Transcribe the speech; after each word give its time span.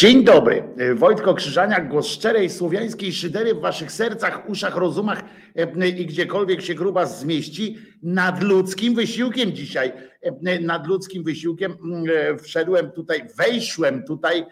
Dzień 0.00 0.24
dobry. 0.24 0.64
Wojtko 0.94 1.34
Krzyżaniak, 1.34 1.88
głos 1.88 2.06
szczerej 2.06 2.50
słowiańskiej 2.50 3.12
szydery 3.12 3.54
w 3.54 3.60
waszych 3.60 3.92
sercach, 3.92 4.48
uszach, 4.48 4.76
rozumach 4.76 5.22
e, 5.56 5.88
i 5.88 6.06
gdziekolwiek 6.06 6.62
się 6.62 6.74
gruba 6.74 7.06
zmieści. 7.06 7.78
Nad 8.02 8.42
ludzkim 8.42 8.94
wysiłkiem 8.94 9.52
dzisiaj, 9.52 9.92
e, 10.22 10.60
nad 10.60 10.86
ludzkim 10.86 11.24
wysiłkiem 11.24 11.76
mm, 11.84 12.04
e, 12.14 12.38
wszedłem 12.38 12.90
tutaj, 12.90 13.26
wejszłem 13.36 14.02
tutaj 14.02 14.46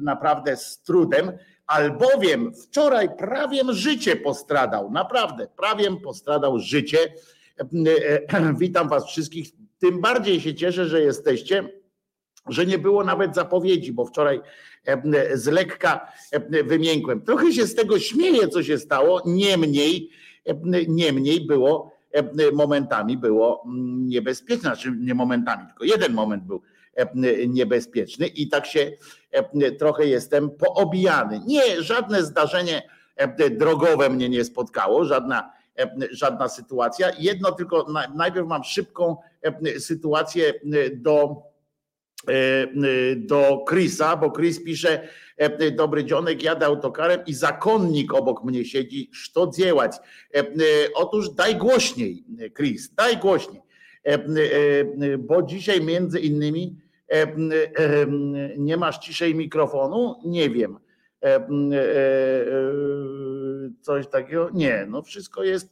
naprawdę 0.00 0.56
z 0.56 0.82
trudem, 0.82 1.32
albowiem 1.66 2.52
wczoraj 2.54 3.08
prawie 3.18 3.62
życie 3.70 4.16
postradał, 4.16 4.90
naprawdę, 4.90 5.48
prawie 5.56 5.96
postradał 5.96 6.58
życie. 6.58 6.98
Witam 8.60 8.88
was 8.88 9.06
wszystkich, 9.06 9.50
tym 9.78 10.00
bardziej 10.00 10.40
się 10.40 10.54
cieszę, 10.54 10.86
że 10.86 11.00
jesteście 11.00 11.79
że 12.50 12.66
nie 12.66 12.78
było 12.78 13.04
nawet 13.04 13.34
zapowiedzi, 13.34 13.92
bo 13.92 14.04
wczoraj 14.04 14.40
e, 14.86 15.36
z 15.36 15.46
lekka 15.46 16.12
e, 16.30 16.64
wymiękłem. 16.64 17.22
Trochę 17.22 17.52
się 17.52 17.66
z 17.66 17.74
tego 17.74 17.98
śmieję, 17.98 18.48
co 18.48 18.62
się 18.62 18.78
stało, 18.78 19.22
niemniej, 19.26 20.10
e, 20.46 20.54
niemniej 20.88 21.46
było 21.46 22.00
momentami 22.52 23.16
było 23.16 23.64
niebezpieczne, 23.98 24.60
znaczy 24.60 24.92
nie 25.00 25.14
momentami, 25.14 25.66
tylko 25.66 25.84
jeden 25.84 26.12
moment 26.12 26.44
był 26.44 26.62
niebezpieczny 27.48 28.26
i 28.26 28.48
tak 28.48 28.66
się 28.66 28.92
trochę 29.78 30.06
jestem 30.06 30.50
poobijany. 30.50 31.40
Nie, 31.46 31.82
żadne 31.82 32.22
zdarzenie 32.22 32.82
drogowe 33.50 34.10
mnie 34.10 34.28
nie 34.28 34.44
spotkało, 34.44 35.04
żadna, 35.04 35.52
żadna 36.10 36.48
sytuacja. 36.48 37.10
Jedno 37.18 37.52
tylko, 37.52 37.86
najpierw 38.14 38.46
mam 38.46 38.64
szybką 38.64 39.16
sytuację 39.78 40.54
do 40.92 41.42
do 43.16 43.64
Chrisa, 43.68 44.16
bo 44.16 44.30
Chris 44.30 44.64
pisze, 44.64 45.08
e, 45.36 45.70
dobry 45.70 46.04
dzionek, 46.04 46.42
jadę 46.42 46.66
autokarem 46.66 47.20
i 47.26 47.34
zakonnik 47.34 48.14
obok 48.14 48.44
mnie 48.44 48.64
siedzi, 48.64 49.10
co 49.32 49.50
dziełać. 49.56 49.96
Otóż 50.94 51.30
daj 51.30 51.56
głośniej, 51.56 52.24
Chris, 52.56 52.94
daj 52.94 53.16
głośniej, 53.16 53.62
bo 55.18 55.42
dzisiaj 55.42 55.80
między 55.80 56.20
innymi 56.20 56.76
nie 58.58 58.76
masz 58.76 58.98
ciszej 58.98 59.34
mikrofonu, 59.34 60.14
nie 60.24 60.50
wiem. 60.50 60.78
Coś 63.80 64.06
takiego, 64.06 64.50
nie, 64.54 64.86
no 64.88 65.02
wszystko 65.02 65.44
jest, 65.44 65.70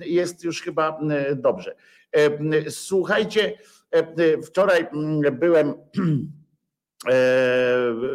jest 0.00 0.44
już 0.44 0.62
chyba 0.62 1.00
dobrze. 1.34 1.74
Słuchajcie, 2.68 3.52
E, 3.52 3.52
e, 3.52 3.79
wczoraj 4.46 4.86
mm, 4.92 5.38
byłem, 5.38 5.68
e, 7.10 7.14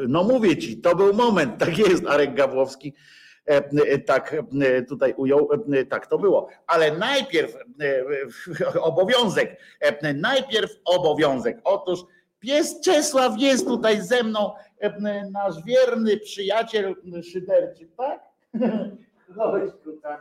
no 0.08 0.24
mówię 0.24 0.58
ci, 0.58 0.82
to 0.82 0.96
był 0.96 1.14
moment, 1.14 1.58
tak 1.66 1.78
jest 1.78 2.08
Arek 2.08 2.34
Gawłowski, 2.34 2.94
tak 4.06 4.36
tutaj 4.90 5.14
ujął, 5.18 5.50
tak 5.90 6.08
to 6.08 6.18
było. 6.18 6.50
Ale 6.68 6.98
najpierw 6.98 7.58
obowiązek, 8.82 9.60
najpierw 10.16 10.72
obowiązek. 10.86 11.58
Otóż 11.64 12.00
pies 12.40 12.82
Czesław 12.82 13.34
jest 13.38 13.68
tutaj 13.68 14.02
ze 14.02 14.24
mną, 14.24 14.52
nasz 15.32 15.64
wierny 15.64 16.18
przyjaciel 16.18 16.96
szyderczy, 17.24 17.88
tak? 17.98 18.24
Chodź 19.36 19.72
tutaj, 19.84 20.18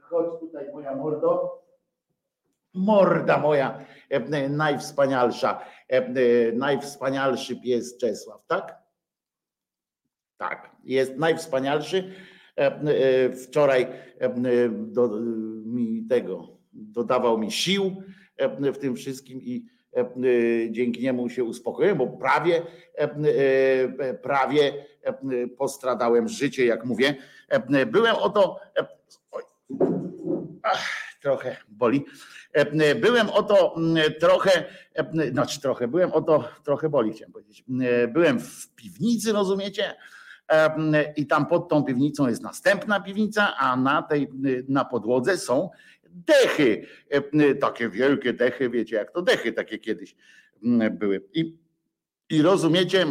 chodź 0.00 0.40
tutaj 0.40 0.72
moja 0.72 0.94
mordo 0.94 1.62
morda 2.76 3.38
moja 3.38 3.84
e, 4.10 4.48
najwspanialsza, 4.48 5.60
e, 5.90 5.96
e, 5.96 6.12
najwspanialszy 6.52 7.60
pies 7.60 7.96
Czesław, 7.96 8.46
tak? 8.46 8.78
Tak, 10.36 10.70
jest 10.84 11.16
najwspanialszy. 11.16 12.12
Wczoraj 13.44 13.86
do, 14.70 15.08
mi 15.64 16.06
tego 16.08 16.48
dodawał 16.72 17.38
mi 17.38 17.50
sił 17.52 18.02
w 18.74 18.78
tym 18.78 18.96
wszystkim 18.96 19.40
i 19.42 19.64
dzięki 20.70 21.02
niemu 21.02 21.28
się 21.28 21.44
uspokoiłem, 21.44 21.98
bo 21.98 22.06
prawie, 22.06 22.62
prawie 24.22 24.84
postradałem 25.58 26.28
życie, 26.28 26.66
jak 26.66 26.84
mówię. 26.84 27.14
Byłem. 27.86 28.16
Oj, 29.30 29.42
ach, 30.62 31.06
trochę 31.26 31.56
boli. 31.68 32.04
E, 32.52 32.94
byłem 32.94 33.30
o 33.30 33.42
to 33.42 33.76
mm, 33.76 34.12
trochę, 34.20 34.64
e, 34.94 35.30
znaczy 35.30 35.60
trochę, 35.60 35.88
byłem 35.88 36.12
o 36.12 36.22
to 36.22 36.48
trochę 36.64 36.88
boli, 36.88 37.12
chciałem 37.12 37.32
powiedzieć. 37.32 37.64
E, 37.82 38.08
byłem 38.08 38.40
w 38.40 38.74
piwnicy, 38.74 39.32
rozumiecie? 39.32 39.94
I 41.16 41.26
tam 41.26 41.46
pod 41.46 41.68
tą 41.68 41.84
piwnicą 41.84 42.28
jest 42.28 42.42
następna 42.42 43.00
piwnica, 43.00 43.56
a 43.56 43.76
na 43.76 44.02
tej 44.02 44.28
na 44.68 44.84
podłodze 44.84 45.38
są 45.38 45.70
dechy. 46.10 46.86
Takie 47.60 47.88
wielkie 47.88 48.32
dechy, 48.32 48.70
wiecie, 48.70 48.96
jak 48.96 49.10
to 49.10 49.22
dechy 49.22 49.52
takie 49.52 49.78
kiedyś 49.78 50.16
były. 50.90 51.22
I, 51.34 51.58
i 52.30 52.42
rozumiecie, 52.42 53.06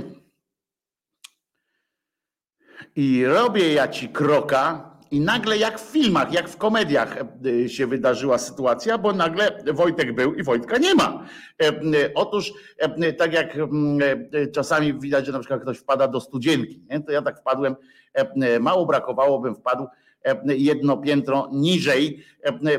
i 2.96 3.26
robię 3.26 3.74
ja 3.74 3.88
ci 3.88 4.10
kroka, 4.10 4.95
i 5.12 5.20
nagle 5.20 5.58
jak 5.58 5.80
w 5.80 5.92
filmach, 5.92 6.34
jak 6.34 6.50
w 6.50 6.58
komediach 6.58 7.18
e, 7.66 7.70
się 7.70 7.88
wydarzyła 7.88 8.38
sytuacja, 8.38 8.98
bo 8.98 9.14
nagle 9.14 9.64
Wojtek 9.74 10.16
był 10.16 10.34
i 10.34 10.44
Wojtka 10.44 10.78
nie 10.78 10.96
ma. 10.96 11.26
E, 11.62 11.68
e, 11.68 11.74
otóż 12.16 12.54
tak 13.18 13.34
jak 13.34 13.58
czasami 14.54 15.00
widać, 15.00 15.26
że 15.26 15.32
na 15.32 15.40
przykład 15.40 15.62
ktoś 15.62 15.78
wpada 15.78 16.08
do 16.08 16.22
studzienki, 16.22 16.84
nie? 16.90 17.00
to 17.00 17.12
ja 17.12 17.22
tak 17.22 17.40
wpadłem, 17.40 17.76
mało 18.60 18.86
brakowało, 18.86 19.40
bym 19.40 19.56
wpadł 19.56 19.88
jedno 20.46 20.98
piętro 20.98 21.50
niżej, 21.52 22.26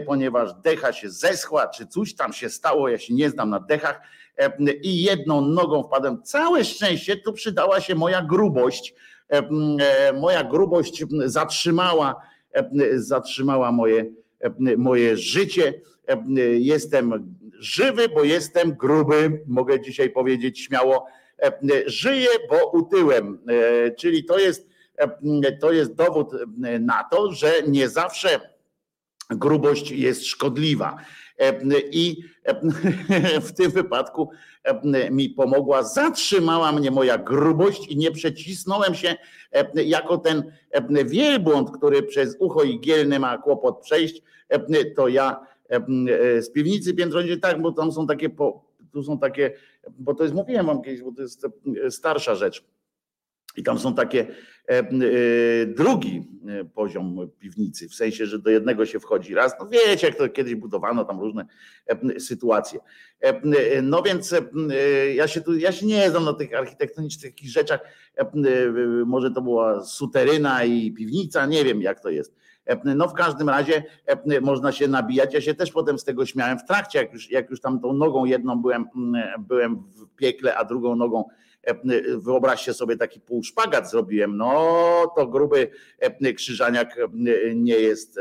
ponieważ 0.06 0.54
decha 0.54 0.92
się 0.92 1.10
zeschła, 1.10 1.68
czy 1.68 1.86
coś 1.86 2.14
tam 2.14 2.32
się 2.32 2.50
stało, 2.50 2.88
ja 2.88 2.98
się 2.98 3.14
nie 3.14 3.30
znam 3.30 3.50
na 3.50 3.60
dechach 3.60 4.00
i 4.82 5.02
jedną 5.02 5.40
nogą 5.40 5.82
wpadłem. 5.82 6.22
Całe 6.22 6.64
szczęście 6.64 7.16
tu 7.16 7.32
przydała 7.32 7.80
się 7.80 7.94
moja 7.94 8.22
grubość, 8.22 8.94
moja 10.20 10.44
grubość 10.44 11.04
zatrzymała, 11.24 12.22
e, 12.52 12.70
zatrzymała 12.98 13.72
moje, 13.72 14.04
moje 14.76 15.16
życie. 15.16 15.74
Jestem 16.58 17.36
żywy, 17.58 18.08
bo 18.08 18.24
jestem 18.24 18.72
gruby, 18.72 19.42
mogę 19.46 19.80
dzisiaj 19.80 20.10
powiedzieć 20.10 20.60
śmiało. 20.60 21.06
Żyję, 21.86 22.28
bo 22.50 22.70
utyłem. 22.70 23.38
Czyli 23.98 24.24
to 24.24 24.38
jest, 24.38 24.68
to 25.60 25.72
jest 25.72 25.94
dowód 25.94 26.32
na 26.80 27.04
to, 27.10 27.32
że 27.32 27.52
nie 27.66 27.88
zawsze 27.88 28.40
grubość 29.30 29.90
jest 29.90 30.26
szkodliwa. 30.26 30.96
I 31.90 32.22
w 33.48 33.52
tym 33.52 33.70
wypadku 33.70 34.30
mi 35.10 35.30
pomogła, 35.30 35.82
zatrzymała 35.82 36.72
mnie 36.72 36.90
moja 36.90 37.18
grubość 37.18 37.88
i 37.88 37.96
nie 37.96 38.10
przecisnąłem 38.10 38.94
się 38.94 39.16
jako 39.74 40.18
ten 40.18 40.52
wielbłąd, 41.04 41.70
który 41.70 42.02
przez 42.02 42.36
ucho 42.38 42.62
igielne 42.62 43.18
ma 43.18 43.38
kłopot 43.38 43.80
przejść, 43.80 44.22
to 44.96 45.08
ja 45.08 45.46
z 46.40 46.50
piwnicy 46.50 46.94
piętro 46.94 47.20
tak, 47.42 47.62
bo 47.62 47.72
tam 47.72 47.92
są 47.92 48.06
takie, 48.06 48.30
tu 48.92 49.02
są 49.02 49.18
takie, 49.18 49.52
bo 49.98 50.14
to 50.14 50.22
jest, 50.22 50.34
mówiłem 50.34 50.66
wam 50.66 50.82
kiedyś, 50.82 51.02
bo 51.02 51.12
to 51.12 51.22
jest 51.22 51.46
starsza 51.90 52.34
rzecz 52.34 52.64
i 53.56 53.62
tam 53.62 53.78
są 53.78 53.94
takie 53.94 54.26
e, 54.68 54.78
e, 54.78 54.86
drugi 55.66 56.28
e, 56.48 56.64
poziom 56.64 57.30
piwnicy, 57.38 57.88
w 57.88 57.94
sensie, 57.94 58.26
że 58.26 58.38
do 58.38 58.50
jednego 58.50 58.86
się 58.86 59.00
wchodzi 59.00 59.34
raz. 59.34 59.52
No 59.60 59.66
wiecie, 59.66 60.06
jak 60.06 60.16
to 60.16 60.28
kiedyś 60.28 60.54
budowano, 60.54 61.04
tam 61.04 61.20
różne 61.20 61.46
sytuacje. 62.18 62.80
No 63.82 64.02
więc 64.02 64.34
ja 65.14 65.28
się 65.28 65.40
tu, 65.40 65.58
ja 65.58 65.72
się 65.72 65.86
nie 65.86 66.10
znam 66.10 66.24
na 66.24 66.32
tych 66.32 66.54
architektonicznych 66.54 67.34
rzeczach. 67.42 67.80
Może 69.06 69.30
to 69.30 69.42
była 69.42 69.84
suteryna 69.84 70.64
i 70.64 70.92
piwnica, 70.92 71.46
nie 71.46 71.64
wiem 71.64 71.82
jak 71.82 72.00
to 72.00 72.10
jest. 72.10 72.34
No 72.84 73.08
w 73.08 73.14
każdym 73.14 73.48
razie 73.48 73.84
można 74.42 74.72
się 74.72 74.88
nabijać. 74.88 75.34
Ja 75.34 75.40
się 75.40 75.54
też 75.54 75.72
potem 75.72 75.98
z 75.98 76.04
tego 76.04 76.26
śmiałem 76.26 76.58
w 76.58 76.64
trakcie, 76.64 76.98
jak 76.98 77.12
już, 77.12 77.30
jak 77.30 77.50
już 77.50 77.60
tam 77.60 77.80
tą 77.80 77.92
nogą 77.92 78.24
jedną 78.24 78.62
byłem, 78.62 78.86
byłem 79.38 79.76
w 79.76 80.16
piekle, 80.16 80.56
a 80.56 80.64
drugą 80.64 80.96
nogą 80.96 81.24
wyobraźcie 82.16 82.74
sobie 82.74 82.96
taki 82.96 83.20
półszpagat 83.20 83.90
zrobiłem, 83.90 84.36
no 84.36 85.12
to 85.16 85.26
gruby 85.26 85.70
krzyżaniak 86.36 86.96
nie 87.54 87.74
jest, 87.74 88.20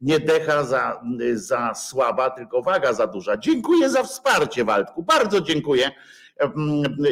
nie 0.00 0.20
decha 0.20 0.64
za, 0.64 1.02
za 1.34 1.74
słaba, 1.74 2.30
tylko 2.30 2.62
waga 2.62 2.92
za 2.92 3.06
duża. 3.06 3.36
Dziękuję 3.36 3.90
za 3.90 4.02
wsparcie 4.02 4.64
Waldku, 4.64 5.02
bardzo 5.02 5.40
dziękuję. 5.40 5.90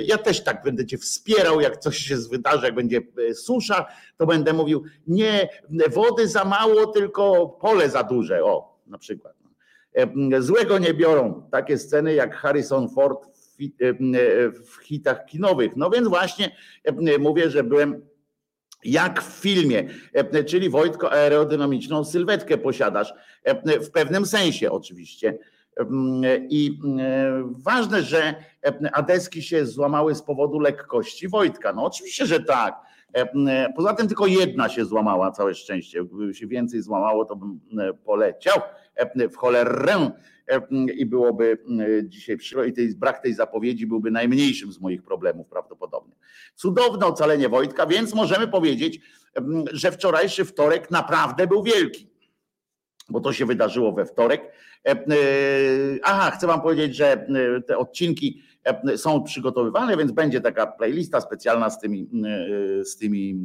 Ja 0.05 0.19
też 0.19 0.45
tak 0.45 0.63
będę 0.63 0.87
cię 0.87 0.99
wspierał, 0.99 1.61
jak 1.61 1.77
coś 1.77 1.99
się 1.99 2.17
wydarzy, 2.31 2.67
jak 2.67 2.75
będzie 2.75 3.01
e, 3.31 3.35
susza, 3.35 3.87
to 4.17 4.27
będę 4.27 4.53
mówił, 4.53 4.85
nie 5.07 5.49
wody 5.91 6.29
za 6.29 6.45
mało, 6.45 6.87
tylko 6.87 7.49
pole 7.49 7.91
za 7.91 8.03
duże, 8.03 8.45
o 8.45 8.79
na 8.87 8.99
przykład. 8.99 9.35
Złego 10.39 10.79
nie 10.79 10.95
biorą 10.95 11.49
takie 11.51 11.79
sceny 11.79 12.15
jak 12.15 12.37
Harrison 12.37 12.89
Ford 12.89 13.38
w 14.67 14.77
hitach 14.83 15.27
kinowych. 15.27 15.77
No 15.77 15.91
więc 15.91 16.09
właśnie 16.09 16.57
mówię, 17.19 17.51
że 17.51 17.65
byłem 17.65 18.07
jak 18.85 19.23
w 19.23 19.41
filmie, 19.41 19.89
czyli 20.47 20.71
Wojtko 20.71 21.13
aerodynamiczną 21.13 22.05
sylwetkę 22.05 22.59
posiadasz, 22.59 23.15
w 23.65 23.91
pewnym 23.91 24.27
sensie 24.27 24.71
oczywiście. 24.71 25.39
I 26.49 26.79
ważne, 27.65 28.03
że 28.03 28.35
adeski 28.93 29.43
się 29.43 29.67
złamały 29.67 30.15
z 30.15 30.23
powodu 30.23 30.61
lekkości 30.61 31.29
Wojtka. 31.29 31.73
No 31.73 31.85
oczywiście, 31.85 32.27
że 32.27 32.41
tak. 32.41 32.75
Poza 33.77 33.95
tym 33.95 34.09
tylko 34.09 34.27
jedna 34.27 34.69
się 34.69 34.85
złamała, 34.85 35.31
całe 35.31 35.55
szczęście. 35.55 36.05
Gdyby 36.05 36.35
się 36.35 36.47
więcej 36.47 36.83
złamało, 36.83 37.25
to 37.25 37.37
bym 37.37 37.61
poleciał 38.05 38.61
w 39.33 39.37
cholerę 39.37 40.11
i 40.97 41.07
byłoby 41.07 41.59
dzisiaj 42.03 42.37
przykro 42.37 42.65
i 42.65 42.73
tej, 42.73 42.95
brak 42.95 43.23
tej 43.23 43.35
zapowiedzi 43.35 43.87
byłby 43.87 44.11
najmniejszym 44.11 44.73
z 44.73 44.81
moich 44.81 45.03
problemów 45.03 45.49
prawdopodobnie. 45.49 46.15
Cudowne 46.55 47.07
ocalenie 47.07 47.49
Wojtka, 47.49 47.87
więc 47.87 48.15
możemy 48.15 48.49
powiedzieć, 48.49 49.01
że 49.73 49.93
wczorajszy 49.93 50.45
wtorek 50.45 50.91
naprawdę 50.91 51.47
był 51.47 51.63
wielki 51.63 52.09
bo 53.11 53.21
to 53.21 53.33
się 53.33 53.47
wydarzyło 53.47 53.93
we 53.93 54.07
wtorek. 54.07 54.53
Aha, 56.03 56.31
chcę 56.31 56.47
Wam 56.47 56.61
powiedzieć, 56.61 56.97
że 56.97 57.27
te 57.67 57.79
odcinki 57.79 58.43
są 58.97 59.23
przygotowywane, 59.23 59.97
więc 59.97 60.13
będzie 60.13 60.41
taka 60.41 60.67
playlista 60.67 61.21
specjalna 61.21 61.71
z 61.71 61.81
tymi, 61.81 62.11
z 62.83 62.97
tymi 62.97 63.41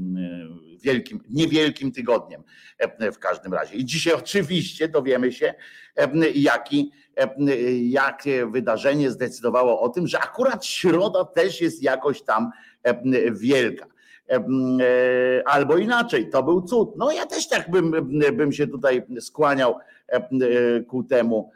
wielkim, 0.84 1.20
niewielkim 1.29 1.91
tygodniem 1.91 2.43
w 3.13 3.20
każdym 3.20 3.53
razie. 3.53 3.75
I 3.75 3.86
dzisiaj 3.86 4.13
oczywiście 4.13 4.88
dowiemy 4.88 5.32
się, 5.32 5.53
jaki, 6.36 6.91
jakie 7.82 8.48
wydarzenie 8.48 9.12
zdecydowało 9.12 9.82
o 9.82 9.89
tym, 9.89 10.08
że 10.08 10.20
akurat 10.20 10.65
środa 10.65 11.25
też 11.25 11.62
jest 11.62 11.84
jakoś 11.84 12.22
tam 12.22 12.51
wielka 13.32 13.86
albo 15.46 15.77
inaczej, 15.77 16.29
to 16.29 16.43
był 16.43 16.62
cud. 16.62 16.89
No 16.98 17.12
ja 17.12 17.25
też 17.25 17.48
tak 17.48 17.72
bym, 17.72 17.91
bym 18.34 18.51
się 18.51 18.67
tutaj 18.67 19.03
skłaniał 19.20 19.75
ku 20.88 21.03
temu, 21.03 21.51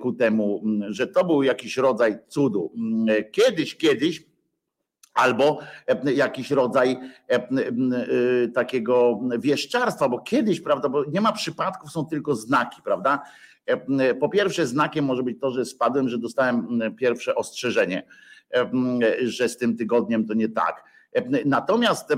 ku 0.00 0.12
temu, 0.12 0.62
że 0.88 1.06
to 1.06 1.24
był 1.24 1.42
jakiś 1.42 1.76
rodzaj 1.76 2.18
cudu. 2.28 2.72
Kiedyś, 3.32 3.76
kiedyś, 3.76 4.26
albo 5.14 5.58
jakiś 6.14 6.50
rodzaj 6.50 6.96
takiego 8.54 9.20
wieszczarstwa, 9.38 10.08
bo 10.08 10.18
kiedyś, 10.18 10.60
prawda, 10.60 10.88
bo 10.88 11.04
nie 11.04 11.20
ma 11.20 11.32
przypadków, 11.32 11.90
są 11.90 12.06
tylko 12.06 12.34
znaki, 12.34 12.82
prawda? 12.82 13.22
Po 14.20 14.28
pierwsze, 14.28 14.66
znakiem 14.66 15.04
może 15.04 15.22
być 15.22 15.40
to, 15.40 15.50
że 15.50 15.64
spadłem, 15.64 16.08
że 16.08 16.18
dostałem 16.18 16.80
pierwsze 16.96 17.34
ostrzeżenie, 17.34 18.06
że 19.22 19.48
z 19.48 19.56
tym 19.56 19.76
tygodniem 19.76 20.26
to 20.26 20.34
nie 20.34 20.48
tak 20.48 20.84
Natomiast 21.44 22.10
e, 22.10 22.16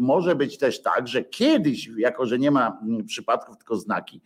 może 0.00 0.34
być 0.34 0.58
też 0.58 0.82
tak, 0.82 1.08
że 1.08 1.24
kiedyś, 1.24 1.90
jako 1.96 2.26
że 2.26 2.38
nie 2.38 2.50
ma 2.50 2.80
przypadków, 3.06 3.56
tylko 3.56 3.76
znaki, 3.76 4.20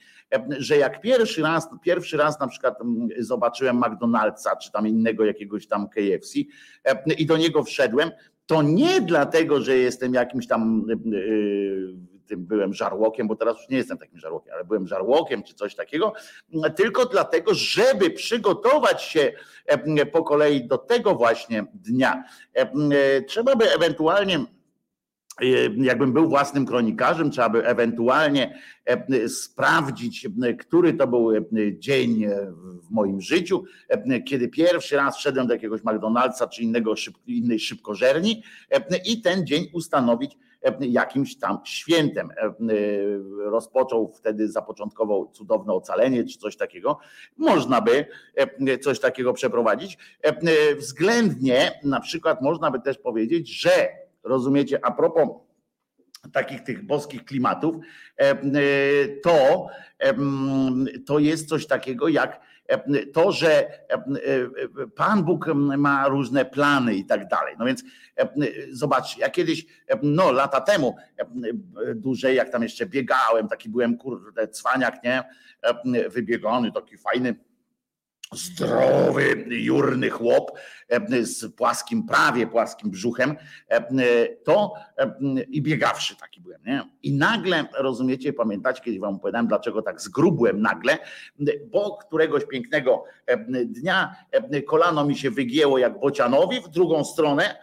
że 0.58 0.76
jak 0.76 1.00
pierwszy 1.00 1.42
raz, 1.42 1.68
pierwszy 1.82 2.16
raz 2.16 2.40
na 2.40 2.46
przykład 2.46 2.78
zobaczyłem 3.18 3.80
McDonald'sa, 3.80 4.58
czy 4.62 4.72
tam 4.72 4.88
innego 4.88 5.24
jakiegoś 5.24 5.66
tam 5.66 5.88
KFC 5.88 6.38
i 7.18 7.26
do 7.26 7.36
niego 7.36 7.64
wszedłem, 7.64 8.10
to 8.46 8.62
nie 8.62 9.00
dlatego, 9.00 9.60
że 9.60 9.76
jestem 9.76 10.14
jakimś 10.14 10.46
tam 10.46 10.84
e, 10.90 12.11
tym 12.32 12.46
byłem 12.46 12.74
żarłokiem, 12.74 13.28
bo 13.28 13.36
teraz 13.36 13.58
już 13.58 13.68
nie 13.68 13.76
jestem 13.76 13.98
takim 13.98 14.18
żarłokiem, 14.18 14.54
ale 14.54 14.64
byłem 14.64 14.86
żarłokiem 14.86 15.42
czy 15.42 15.54
coś 15.54 15.74
takiego, 15.74 16.12
tylko 16.76 17.06
dlatego, 17.06 17.54
żeby 17.54 18.10
przygotować 18.10 19.02
się 19.02 19.32
po 20.12 20.22
kolei 20.22 20.66
do 20.66 20.78
tego 20.78 21.14
właśnie 21.14 21.66
dnia. 21.74 22.24
Trzeba 23.26 23.56
by 23.56 23.72
ewentualnie 23.72 24.44
jakbym 25.76 26.12
był 26.12 26.28
własnym 26.28 26.66
kronikarzem, 26.66 27.30
trzeba 27.30 27.48
by 27.48 27.66
ewentualnie 27.66 28.60
sprawdzić, 29.28 30.28
który 30.58 30.94
to 30.94 31.06
był 31.06 31.32
dzień 31.78 32.26
w 32.82 32.90
moim 32.90 33.20
życiu, 33.20 33.64
kiedy 34.26 34.48
pierwszy 34.48 34.96
raz 34.96 35.16
wszedłem 35.16 35.46
do 35.46 35.54
jakiegoś 35.54 35.80
McDonald'sa 35.80 36.48
czy 36.48 36.62
innego, 36.62 36.94
innej 37.26 37.58
szybkożerni 37.58 38.42
i 39.06 39.22
ten 39.22 39.46
dzień 39.46 39.66
ustanowić 39.72 40.38
jakimś 40.80 41.38
tam 41.38 41.58
świętem. 41.64 42.28
Rozpoczął 43.38 44.12
wtedy, 44.16 44.48
zapoczątkował 44.48 45.30
cudowne 45.32 45.72
ocalenie 45.72 46.24
czy 46.24 46.38
coś 46.38 46.56
takiego. 46.56 46.98
Można 47.36 47.80
by 47.80 48.06
coś 48.80 49.00
takiego 49.00 49.32
przeprowadzić. 49.32 49.98
Względnie 50.78 51.80
na 51.84 52.00
przykład 52.00 52.42
można 52.42 52.70
by 52.70 52.80
też 52.80 52.98
powiedzieć, 52.98 53.60
że 53.60 53.88
rozumiecie, 54.22 54.80
a 54.82 54.90
propos 54.90 55.28
takich 56.32 56.62
tych 56.62 56.86
boskich 56.86 57.24
klimatów, 57.24 57.76
to, 59.22 59.66
to 61.06 61.18
jest 61.18 61.48
coś 61.48 61.66
takiego 61.66 62.08
jak 62.08 62.40
to, 63.12 63.32
że 63.32 63.66
Pan 64.96 65.24
Bóg 65.24 65.46
ma 65.54 66.08
różne 66.08 66.44
plany 66.44 66.94
i 66.94 67.04
tak 67.04 67.28
dalej. 67.28 67.54
No 67.58 67.64
więc 67.64 67.84
zobaczcie, 68.70 69.20
ja 69.20 69.30
kiedyś, 69.30 69.66
no 70.02 70.32
lata 70.32 70.60
temu, 70.60 70.96
dłużej, 71.94 72.36
jak 72.36 72.50
tam 72.50 72.62
jeszcze 72.62 72.86
biegałem, 72.86 73.48
taki 73.48 73.68
byłem 73.68 73.96
kurde 73.96 74.48
cwaniak, 74.48 75.04
nie? 75.04 75.22
Wybiegany, 76.08 76.72
taki 76.72 76.98
fajny 76.98 77.34
zdrowy, 78.32 79.44
jurny 79.48 80.10
chłop 80.10 80.58
e, 80.88 81.24
z 81.24 81.54
płaskim, 81.54 82.06
prawie 82.06 82.46
płaskim 82.46 82.90
brzuchem, 82.90 83.36
e, 83.68 84.28
to 84.44 84.74
e, 84.98 85.14
i 85.48 85.62
biegawszy 85.62 86.16
taki 86.16 86.40
byłem. 86.40 86.60
Nie? 86.66 86.82
I 87.02 87.12
nagle, 87.12 87.64
rozumiecie, 87.78 88.32
pamiętacie, 88.32 88.82
kiedy 88.84 88.98
wam 88.98 89.14
opowiadałem, 89.14 89.46
dlaczego 89.46 89.82
tak 89.82 90.00
zgrubłem 90.00 90.62
nagle, 90.62 90.98
bo 91.66 91.96
któregoś 91.96 92.44
pięknego 92.46 93.04
dnia 93.64 94.16
kolano 94.66 95.04
mi 95.04 95.16
się 95.16 95.30
wygięło 95.30 95.78
jak 95.78 96.00
bocianowi 96.00 96.60
w 96.60 96.68
drugą 96.68 97.04
stronę 97.04 97.56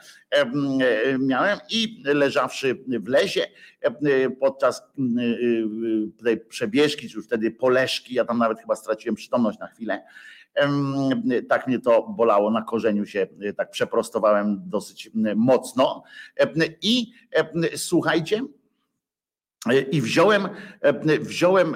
miałem 1.20 1.60
i 1.70 2.04
leżawszy 2.06 2.84
w 2.88 3.08
lesie 3.08 3.46
podczas 4.40 4.84
tej 6.24 6.38
przebieżki, 6.38 7.10
czy 7.10 7.16
już 7.16 7.26
wtedy 7.26 7.52
poleszki, 7.52 8.14
ja 8.14 8.26
tam 8.26 8.38
nawet 8.38 8.60
chyba 8.60 8.76
straciłem 8.76 9.16
przytomność 9.16 9.60
na 9.60 9.68
chwilę, 9.68 10.04
tak 11.50 11.68
mnie 11.68 11.80
to 11.80 12.08
bolało, 12.18 12.52
na 12.52 12.62
korzeniu 12.62 13.06
się 13.06 13.28
tak 13.58 13.72
przeprostowałem 13.72 14.62
dosyć 14.66 15.12
mocno. 15.36 16.04
I 16.82 17.12
słuchajcie, 17.76 18.42
i 19.92 20.02
wziąłem, 20.02 20.50
wziąłem 21.20 21.76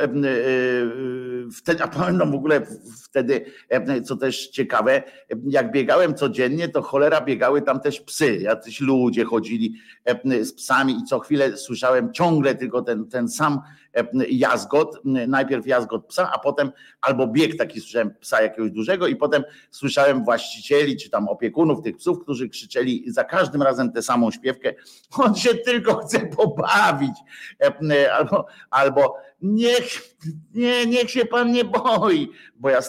wtedy, 1.55 1.83
a 1.83 1.87
pamiętam 1.87 2.31
w 2.31 2.35
ogóle 2.35 2.61
wtedy, 3.13 3.45
co 4.03 4.15
też 4.15 4.47
ciekawe, 4.47 5.03
jak 5.47 5.71
biegałem 5.71 6.15
codziennie, 6.15 6.69
to 6.69 6.81
cholera 6.81 7.21
biegały 7.21 7.61
tam 7.61 7.79
też 7.79 8.01
psy. 8.01 8.37
Jacyś 8.37 8.79
ludzie 8.79 9.25
chodzili 9.25 9.75
z 10.41 10.53
psami 10.53 10.93
i 10.93 11.03
co 11.03 11.19
chwilę 11.19 11.57
słyszałem 11.57 12.13
ciągle 12.13 12.55
tylko 12.55 12.81
ten, 12.81 13.07
ten 13.07 13.29
sam 13.29 13.61
jazgot, 14.29 15.01
najpierw 15.27 15.67
jazgot 15.67 16.05
psa, 16.05 16.31
a 16.33 16.39
potem 16.39 16.71
albo 17.01 17.27
bieg 17.27 17.57
taki 17.57 17.81
słyszałem 17.81 18.15
psa 18.19 18.41
jakiegoś 18.41 18.71
dużego 18.71 19.07
i 19.07 19.15
potem 19.15 19.43
słyszałem 19.71 20.23
właścicieli 20.23 20.97
czy 20.97 21.09
tam 21.09 21.27
opiekunów 21.27 21.81
tych 21.81 21.97
psów, 21.97 22.19
którzy 22.19 22.49
krzyczeli 22.49 23.03
za 23.07 23.23
każdym 23.23 23.61
razem 23.61 23.91
tę 23.91 24.01
samą 24.01 24.31
śpiewkę, 24.31 24.73
on 25.17 25.35
się 25.35 25.55
tylko 25.55 25.95
chce 25.95 26.19
pobawić 26.19 27.15
albo, 28.17 28.45
albo 28.69 29.15
niech, 29.41 30.15
nie, 30.53 30.85
niech 30.85 31.11
się 31.11 31.25
pan 31.25 31.51
nie 31.51 31.65
boi, 31.65 32.29
bo 32.55 32.69
ja 32.69 32.81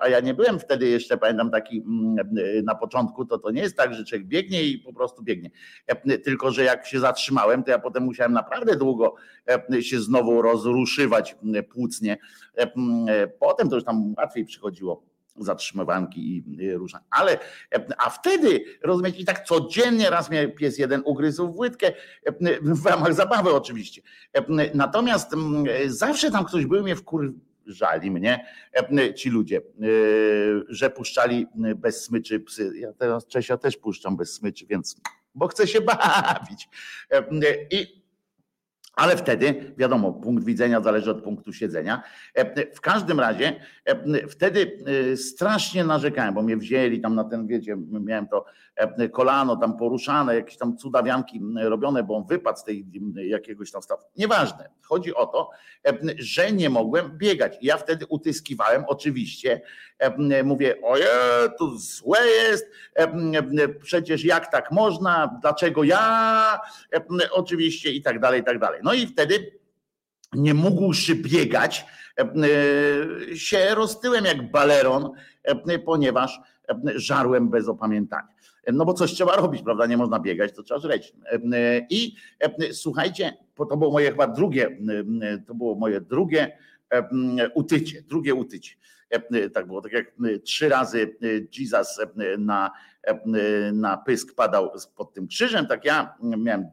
a 0.00 0.08
ja 0.08 0.20
nie 0.20 0.34
byłem 0.34 0.58
wtedy 0.58 0.88
jeszcze, 0.88 1.18
pamiętam 1.18 1.50
taki 1.50 1.78
mm, 1.86 2.16
na 2.64 2.74
początku, 2.74 3.24
to 3.24 3.38
to 3.38 3.50
nie 3.50 3.62
jest 3.62 3.76
tak, 3.76 3.94
że 3.94 4.04
człowiek 4.04 4.26
biegnie 4.26 4.62
i 4.62 4.78
po 4.78 4.92
prostu 4.92 5.22
biegnie, 5.22 5.50
tylko 6.24 6.50
że 6.50 6.64
jak 6.64 6.86
się 6.86 7.00
zatrzymałem, 7.00 7.64
to 7.64 7.70
ja 7.70 7.78
potem 7.78 8.02
musiałem 8.02 8.32
naprawdę 8.32 8.76
długo 8.76 9.14
się 9.80 10.00
znowu 10.00 10.42
rozruszywać 10.42 11.36
płucnie, 11.72 12.18
potem 13.38 13.68
to 13.68 13.74
już 13.74 13.84
tam 13.84 14.14
łatwiej 14.16 14.44
przychodziło 14.44 15.08
zatrzymywanki 15.40 16.36
i 16.36 16.72
różne. 16.72 17.00
Ale, 17.10 17.38
a 17.98 18.10
wtedy, 18.10 18.64
rozumiecie, 18.82 19.18
i 19.18 19.24
tak 19.24 19.44
codziennie 19.44 20.10
raz 20.10 20.30
mnie 20.30 20.48
pies 20.48 20.78
jeden 20.78 21.02
ugryzł 21.04 21.52
w 21.52 21.58
łydkę, 21.58 21.92
w 22.60 22.86
ramach 22.86 23.14
zabawy 23.14 23.54
oczywiście. 23.54 24.02
Natomiast 24.74 25.34
zawsze 25.86 26.30
tam 26.30 26.44
ktoś 26.44 26.66
był 26.66 26.82
mnie 26.82 26.96
wkur 26.96 27.32
żali 27.68 28.10
mnie 28.10 28.44
ci 29.16 29.30
ludzie, 29.30 29.60
że 30.68 30.90
puszczali 30.90 31.46
bez 31.76 32.04
smyczy 32.04 32.40
psy. 32.40 32.72
Ja 32.74 32.92
teraz 32.92 33.26
Czesia 33.26 33.56
też 33.56 33.76
puszczam 33.76 34.16
bez 34.16 34.34
smyczy, 34.34 34.66
więc 34.66 35.00
bo 35.34 35.48
chcę 35.48 35.66
się 35.66 35.80
bawić. 35.90 36.68
I 37.70 37.97
Ale 38.98 39.16
wtedy, 39.16 39.74
wiadomo, 39.76 40.12
punkt 40.12 40.44
widzenia 40.44 40.80
zależy 40.80 41.10
od 41.10 41.22
punktu 41.22 41.52
siedzenia. 41.52 42.02
E, 42.34 42.74
w 42.74 42.80
każdym 42.80 43.20
razie 43.20 43.60
e, 43.84 44.26
wtedy 44.28 44.78
e, 45.12 45.16
strasznie 45.16 45.84
narzekałem, 45.84 46.34
bo 46.34 46.42
mnie 46.42 46.56
wzięli 46.56 47.00
tam 47.00 47.14
na 47.14 47.24
ten, 47.24 47.46
wiecie, 47.46 47.76
miałem 47.90 48.28
to 48.28 48.44
kolano 49.12 49.56
tam 49.56 49.76
poruszane, 49.76 50.34
jakieś 50.34 50.56
tam 50.56 50.76
cudawianki 50.76 51.40
robione, 51.60 52.02
bo 52.02 52.16
on 52.16 52.26
wypadł 52.26 52.58
z 52.58 52.64
tej 52.64 52.86
jakiegoś 53.14 53.70
tam 53.70 53.82
stawu. 53.82 54.02
Nieważne. 54.16 54.68
Chodzi 54.82 55.14
o 55.14 55.26
to, 55.26 55.50
że 56.18 56.52
nie 56.52 56.70
mogłem 56.70 57.18
biegać. 57.18 57.58
Ja 57.62 57.76
wtedy 57.76 58.06
utyskiwałem, 58.06 58.84
oczywiście. 58.86 59.60
Mówię, 60.44 60.74
oje, 60.82 61.08
to 61.58 61.70
złe 61.76 62.18
jest, 62.26 62.66
przecież 63.80 64.24
jak 64.24 64.52
tak 64.52 64.72
można, 64.72 65.38
dlaczego 65.40 65.84
ja, 65.84 66.60
oczywiście 67.30 67.92
i 67.92 68.02
tak 68.02 68.20
dalej, 68.20 68.40
i 68.40 68.44
tak 68.44 68.58
dalej. 68.58 68.80
No 68.84 68.92
i 68.92 69.06
wtedy 69.06 69.58
nie 70.32 70.54
mógłszy 70.54 71.14
biegać, 71.14 71.86
się 73.34 73.74
roztyłem 73.74 74.24
jak 74.24 74.50
baleron, 74.50 75.10
ponieważ 75.84 76.40
żarłem 76.94 77.48
bez 77.50 77.68
opamiętania. 77.68 78.28
No 78.72 78.84
bo 78.84 78.94
coś 78.94 79.12
trzeba 79.12 79.36
robić, 79.36 79.62
prawda? 79.62 79.86
Nie 79.86 79.96
można 79.96 80.20
biegać, 80.20 80.52
to 80.52 80.62
trzeba 80.62 80.80
żreć. 80.80 81.14
I 81.90 82.14
słuchajcie, 82.72 83.36
to 83.56 83.76
było 83.76 83.90
moje 83.90 84.10
chyba 84.10 84.26
drugie, 84.26 84.78
to 85.46 85.54
było 85.54 85.74
moje 85.74 86.00
drugie 86.00 86.58
utycie, 87.54 88.02
drugie 88.02 88.34
utycie. 88.34 88.74
Tak 89.54 89.66
było, 89.66 89.80
tak 89.80 89.92
jak 89.92 90.12
trzy 90.44 90.68
razy 90.68 91.16
Jesus 91.58 92.00
na 92.38 92.70
na 93.72 93.96
pysk 93.96 94.34
padał 94.34 94.70
pod 94.96 95.14
tym 95.14 95.28
krzyżem, 95.28 95.66
tak 95.66 95.84
ja 95.84 96.14
miałem 96.22 96.66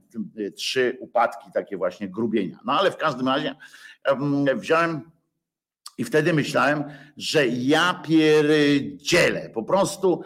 trzy 0.56 0.98
upadki, 1.00 1.52
takie 1.54 1.78
właśnie 1.78 2.10
grubienia. 2.10 2.60
No 2.66 2.80
ale 2.80 2.92
w 2.92 2.98
każdym 2.98 3.28
razie 3.28 3.56
wziąłem 4.56 5.12
i 5.98 6.04
wtedy 6.04 6.34
myślałem, 6.34 6.84
że 7.18 7.48
ja 7.48 8.02
pierdzielę. 8.08 9.50
Po 9.50 9.64
prostu 9.64 10.22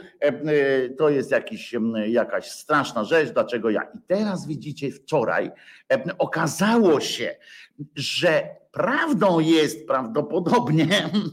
to 0.98 1.10
jest 1.10 1.32
jakiś, 1.32 1.76
jakaś 2.08 2.52
straszna 2.52 3.04
rzecz, 3.04 3.30
dlaczego 3.30 3.70
ja. 3.70 3.82
I 3.82 3.98
teraz 4.08 4.48
widzicie, 4.48 4.92
wczoraj 4.92 5.52
okazało 6.18 7.00
się, 7.00 7.36
że 7.96 8.50
prawdą 8.80 9.40
jest 9.40 9.88
prawdopodobnie, 9.88 10.88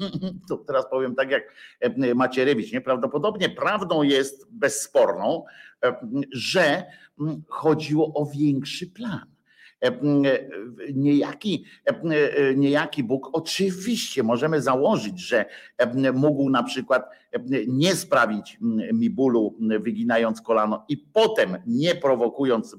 to 0.49 0.57
teraz 0.57 0.91
powiem 0.91 1.15
tak 1.15 1.31
jak 1.31 1.43
e, 1.81 2.15
Macierewicz, 2.15 2.73
nieprawdopodobnie 2.73 3.49
prawdą 3.49 4.03
jest 4.03 4.47
bezsporną, 4.51 5.45
e, 5.85 5.97
że 6.33 6.85
chodziło 7.49 8.15
o 8.15 8.27
większy 8.27 8.87
plan. 8.87 9.27
E, 9.81 9.93
niejaki, 10.95 11.65
niejaki 12.57 13.03
Bóg, 13.03 13.31
oczywiście 13.33 14.23
możemy 14.23 14.63
założyć, 14.63 15.21
że 15.21 15.45
mógł 16.15 16.51
na 16.51 16.63
przykład 16.63 17.11
nie 17.69 17.95
sprawić 17.95 18.59
mi 18.93 19.11
bólu, 19.11 19.57
wyginając 19.81 20.41
kolano 20.41 20.85
i 20.89 20.97
potem 20.97 21.57
nie 21.67 21.95
prowokując 21.95 22.77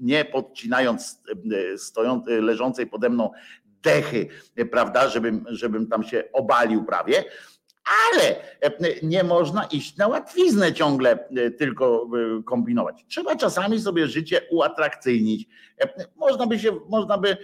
nie 0.00 0.24
podcinając 0.24 1.22
e, 1.74 1.78
stoją, 1.78 2.22
e, 2.26 2.40
leżącej 2.40 2.86
pode 2.86 3.10
mną 3.10 3.30
dechy, 3.82 4.28
e, 4.56 4.64
prawda, 4.64 5.08
żebym, 5.08 5.44
żebym 5.48 5.86
tam 5.86 6.04
się 6.04 6.24
obalił 6.32 6.84
prawie, 6.84 7.24
ale 8.12 8.36
nie 9.02 9.24
można 9.24 9.64
iść 9.64 9.96
na 9.96 10.08
łatwiznę 10.08 10.72
ciągle 10.72 11.28
tylko 11.58 12.10
kombinować. 12.44 13.04
Trzeba 13.08 13.36
czasami 13.36 13.80
sobie 13.80 14.06
życie 14.06 14.40
uatrakcyjnić. 14.50 15.48
Można 16.16 16.46
by 16.46 16.58
się, 16.58 16.80
można 16.88 17.18
by 17.18 17.36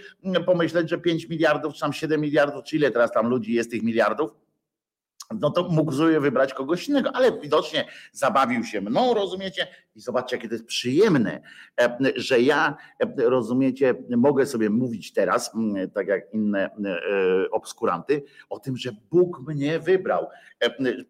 pomyśleć, 0.47 0.91
że 0.91 0.99
5 0.99 1.29
miliardów, 1.29 1.75
czy 1.75 1.81
tam 1.81 1.93
7 1.93 2.21
miliardów, 2.21 2.65
czy 2.65 2.77
ile 2.77 2.91
teraz 2.91 3.13
tam 3.13 3.29
ludzi 3.29 3.53
jest 3.53 3.71
tych 3.71 3.83
miliardów, 3.83 4.31
no 5.41 5.51
to 5.51 5.69
mógł 5.69 5.93
sobie 5.93 6.21
wybrać 6.21 6.55
kogoś 6.55 6.89
innego, 6.89 7.11
ale 7.15 7.41
widocznie 7.41 7.85
zabawił 8.13 8.65
się 8.65 8.81
mną, 8.81 9.15
rozumiecie? 9.15 9.67
I 9.97 10.01
zobaczcie, 10.01 10.37
jakie 10.37 10.49
to 10.49 10.55
jest 10.55 10.67
przyjemne, 10.67 11.41
e, 11.81 11.99
że 12.17 12.41
ja, 12.41 12.77
e, 13.01 13.31
rozumiecie, 13.31 13.95
mogę 14.17 14.47
sobie 14.47 14.71
mówić 14.71 15.13
teraz, 15.13 15.53
tak 15.95 16.07
jak 16.07 16.35
inne 16.35 16.71
e, 16.71 17.51
obskuranty, 17.51 18.25
o 18.51 18.59
tym, 18.59 18.77
że 18.77 18.91
Bóg 19.11 19.41
mnie 19.49 19.79
wybrał. 19.79 20.29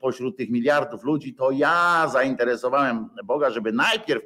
Pośród 0.00 0.36
tych 0.36 0.50
miliardów 0.50 1.04
ludzi 1.04 1.34
to 1.34 1.50
ja 1.50 2.08
zainteresowałem 2.12 3.08
Boga, 3.24 3.50
żeby 3.50 3.72
najpierw 3.72 4.22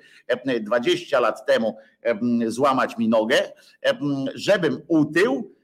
20 0.61 1.21
lat 1.21 1.47
temu 1.47 1.77
złamać 2.47 2.99
mi 2.99 3.09
nogę, 3.09 3.37
żebym 4.35 4.81
utył 4.89 5.55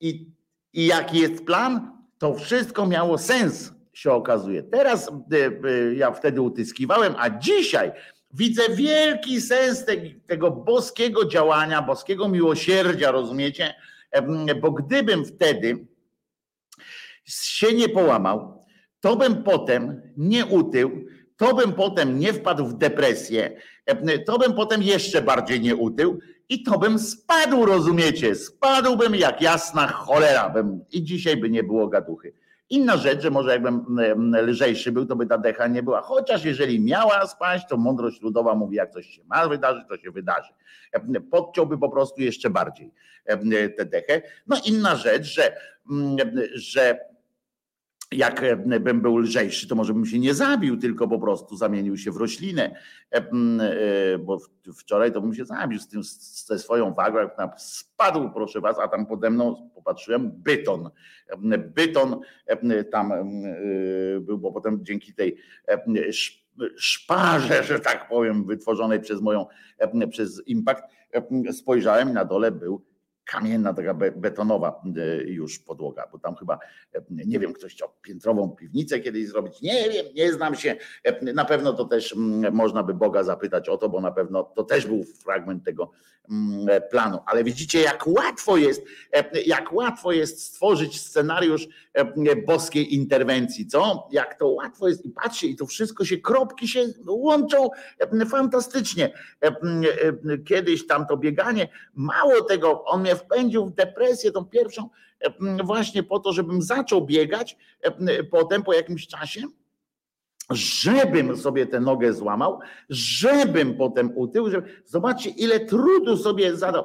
i, 0.00 0.26
i 0.72 0.86
jaki 0.86 1.18
jest 1.18 1.44
plan? 1.44 1.95
To 2.18 2.34
wszystko 2.34 2.86
miało 2.86 3.18
sens, 3.18 3.72
się 3.96 4.12
okazuje. 4.12 4.62
Teraz 4.62 5.08
e, 5.08 5.36
e, 5.46 5.94
ja 5.94 6.12
wtedy 6.12 6.40
utyskiwałem, 6.40 7.14
a 7.18 7.30
dzisiaj 7.30 7.92
widzę 8.34 8.62
wielki 8.68 9.40
sens 9.40 9.84
tego 10.26 10.50
boskiego 10.50 11.24
działania, 11.24 11.82
boskiego 11.82 12.28
miłosierdzia, 12.28 13.10
rozumiecie? 13.10 13.74
Bo 14.60 14.70
gdybym 14.70 15.24
wtedy 15.24 15.86
się 17.24 17.72
nie 17.72 17.88
połamał, 17.88 18.64
to 19.00 19.16
bym 19.16 19.42
potem 19.42 20.02
nie 20.16 20.46
utył, 20.46 21.06
to 21.36 21.54
bym 21.54 21.72
potem 21.72 22.18
nie 22.18 22.32
wpadł 22.32 22.66
w 22.66 22.78
depresję, 22.78 23.60
to 24.26 24.38
bym 24.38 24.54
potem 24.54 24.82
jeszcze 24.82 25.22
bardziej 25.22 25.60
nie 25.60 25.76
utył 25.76 26.18
i 26.48 26.62
to 26.62 26.78
bym 26.78 26.98
spadł, 26.98 27.66
rozumiecie? 27.66 28.34
Spadłbym 28.34 29.14
jak 29.14 29.42
jasna 29.42 29.86
cholera 29.86 30.48
bym 30.48 30.84
i 30.92 31.02
dzisiaj 31.02 31.36
by 31.36 31.50
nie 31.50 31.62
było 31.62 31.88
gaduchy. 31.88 32.32
Inna 32.70 32.96
rzecz, 32.96 33.22
że 33.22 33.30
może 33.30 33.50
jakbym 33.50 33.98
lżejszy 34.42 34.92
był, 34.92 35.06
to 35.06 35.16
by 35.16 35.26
ta 35.26 35.38
decha 35.38 35.66
nie 35.66 35.82
była. 35.82 36.00
Chociaż 36.00 36.44
jeżeli 36.44 36.80
miała 36.80 37.26
spaść, 37.26 37.66
to 37.68 37.76
mądrość 37.76 38.22
ludowa 38.22 38.54
mówi, 38.54 38.76
jak 38.76 38.90
coś 38.90 39.06
się 39.06 39.22
ma 39.24 39.48
wydarzyć, 39.48 39.84
to 39.88 39.96
się 39.96 40.10
wydarzy. 40.10 40.52
Podciąłby 41.30 41.78
po 41.78 41.88
prostu 41.88 42.22
jeszcze 42.22 42.50
bardziej 42.50 42.92
tę 43.76 43.84
dechę. 43.84 44.22
No 44.46 44.56
inna 44.66 44.96
rzecz, 44.96 45.24
że, 45.24 45.56
że 46.54 47.00
jak 48.12 48.42
e, 48.42 48.56
był 48.94 49.18
lżejszy, 49.18 49.68
to 49.68 49.74
może 49.74 49.94
bym 49.94 50.06
się 50.06 50.18
nie 50.18 50.34
zabił, 50.34 50.76
tylko 50.76 51.08
po 51.08 51.18
prostu 51.18 51.56
zamienił 51.56 51.96
się 51.96 52.12
w 52.12 52.16
roślinę, 52.16 52.76
e, 53.12 53.16
e, 53.16 54.18
bo 54.18 54.38
wczoraj 54.76 55.12
to 55.12 55.20
bym 55.20 55.34
się 55.34 55.44
zabił 55.44 55.78
z 55.78 55.88
tym, 55.88 56.02
ze 56.02 56.58
swoją 56.58 56.94
wagą, 56.94 57.18
jak 57.18 57.36
tam 57.36 57.50
spadł, 57.56 58.30
proszę 58.30 58.60
was, 58.60 58.78
a 58.78 58.88
tam 58.88 59.06
pode 59.06 59.30
mną 59.30 59.70
popatrzyłem, 59.74 60.30
byton. 60.30 60.90
Byton 61.74 62.20
tam 62.92 63.12
był, 64.20 64.38
bo 64.38 64.52
potem 64.52 64.84
dzięki 64.84 65.14
tej 65.14 65.36
szparze, 66.76 67.64
że 67.64 67.80
tak 67.80 68.08
powiem, 68.08 68.44
wytworzonej 68.44 69.00
przez 69.00 69.20
moją, 69.20 69.46
przez 70.10 70.42
impact, 70.46 70.84
spojrzałem 71.52 72.12
na 72.12 72.24
dole 72.24 72.52
był 72.52 72.84
kamienna, 73.26 73.74
taka 73.74 73.94
betonowa 73.94 74.82
e, 74.96 75.22
już 75.24 75.58
podłoga, 75.58 76.08
bo 76.12 76.18
tam 76.18 76.36
chyba, 76.36 76.58
e, 76.94 77.02
nie 77.08 77.38
wiem, 77.38 77.52
ktoś 77.52 77.72
chciał 77.72 77.88
piętrową 78.02 78.50
piwnicę 78.50 79.00
kiedyś 79.00 79.28
zrobić, 79.28 79.62
nie 79.62 79.90
wiem, 79.90 80.06
nie 80.14 80.32
znam 80.32 80.54
się, 80.54 80.76
e, 81.04 81.32
na 81.32 81.44
pewno 81.44 81.72
to 81.72 81.84
też 81.84 82.14
można 82.52 82.82
by 82.82 82.94
Boga 82.94 83.24
zapytać 83.24 83.68
o 83.68 83.76
to, 83.76 83.88
bo 83.88 84.00
na 84.00 84.10
pewno 84.10 84.42
to 84.42 84.64
też 84.64 84.86
był 84.86 85.04
fragment 85.04 85.64
tego 85.64 85.90
planu, 86.90 87.18
ale 87.26 87.44
widzicie 87.44 87.80
jak 87.80 88.06
łatwo 88.06 88.56
jest, 88.56 88.82
jak 89.46 89.72
łatwo 89.72 90.12
jest 90.12 90.42
stworzyć 90.42 91.00
scenariusz 91.00 91.68
boskiej 92.46 92.94
interwencji, 92.94 93.66
co? 93.66 94.08
Jak 94.12 94.38
to 94.38 94.48
łatwo 94.48 94.88
jest 94.88 95.04
i 95.04 95.10
patrzcie, 95.10 95.46
i 95.46 95.56
to 95.56 95.66
wszystko 95.66 96.04
się, 96.04 96.16
kropki 96.16 96.68
się 96.68 96.86
łączą 97.06 97.68
fantastycznie. 98.30 99.12
Kiedyś 100.48 100.86
tam 100.86 101.06
to 101.06 101.16
bieganie, 101.16 101.68
mało 101.94 102.42
tego, 102.42 102.84
on 102.84 103.00
mnie 103.00 103.15
wpędził 103.16 103.66
w 103.66 103.74
depresję, 103.74 104.32
tą 104.32 104.44
pierwszą, 104.44 104.88
właśnie 105.64 106.02
po 106.02 106.18
to, 106.18 106.32
żebym 106.32 106.62
zaczął 106.62 107.06
biegać 107.06 107.56
potem 108.30 108.62
po 108.62 108.72
jakimś 108.72 109.06
czasie 109.06 109.42
żebym 110.50 111.36
sobie 111.36 111.66
tę 111.66 111.80
nogę 111.80 112.12
złamał, 112.12 112.60
żebym 112.88 113.74
potem 113.74 114.12
utył, 114.14 114.50
żeby... 114.50 114.68
zobaczcie 114.84 115.30
ile 115.30 115.60
trudu 115.60 116.16
sobie 116.16 116.56
zadał, 116.56 116.84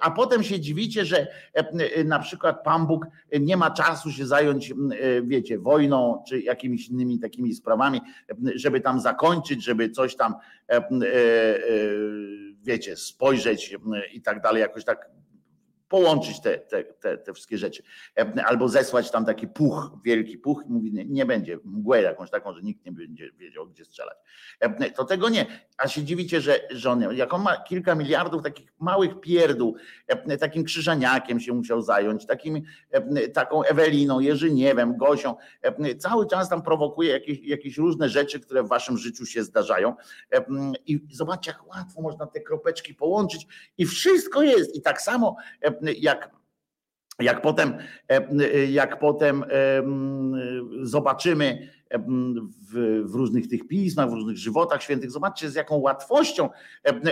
a 0.00 0.10
potem 0.10 0.42
się 0.42 0.60
dziwicie, 0.60 1.04
że 1.04 1.26
na 2.04 2.18
przykład 2.18 2.62
Pan 2.64 2.86
Bóg 2.86 3.06
nie 3.40 3.56
ma 3.56 3.70
czasu 3.70 4.10
się 4.10 4.26
zająć, 4.26 4.74
wiecie, 5.22 5.58
wojną 5.58 6.22
czy 6.28 6.40
jakimiś 6.40 6.88
innymi 6.88 7.18
takimi 7.18 7.54
sprawami, 7.54 8.00
żeby 8.54 8.80
tam 8.80 9.00
zakończyć, 9.00 9.64
żeby 9.64 9.90
coś 9.90 10.16
tam, 10.16 10.34
e, 10.68 10.76
e, 10.76 10.82
wiecie, 12.62 12.96
spojrzeć 12.96 13.76
i 14.12 14.22
tak 14.22 14.42
dalej, 14.42 14.60
jakoś 14.60 14.84
tak 14.84 15.10
połączyć 15.88 16.40
te, 16.40 16.58
te, 16.58 16.84
te, 16.84 17.18
te, 17.18 17.34
wszystkie 17.34 17.58
rzeczy. 17.58 17.82
E, 18.18 18.44
albo 18.44 18.68
zesłać 18.68 19.10
tam 19.10 19.24
taki 19.24 19.48
puch, 19.48 19.92
wielki 20.04 20.38
puch 20.38 20.62
i 20.66 20.72
mówi, 20.72 20.92
nie, 20.92 21.04
nie 21.04 21.26
będzie, 21.26 21.58
mgłę 21.64 22.02
jakąś 22.02 22.30
taką, 22.30 22.54
że 22.54 22.62
nikt 22.62 22.86
nie 22.86 22.92
będzie 22.92 23.30
wiedział, 23.32 23.66
gdzie 23.66 23.84
strzelać. 23.84 24.16
E, 24.60 24.90
to 24.90 25.04
tego 25.04 25.28
nie. 25.28 25.46
a 25.78 25.88
się 25.88 26.04
dziwicie, 26.04 26.40
że, 26.40 26.60
że 26.70 26.90
on, 26.90 27.16
jak 27.16 27.34
on 27.34 27.42
ma 27.42 27.56
kilka 27.56 27.94
miliardów 27.94 28.42
takich 28.42 28.72
małych 28.78 29.20
pierdół, 29.20 29.76
takim 30.40 30.64
krzyżaniakiem 30.64 31.40
się 31.40 31.52
musiał 31.52 31.82
zająć, 31.82 32.26
takim, 32.26 32.62
taką 33.34 33.62
Eweliną, 33.62 34.20
Jerzyniewem, 34.20 34.96
Gosią, 34.96 35.34
cały 35.98 36.26
czas 36.26 36.48
tam 36.48 36.62
prowokuje 36.62 37.12
jakieś, 37.12 37.38
jakieś 37.42 37.78
różne 37.78 38.08
rzeczy, 38.08 38.40
które 38.40 38.62
w 38.62 38.68
waszym 38.68 38.98
życiu 38.98 39.26
się 39.26 39.44
zdarzają 39.44 39.94
i 40.86 41.00
zobaczcie, 41.10 41.50
jak 41.50 41.68
łatwo 41.68 42.02
można 42.02 42.26
te 42.26 42.40
kropeczki 42.40 42.94
połączyć 42.94 43.46
i 43.78 43.86
wszystko 43.86 44.42
jest 44.42 44.76
i 44.76 44.82
tak 44.82 45.02
samo 45.02 45.36
jak 45.98 46.38
jak 47.20 47.42
potem, 47.42 47.74
jak 48.68 48.98
potem 48.98 49.44
zobaczymy 50.82 51.68
w, 52.72 53.02
w, 53.10 53.14
różnych 53.14 53.48
tych 53.48 53.68
pismach, 53.68 54.10
w 54.10 54.12
różnych 54.12 54.36
żywotach 54.36 54.82
świętych, 54.82 55.10
zobaczcie 55.10 55.50
z 55.50 55.54
jaką 55.54 55.76
łatwością 55.76 56.48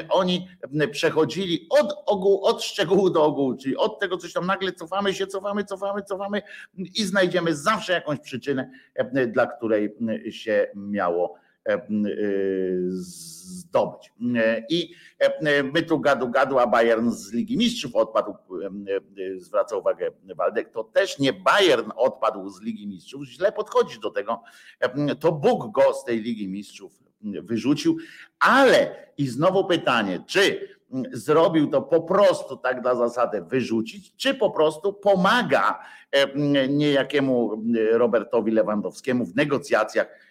oni 0.08 0.48
przechodzili 0.90 1.66
od, 1.70 1.94
ogółu, 2.06 2.44
od 2.44 2.62
szczegółu 2.62 3.10
do 3.10 3.24
ogółu, 3.24 3.56
czyli 3.56 3.76
od 3.76 4.00
tego 4.00 4.16
coś 4.16 4.32
tam 4.32 4.46
nagle 4.46 4.72
cofamy 4.72 5.14
się, 5.14 5.26
cofamy, 5.26 5.64
cofamy, 5.64 6.02
cofamy 6.02 6.42
i 6.76 7.04
znajdziemy 7.04 7.56
zawsze 7.56 7.92
jakąś 7.92 8.20
przyczynę, 8.20 8.70
dla 9.26 9.46
której 9.46 9.96
się 10.30 10.66
miało 10.74 11.34
zdobyć. 12.88 14.12
I 14.70 14.94
my 15.72 15.82
tu 15.82 16.00
gadu 16.00 16.28
gadu, 16.28 16.58
a 16.58 16.66
Bayern 16.66 17.10
z 17.10 17.32
Ligi 17.32 17.56
Mistrzów 17.56 17.96
odpadł, 17.96 18.34
zwraca 19.36 19.76
uwagę 19.76 20.10
Waldek, 20.36 20.70
to 20.70 20.84
też 20.84 21.18
nie 21.18 21.32
Bayern 21.32 21.90
odpadł 21.96 22.48
z 22.48 22.60
Ligi 22.60 22.86
Mistrzów, 22.86 23.24
źle 23.24 23.52
podchodzisz 23.52 23.98
do 23.98 24.10
tego, 24.10 24.42
to 25.20 25.32
Bóg 25.32 25.72
go 25.72 25.94
z 25.94 26.04
tej 26.04 26.20
Ligi 26.20 26.48
Mistrzów 26.48 26.92
wyrzucił, 27.20 27.96
ale 28.38 29.06
i 29.18 29.26
znowu 29.26 29.64
pytanie, 29.64 30.24
czy 30.26 30.68
zrobił 31.12 31.66
to 31.66 31.82
po 31.82 32.02
prostu 32.02 32.56
tak 32.56 32.82
dla 32.82 32.94
zasady 32.94 33.42
wyrzucić, 33.42 34.16
czy 34.16 34.34
po 34.34 34.50
prostu 34.50 34.92
pomaga 34.92 35.78
niejakiemu 36.68 37.62
Robertowi 37.92 38.52
Lewandowskiemu 38.52 39.24
w 39.24 39.36
negocjacjach 39.36 40.25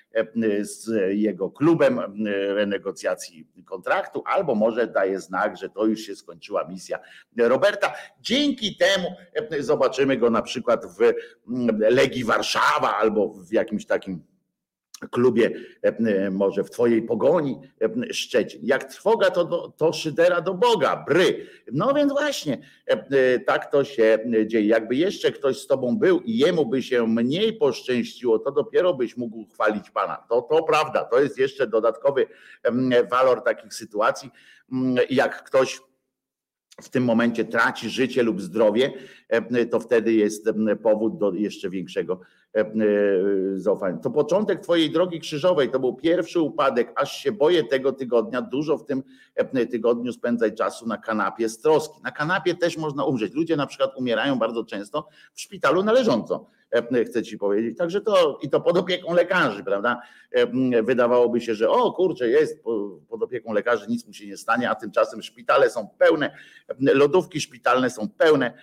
z 0.61 0.89
jego 1.13 1.51
klubem 1.51 1.99
renegocjacji 2.47 3.47
kontraktu, 3.65 4.23
albo 4.25 4.55
może 4.55 4.87
daje 4.87 5.19
znak, 5.19 5.57
że 5.57 5.69
to 5.69 5.85
już 5.85 5.99
się 5.99 6.15
skończyła 6.15 6.67
misja 6.67 6.99
Roberta. 7.37 7.93
Dzięki 8.21 8.77
temu 8.77 9.07
zobaczymy 9.59 10.17
go 10.17 10.29
na 10.29 10.41
przykład 10.41 10.85
w 10.85 11.13
Legii 11.79 12.23
Warszawa 12.23 12.97
albo 12.97 13.33
w 13.33 13.53
jakimś 13.53 13.85
takim 13.85 14.23
klubie, 15.11 15.51
e, 15.81 16.31
może 16.31 16.63
w 16.63 16.69
twojej 16.69 17.01
pogoni 17.01 17.59
e, 17.81 18.13
Szczecin. 18.13 18.61
Jak 18.63 18.83
trwoga, 18.83 19.31
to, 19.31 19.73
to 19.77 19.93
szydera 19.93 20.41
do 20.41 20.53
Boga, 20.53 21.05
bry. 21.07 21.47
No 21.71 21.93
więc 21.93 22.11
właśnie, 22.11 22.57
e, 22.85 23.39
tak 23.39 23.71
to 23.71 23.83
się 23.83 24.19
dzieje. 24.45 24.67
Jakby 24.67 24.95
jeszcze 24.95 25.31
ktoś 25.31 25.61
z 25.61 25.67
tobą 25.67 25.97
był 25.97 26.19
i 26.19 26.37
jemu 26.37 26.65
by 26.65 26.83
się 26.83 27.07
mniej 27.07 27.53
poszczęściło, 27.53 28.39
to 28.39 28.51
dopiero 28.51 28.93
byś 28.93 29.17
mógł 29.17 29.45
chwalić 29.45 29.89
Pana. 29.89 30.17
To, 30.29 30.41
to 30.41 30.63
prawda, 30.63 31.03
to 31.03 31.21
jest 31.21 31.37
jeszcze 31.37 31.67
dodatkowy 31.67 32.27
walor 33.11 33.43
takich 33.43 33.73
sytuacji, 33.73 34.31
jak 35.09 35.43
ktoś 35.43 35.81
w 36.81 36.89
tym 36.89 37.03
momencie 37.03 37.45
traci 37.45 37.89
życie 37.89 38.23
lub 38.23 38.41
zdrowie, 38.41 38.93
to 39.71 39.79
wtedy 39.79 40.13
jest 40.13 40.49
powód 40.83 41.17
do 41.17 41.33
jeszcze 41.33 41.69
większego 41.69 42.19
E, 42.44 42.44
e, 42.44 42.44
zaufania. 43.55 43.97
To 43.97 44.11
początek 44.11 44.59
Twojej 44.59 44.91
drogi 44.91 45.19
krzyżowej, 45.19 45.69
to 45.69 45.79
był 45.79 45.93
pierwszy 45.93 46.39
upadek, 46.39 46.91
aż 46.95 47.17
się 47.17 47.31
boję 47.31 47.63
tego 47.63 47.91
tygodnia, 47.91 48.41
dużo 48.41 48.77
w 48.77 48.85
tym 48.85 49.03
e, 49.35 49.65
tygodniu 49.65 50.13
spędzać 50.13 50.57
czasu 50.57 50.87
na 50.87 50.97
kanapie 50.97 51.49
z 51.49 51.59
troski. 51.59 52.01
Na 52.03 52.11
kanapie 52.11 52.55
też 52.55 52.77
można 52.77 53.05
umrzeć. 53.05 53.33
Ludzie 53.33 53.55
na 53.55 53.67
przykład 53.67 53.97
umierają 53.97 54.39
bardzo 54.39 54.63
często 54.63 55.07
w 55.33 55.41
szpitalu 55.41 55.83
należąco, 55.83 56.49
chcę 57.05 57.23
Ci 57.23 57.37
powiedzieć. 57.37 57.77
Także 57.77 58.01
to 58.01 58.39
i 58.41 58.49
to 58.49 58.61
pod 58.61 58.77
opieką 58.77 59.13
lekarzy, 59.13 59.63
prawda? 59.63 60.01
Wydawałoby 60.83 61.41
się, 61.41 61.55
że 61.55 61.69
o 61.69 61.91
kurczę, 61.91 62.29
jest 62.29 62.63
pod 63.09 63.23
opieką 63.23 63.53
lekarzy, 63.53 63.85
nic 63.89 64.07
mu 64.07 64.13
się 64.13 64.27
nie 64.27 64.37
stanie, 64.37 64.69
a 64.69 64.75
tymczasem 64.75 65.21
szpitale 65.21 65.69
są 65.69 65.87
pełne, 65.97 66.35
lodówki 66.79 67.41
szpitalne 67.41 67.89
są 67.89 68.09
pełne 68.09 68.53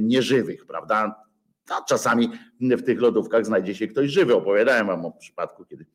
nieżywych, 0.00 0.66
prawda? 0.66 1.29
A 1.70 1.84
czasami 1.84 2.30
w 2.60 2.82
tych 2.82 3.00
lodówkach 3.00 3.46
znajdzie 3.46 3.74
się 3.74 3.88
ktoś 3.88 4.10
żywy. 4.10 4.34
Opowiadałem 4.34 4.86
wam 4.86 5.04
o 5.04 5.12
przypadku, 5.12 5.64
kiedy, 5.64 5.86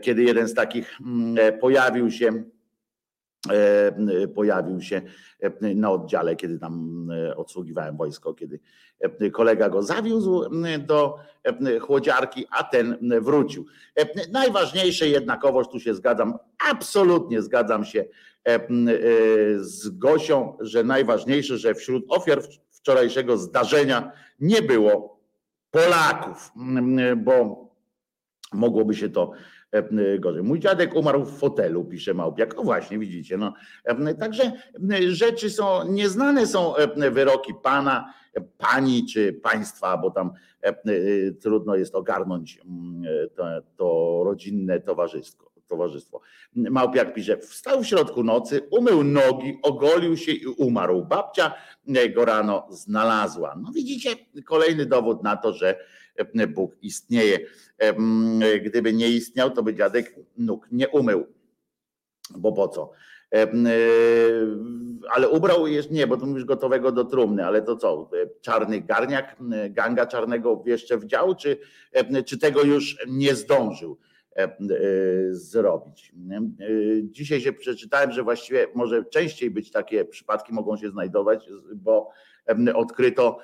kiedy 0.00 0.22
jeden 0.22 0.48
z 0.48 0.54
takich 0.54 1.00
mm, 1.00 1.58
pojawił 1.58 2.10
się 2.10 2.44
e, 3.50 4.28
pojawił 4.28 4.80
się 4.80 5.02
na 5.60 5.90
oddziale, 5.90 6.36
kiedy 6.36 6.58
tam 6.58 7.06
e, 7.10 7.36
odsługiwałem 7.36 7.96
wojsko, 7.96 8.34
kiedy 8.34 8.60
kolega 9.30 9.68
go 9.68 9.82
zawiózł 9.82 10.44
do 10.78 11.18
chłodziarki, 11.80 12.46
a 12.50 12.64
ten 12.64 12.98
wrócił. 13.20 13.66
Najważniejsze 14.32 15.08
jednakowoż, 15.08 15.68
tu 15.68 15.80
się 15.80 15.94
zgadzam, 15.94 16.38
absolutnie 16.70 17.42
zgadzam 17.42 17.84
się 17.84 18.04
e, 18.44 18.68
z 19.56 19.88
Gosią, 19.88 20.56
że 20.60 20.84
najważniejsze, 20.84 21.58
że 21.58 21.74
wśród 21.74 22.04
ofiar 22.08 22.42
wczorajszego 22.84 23.36
zdarzenia 23.36 24.12
nie 24.40 24.62
było 24.62 25.20
Polaków, 25.70 26.52
bo 27.16 27.64
mogłoby 28.52 28.94
się 28.94 29.08
to 29.08 29.32
e, 29.72 30.18
gorzej. 30.18 30.42
Mój 30.42 30.60
dziadek 30.60 30.94
umarł 30.94 31.24
w 31.24 31.38
fotelu, 31.38 31.84
pisze 31.84 32.14
Małpiak. 32.14 32.56
No 32.56 32.62
właśnie, 32.62 32.98
widzicie. 32.98 33.36
No. 33.36 33.54
E, 33.84 34.14
także 34.14 34.52
rzeczy 35.08 35.50
są, 35.50 35.88
nieznane 35.88 36.46
są 36.46 36.76
e, 36.76 37.10
wyroki 37.10 37.54
pana, 37.62 38.14
pani 38.58 39.06
czy 39.06 39.32
państwa, 39.32 39.96
bo 39.98 40.10
tam 40.10 40.32
trudno 41.42 41.76
jest 41.76 41.94
ogarnąć 41.94 42.60
to, 43.36 43.44
to 43.76 44.20
rodzinne 44.24 44.80
towarzystwo 44.80 45.53
towarzystwo. 45.68 46.20
Małpiak 46.54 47.14
pisze, 47.14 47.36
wstał 47.36 47.82
w 47.82 47.86
środku 47.86 48.24
nocy, 48.24 48.68
umył 48.70 49.04
nogi, 49.04 49.58
ogolił 49.62 50.16
się 50.16 50.32
i 50.32 50.46
umarł. 50.46 51.04
Babcia 51.04 51.54
go 52.14 52.24
rano 52.24 52.66
znalazła. 52.70 53.58
No 53.62 53.72
widzicie, 53.72 54.10
kolejny 54.44 54.86
dowód 54.86 55.22
na 55.22 55.36
to, 55.36 55.52
że 55.52 55.78
Bóg 56.48 56.76
istnieje. 56.82 57.38
Gdyby 58.64 58.92
nie 58.92 59.08
istniał, 59.08 59.50
to 59.50 59.62
by 59.62 59.74
dziadek 59.74 60.14
nóg 60.36 60.68
nie 60.72 60.88
umył. 60.88 61.26
Bo 62.30 62.52
po 62.52 62.68
co? 62.68 62.90
Ale 65.10 65.28
ubrał 65.28 65.66
jest, 65.66 65.90
nie, 65.90 66.06
bo 66.06 66.16
to 66.16 66.26
mówisz 66.26 66.44
gotowego 66.44 66.92
do 66.92 67.04
trumny, 67.04 67.46
ale 67.46 67.62
to 67.62 67.76
co? 67.76 68.10
Czarny 68.40 68.80
garniak, 68.80 69.36
ganga 69.70 70.06
czarnego 70.06 70.62
jeszcze 70.66 70.98
wdział, 70.98 71.34
czy, 71.34 71.58
czy 72.26 72.38
tego 72.38 72.62
już 72.62 72.96
nie 73.06 73.34
zdążył? 73.34 73.98
E, 74.36 74.42
e, 74.42 74.56
zrobić. 75.30 76.12
E, 76.30 76.66
dzisiaj 77.02 77.40
się 77.40 77.52
przeczytałem, 77.52 78.12
że 78.12 78.22
właściwie 78.22 78.66
może 78.74 79.04
częściej 79.04 79.50
być 79.50 79.70
takie 79.70 80.04
przypadki 80.04 80.52
mogą 80.52 80.76
się 80.76 80.90
znajdować, 80.90 81.48
bo 81.74 82.10
odkryto 82.74 83.38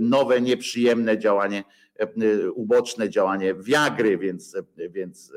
nowe, 0.00 0.40
nieprzyjemne 0.40 1.18
działanie, 1.18 1.64
uboczne 2.54 3.10
działanie 3.10 3.54
wiagry, 3.54 4.18
więc, 4.18 4.56
więc 4.90 5.32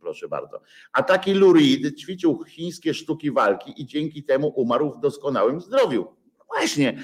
proszę 0.00 0.28
bardzo. 0.28 0.60
A 0.92 1.02
taki 1.02 1.34
Lurid 1.34 2.00
ćwiczył 2.00 2.44
chińskie 2.44 2.94
sztuki 2.94 3.30
walki 3.30 3.82
i 3.82 3.86
dzięki 3.86 4.24
temu 4.24 4.48
umarł 4.48 4.90
w 4.90 5.00
doskonałym 5.00 5.60
zdrowiu. 5.60 6.06
Właśnie, 6.54 6.98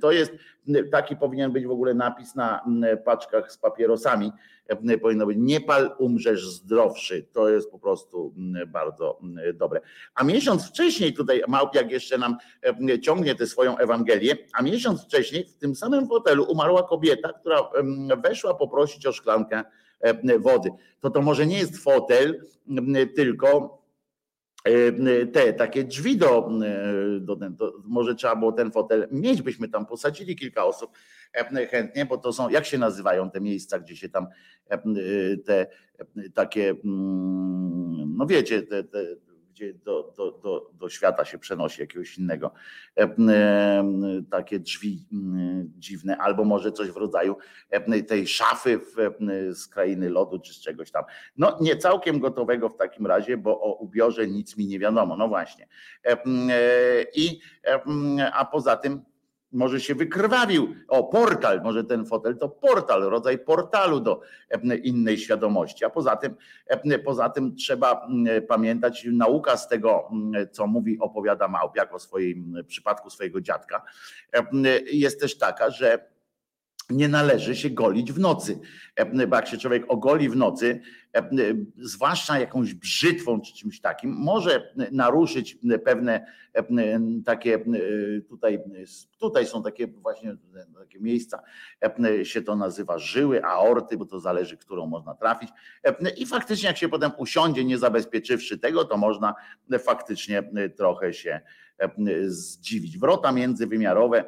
to 0.00 0.12
jest 0.12 0.32
taki 0.92 1.16
powinien 1.16 1.52
być 1.52 1.66
w 1.66 1.70
ogóle 1.70 1.94
napis 1.94 2.34
na 2.34 2.64
paczkach 3.04 3.52
z 3.52 3.58
papierosami 3.58 4.32
powinno 5.02 5.26
być 5.26 5.36
nie 5.40 5.60
pal, 5.60 5.94
umrzesz 5.98 6.48
zdrowszy. 6.48 7.26
To 7.32 7.48
jest 7.48 7.70
po 7.70 7.78
prostu 7.78 8.34
bardzo 8.66 9.18
dobre. 9.54 9.80
A 10.14 10.24
miesiąc 10.24 10.68
wcześniej, 10.68 11.14
tutaj 11.14 11.42
Małpiak 11.48 11.90
jeszcze 11.90 12.18
nam 12.18 12.36
ciągnie 13.02 13.34
tę 13.34 13.46
swoją 13.46 13.78
Ewangelię, 13.78 14.36
a 14.52 14.62
miesiąc 14.62 15.04
wcześniej 15.04 15.44
w 15.44 15.54
tym 15.54 15.74
samym 15.74 16.08
fotelu 16.08 16.44
umarła 16.44 16.82
kobieta, 16.82 17.32
która 17.32 17.70
weszła 18.22 18.54
poprosić 18.54 19.06
o 19.06 19.12
szklankę 19.12 19.64
wody. 20.38 20.70
To 21.00 21.10
to 21.10 21.22
może 21.22 21.46
nie 21.46 21.58
jest 21.58 21.82
fotel, 21.82 22.42
tylko 23.16 23.78
te 25.32 25.52
takie 25.52 25.84
drzwi 25.84 26.16
do, 26.16 26.50
do, 27.20 27.36
do, 27.36 27.72
może 27.84 28.14
trzeba 28.14 28.36
było 28.36 28.52
ten 28.52 28.70
fotel 28.70 29.08
mieć, 29.10 29.42
byśmy 29.42 29.68
tam 29.68 29.86
posadzili 29.86 30.36
kilka 30.36 30.64
osób 30.64 30.90
chętnie, 31.70 32.06
bo 32.06 32.18
to 32.18 32.32
są, 32.32 32.48
jak 32.48 32.66
się 32.66 32.78
nazywają 32.78 33.30
te 33.30 33.40
miejsca, 33.40 33.78
gdzie 33.78 33.96
się 33.96 34.08
tam 34.08 34.26
te 35.44 35.66
takie, 36.34 36.70
mm, 36.70 38.16
no 38.16 38.26
wiecie, 38.26 38.62
te, 38.62 38.84
te, 38.84 39.04
gdzie 39.56 39.74
do, 39.74 40.12
do, 40.16 40.30
do, 40.30 40.70
do 40.74 40.88
świata 40.88 41.24
się 41.24 41.38
przenosi 41.38 41.80
jakiegoś 41.80 42.18
innego. 42.18 42.52
Takie 44.30 44.60
drzwi 44.60 45.06
dziwne, 45.78 46.16
albo 46.18 46.44
może 46.44 46.72
coś 46.72 46.90
w 46.90 46.96
rodzaju 46.96 47.36
tej 48.08 48.26
szafy 48.26 48.80
z 49.50 49.66
krainy 49.66 50.10
lodu 50.10 50.38
czy 50.38 50.54
z 50.54 50.60
czegoś 50.60 50.90
tam. 50.90 51.04
No 51.36 51.58
nie 51.60 51.76
całkiem 51.76 52.20
gotowego 52.20 52.68
w 52.68 52.76
takim 52.76 53.06
razie, 53.06 53.36
bo 53.36 53.60
o 53.60 53.74
ubiorze 53.74 54.26
nic 54.26 54.56
mi 54.56 54.66
nie 54.66 54.78
wiadomo. 54.78 55.16
No 55.16 55.28
właśnie. 55.28 55.68
I, 57.14 57.40
a 58.32 58.44
poza 58.44 58.76
tym 58.76 59.02
może 59.56 59.80
się 59.80 59.94
wykrwawił. 59.94 60.74
O, 60.88 61.04
portal, 61.04 61.62
może 61.62 61.84
ten 61.84 62.06
fotel 62.06 62.38
to 62.38 62.48
portal, 62.48 63.02
rodzaj 63.02 63.38
portalu 63.38 64.00
do 64.00 64.20
innej 64.82 65.18
świadomości. 65.18 65.84
A 65.84 65.90
poza 65.90 66.16
tym, 66.16 66.34
poza 67.04 67.28
tym 67.28 67.56
trzeba 67.56 68.08
pamiętać, 68.48 69.06
nauka 69.12 69.56
z 69.56 69.68
tego, 69.68 70.10
co 70.52 70.66
mówi, 70.66 70.98
opowiada 70.98 71.48
Małpiak 71.48 71.94
o 71.94 71.98
swoim 71.98 72.56
przypadku 72.66 73.10
swojego 73.10 73.40
dziadka, 73.40 73.82
jest 74.92 75.20
też 75.20 75.38
taka, 75.38 75.70
że 75.70 76.15
nie 76.90 77.08
należy 77.08 77.56
się 77.56 77.70
golić 77.70 78.12
w 78.12 78.18
nocy. 78.18 78.60
Bo 79.28 79.36
jak 79.36 79.48
się 79.48 79.58
człowiek 79.58 79.84
ogoli 79.88 80.28
w 80.28 80.36
nocy, 80.36 80.80
zwłaszcza 81.78 82.38
jakąś 82.38 82.74
brzytwą 82.74 83.40
czy 83.40 83.54
czymś 83.54 83.80
takim, 83.80 84.10
może 84.10 84.72
naruszyć 84.92 85.58
pewne 85.84 86.26
takie 87.24 87.64
tutaj, 88.28 88.58
tutaj 89.18 89.46
są 89.46 89.62
takie 89.62 89.86
właśnie 89.86 90.36
takie 90.78 91.00
miejsca, 91.00 91.42
się 92.22 92.42
to 92.42 92.56
nazywa 92.56 92.98
żyły, 92.98 93.44
aorty, 93.44 93.96
bo 93.96 94.06
to 94.06 94.20
zależy, 94.20 94.56
którą 94.56 94.86
można 94.86 95.14
trafić. 95.14 95.50
I 96.16 96.26
faktycznie, 96.26 96.66
jak 96.66 96.76
się 96.76 96.88
potem 96.88 97.10
usiądzie, 97.18 97.64
nie 97.64 97.78
zabezpieczywszy 97.78 98.58
tego, 98.58 98.84
to 98.84 98.96
można 98.96 99.34
faktycznie 99.78 100.50
trochę 100.76 101.12
się 101.12 101.40
zdziwić. 102.26 102.98
Wrota 102.98 103.32
międzywymiarowe 103.32 104.24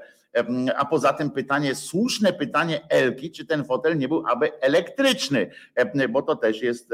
a 0.77 0.85
poza 0.85 1.13
tym 1.13 1.31
pytanie, 1.31 1.75
słuszne 1.75 2.33
pytanie 2.33 2.81
Elki, 2.89 3.31
czy 3.31 3.47
ten 3.47 3.65
fotel 3.65 3.99
nie 3.99 4.09
był 4.09 4.25
aby 4.27 4.61
elektryczny, 4.61 5.51
bo 6.11 6.23
to 6.23 6.37
też 6.37 6.63
jest, 6.63 6.91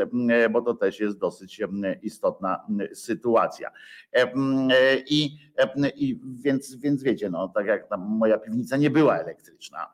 bo 0.50 0.62
to 0.62 0.74
też 0.74 1.00
jest 1.00 1.18
dosyć 1.18 1.60
istotna 2.02 2.66
sytuacja. 2.94 3.70
I, 5.06 5.38
i 5.96 6.20
więc, 6.42 6.76
więc 6.76 7.02
wiecie, 7.02 7.30
no 7.30 7.48
tak 7.48 7.66
jak 7.66 7.86
moja 7.98 8.38
piwnica 8.38 8.76
nie 8.76 8.90
była 8.90 9.18
elektryczna 9.18 9.90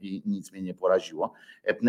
i 0.00 0.22
nic 0.26 0.52
mnie 0.52 0.62
nie 0.62 0.74
poraziło. 0.74 1.32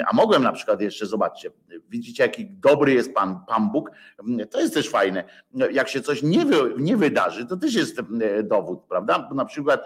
A 0.07 0.15
mogłem 0.15 0.43
na 0.43 0.51
przykład 0.51 0.81
jeszcze, 0.81 1.05
zobaczcie, 1.05 1.51
widzicie 1.89 2.23
jaki 2.23 2.45
dobry 2.45 2.93
jest 2.93 3.13
Pan, 3.13 3.39
Pan 3.47 3.71
Bóg, 3.71 3.91
to 4.49 4.59
jest 4.59 4.73
też 4.73 4.89
fajne. 4.89 5.23
Jak 5.71 5.87
się 5.87 6.01
coś 6.01 6.23
nie, 6.23 6.45
wy, 6.45 6.73
nie 6.77 6.97
wydarzy, 6.97 7.45
to 7.45 7.57
też 7.57 7.73
jest 7.73 8.01
dowód, 8.43 8.79
prawda? 8.89 9.29
Na 9.35 9.45
przykład 9.45 9.83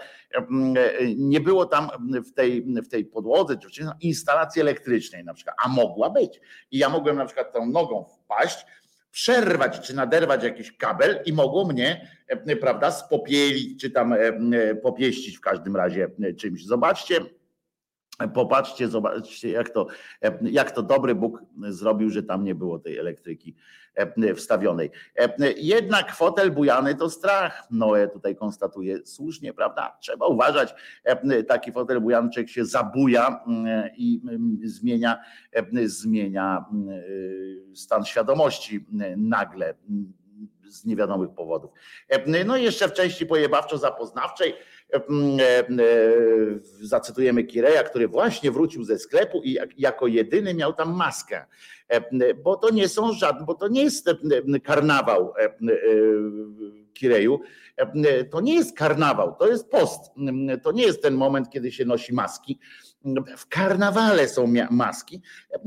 nie 1.16 1.40
było 1.40 1.66
tam 1.66 1.88
w 2.26 2.32
tej, 2.32 2.62
w 2.62 2.88
tej 2.88 3.04
podłodze 3.04 3.56
czy 3.56 3.86
instalacji 4.00 4.60
elektrycznej 4.60 5.24
na 5.24 5.34
przykład, 5.34 5.56
a 5.64 5.68
mogła 5.68 6.10
być. 6.10 6.40
I 6.70 6.78
ja 6.78 6.88
mogłem 6.88 7.16
na 7.16 7.26
przykład 7.26 7.52
tą 7.52 7.66
nogą 7.66 8.04
wpaść, 8.04 8.66
przerwać 9.10 9.80
czy 9.80 9.96
naderwać 9.96 10.44
jakiś 10.44 10.76
kabel 10.76 11.22
i 11.26 11.32
mogło 11.32 11.64
mnie, 11.64 12.10
prawda, 12.60 12.90
spopielić 12.90 13.80
czy 13.80 13.90
tam 13.90 14.14
popieścić 14.82 15.36
w 15.36 15.40
każdym 15.40 15.76
razie 15.76 16.08
czymś. 16.38 16.66
Zobaczcie, 16.66 17.20
Popatrzcie, 18.34 18.88
zobaczcie, 18.88 19.50
jak 19.50 19.70
to, 19.70 19.86
jak 20.42 20.70
to 20.70 20.82
dobry 20.82 21.14
Bóg 21.14 21.42
zrobił, 21.68 22.10
że 22.10 22.22
tam 22.22 22.44
nie 22.44 22.54
było 22.54 22.78
tej 22.78 22.98
elektryki 22.98 23.54
wstawionej. 24.36 24.90
Jednak 25.56 26.14
fotel 26.14 26.50
bujany 26.50 26.94
to 26.94 27.10
strach. 27.10 27.62
Noe 27.70 28.08
tutaj 28.08 28.36
konstatuje 28.36 29.06
słusznie, 29.06 29.52
prawda? 29.52 29.96
Trzeba 30.00 30.26
uważać, 30.26 30.74
taki 31.48 31.72
fotel 31.72 32.00
bujanczyk 32.00 32.48
się 32.48 32.64
zabuja 32.64 33.44
i 33.96 34.20
zmienia, 34.64 35.20
zmienia 35.84 36.64
stan 37.74 38.04
świadomości 38.04 38.86
nagle 39.16 39.74
z 40.68 40.84
niewiadomych 40.84 41.30
powodów. 41.30 41.70
No 42.44 42.56
i 42.56 42.62
jeszcze 42.62 42.88
w 42.88 42.92
części 42.92 43.26
pojebawczo-zapoznawczej 43.26 44.52
zacytujemy 46.80 47.44
Kireja, 47.44 47.82
który 47.82 48.08
właśnie 48.08 48.50
wrócił 48.50 48.84
ze 48.84 48.98
sklepu 48.98 49.42
i 49.44 49.58
jako 49.78 50.06
jedyny 50.06 50.54
miał 50.54 50.72
tam 50.72 50.96
maskę, 50.96 51.46
bo 52.44 52.56
to 52.56 52.70
nie 52.70 52.88
są 52.88 53.12
żadne, 53.12 53.46
bo 53.46 53.54
to 53.54 53.68
nie 53.68 53.82
jest 53.82 54.10
karnawał 54.64 55.32
Kireju, 56.94 57.40
to 58.30 58.40
nie 58.40 58.54
jest 58.54 58.76
karnawał, 58.76 59.36
to 59.38 59.48
jest 59.48 59.70
post, 59.70 60.00
to 60.62 60.72
nie 60.72 60.82
jest 60.82 61.02
ten 61.02 61.14
moment, 61.14 61.50
kiedy 61.50 61.72
się 61.72 61.84
nosi 61.84 62.14
maski, 62.14 62.58
w 63.36 63.48
karnawale 63.48 64.28
są 64.28 64.52
maski, 64.70 65.22
a 65.54 65.58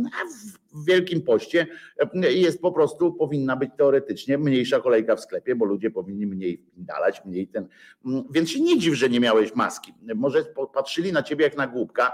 w 0.75 0.85
Wielkim 0.85 1.21
Poście 1.21 1.67
jest 2.13 2.61
po 2.61 2.71
prostu, 2.71 3.13
powinna 3.13 3.55
być 3.55 3.69
teoretycznie 3.77 4.37
mniejsza 4.37 4.79
kolejka 4.79 5.15
w 5.15 5.19
sklepie, 5.19 5.55
bo 5.55 5.65
ludzie 5.65 5.91
powinni 5.91 6.27
mniej 6.27 6.63
dalać, 6.77 7.25
mniej 7.25 7.47
ten. 7.47 7.67
Więc 8.31 8.49
się 8.49 8.61
nie 8.61 8.79
dziw, 8.79 8.95
że 8.95 9.09
nie 9.09 9.19
miałeś 9.19 9.55
maski. 9.55 9.93
Może 10.15 10.43
patrzyli 10.73 11.13
na 11.13 11.23
ciebie 11.23 11.43
jak 11.43 11.57
na 11.57 11.67
głupka, 11.67 12.13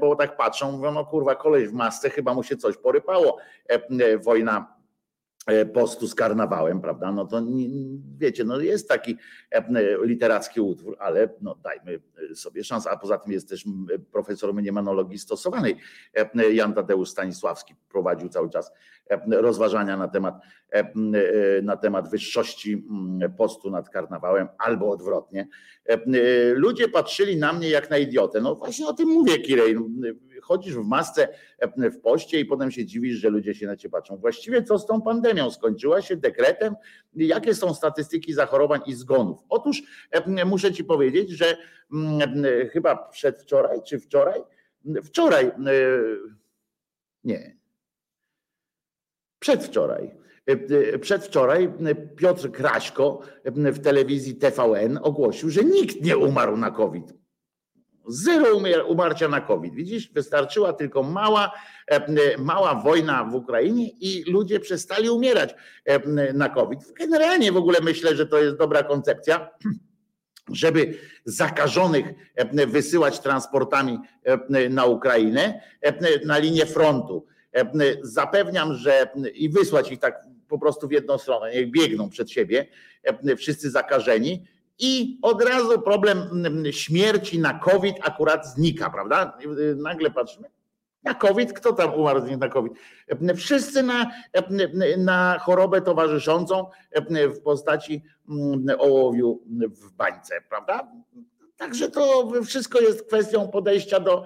bo 0.00 0.16
tak 0.16 0.36
patrzą, 0.36 0.72
mówią, 0.72 0.92
no 0.92 1.04
kurwa, 1.04 1.34
koleś 1.34 1.68
w 1.68 1.72
masce, 1.72 2.10
chyba 2.10 2.34
mu 2.34 2.42
się 2.42 2.56
coś 2.56 2.76
porypało. 2.76 3.38
Wojna 4.24 4.66
E, 4.70 4.73
postu 5.74 6.06
z 6.06 6.14
karnawałem, 6.14 6.80
prawda? 6.80 7.12
No 7.12 7.26
to 7.26 7.42
wiecie, 8.18 8.44
no 8.44 8.60
jest 8.60 8.88
taki 8.88 9.16
e, 9.50 9.64
literacki 10.02 10.60
utwór, 10.60 10.96
ale 11.00 11.28
no 11.40 11.54
dajmy 11.54 12.00
sobie 12.34 12.64
szansę. 12.64 12.90
A 12.90 12.96
poza 12.96 13.18
tym 13.18 13.32
jest 13.32 13.48
też 13.48 13.64
profesor 14.12 14.54
mniemanologii 14.54 15.18
stosowanej. 15.18 15.76
E, 16.14 16.52
Jan 16.52 16.74
Tadeusz 16.74 17.08
Stanisławski 17.08 17.74
prowadził 17.88 18.28
cały 18.28 18.50
czas 18.50 18.72
rozważania 19.26 19.96
na 19.96 20.08
temat, 20.08 20.34
na 21.62 21.76
temat 21.76 22.10
wyższości 22.10 22.86
postu 23.36 23.70
nad 23.70 23.88
karnawałem, 23.88 24.48
albo 24.58 24.90
odwrotnie. 24.90 25.48
Ludzie 26.54 26.88
patrzyli 26.88 27.36
na 27.36 27.52
mnie 27.52 27.68
jak 27.68 27.90
na 27.90 27.98
idiotę. 27.98 28.40
No 28.40 28.54
właśnie 28.54 28.86
o 28.86 28.92
tym 28.92 29.08
mówię, 29.08 29.38
Kirej. 29.38 29.76
Chodzisz 30.44 30.74
w 30.74 30.84
masce 30.84 31.28
w 31.76 32.00
poście 32.00 32.40
i 32.40 32.44
potem 32.44 32.70
się 32.70 32.86
dziwisz, 32.86 33.16
że 33.16 33.28
ludzie 33.28 33.54
się 33.54 33.66
na 33.66 33.76
ciebie 33.76 33.92
patrzą. 33.92 34.16
Właściwie 34.16 34.62
co 34.62 34.78
z 34.78 34.86
tą 34.86 35.02
pandemią? 35.02 35.50
Skończyła 35.50 36.02
się 36.02 36.16
dekretem? 36.16 36.74
Jakie 37.14 37.54
są 37.54 37.74
statystyki 37.74 38.32
zachorowań 38.32 38.80
i 38.86 38.94
zgonów? 38.94 39.38
Otóż 39.48 39.82
muszę 40.46 40.72
ci 40.72 40.84
powiedzieć, 40.84 41.30
że 41.30 41.56
chyba 42.72 42.96
przedwczoraj 42.96 43.82
czy 43.82 44.00
wczoraj, 44.00 44.40
wczoraj, 45.04 45.50
nie, 47.24 47.56
przedwczoraj. 49.38 50.24
Przedwczoraj 51.00 51.72
Piotr 52.16 52.50
Kraśko 52.50 53.20
w 53.44 53.78
telewizji 53.78 54.34
TVN 54.34 54.98
ogłosił, 55.02 55.50
że 55.50 55.64
nikt 55.64 56.00
nie 56.00 56.16
umarł 56.16 56.56
na 56.56 56.70
COVID. 56.70 57.23
Zero 58.08 58.46
umarcia 58.86 59.28
na 59.28 59.40
COVID. 59.40 59.74
Widzisz, 59.74 60.12
wystarczyła 60.12 60.72
tylko 60.72 61.02
mała, 61.02 61.52
mała 62.38 62.74
wojna 62.74 63.24
w 63.24 63.34
Ukrainie 63.34 63.88
i 63.88 64.24
ludzie 64.30 64.60
przestali 64.60 65.10
umierać 65.10 65.54
na 66.34 66.48
COVID. 66.48 66.78
Generalnie 66.98 67.52
w 67.52 67.56
ogóle 67.56 67.78
myślę, 67.82 68.16
że 68.16 68.26
to 68.26 68.38
jest 68.38 68.56
dobra 68.56 68.82
koncepcja 68.82 69.50
żeby 70.52 70.98
zakażonych 71.24 72.06
wysyłać 72.66 73.20
transportami 73.20 73.98
na 74.70 74.84
Ukrainę, 74.84 75.60
na 76.24 76.38
linię 76.38 76.66
frontu. 76.66 77.26
Zapewniam, 78.02 78.74
że 78.74 79.08
i 79.34 79.48
wysłać 79.48 79.92
ich 79.92 79.98
tak 79.98 80.24
po 80.48 80.58
prostu 80.58 80.88
w 80.88 80.92
jedną 80.92 81.18
stronę, 81.18 81.54
niech 81.54 81.70
biegną 81.70 82.10
przed 82.10 82.30
siebie, 82.30 82.66
wszyscy 83.36 83.70
zakażeni 83.70 84.44
i 84.78 85.18
od 85.22 85.42
razu 85.42 85.82
problem 85.82 86.18
mm, 86.18 86.72
śmierci 86.72 87.38
na 87.38 87.58
COVID 87.58 87.96
akurat 88.02 88.46
znika, 88.46 88.90
prawda? 88.90 89.38
Nagle 89.76 90.10
patrzymy, 90.10 90.50
na 91.02 91.14
COVID, 91.14 91.52
kto 91.52 91.72
tam 91.72 91.94
umarł 91.94 92.20
z 92.20 92.40
na 92.40 92.48
COVID? 92.48 92.72
Wszyscy 93.36 93.82
na, 93.82 94.10
na 94.98 95.38
chorobę 95.38 95.80
towarzyszącą 95.80 96.66
w 97.10 97.40
postaci 97.40 98.02
mm, 98.28 98.66
ołowiu 98.78 99.42
w 99.68 99.92
bańce, 99.92 100.34
prawda? 100.48 100.88
Także 101.56 101.90
to 101.90 102.32
wszystko 102.44 102.80
jest 102.80 103.06
kwestią 103.06 103.48
podejścia 103.48 104.00
do 104.00 104.24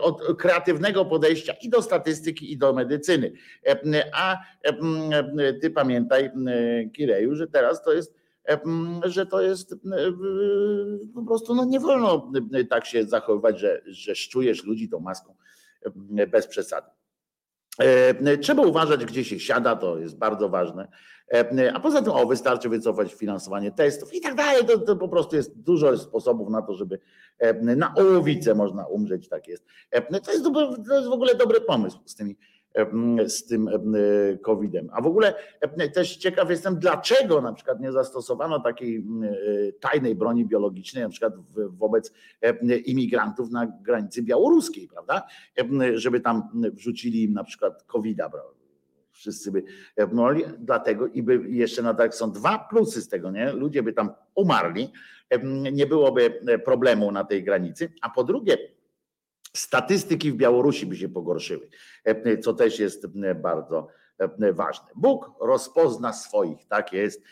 od 0.00 0.22
kreatywnego 0.38 1.04
podejścia 1.04 1.54
i 1.62 1.68
do 1.68 1.82
statystyki, 1.82 2.52
i 2.52 2.58
do 2.58 2.72
medycyny. 2.72 3.32
A 4.12 4.38
ty 5.60 5.70
pamiętaj, 5.70 6.30
Kireju, 6.92 7.34
że 7.34 7.46
teraz 7.46 7.82
to 7.82 7.92
jest 7.92 8.23
że 9.04 9.26
to 9.26 9.42
jest 9.42 9.74
po 11.14 11.22
prostu 11.22 11.54
no 11.54 11.64
nie 11.64 11.80
wolno 11.80 12.32
tak 12.70 12.86
się 12.86 13.04
zachowywać, 13.04 13.60
że, 13.60 13.82
że 13.86 14.14
szczujesz 14.14 14.64
ludzi 14.64 14.88
tą 14.88 15.00
maską 15.00 15.34
bez 16.28 16.46
przesady. 16.46 16.86
Trzeba 18.40 18.62
uważać, 18.62 19.04
gdzie 19.04 19.24
się 19.24 19.40
siada, 19.40 19.76
to 19.76 19.98
jest 19.98 20.18
bardzo 20.18 20.48
ważne. 20.48 20.88
A 21.74 21.80
poza 21.80 22.02
tym, 22.02 22.12
o, 22.12 22.26
wystarczy 22.26 22.68
wycofać 22.68 23.14
finansowanie 23.14 23.72
testów 23.72 24.14
i 24.14 24.20
tak 24.20 24.34
dalej. 24.34 24.64
To, 24.64 24.78
to 24.78 24.96
po 24.96 25.08
prostu 25.08 25.36
jest 25.36 25.58
dużo 25.58 25.98
sposobów 25.98 26.50
na 26.50 26.62
to, 26.62 26.74
żeby 26.74 26.98
na 27.76 27.94
ołowicę 27.94 28.54
można 28.54 28.86
umrzeć, 28.86 29.28
tak 29.28 29.48
jest. 29.48 29.64
To 30.24 30.32
jest, 30.32 30.44
to 30.88 30.94
jest 30.94 31.08
w 31.08 31.12
ogóle 31.12 31.34
dobry 31.34 31.60
pomysł 31.60 31.98
z 32.04 32.14
tymi 32.14 32.36
z 33.26 33.44
tym 33.46 33.70
COVID-em. 34.42 34.88
A 34.92 35.02
w 35.02 35.06
ogóle 35.06 35.34
też 35.94 36.16
ciekaw 36.16 36.50
jestem, 36.50 36.78
dlaczego 36.78 37.40
na 37.40 37.52
przykład 37.52 37.80
nie 37.80 37.92
zastosowano 37.92 38.60
takiej 38.60 38.96
e, 38.96 39.72
tajnej 39.72 40.14
broni 40.14 40.46
biologicznej, 40.46 41.04
na 41.04 41.10
przykład 41.10 41.34
wobec 41.68 42.12
imigrantów 42.84 43.50
na 43.50 43.66
granicy 43.66 44.22
białoruskiej, 44.22 44.88
prawda? 44.88 45.22
Żeby 45.94 46.20
tam 46.20 46.42
wrzucili 46.72 47.24
im 47.24 47.32
na 47.32 47.44
przykład 47.44 47.82
COVID-a, 47.82 48.30
wszyscy 49.10 49.52
by 49.52 49.62
pnęli, 50.10 50.44
dlatego 50.58 51.06
i 51.06 51.22
by 51.22 51.40
jeszcze 51.48 51.82
na 51.82 51.94
tak 51.94 52.14
są 52.14 52.32
dwa 52.32 52.58
plusy 52.58 53.02
z 53.02 53.08
tego, 53.08 53.30
nie? 53.30 53.52
Ludzie 53.52 53.82
by 53.82 53.92
tam 53.92 54.10
umarli, 54.34 54.92
nie 55.72 55.86
byłoby 55.86 56.40
problemu 56.64 57.12
na 57.12 57.24
tej 57.24 57.44
granicy, 57.44 57.92
a 58.02 58.10
po 58.10 58.24
drugie 58.24 58.73
statystyki 59.56 60.32
w 60.32 60.36
Białorusi 60.36 60.86
by 60.86 60.96
się 60.96 61.08
pogorszyły, 61.08 61.68
e, 62.04 62.38
co 62.38 62.54
też 62.54 62.78
jest 62.78 63.04
e, 63.04 63.34
bardzo 63.34 63.88
e, 64.18 64.52
ważne. 64.52 64.86
Bóg 64.96 65.30
rozpozna 65.40 66.12
swoich, 66.12 66.66
tak 66.68 66.92
jest, 66.92 67.22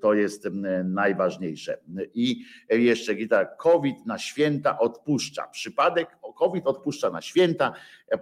to 0.00 0.14
jest 0.14 0.48
najważniejsze. 0.84 1.78
I 2.14 2.44
jeszcze 2.70 3.14
gita, 3.14 3.44
COVID 3.44 4.06
na 4.06 4.18
święta 4.18 4.78
odpuszcza. 4.78 5.46
Przypadek, 5.46 6.08
COVID 6.36 6.66
odpuszcza 6.66 7.10
na 7.10 7.22
święta, 7.22 7.72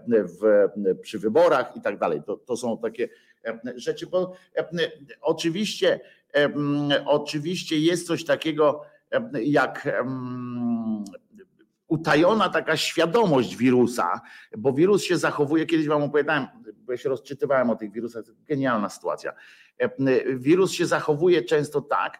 w, 0.08 0.68
przy 1.02 1.18
wyborach 1.18 1.76
i 1.76 1.80
tak 1.80 1.98
dalej. 1.98 2.22
To, 2.26 2.36
to 2.36 2.56
są 2.56 2.78
takie 2.78 3.08
rzeczy, 3.76 4.06
bo 4.06 4.32
oczywiście, 5.20 6.00
oczywiście 7.06 7.78
jest 7.78 8.06
coś 8.06 8.24
takiego 8.24 8.82
jak 9.42 9.88
utajona 11.88 12.48
taka 12.48 12.76
świadomość 12.76 13.56
wirusa, 13.56 14.20
bo 14.58 14.72
wirus 14.72 15.02
się 15.02 15.18
zachowuje, 15.18 15.66
kiedyś 15.66 15.88
wam 15.88 16.02
opowiadałem, 16.02 16.46
bo 16.78 16.92
ja 16.92 16.98
się 16.98 17.08
rozczytywałem 17.08 17.70
o 17.70 17.76
tych 17.76 17.92
wirusach, 17.92 18.24
genialna 18.48 18.88
sytuacja. 18.88 19.32
Wirus 20.34 20.72
się 20.72 20.86
zachowuje 20.86 21.42
często 21.42 21.80
tak, 21.80 22.18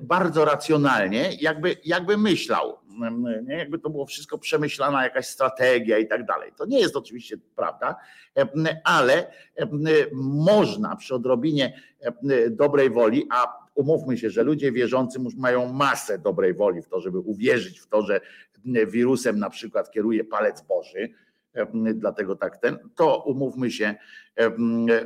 bardzo 0.00 0.44
racjonalnie, 0.44 1.30
jakby, 1.40 1.76
jakby 1.84 2.16
myślał, 2.16 2.78
nie? 3.46 3.56
jakby 3.56 3.78
to 3.78 3.90
było 3.90 4.06
wszystko 4.06 4.38
przemyślana 4.38 5.04
jakaś 5.04 5.26
strategia 5.26 5.98
i 5.98 6.06
tak 6.06 6.26
dalej. 6.26 6.52
To 6.56 6.66
nie 6.66 6.80
jest 6.80 6.96
oczywiście 6.96 7.36
prawda, 7.56 7.96
ale 8.84 9.32
można 10.12 10.96
przy 10.96 11.14
odrobinie 11.14 11.82
dobrej 12.50 12.90
woli, 12.90 13.26
a 13.30 13.62
umówmy 13.74 14.18
się, 14.18 14.30
że 14.30 14.42
ludzie 14.42 14.72
wierzący 14.72 15.18
mają 15.36 15.72
masę 15.72 16.18
dobrej 16.18 16.54
woli 16.54 16.82
w 16.82 16.88
to, 16.88 17.00
żeby 17.00 17.18
uwierzyć 17.18 17.80
w 17.80 17.86
to, 17.86 18.02
że 18.02 18.20
wirusem 18.64 19.38
na 19.38 19.50
przykład 19.50 19.90
kieruje 19.90 20.24
palec 20.24 20.62
Boży, 20.62 21.08
dlatego 21.94 22.36
tak 22.36 22.56
ten, 22.58 22.78
to 22.94 23.22
umówmy 23.24 23.70
się, 23.70 23.94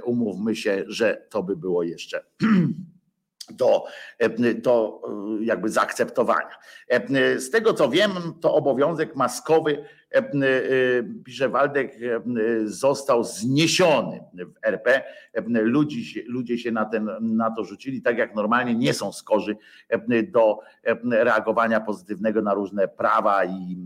umówmy 0.04 0.56
się, 0.56 0.84
że 0.86 1.26
to 1.30 1.42
by 1.42 1.56
było 1.56 1.82
jeszcze 1.82 2.24
do, 3.50 3.84
do 4.62 5.02
jakby 5.40 5.68
zaakceptowania. 5.68 6.58
Z 7.36 7.50
tego 7.50 7.74
co 7.74 7.88
wiem, 7.88 8.10
to 8.40 8.54
obowiązek 8.54 9.16
maskowy 9.16 9.84
E, 10.05 10.05
e, 10.05 10.05
pisze 11.24 11.48
Waldek, 11.48 11.92
e, 11.94 12.20
został 12.64 13.24
zniesiony 13.24 14.20
w 14.34 14.66
RP. 14.66 15.02
Ludzie 15.48 16.04
się, 16.04 16.20
ludzie 16.26 16.58
się 16.58 16.72
na, 16.72 16.84
ten, 16.84 17.10
na 17.20 17.50
to 17.50 17.64
rzucili, 17.64 18.02
tak 18.02 18.18
jak 18.18 18.34
normalnie 18.34 18.74
nie 18.74 18.94
są 18.94 19.12
skorzy 19.12 19.56
do 20.32 20.58
reagowania 21.10 21.80
pozytywnego 21.80 22.42
na 22.42 22.54
różne 22.54 22.88
prawa 22.88 23.44
i, 23.44 23.76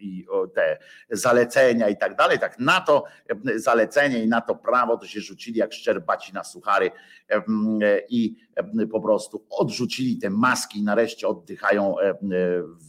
i 0.00 0.26
te 0.54 0.78
zalecenia 1.10 1.88
i 1.88 1.96
tak 1.96 2.16
dalej. 2.16 2.38
Tak 2.38 2.58
na 2.58 2.80
to 2.80 3.04
zalecenie 3.56 4.24
i 4.24 4.28
na 4.28 4.40
to 4.40 4.54
prawo 4.54 4.96
to 4.96 5.06
się 5.06 5.20
rzucili 5.20 5.58
jak 5.58 5.72
szczerbaci 5.72 6.32
na 6.32 6.44
suchary 6.44 6.90
i 8.08 8.36
po 8.90 9.00
prostu 9.00 9.46
odrzucili 9.50 10.18
te 10.18 10.30
maski 10.30 10.78
i 10.78 10.82
nareszcie 10.82 11.28
oddychają 11.28 11.96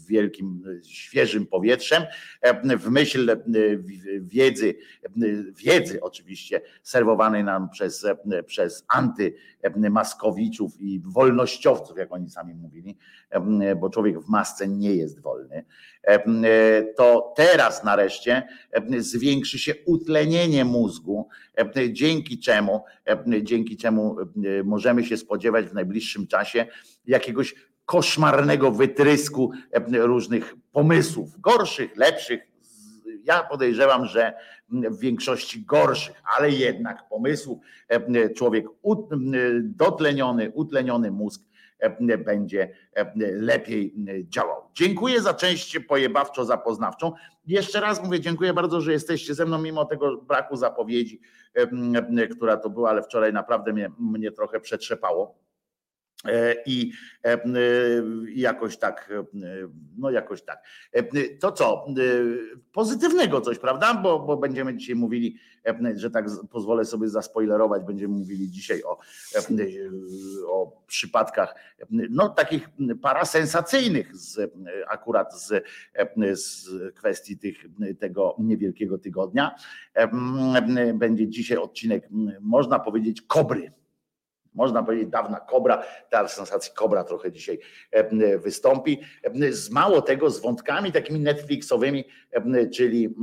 wielkim, 0.07 0.63
świeżym 0.83 1.45
powietrzem 1.45 2.03
w 2.79 2.89
myśl 2.89 3.37
wiedzy, 4.19 4.75
wiedzy 5.55 6.01
oczywiście 6.01 6.61
serwowanej 6.83 7.43
nam 7.43 7.69
przez, 7.69 8.05
przez 8.45 8.85
antymaskowiczów 8.87 10.81
i 10.81 11.01
wolnościowców, 11.05 11.97
jak 11.97 12.13
oni 12.13 12.29
sami 12.29 12.53
mówili, 12.53 12.97
bo 13.79 13.89
człowiek 13.89 14.19
w 14.19 14.29
masce 14.29 14.67
nie 14.67 14.95
jest 14.95 15.21
wolny, 15.21 15.65
to 16.97 17.33
teraz 17.35 17.83
nareszcie 17.83 18.47
zwiększy 18.97 19.59
się 19.59 19.73
utlenienie 19.85 20.65
mózgu, 20.65 21.27
dzięki 21.91 22.39
czemu, 22.39 22.83
dzięki 23.41 23.77
czemu 23.77 24.15
możemy 24.63 25.05
się 25.05 25.17
spodziewać 25.17 25.65
w 25.65 25.73
najbliższym 25.73 26.27
czasie 26.27 26.65
jakiegoś 27.05 27.55
koszmarnego 27.85 28.71
wytrysku 28.71 29.51
różnych 29.91 30.55
pomysłów, 30.71 31.41
gorszych, 31.41 31.97
lepszych. 31.97 32.41
Ja 33.23 33.43
podejrzewam, 33.43 34.05
że 34.05 34.33
w 34.69 34.99
większości 34.99 35.65
gorszych, 35.65 36.21
ale 36.37 36.49
jednak 36.49 37.09
pomysłów 37.09 37.59
człowiek 38.35 38.65
dotleniony, 39.63 40.51
utleniony 40.51 41.11
mózg 41.11 41.41
będzie 42.25 42.69
lepiej 43.17 43.93
działał. 44.23 44.61
Dziękuję 44.73 45.21
za 45.21 45.33
część 45.33 45.79
pojebawczo-zapoznawczą. 45.79 47.11
Jeszcze 47.47 47.81
raz 47.81 48.03
mówię, 48.03 48.19
dziękuję 48.19 48.53
bardzo, 48.53 48.81
że 48.81 48.91
jesteście 48.91 49.33
ze 49.33 49.45
mną, 49.45 49.61
mimo 49.61 49.85
tego 49.85 50.17
braku 50.17 50.55
zapowiedzi, 50.55 51.21
która 52.31 52.57
to 52.57 52.69
była, 52.69 52.89
ale 52.89 53.03
wczoraj 53.03 53.33
naprawdę 53.33 53.73
mnie, 53.73 53.91
mnie 53.99 54.31
trochę 54.31 54.59
przetrzepało 54.59 55.35
E, 55.35 55.44
I 56.65 56.91
e, 57.25 57.39
jakoś 58.35 58.77
tak, 58.77 59.09
no 59.97 60.11
jakoś 60.11 60.41
tak. 60.41 60.63
E, 60.91 61.03
to 61.39 61.51
co? 61.51 61.85
Pozytywnego 62.71 63.41
coś, 63.41 63.59
prawda? 63.59 63.93
Bo, 63.93 64.19
bo 64.19 64.37
będziemy 64.37 64.77
dzisiaj 64.77 64.95
mówili, 64.95 65.37
że 65.95 66.11
tak 66.11 66.25
pozwolę 66.51 66.85
sobie 66.85 67.09
zaspoilerować, 67.09 67.83
będziemy 67.83 68.13
mówili 68.13 68.51
dzisiaj 68.51 68.83
o, 68.83 68.97
o 70.47 70.83
przypadkach, 70.87 71.55
no 71.89 72.29
takich 72.29 72.69
parasensacyjnych 73.01 74.15
z, 74.15 74.53
akurat 74.87 75.41
z, 75.41 75.63
z 76.33 76.69
kwestii 76.95 77.37
tych, 77.37 77.65
tego 77.99 78.35
niewielkiego 78.39 78.97
tygodnia. 78.97 79.55
Będzie 80.93 81.27
dzisiaj 81.27 81.57
odcinek, 81.57 82.09
można 82.41 82.79
powiedzieć, 82.79 83.21
kobry 83.21 83.71
można 84.55 84.83
powiedzieć 84.83 85.09
dawna 85.09 85.39
kobra, 85.39 85.83
ta 86.09 86.27
sensacja 86.27 86.73
kobra 86.73 87.03
trochę 87.03 87.31
dzisiaj 87.31 87.59
e, 87.91 88.37
wystąpi. 88.37 89.01
E, 89.23 89.53
z 89.53 89.69
mało 89.69 90.01
tego, 90.01 90.29
z 90.29 90.41
wątkami 90.41 90.91
takimi 90.91 91.19
Netflixowymi, 91.19 92.05
e, 92.31 92.69
czyli, 92.69 93.15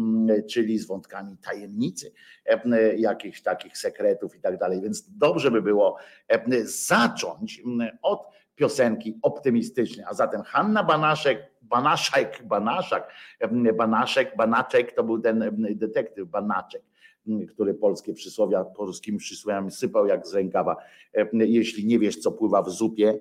czyli 0.51 0.79
z 0.79 0.87
wątkami 0.87 1.37
tajemnicy, 1.37 2.13
jakichś 2.97 3.43
takich 3.43 3.79
sekretów 3.79 4.37
i 4.37 4.41
tak 4.41 4.59
dalej. 4.59 4.81
Więc 4.81 5.19
dobrze 5.19 5.51
by 5.51 5.63
było 5.63 5.97
zacząć 6.65 7.63
od 8.03 8.29
piosenki 8.55 9.19
optymistycznej. 9.23 10.07
A 10.09 10.15
zatem 10.15 10.43
Hanna 10.43 10.85
Banaszek, 10.85 11.53
Banaszek, 11.63 12.43
Banaszak, 12.45 13.13
Banaszek, 13.77 14.37
Banaczek 14.37 14.95
to 14.95 15.05
był 15.05 15.21
ten 15.21 15.57
detektyw 15.77 16.29
Banaczek 16.29 16.83
który 17.49 17.75
polskie 17.75 18.15
przysłowia 18.15 18.65
polskimi 18.65 19.19
przysłowiami 19.19 19.71
sypał 19.71 20.07
jak 20.07 20.27
z 20.27 20.35
rękawa. 20.35 20.77
E, 21.15 21.29
jeśli 21.33 21.87
nie 21.87 21.99
wiesz, 21.99 22.17
co 22.17 22.33
pływa 22.33 22.63
w 22.63 22.71
zupie, 22.71 23.19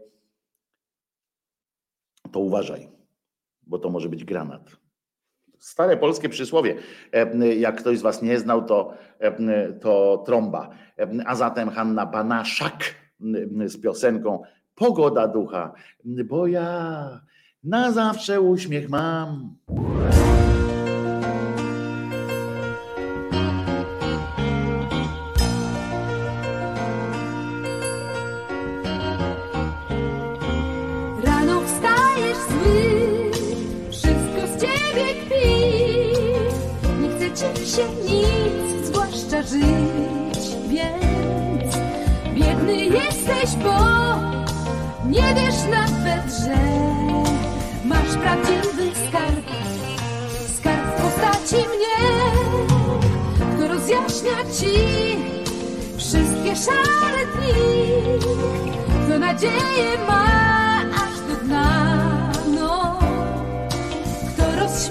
to 2.32 2.40
uważaj, 2.40 2.90
bo 3.64 3.80
to 3.80 3.90
może 3.90 4.10
być 4.10 4.26
granat. 4.26 4.78
Stare 5.60 5.98
polskie 5.98 6.30
przysłowie. 6.30 6.76
E, 7.12 7.56
jak 7.56 7.80
ktoś 7.80 8.00
z 8.00 8.02
Was 8.02 8.22
nie 8.22 8.40
znał, 8.40 8.66
to, 8.66 8.94
e, 9.20 9.74
to 9.74 10.24
trąba. 10.26 10.70
A 11.26 11.36
zatem 11.36 11.70
Hanna 11.70 12.06
Banaszak 12.06 12.96
z 13.66 13.82
piosenką 13.82 14.44
Pogoda 14.76 15.28
ducha, 15.28 15.74
bo 16.04 16.48
ja 16.48 17.22
na 17.64 17.92
zawsze 17.92 18.42
uśmiech 18.42 18.90
mam. 18.90 19.56
liczy 37.42 37.66
się 37.72 37.88
nic, 38.04 38.86
zwłaszcza 38.86 39.42
żyć, 39.42 40.56
więc 40.70 41.76
biedny 42.34 42.76
jesteś, 42.86 43.56
bo 43.64 43.78
nie 45.10 45.36
wiesz 45.36 45.56
nawet, 45.72 46.34
że 46.46 46.58
masz 47.86 48.18
prawdziwy 48.22 48.96
skarb, 49.08 49.46
skarb 50.58 50.86
w 50.86 51.02
postaci 51.02 51.56
mnie, 51.56 52.12
kto 53.56 53.68
rozjaśnia 53.68 54.38
ci 54.60 54.76
wszystkie 55.98 56.56
szare 56.56 57.26
dni, 57.26 58.20
kto 59.06 59.20
nadzieję 59.20 59.98
ma 60.08 60.26
aż 60.96 61.20
do 61.30 61.46
dna 61.46 61.91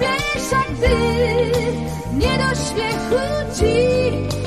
śmiesza, 0.00 0.64
gdy 0.70 0.88
nie 2.12 2.38
do 2.38 2.54
śmiechu 2.54 3.24
ci 3.56 4.39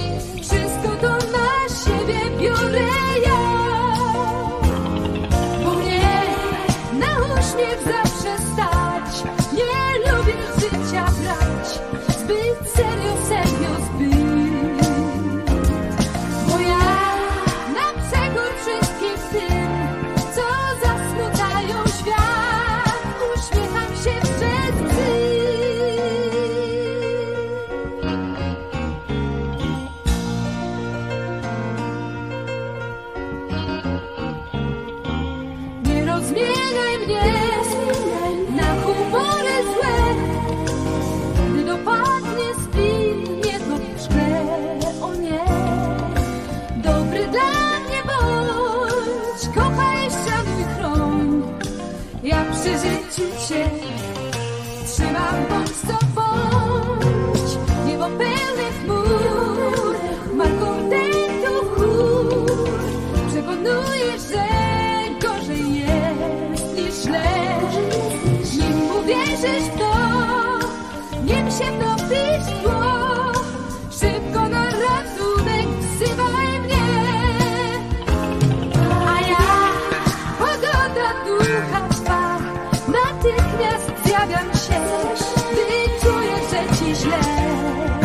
more. 87.74 88.03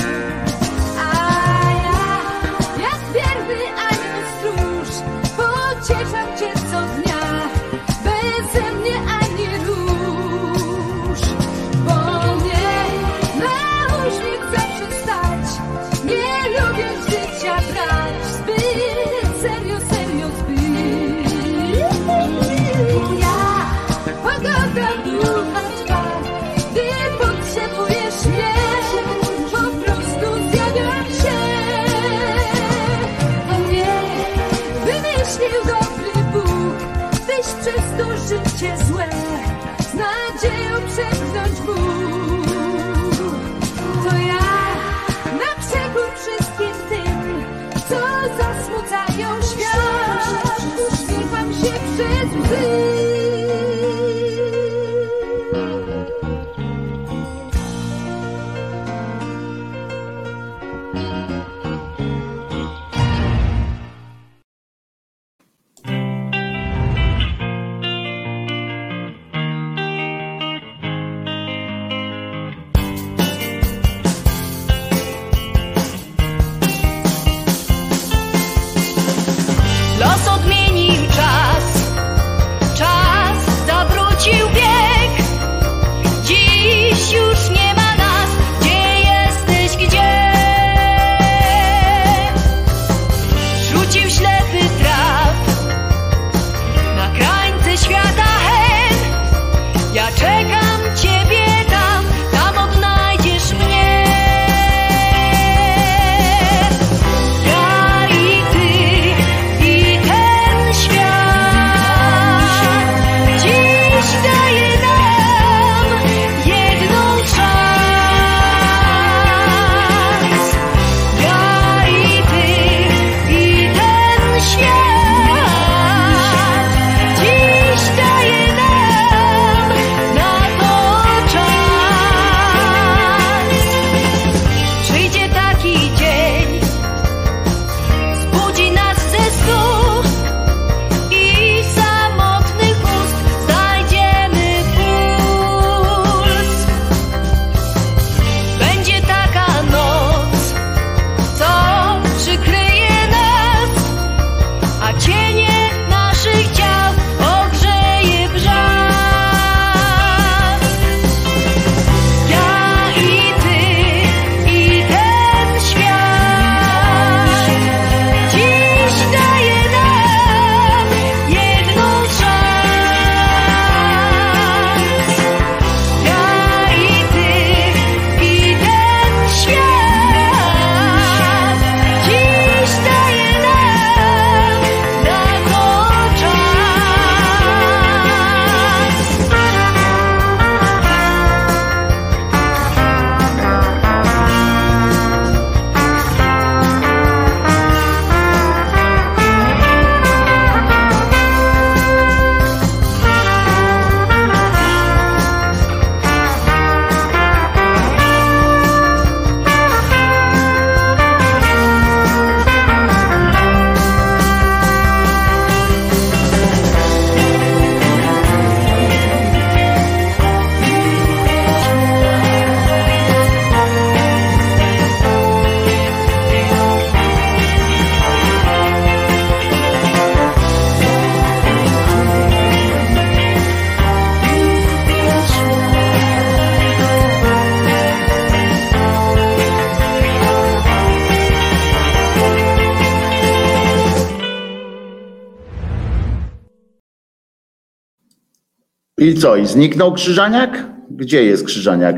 I 249.09 249.14
co, 249.14 249.36
i 249.36 249.46
zniknął 249.46 249.92
Krzyżaniak? 249.92 250.66
Gdzie 250.90 251.24
jest 251.24 251.46
Krzyżaniak? 251.46 251.96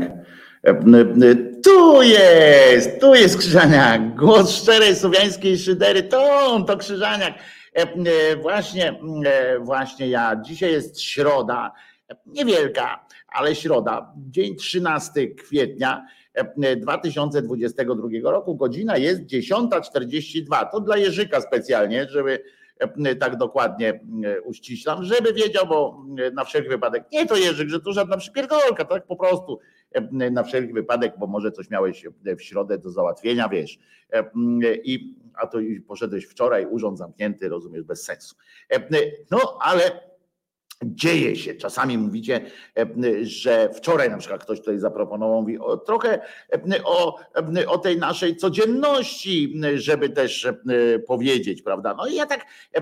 E, 0.63 0.75
Tu 1.63 2.01
jest, 2.01 2.99
tu 3.01 3.15
jest 3.15 3.37
Krzyżaniak. 3.37 4.15
Głos 4.15 4.51
szczerej 4.51 4.95
słowiańskiej 4.95 5.57
szydery. 5.57 6.03
To 6.03 6.23
on, 6.23 6.65
to 6.65 6.77
Krzyżaniak. 6.77 7.33
E, 7.77 7.81
e, 7.81 8.35
Właśnie, 8.35 8.99
właśnie 9.61 10.07
ja. 10.07 10.41
Dzisiaj 10.45 10.71
jest 10.71 11.01
środa, 11.01 11.71
niewielka, 12.25 13.05
ale 13.27 13.55
środa, 13.55 14.13
dzień 14.17 14.55
13 14.55 15.27
kwietnia 15.27 16.05
e, 16.33 16.75
2022 16.75 18.31
roku. 18.31 18.55
Godzina 18.55 18.97
jest 18.97 19.21
10.42. 19.21 20.69
To 20.71 20.79
dla 20.79 20.97
Jerzyka 20.97 21.41
specjalnie, 21.41 22.07
żeby 22.09 22.43
tak 23.19 23.37
dokładnie 23.37 23.99
e, 24.23 24.41
uściślam, 24.41 25.03
żeby 25.03 25.33
wiedział, 25.33 25.67
bo 25.67 26.05
e, 26.27 26.31
na 26.31 26.43
wszelki 26.43 26.69
wypadek, 26.69 27.03
nie 27.11 27.25
to 27.25 27.35
Jerzyk, 27.35 27.69
że 27.69 27.79
to 27.79 27.93
żadna 27.93 28.17
przypierdolka, 28.17 28.85
tak 28.85 29.05
po 29.05 29.15
prostu 29.15 29.59
e, 29.91 30.31
na 30.31 30.43
wszelki 30.43 30.73
wypadek, 30.73 31.13
bo 31.17 31.27
może 31.27 31.51
coś 31.51 31.69
miałeś 31.69 32.05
e, 32.25 32.35
w 32.35 32.43
środę 32.43 32.77
do 32.77 32.89
załatwienia, 32.89 33.49
wiesz, 33.49 33.79
E, 34.11 34.31
I, 34.83 35.15
a 35.33 35.47
to 35.47 35.57
poszedłeś 35.87 36.25
wczoraj, 36.25 36.65
urząd 36.65 36.97
zamknięty, 36.97 37.49
rozumiesz, 37.49 37.83
bez 37.83 38.03
sensu. 38.03 38.35
E, 38.73 38.79
No, 39.31 39.57
ale 39.61 40.10
dzieje 40.83 41.35
się. 41.35 41.55
Czasami 41.55 41.97
mówicie, 41.97 42.41
e, 42.77 42.85
że 43.21 43.69
wczoraj 43.73 44.09
na 44.09 44.17
przykład 44.17 44.43
ktoś 44.43 44.59
tutaj 44.59 44.79
zaproponował, 44.79 45.41
mówi 45.41 45.59
o, 45.59 45.77
trochę 45.77 46.19
e, 46.53 46.83
o, 46.83 47.19
o 47.67 47.77
tej 47.77 47.97
naszej 47.97 48.35
codzienności, 48.35 49.61
żeby 49.75 50.09
też 50.09 50.45
e, 50.45 50.53
powiedzieć, 50.99 51.61
prawda? 51.61 51.93
No 51.97 52.07
i 52.07 52.15
ja 52.15 52.25
tak 52.25 52.45
e, 52.73 52.81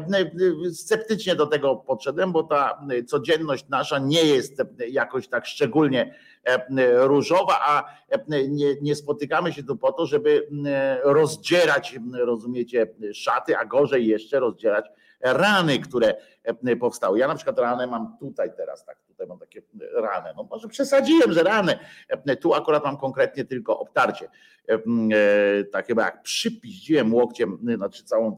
sceptycznie 0.74 1.36
do 1.36 1.48
tego 1.48 1.76
podszedłem, 1.76 2.32
bo 2.32 2.44
ta 2.44 2.82
codzienność 3.08 3.66
nasza 3.70 4.00
nie 4.00 4.24
jest 4.24 4.62
jakoś 4.90 5.28
tak 5.28 5.46
szczególnie 5.46 6.16
e, 6.44 7.08
różowa, 7.08 7.60
a 7.62 7.96
e, 8.10 8.48
nie, 8.48 8.76
nie 8.82 8.96
spotykamy 8.96 9.54
się 9.54 9.64
tu 9.64 9.78
po 9.78 9.92
to, 9.92 10.06
żeby 10.06 10.48
e, 10.66 11.00
rozdzierać, 11.04 12.00
rozumiecie, 12.14 12.88
szaty, 13.14 13.58
a 13.58 13.66
gorzej 13.66 14.08
jeszcze 14.08 14.40
rozdzierać 14.40 14.86
rany, 15.22 15.80
które 15.80 16.16
e, 16.44 16.76
powstały. 16.76 17.20
Ja 17.20 17.28
na 17.28 17.36
przykład 17.36 17.60
ranę 17.60 17.88
mam 17.88 18.18
tutaj 18.20 18.52
teraz, 18.58 18.86
tak, 18.86 18.98
tutaj 19.08 19.28
mam 19.28 19.40
takie 19.40 19.62
rany. 19.94 20.30
No 20.38 20.44
może 20.44 20.68
przesadziłem, 20.68 21.34
że 21.34 21.44
rany. 21.44 21.80
E, 22.08 22.36
Tu 22.36 22.54
akurat 22.54 22.84
mam 22.84 22.98
konkretnie 22.98 23.46
tylko 23.46 23.80
obtarcie. 23.80 24.30
E, 24.70 24.74
e, 24.74 25.64
Tak 25.64 25.88
chyba 25.88 26.06
jak 26.06 26.22
przypiździłem 26.22 27.14
łokciem, 27.14 27.60
znaczy 27.76 28.04
całą 28.04 28.36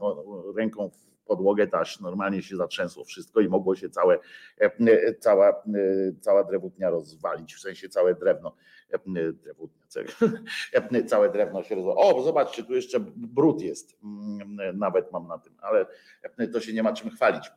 ręką 0.56 0.90
podłogę, 1.26 1.66
to 1.66 1.78
aż 1.78 2.00
normalnie 2.00 2.42
się 2.42 2.56
zatrzęsło 2.56 3.04
wszystko 3.04 3.40
i 3.40 3.48
mogło 3.48 3.76
się 3.76 3.90
całe, 3.90 4.18
e, 4.60 5.14
cała, 5.14 5.48
e, 5.48 5.54
cała 6.20 6.44
drewutnia 6.44 6.90
rozwalić, 6.90 7.54
w 7.54 7.60
sensie 7.60 7.88
całe 7.88 8.14
drewno, 8.14 8.54
e, 8.90 8.98
drewutnia, 9.32 9.81
e, 9.81 9.81
całe 11.06 11.32
drewno 11.32 11.62
się 11.62 11.74
rozwaliło. 11.74 12.16
O, 12.16 12.22
zobaczcie, 12.22 12.62
tu 12.62 12.74
jeszcze 12.74 13.00
brud 13.16 13.62
jest, 13.62 13.98
Mm, 14.02 14.78
nawet 14.78 15.12
mam 15.12 15.28
na 15.28 15.38
tym, 15.38 15.54
ale 15.60 15.86
to 16.52 16.60
się 16.60 16.72
nie 16.72 16.82
ma 16.82 16.92
czym 16.92 17.10
chwalić. 17.10 17.50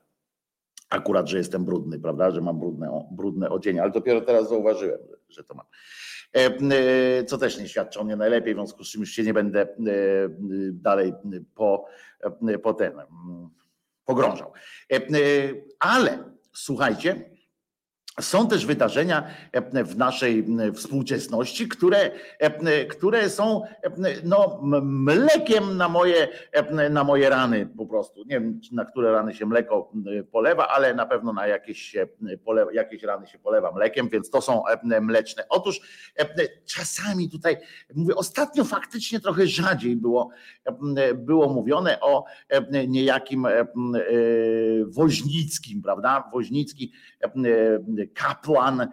Akurat, 0.89 1.29
że 1.29 1.37
jestem 1.37 1.65
brudny, 1.65 1.99
prawda, 1.99 2.31
że 2.31 2.41
mam 2.41 2.59
brudne, 2.59 3.07
brudne 3.11 3.49
odzienie, 3.49 3.81
ale 3.81 3.91
dopiero 3.91 4.21
teraz 4.21 4.49
zauważyłem, 4.49 4.99
że 5.29 5.43
to 5.43 5.55
mam. 5.55 5.65
E, 6.35 6.57
e, 7.19 7.23
Co 7.23 7.37
też 7.37 7.59
nie 7.59 7.67
świadczy 7.67 7.99
o 7.99 8.03
mnie 8.03 8.15
najlepiej, 8.15 8.53
w 8.53 8.57
związku 8.57 8.83
z 8.83 8.87
czym 8.87 9.01
już 9.01 9.09
się 9.09 9.23
nie 9.23 9.33
będę 9.33 9.61
e, 9.61 9.67
dalej 10.71 11.13
po, 11.55 11.85
po 12.63 12.73
ten 12.73 12.91
mm, 12.91 13.49
pogrążał. 14.05 14.53
E, 14.91 14.95
e, 14.95 15.01
Ale 15.79 16.23
słuchajcie, 16.53 17.34
są 18.21 18.47
też 18.47 18.65
wydarzenia 18.65 19.27
e, 19.51 19.83
w 19.83 19.97
naszej 19.97 20.45
współczesności, 20.73 21.67
które, 21.67 22.11
e, 22.39 22.85
które 22.85 23.29
są 23.29 23.63
e, 23.63 23.69
no, 24.23 24.59
mlekiem 24.83 25.77
na 25.77 25.89
moje, 25.89 26.27
na 26.89 27.03
moje 27.03 27.29
rany 27.29 27.69
po 27.77 27.85
prostu. 27.85 28.23
Nie 28.23 28.39
wiem, 28.39 28.61
na 28.71 28.85
które 28.85 29.11
rany 29.11 29.33
się 29.33 29.45
mleko 29.45 29.91
polewa, 30.31 30.67
ale 30.67 30.93
na 30.93 31.05
pewno 31.05 31.33
na 31.33 31.47
jakieś, 31.47 31.81
się 31.81 32.07
jakieś 32.73 33.03
rany 33.03 33.27
się 33.27 33.39
polewa 33.39 33.71
mlekiem, 33.71 34.09
więc 34.09 34.29
to 34.29 34.41
są 34.41 34.63
mleczne. 35.01 35.43
Otóż 35.49 35.81
czasami 36.65 37.29
tutaj, 37.29 37.57
mówię, 37.95 38.15
ostatnio 38.15 38.63
faktycznie 38.63 39.19
trochę 39.19 39.47
rzadziej 39.47 39.95
było, 39.95 40.29
było 41.15 41.53
mówione 41.53 41.99
o 41.99 42.25
niejakim 42.87 43.47
Woźnickim, 44.85 45.81
prawda? 45.81 46.29
Woźnicki 46.33 46.91
kapłan 48.07 48.81
e, 48.81 48.87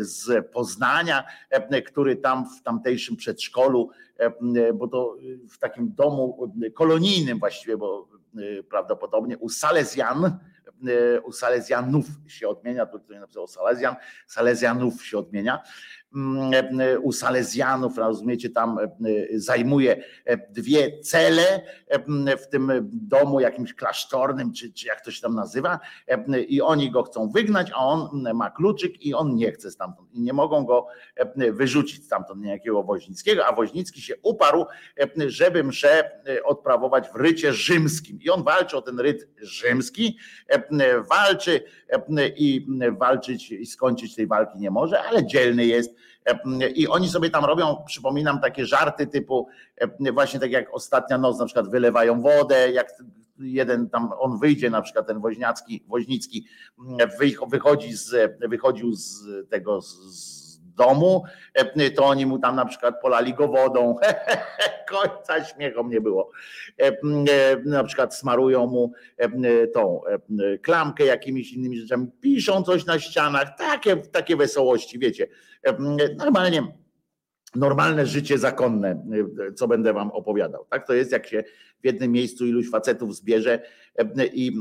z 0.00 0.46
Poznania, 0.52 1.24
e, 1.50 1.82
który 1.82 2.16
tam 2.16 2.46
w 2.58 2.62
tamtejszym 2.62 3.16
przedszkolu, 3.16 3.90
e, 4.16 4.72
bo 4.72 4.88
to 4.88 5.16
w 5.50 5.58
takim 5.58 5.94
domu 5.94 6.52
kolonijnym 6.74 7.38
właściwie, 7.38 7.76
bo 7.76 8.08
prawdopodobnie 8.70 9.38
u 9.38 9.48
Salezjan, 9.48 10.38
u 11.24 11.32
Salezjanów 11.32 12.06
się 12.26 12.48
odmienia, 12.48 12.86
tu 12.86 13.00
ktoś 13.00 13.18
napisał 13.18 13.46
Salezjan, 13.46 13.96
Salezjanów 14.26 15.06
się 15.06 15.18
odmienia, 15.18 15.62
u 17.02 17.12
Salezjanów, 17.12 17.98
rozumiecie, 17.98 18.50
tam 18.50 18.78
e, 18.78 18.88
zajmuje 19.34 20.04
e, 20.24 20.52
dwie 20.52 21.00
cele 21.00 21.60
w 22.42 22.46
tym 22.46 22.72
domu 22.92 23.40
jakimś 23.40 23.74
klasztornym, 23.74 24.52
czy, 24.52 24.72
czy 24.72 24.86
jak 24.86 25.04
to 25.04 25.10
się 25.10 25.22
tam 25.22 25.34
nazywa, 25.34 25.80
i 26.48 26.62
oni 26.62 26.90
go 26.90 27.02
chcą 27.02 27.30
wygnać, 27.30 27.70
a 27.74 27.86
on 27.86 28.26
ma 28.34 28.50
kluczyk 28.50 29.06
i 29.06 29.14
on 29.14 29.34
nie 29.34 29.52
chce 29.52 29.70
stamtąd. 29.70 30.12
I 30.12 30.20
nie 30.20 30.32
mogą 30.32 30.64
go 30.64 30.86
wyrzucić 31.52 32.04
stamtąd 32.04 32.42
niejakiego 32.42 32.82
Woźnickiego, 32.82 33.46
a 33.46 33.54
Woźnicki 33.54 34.02
się 34.02 34.14
uparł, 34.22 34.66
żeby 35.26 35.64
mszę 35.64 36.10
odprawować 36.44 37.08
w 37.08 37.16
rycie 37.16 37.52
rzymskim. 37.52 38.18
I 38.22 38.30
on 38.30 38.42
walczy 38.42 38.76
o 38.76 38.82
ten 38.82 39.00
ryt 39.00 39.28
rzymski, 39.38 40.18
walczy 41.10 41.60
i 42.36 42.66
walczyć 42.98 43.50
i 43.50 43.66
skończyć 43.66 44.14
tej 44.14 44.26
walki 44.26 44.58
nie 44.58 44.70
może, 44.70 45.02
ale 45.02 45.26
dzielny 45.26 45.66
jest. 45.66 45.94
I 46.74 46.88
oni 46.88 47.08
sobie 47.08 47.30
tam 47.30 47.44
robią, 47.44 47.76
przypominam, 47.86 48.40
takie 48.40 48.66
żarty 48.66 49.06
typu, 49.06 49.48
właśnie 50.12 50.40
tak 50.40 50.50
jak 50.50 50.74
ostatnia 50.74 51.18
noc, 51.18 51.38
na 51.38 51.44
przykład 51.44 51.70
wylewają 51.70 52.22
wodę, 52.22 52.72
jak 52.72 52.88
jeden 53.38 53.90
tam 53.90 54.10
on 54.18 54.38
wyjdzie, 54.38 54.70
na 54.70 54.82
przykład 54.82 55.06
ten 55.06 55.20
Woźniacki, 55.20 55.84
Woźnicki 55.88 56.46
wychodzi 57.48 57.92
z, 57.92 58.38
wychodził 58.48 58.92
z 58.92 59.24
tego 59.48 59.80
z 59.82 60.53
domu, 60.74 61.24
to 61.96 62.04
oni 62.04 62.26
mu 62.26 62.38
tam 62.38 62.56
na 62.56 62.64
przykład 62.64 63.00
polali 63.00 63.34
go 63.34 63.48
wodą. 63.48 63.96
Końca 64.90 65.44
śmiechom 65.44 65.90
nie 65.90 66.00
było. 66.00 66.30
Na 67.64 67.84
przykład 67.84 68.14
smarują 68.14 68.66
mu 68.66 68.92
tą 69.74 70.00
klamkę 70.62 71.04
jakimiś 71.04 71.52
innymi 71.52 71.78
rzeczami, 71.78 72.06
piszą 72.20 72.62
coś 72.62 72.86
na 72.86 72.98
ścianach, 72.98 73.58
takie, 73.58 73.96
takie 73.96 74.36
wesołości, 74.36 74.98
wiecie. 74.98 75.26
Normalnie 76.16 76.62
normalne 77.56 78.06
życie 78.06 78.38
zakonne, 78.38 79.06
co 79.54 79.68
będę 79.68 79.92
wam 79.92 80.10
opowiadał. 80.10 80.66
Tak 80.70 80.86
to 80.86 80.94
jest, 80.94 81.12
jak 81.12 81.26
się 81.26 81.44
w 81.82 81.86
jednym 81.86 82.12
miejscu 82.12 82.46
iluś 82.46 82.70
facetów 82.70 83.16
zbierze 83.16 83.62
i 84.32 84.52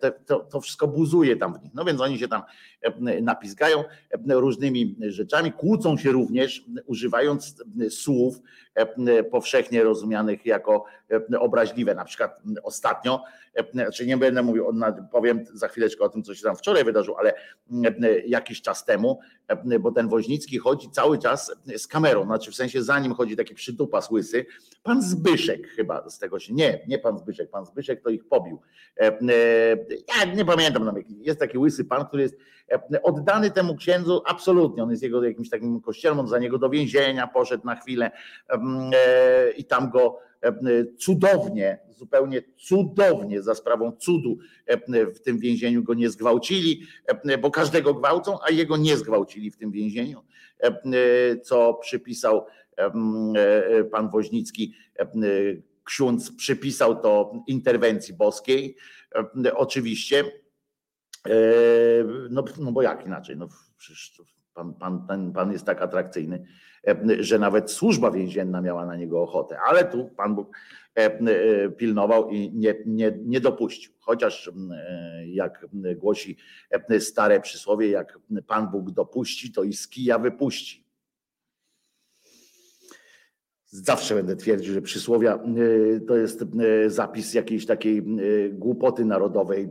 to, 0.00 0.10
to, 0.26 0.40
to 0.40 0.60
wszystko 0.60 0.88
buzuje 0.88 1.36
tam 1.36 1.58
w 1.58 1.62
nich. 1.62 1.74
No 1.74 1.84
więc 1.84 2.00
oni 2.00 2.18
się 2.18 2.28
tam 2.28 2.42
napiskają 3.22 3.84
różnymi 4.28 4.96
rzeczami, 5.00 5.52
kłócą 5.52 5.96
się 5.96 6.12
również, 6.12 6.64
używając 6.86 7.64
słów 7.90 8.40
powszechnie 9.30 9.84
rozumianych 9.84 10.46
jako 10.46 10.84
obraźliwe. 11.38 11.94
Na 11.94 12.04
przykład 12.04 12.42
ostatnio, 12.62 13.24
znaczy 13.72 14.06
nie 14.06 14.16
będę 14.16 14.42
mówił, 14.42 14.66
powiem 15.12 15.44
za 15.52 15.68
chwileczkę 15.68 16.04
o 16.04 16.08
tym, 16.08 16.22
co 16.22 16.34
się 16.34 16.42
tam 16.42 16.56
wczoraj 16.56 16.84
wydarzyło, 16.84 17.18
ale 17.18 17.34
jakiś 18.26 18.62
czas 18.62 18.84
temu, 18.84 19.20
bo 19.80 19.92
ten 19.92 20.08
Woźnicki 20.08 20.58
chodzi 20.58 20.90
cały 20.90 21.18
czas 21.18 21.56
z 21.76 21.86
kamerą, 21.86 22.24
znaczy 22.24 22.50
w 22.50 22.54
sensie 22.54 22.82
za 22.82 22.98
nim 22.98 23.14
chodzi 23.14 23.36
taki 23.36 23.54
przytupas 23.54 24.10
łysy, 24.10 24.46
pan 24.82 25.02
Zbyszek 25.02 25.68
chyba 25.68 26.10
z 26.10 26.18
tego 26.18 26.38
się, 26.38 26.54
nie, 26.54 26.80
nie 26.88 26.98
pan 26.98 27.18
Zbyszek, 27.18 27.50
pan 27.50 27.66
Zbyszek 27.66 28.02
to 28.02 28.10
ich 28.10 28.28
pobił. 28.28 28.60
Ja 30.18 30.24
nie 30.36 30.44
pamiętam, 30.44 30.94
jest 31.20 31.40
taki 31.40 31.58
łysy 31.58 31.84
pan, 31.84 32.06
który 32.06 32.22
jest 32.22 32.36
oddany 33.02 33.50
temu 33.50 33.76
księdzu 33.76 34.22
absolutnie, 34.26 34.82
on 34.82 34.90
jest 34.90 35.02
jego 35.02 35.24
jakimś 35.24 35.50
takim 35.50 35.80
kościelem, 35.80 36.20
on 36.20 36.28
za 36.28 36.38
niego 36.38 36.58
do 36.58 36.70
więzienia 36.70 37.26
poszedł 37.26 37.66
na 37.66 37.76
chwilę 37.76 38.10
i 39.56 39.64
tam 39.64 39.90
go 39.90 40.18
cudownie, 40.98 41.78
zupełnie 41.90 42.42
cudownie 42.56 43.42
za 43.42 43.54
sprawą 43.54 43.92
cudu 43.92 44.38
w 45.14 45.20
tym 45.20 45.38
więzieniu 45.38 45.82
go 45.82 45.94
nie 45.94 46.10
zgwałcili, 46.10 46.82
bo 47.42 47.50
każdego 47.50 47.94
gwałcą, 47.94 48.38
a 48.42 48.50
jego 48.50 48.76
nie 48.76 48.96
zgwałcili 48.96 49.50
w 49.50 49.56
tym 49.56 49.70
więzieniu, 49.70 50.22
co 51.42 51.74
przypisał 51.74 52.46
pan 53.90 54.10
Woźnicki, 54.10 54.74
ksiądz 55.84 56.36
przypisał 56.36 57.00
to 57.00 57.42
interwencji 57.46 58.14
boskiej, 58.14 58.76
oczywiście 59.54 60.24
E, 61.26 62.04
No, 62.30 62.44
no 62.58 62.72
bo 62.72 62.82
jak 62.82 63.06
inaczej? 63.06 63.36
No, 63.36 63.48
przecież 63.76 64.22
pan, 64.54 64.74
pan, 65.06 65.32
pan 65.32 65.52
jest 65.52 65.64
tak 65.64 65.82
atrakcyjny, 65.82 66.36
e, 66.36 66.46
że 67.20 67.38
nawet 67.38 67.70
służba 67.70 68.10
więzienna 68.10 68.60
miała 68.60 68.86
na 68.86 68.96
niego 68.96 69.22
ochotę, 69.22 69.58
ale 69.68 69.84
tu 69.84 70.10
Pan 70.16 70.34
Bóg 70.34 70.56
e, 70.96 71.04
e, 71.04 71.68
pilnował 71.70 72.30
i 72.30 72.50
nie, 72.52 72.74
nie, 72.86 73.18
nie 73.24 73.40
dopuścił. 73.40 73.92
Chociaż 73.98 74.50
e, 74.70 75.26
jak 75.26 75.66
głosi 75.96 76.36
e, 76.70 77.00
stare 77.00 77.40
przysłowie, 77.40 77.88
jak 77.88 78.18
Pan 78.46 78.70
Bóg 78.70 78.90
dopuści, 78.90 79.52
to 79.52 79.62
i 79.62 79.72
z 79.72 79.88
kija 79.88 80.18
wypuści. 80.18 80.85
Zawsze 83.68 84.14
będę 84.14 84.36
twierdził, 84.36 84.74
że 84.74 84.82
przysłowia 84.82 85.38
y, 85.58 86.00
to 86.08 86.16
jest 86.16 86.42
y, 86.42 86.90
zapis 86.90 87.34
jakiejś 87.34 87.66
takiej 87.66 87.98
y, 88.20 88.50
głupoty 88.54 89.04
narodowej 89.04 89.68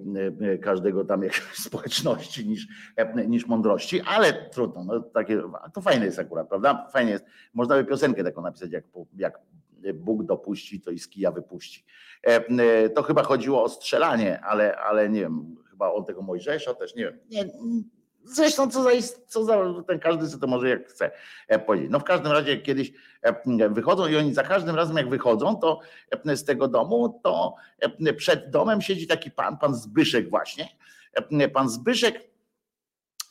każdego 0.61 1.05
tam 1.05 1.23
jakiejś 1.23 1.43
społeczności 1.67 2.47
niż, 2.47 2.67
e, 2.95 3.27
niż 3.27 3.47
mądrości, 3.47 4.01
ale 4.01 4.49
trudno, 4.49 4.83
no, 4.83 4.99
takie, 4.99 5.41
to 5.73 5.81
fajne 5.81 6.05
jest 6.05 6.19
akurat, 6.19 6.49
prawda? 6.49 6.87
Fajnie 6.91 7.11
jest. 7.11 7.25
Można 7.53 7.75
by 7.75 7.85
piosenkę 7.85 8.23
taką 8.23 8.41
napisać, 8.41 8.71
jak, 8.71 8.83
jak 9.17 9.39
Bóg 9.93 10.23
dopuści, 10.23 10.81
to 10.81 10.91
i 10.91 10.99
z 10.99 11.07
kija 11.07 11.31
wypuści. 11.31 11.85
E, 12.23 12.89
To 12.89 13.03
chyba 13.03 13.23
chodziło 13.23 13.63
o 13.63 13.69
strzelanie, 13.69 14.41
ale, 14.41 14.77
ale 14.77 15.09
nie 15.09 15.19
wiem, 15.19 15.55
chyba 15.69 15.91
o 15.91 16.03
tego 16.03 16.21
Mojżesza 16.21 16.73
też, 16.73 16.95
nie 16.95 17.03
wiem. 17.03 17.19
Nie, 17.29 17.45
Zresztą 18.25 18.71
co 18.71 18.83
za, 18.83 18.89
co 19.27 19.43
za 19.43 19.57
ten 19.87 19.99
każdy 19.99 20.27
sobie 20.27 20.41
to 20.41 20.47
może 20.47 20.69
jak 20.69 20.87
chce 20.87 21.11
e, 21.47 21.59
powiedzieć. 21.59 21.91
No 21.91 21.99
w 21.99 22.03
każdym 22.03 22.31
razie 22.31 22.57
kiedyś 22.57 22.91
e, 23.21 23.69
wychodzą 23.69 24.07
i 24.07 24.15
oni 24.15 24.33
za 24.33 24.43
każdym 24.43 24.75
razem 24.75 24.97
jak 24.97 25.09
wychodzą, 25.09 25.55
to 25.55 25.79
e, 26.25 26.37
z 26.37 26.45
tego 26.45 26.67
domu, 26.67 27.19
to 27.23 27.55
przed 28.17 28.49
domem 28.49 28.81
siedzi 28.81 29.07
taki 29.07 29.31
pan, 29.31 29.57
pan 29.57 29.75
Zbyszek 29.75 30.29
właśnie. 30.29 30.69
Pan 31.53 31.69
Zbyszek 31.69 32.29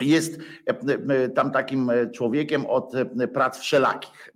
jest 0.00 0.38
tam 1.34 1.52
takim 1.52 1.90
człowiekiem 2.14 2.66
od 2.66 2.92
prac 3.34 3.58
wszelakich. 3.58 4.32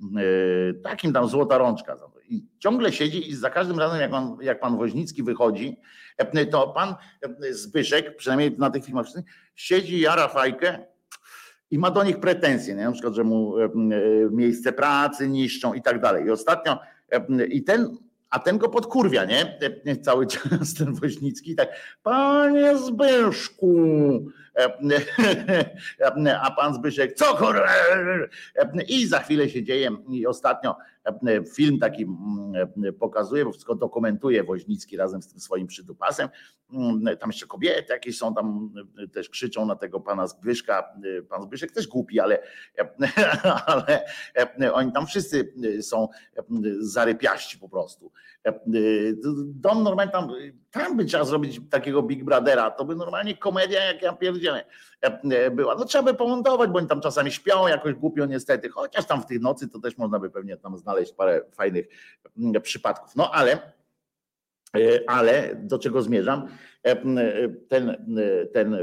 Takim 0.82 1.12
tam 1.12 1.28
złota 1.28 1.58
rączka. 1.58 1.96
I 2.28 2.46
ciągle 2.58 2.92
siedzi 2.92 3.30
i 3.30 3.34
za 3.34 3.50
każdym 3.50 3.78
razem 3.78 4.00
jak, 4.00 4.12
on, 4.12 4.38
jak 4.40 4.60
pan 4.60 4.76
Woźnicki 4.76 5.22
wychodzi, 5.22 5.76
e, 6.16 6.46
to 6.46 6.68
pan 6.68 6.94
e, 7.22 7.54
Zbyszek, 7.54 8.16
przynajmniej 8.16 8.58
na 8.58 8.70
tych 8.70 8.84
filmach, 8.84 9.06
siedzi, 9.54 10.00
jara 10.00 10.28
fajkę 10.28 10.78
i 11.70 11.78
ma 11.78 11.90
do 11.90 12.04
nich 12.04 12.20
pretensje, 12.20 12.74
nie? 12.74 12.84
na 12.84 12.92
przykład, 12.92 13.14
że 13.14 13.24
mu 13.24 13.58
e, 13.58 13.70
miejsce 14.30 14.72
pracy 14.72 15.28
niszczą 15.28 15.74
i 15.74 15.82
tak 15.82 16.00
dalej. 16.00 16.26
I 16.26 16.30
ostatnio, 16.30 16.78
i 17.48 17.64
ten, 17.64 17.96
a 18.30 18.38
ten 18.38 18.58
go 18.58 18.68
podkurwia, 18.68 19.24
nie? 19.24 19.58
Cały 20.02 20.26
czas 20.26 20.74
ten 20.74 20.94
Woźnicki, 20.94 21.54
tak, 21.54 21.68
panie 22.02 22.78
Zbyszku, 22.78 23.74
a 26.42 26.50
pan 26.50 26.74
Zbyszek, 26.74 27.14
co 27.14 27.24
kurwa? 27.24 27.68
I 28.88 29.06
za 29.06 29.18
chwilę 29.18 29.48
się 29.48 29.62
dzieje 29.62 29.90
i 30.08 30.26
ostatnio 30.26 30.76
film 31.54 31.78
taki 31.78 32.02
mm, 32.02 32.68
e, 32.84 32.92
pokazuje, 32.92 33.44
bo 33.44 33.50
wszystko 33.50 33.74
dokumentuje 33.74 34.44
Woźnicki 34.44 34.96
razem 34.96 35.22
z 35.22 35.28
tym 35.28 35.40
swoim 35.40 35.66
przydupasem. 35.66 36.28
Mm, 36.72 37.16
Tam 37.16 37.30
jeszcze 37.30 37.46
kobiety 37.46 37.92
jakieś 37.92 38.18
są, 38.18 38.34
tam 38.34 38.72
e, 39.04 39.08
też 39.08 39.28
krzyczą 39.28 39.66
na 39.66 39.76
tego 39.76 40.00
pana 40.00 40.26
Zbyszka. 40.26 40.94
E, 41.18 41.22
Pan 41.22 41.42
Zbyszek 41.42 41.72
też 41.72 41.88
głupi, 41.88 42.20
ale, 42.20 42.42
e, 42.78 42.88
ale 43.66 44.04
e, 44.60 44.72
oni 44.72 44.92
tam 44.92 45.06
wszyscy 45.06 45.52
e, 45.78 45.82
są 45.82 46.08
e, 46.36 46.42
zarypiaści 46.80 47.58
po 47.58 47.68
prostu. 47.68 48.12
E, 48.46 48.60
Dom 49.44 49.82
normalnie 49.82 50.12
tam, 50.12 50.30
tam 50.70 50.96
by 50.96 51.04
trzeba 51.04 51.24
zrobić 51.24 51.60
takiego 51.70 52.02
Big 52.02 52.24
Brothera, 52.24 52.70
to 52.70 52.84
by 52.84 52.94
normalnie 52.94 53.36
komedia 53.36 53.84
jak 53.84 54.02
ja 54.02 54.12
pierdzielę 54.12 54.64
e, 54.97 54.97
była. 55.50 55.74
No 55.74 55.84
trzeba 55.84 56.12
by 56.12 56.18
pomontować, 56.18 56.70
bo 56.70 56.78
oni 56.78 56.88
tam 56.88 57.00
czasami 57.00 57.30
śpią 57.30 57.68
jakoś 57.68 57.94
głupio 57.94 58.26
niestety, 58.26 58.68
chociaż 58.68 59.06
tam 59.06 59.22
w 59.22 59.26
tej 59.26 59.40
nocy 59.40 59.68
to 59.68 59.78
też 59.78 59.98
można 59.98 60.18
by 60.18 60.30
pewnie 60.30 60.56
tam 60.56 60.78
znaleźć 60.78 61.12
parę 61.12 61.40
fajnych 61.52 61.86
mm, 62.38 62.62
przypadków. 62.62 63.16
No 63.16 63.30
ale 63.30 63.58
E, 64.76 65.10
ale 65.10 65.56
do 65.62 65.78
czego 65.78 66.02
zmierzam? 66.02 66.48
E, 66.82 66.96
Ten, 67.68 67.96
ten 68.52 68.76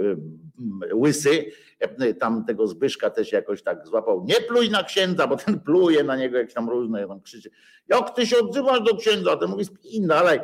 łysy, 0.94 1.46
e, 1.80 2.14
tam 2.14 2.46
tego 2.46 2.68
Zbyszka 2.68 3.10
też 3.10 3.32
jakoś 3.32 3.64
tak 3.64 3.88
złapał. 3.88 4.26
Nie 4.26 4.36
pluj 4.36 4.70
na 4.70 4.84
księdza, 4.84 5.28
bo 5.28 5.36
ten 5.38 5.60
pluje 5.60 6.04
na 6.04 6.16
niego 6.16 6.38
jak 6.38 6.54
tam 6.54 6.70
różne, 6.70 7.08
tam 7.08 7.22
krzyczy. 7.22 7.50
Jak 7.88 8.16
ty 8.16 8.28
się 8.28 8.38
odzywasz 8.38 8.82
do 8.82 8.98
księdza? 8.98 9.38
Ten 9.38 9.50
mówi, 9.50 9.66
spin 9.66 10.08
dalej. 10.08 10.40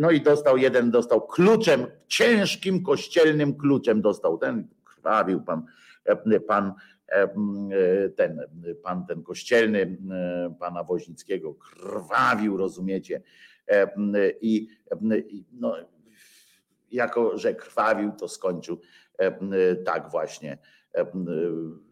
No 0.00 0.10
i 0.10 0.20
dostał 0.20 0.56
jeden, 0.56 0.90
dostał 0.90 1.26
kluczem, 1.26 1.86
ciężkim 2.08 2.82
kościelnym 2.82 3.54
kluczem 3.56 4.02
dostał. 4.02 4.38
Ten 4.38 4.68
krwawił 5.02 5.40
pan, 5.40 5.66
pan 6.48 6.74
ten, 8.16 8.40
pan 8.82 9.06
ten 9.06 9.22
kościelny, 9.22 9.98
pana 10.60 10.84
Woźnickiego 10.84 11.54
krwawił, 11.54 12.56
rozumiecie? 12.56 13.22
I, 14.40 14.68
i 15.28 15.44
no, 15.52 15.76
jako, 16.90 17.38
że 17.38 17.54
krwawił, 17.54 18.12
to 18.12 18.28
skończył 18.28 18.80
tak 19.84 20.10
właśnie. 20.10 20.58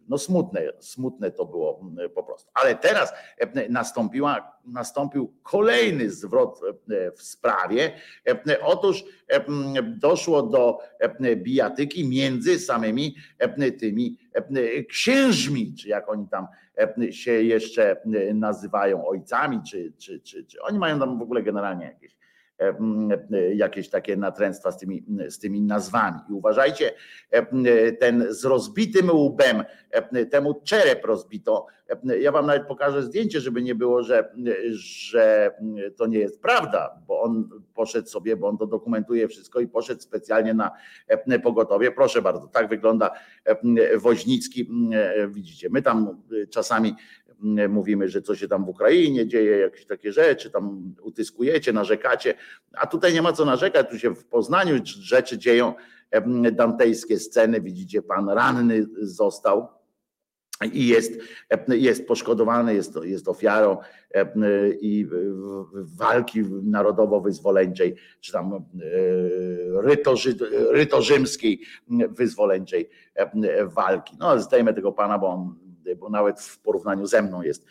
No 0.08 0.18
smutne, 0.18 0.62
smutne 0.80 1.30
to 1.30 1.46
było 1.46 1.90
po 2.14 2.22
prostu. 2.22 2.50
Ale 2.54 2.74
teraz 2.74 3.12
nastąpiła, 3.68 4.60
nastąpił 4.64 5.34
kolejny 5.42 6.10
zwrot 6.10 6.60
w 7.16 7.22
sprawie. 7.22 7.92
Otóż 8.62 9.04
doszło 9.82 10.42
do 10.42 10.78
bijatyki 11.36 12.08
między 12.08 12.58
samymi 12.58 13.14
tymi 13.78 14.18
księżmi, 14.88 15.74
czy 15.74 15.88
jak 15.88 16.08
oni 16.08 16.28
tam 16.28 16.46
się 17.10 17.32
jeszcze 17.32 18.02
nazywają 18.34 19.06
ojcami, 19.06 19.60
czy, 19.70 19.92
czy, 19.98 20.20
czy, 20.20 20.44
czy 20.44 20.62
oni 20.62 20.78
mają 20.78 20.98
tam 20.98 21.18
w 21.18 21.22
ogóle 21.22 21.42
generalnie 21.42 21.84
jakieś 21.84 22.19
jakieś 23.54 23.88
takie 23.88 24.16
natręctwa 24.16 24.72
z 24.72 24.78
tymi, 24.78 25.04
z 25.28 25.38
tymi 25.38 25.62
nazwami. 25.62 26.18
I 26.30 26.32
uważajcie, 26.32 26.92
ten 28.00 28.26
z 28.28 28.44
rozbitym 28.44 29.10
łbem, 29.10 29.64
temu 30.30 30.60
czerep 30.64 31.04
rozbito. 31.04 31.66
Ja 32.20 32.32
wam 32.32 32.46
nawet 32.46 32.66
pokażę 32.66 33.02
zdjęcie, 33.02 33.40
żeby 33.40 33.62
nie 33.62 33.74
było, 33.74 34.02
że, 34.02 34.32
że 34.70 35.54
to 35.96 36.06
nie 36.06 36.18
jest 36.18 36.42
prawda, 36.42 36.98
bo 37.06 37.22
on 37.22 37.48
poszedł 37.74 38.08
sobie, 38.08 38.36
bo 38.36 38.48
on 38.48 38.58
to 38.58 38.66
dokumentuje 38.66 39.28
wszystko 39.28 39.60
i 39.60 39.68
poszedł 39.68 40.00
specjalnie 40.00 40.54
na 40.54 40.70
pogotowie. 41.42 41.90
Proszę 41.90 42.22
bardzo, 42.22 42.48
tak 42.48 42.68
wygląda 42.68 43.10
Woźnicki. 43.96 44.70
Widzicie, 45.28 45.68
my 45.70 45.82
tam 45.82 46.22
czasami 46.50 46.94
mówimy, 47.68 48.08
że 48.08 48.22
co 48.22 48.36
się 48.36 48.48
tam 48.48 48.64
w 48.64 48.68
Ukrainie 48.68 49.26
dzieje, 49.26 49.58
jakieś 49.58 49.86
takie 49.86 50.12
rzeczy, 50.12 50.50
tam 50.50 50.94
utyskujecie, 51.02 51.72
narzekacie, 51.72 52.34
a 52.72 52.86
tutaj 52.86 53.14
nie 53.14 53.22
ma 53.22 53.32
co 53.32 53.44
narzekać, 53.44 53.90
tu 53.90 53.98
się 53.98 54.14
w 54.14 54.24
Poznaniu 54.24 54.74
rzeczy 54.84 55.38
dzieją, 55.38 55.74
dantejskie 56.52 57.18
sceny, 57.18 57.60
widzicie, 57.60 58.02
pan 58.02 58.28
ranny 58.28 58.86
został 59.00 59.68
i 60.72 60.86
jest, 60.86 61.12
jest 61.68 62.06
poszkodowany, 62.06 62.74
jest, 62.74 62.98
jest 63.02 63.28
ofiarą 63.28 63.76
i 64.80 65.06
walki 65.74 66.42
narodowo-wyzwoleńczej, 66.62 67.94
czy 68.20 68.32
tam 68.32 68.64
rytorzy, 69.82 70.34
rytorzymskiej 70.70 71.60
wyzwoleńczej 72.08 72.90
walki. 73.64 74.16
No 74.18 74.40
zdejmę 74.40 74.74
tego 74.74 74.92
pana, 74.92 75.18
bo 75.18 75.28
on 75.28 75.69
bo 75.96 76.10
nawet 76.10 76.40
w 76.40 76.60
porównaniu 76.60 77.06
ze 77.06 77.22
mną 77.22 77.42
jest, 77.42 77.66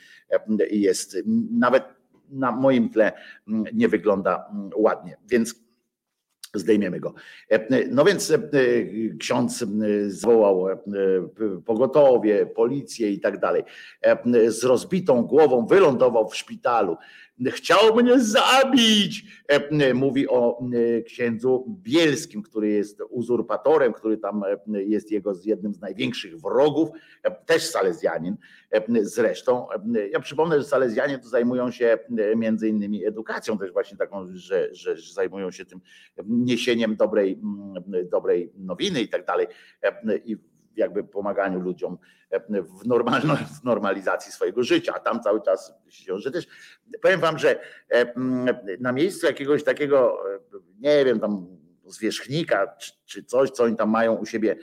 jest 0.72 1.18
nawet 1.52 1.84
na 2.30 2.52
moim 2.52 2.90
tle 2.90 3.12
nie 3.74 3.88
wygląda 3.88 4.52
ładnie, 4.76 5.18
więc 5.28 5.70
zdejmiemy 6.54 7.00
go. 7.00 7.14
No 7.92 8.06
więc 8.06 8.34
ksiądz 9.20 9.66
zwołał 10.08 10.66
pogotowie, 11.66 12.46
policję 12.46 13.12
i 13.12 13.20
tak 13.20 13.40
dalej. 13.40 13.64
Z 14.48 14.64
rozbitą 14.64 15.24
głową 15.24 15.66
wylądował 15.66 16.30
w 16.30 16.36
szpitalu. 16.36 16.98
Chciał 17.48 17.96
mnie 17.96 18.20
zabić, 18.20 19.26
mówi 19.94 20.28
o 20.28 20.60
księdzu 21.06 21.78
Bielskim, 21.84 22.42
który 22.42 22.70
jest 22.70 23.02
uzurpatorem, 23.10 23.94
który 23.94 24.18
tam 24.18 24.42
jest 24.68 25.12
jego 25.12 25.34
jednym 25.46 25.74
z 25.74 25.80
największych 25.80 26.42
wrogów, 26.42 26.90
też 27.46 27.64
salezjanin 27.64 28.36
zresztą. 29.02 29.68
Ja 30.12 30.20
przypomnę, 30.20 30.60
że 30.60 30.66
salezjanie 30.66 31.20
to 31.20 31.30
zajmują 31.30 31.72
się 31.72 31.98
między 32.36 32.70
innymi 32.70 33.06
edukacją 33.06 33.58
też 33.58 33.72
właśnie 33.72 33.98
taką, 33.98 34.26
że, 34.34 34.70
że 34.72 34.96
zajmują 35.14 35.52
się 35.52 35.66
tym 35.66 35.80
niesieniem 36.28 36.96
dobrej, 36.96 37.42
dobrej 38.12 38.52
nowiny 38.58 39.02
i 39.02 39.10
tak 39.10 39.26
dalej 39.26 39.48
i 40.26 40.38
jakby 40.76 41.04
pomaganiu 41.04 41.60
ludziom 41.60 41.98
w, 42.82 42.88
normalno, 42.88 43.36
w 43.62 43.64
normalizacji 43.64 44.32
swojego 44.32 44.64
życia, 44.64 44.94
a 44.96 45.00
tam 45.00 45.22
cały 45.22 45.42
czas 45.42 45.74
się, 45.90 46.20
że 46.20 46.32
też 46.32 46.48
powiem 47.02 47.20
wam, 47.20 47.40
że 47.40 47.60
na 48.80 48.92
miejscu 48.92 49.26
jakiegoś 49.26 49.64
takiego, 49.64 50.24
nie 50.80 51.06
wiem, 51.06 51.20
tam 51.20 51.60
zwierzchnika 51.86 52.68
czy, 52.68 52.92
czy 53.06 53.24
coś, 53.24 53.50
co 53.50 53.64
oni 53.64 53.76
tam 53.76 53.90
mają 53.90 54.16
u 54.16 54.26
siebie, 54.26 54.56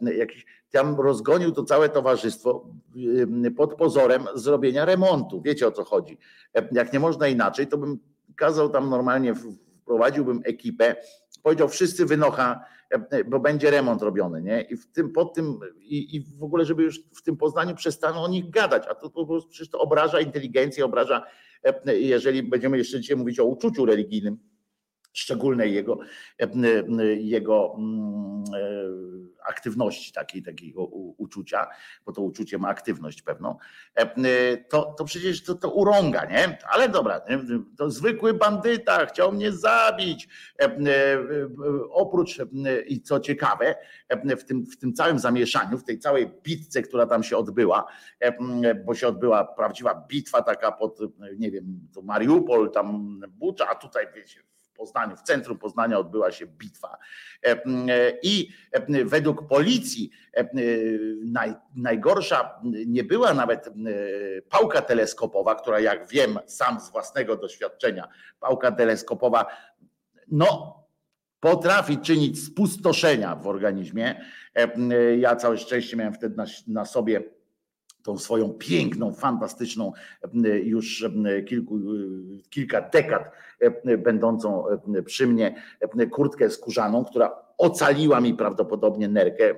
jakiś, 0.00 0.46
tam 0.70 1.00
rozgonił 1.00 1.52
to 1.52 1.64
całe 1.64 1.88
towarzystwo 1.88 2.70
pod 3.56 3.74
pozorem 3.74 4.24
zrobienia 4.34 4.84
remontu. 4.84 5.42
Wiecie 5.42 5.66
o 5.66 5.72
co 5.72 5.84
chodzi. 5.84 6.18
Jak 6.72 6.92
nie 6.92 7.00
można 7.00 7.28
inaczej, 7.28 7.66
to 7.66 7.78
bym 7.78 7.98
kazał 8.36 8.68
tam 8.68 8.90
normalnie, 8.90 9.34
wprowadziłbym 9.82 10.40
ekipę, 10.44 10.96
powiedział 11.46 11.68
wszyscy 11.68 12.06
wynocha, 12.06 12.64
bo 13.26 13.40
będzie 13.40 13.70
remont 13.70 14.02
robiony, 14.02 14.42
nie? 14.42 14.60
I 14.62 14.76
w 14.76 14.86
tym, 14.92 15.12
pod 15.12 15.34
tym, 15.34 15.58
i, 15.78 16.16
i 16.16 16.20
w 16.20 16.42
ogóle, 16.42 16.64
żeby 16.64 16.82
już 16.82 17.00
w 17.14 17.22
tym 17.22 17.36
Poznaniu 17.36 17.74
przestano 17.74 18.22
o 18.22 18.28
nich 18.28 18.50
gadać, 18.50 18.84
a 18.90 18.94
to 18.94 19.10
po 19.10 19.26
prostu 19.26 19.78
obraża 19.78 20.20
inteligencję, 20.20 20.84
obraża, 20.84 21.22
jeżeli 21.86 22.42
będziemy 22.42 22.78
jeszcze 22.78 23.00
dzisiaj 23.00 23.16
mówić 23.16 23.40
o 23.40 23.44
uczuciu 23.44 23.86
religijnym, 23.86 24.38
szczególnej 25.18 25.74
jego, 25.74 25.98
jego 27.16 27.74
mm, 27.78 28.44
e, 28.54 29.46
aktywności 29.46 30.12
takiej, 30.12 30.42
takiego 30.42 30.84
uczucia, 31.16 31.66
bo 32.06 32.12
to 32.12 32.22
uczucie 32.22 32.58
ma 32.58 32.68
aktywność 32.68 33.22
pewną, 33.22 33.56
to, 34.68 34.94
to 34.98 35.04
przecież 35.04 35.44
to, 35.44 35.54
to 35.54 35.70
urąga, 35.70 36.24
nie? 36.24 36.58
Ale 36.72 36.88
dobra, 36.88 37.20
to 37.78 37.90
zwykły 37.90 38.34
bandyta 38.34 39.06
chciał 39.06 39.32
mnie 39.32 39.52
zabić. 39.52 40.28
Oprócz, 41.90 42.38
i 42.86 43.00
co 43.00 43.20
ciekawe, 43.20 43.74
w 44.38 44.44
tym, 44.44 44.66
w 44.66 44.78
tym 44.78 44.92
całym 44.92 45.18
zamieszaniu, 45.18 45.78
w 45.78 45.84
tej 45.84 45.98
całej 45.98 46.30
bitce, 46.42 46.82
która 46.82 47.06
tam 47.06 47.22
się 47.22 47.36
odbyła, 47.36 47.86
bo 48.84 48.94
się 48.94 49.08
odbyła 49.08 49.44
prawdziwa 49.44 50.06
bitwa 50.08 50.42
taka 50.42 50.72
pod, 50.72 50.98
nie 51.38 51.50
wiem, 51.50 51.88
to 51.94 52.02
Mariupol, 52.02 52.70
tam 52.70 53.20
Bucza, 53.28 53.68
a 53.68 53.74
tutaj 53.74 54.06
wiecie, 54.16 54.42
Poznaniu, 54.76 55.16
w 55.16 55.22
centrum 55.22 55.58
Poznania 55.58 55.98
odbyła 55.98 56.32
się 56.32 56.46
bitwa. 56.46 56.98
E, 57.46 57.50
e, 57.50 57.58
I 58.22 58.50
e, 58.72 59.04
według 59.04 59.48
policji 59.48 60.10
naj, 61.24 61.54
najgorsza 61.76 62.60
nie 62.86 63.04
była 63.04 63.34
nawet 63.34 63.68
pałka 64.48 64.82
teleskopowa, 64.82 65.54
która 65.54 65.80
jak 65.80 66.08
wiem 66.08 66.38
sam 66.46 66.80
z 66.80 66.90
własnego 66.90 67.36
doświadczenia, 67.36 68.08
pałka 68.40 68.72
teleskopowa, 68.72 69.46
no 70.28 70.76
potrafi 71.40 71.98
czynić 71.98 72.44
spustoszenia 72.44 73.36
w 73.36 73.46
organizmie. 73.46 74.20
Ja 75.18 75.36
całe 75.36 75.58
szczęście 75.58 75.96
miałem 75.96 76.14
wtedy 76.14 76.36
na, 76.36 76.44
na 76.66 76.84
sobie 76.84 77.22
tą 78.06 78.18
swoją 78.18 78.50
piękną, 78.50 79.14
fantastyczną, 79.14 79.92
już 80.62 81.04
kilku, 81.48 81.78
kilka 82.50 82.80
dekad 82.80 83.30
będącą 83.98 84.64
przy 85.04 85.26
mnie 85.26 85.62
kurtkę 86.10 86.50
skórzaną, 86.50 87.04
która 87.04 87.46
ocaliła 87.58 88.20
mi 88.20 88.34
prawdopodobnie 88.34 89.08
nerkę. 89.08 89.54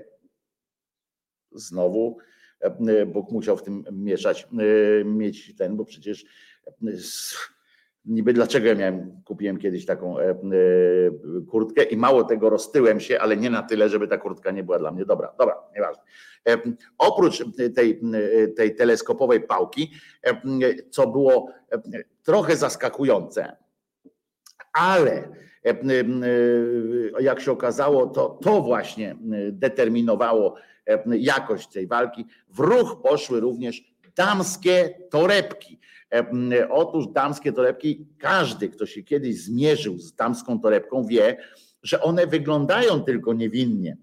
Znowu 1.52 2.18
Bóg 3.06 3.30
musiał 3.30 3.56
w 3.56 3.62
tym 3.62 3.84
mieszać, 3.92 4.48
mieć 5.04 5.56
ten, 5.56 5.76
bo 5.76 5.84
przecież 5.84 6.24
niby 8.04 8.32
dlaczego 8.32 8.66
ja 8.66 8.74
miałem, 8.74 9.22
kupiłem 9.24 9.58
kiedyś 9.58 9.86
taką 9.86 10.18
e, 10.18 10.30
e, 10.30 10.36
kurtkę 11.50 11.82
i 11.82 11.96
mało 11.96 12.24
tego 12.24 12.50
roztyłem 12.50 13.00
się, 13.00 13.20
ale 13.20 13.36
nie 13.36 13.50
na 13.50 13.62
tyle, 13.62 13.88
żeby 13.88 14.08
ta 14.08 14.18
kurtka 14.18 14.50
nie 14.50 14.64
była 14.64 14.78
dla 14.78 14.90
mnie 14.90 15.04
dobra. 15.04 15.34
Dobra, 15.38 15.56
nieważne. 15.74 16.02
E, 16.48 16.58
oprócz 16.98 17.44
tej, 17.74 18.00
tej 18.56 18.74
teleskopowej 18.74 19.40
pałki, 19.40 19.92
co 20.90 21.06
było 21.06 21.52
trochę 22.22 22.56
zaskakujące, 22.56 23.56
ale 24.72 25.28
jak 27.20 27.40
się 27.40 27.52
okazało, 27.52 28.06
to, 28.06 28.38
to 28.42 28.62
właśnie 28.62 29.16
determinowało 29.52 30.54
jakość 31.06 31.68
tej 31.68 31.86
walki. 31.86 32.26
W 32.48 32.58
ruch 32.58 33.02
poszły 33.02 33.40
również 33.40 33.94
damskie 34.16 34.94
torebki. 35.10 35.80
Otóż 36.70 37.06
damskie 37.12 37.52
torebki, 37.52 38.06
każdy, 38.18 38.68
kto 38.68 38.86
się 38.86 39.02
kiedyś 39.02 39.42
zmierzył 39.42 39.98
z 39.98 40.14
damską 40.14 40.60
torebką, 40.60 41.06
wie, 41.06 41.36
że 41.82 42.02
one 42.02 42.26
wyglądają 42.26 43.00
tylko 43.00 43.34
niewinnie. 43.34 43.96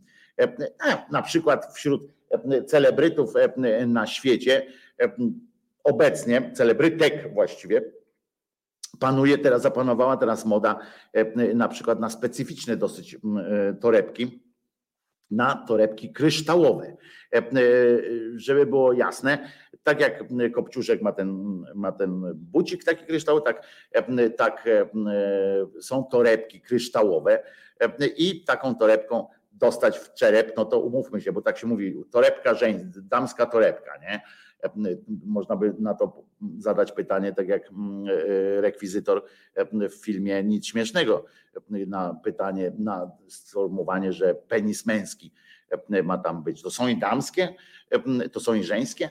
Na 1.11 1.21
przykład 1.21 1.73
wśród 1.75 2.13
celebrytów 2.67 3.33
na 3.87 4.07
świecie, 4.07 4.67
obecnie, 5.83 6.51
celebrytek 6.53 7.33
właściwie, 7.33 7.81
panuje 8.99 9.37
teraz, 9.37 9.61
zapanowała 9.61 10.17
teraz 10.17 10.45
moda 10.45 10.79
na 11.53 11.67
przykład 11.67 11.99
na 11.99 12.09
specyficzne 12.09 12.77
dosyć 12.77 13.17
torebki, 13.81 14.43
na 15.31 15.65
torebki 15.67 16.13
kryształowe. 16.13 16.97
Żeby 18.35 18.65
było 18.65 18.93
jasne, 18.93 19.49
tak 19.83 19.99
jak 19.99 20.23
Kopciuszek 20.53 21.01
ma 21.01 21.11
ten, 21.11 21.61
ma 21.75 21.91
ten 21.91 22.21
bucik 22.35 22.83
taki 22.83 23.05
kryształ, 23.05 23.41
tak, 23.41 23.67
tak 24.37 24.69
są 25.81 26.03
torebki 26.03 26.61
kryształowe 26.61 27.43
i 28.17 28.43
taką 28.43 28.75
torebką 28.75 29.27
dostać 29.51 29.97
w 29.99 30.13
czerep, 30.13 30.57
no 30.57 30.65
to 30.65 30.79
umówmy 30.79 31.21
się, 31.21 31.31
bo 31.31 31.41
tak 31.41 31.57
się 31.57 31.67
mówi, 31.67 32.03
torebka 32.11 32.53
żeńska, 32.53 33.01
damska 33.03 33.45
torebka, 33.45 33.91
nie? 34.01 34.21
Można 35.25 35.55
by 35.55 35.73
na 35.79 35.93
to 35.93 36.23
zadać 36.57 36.91
pytanie, 36.91 37.33
tak 37.33 37.47
jak 37.47 37.69
rekwizytor 38.59 39.23
w 39.71 39.93
filmie 40.05 40.43
Nic 40.43 40.67
Śmiesznego, 40.67 41.25
na 41.69 42.19
pytanie, 42.23 42.71
na 42.79 43.11
sformułowanie, 43.27 44.13
że 44.13 44.35
penis 44.35 44.85
męski 44.85 45.31
ma 46.03 46.17
tam 46.17 46.43
być. 46.43 46.61
To 46.61 46.71
są 46.71 46.87
i 46.87 46.97
damskie, 46.97 47.55
to 48.31 48.39
są 48.39 48.53
i 48.53 48.63
żeńskie. 48.63 49.09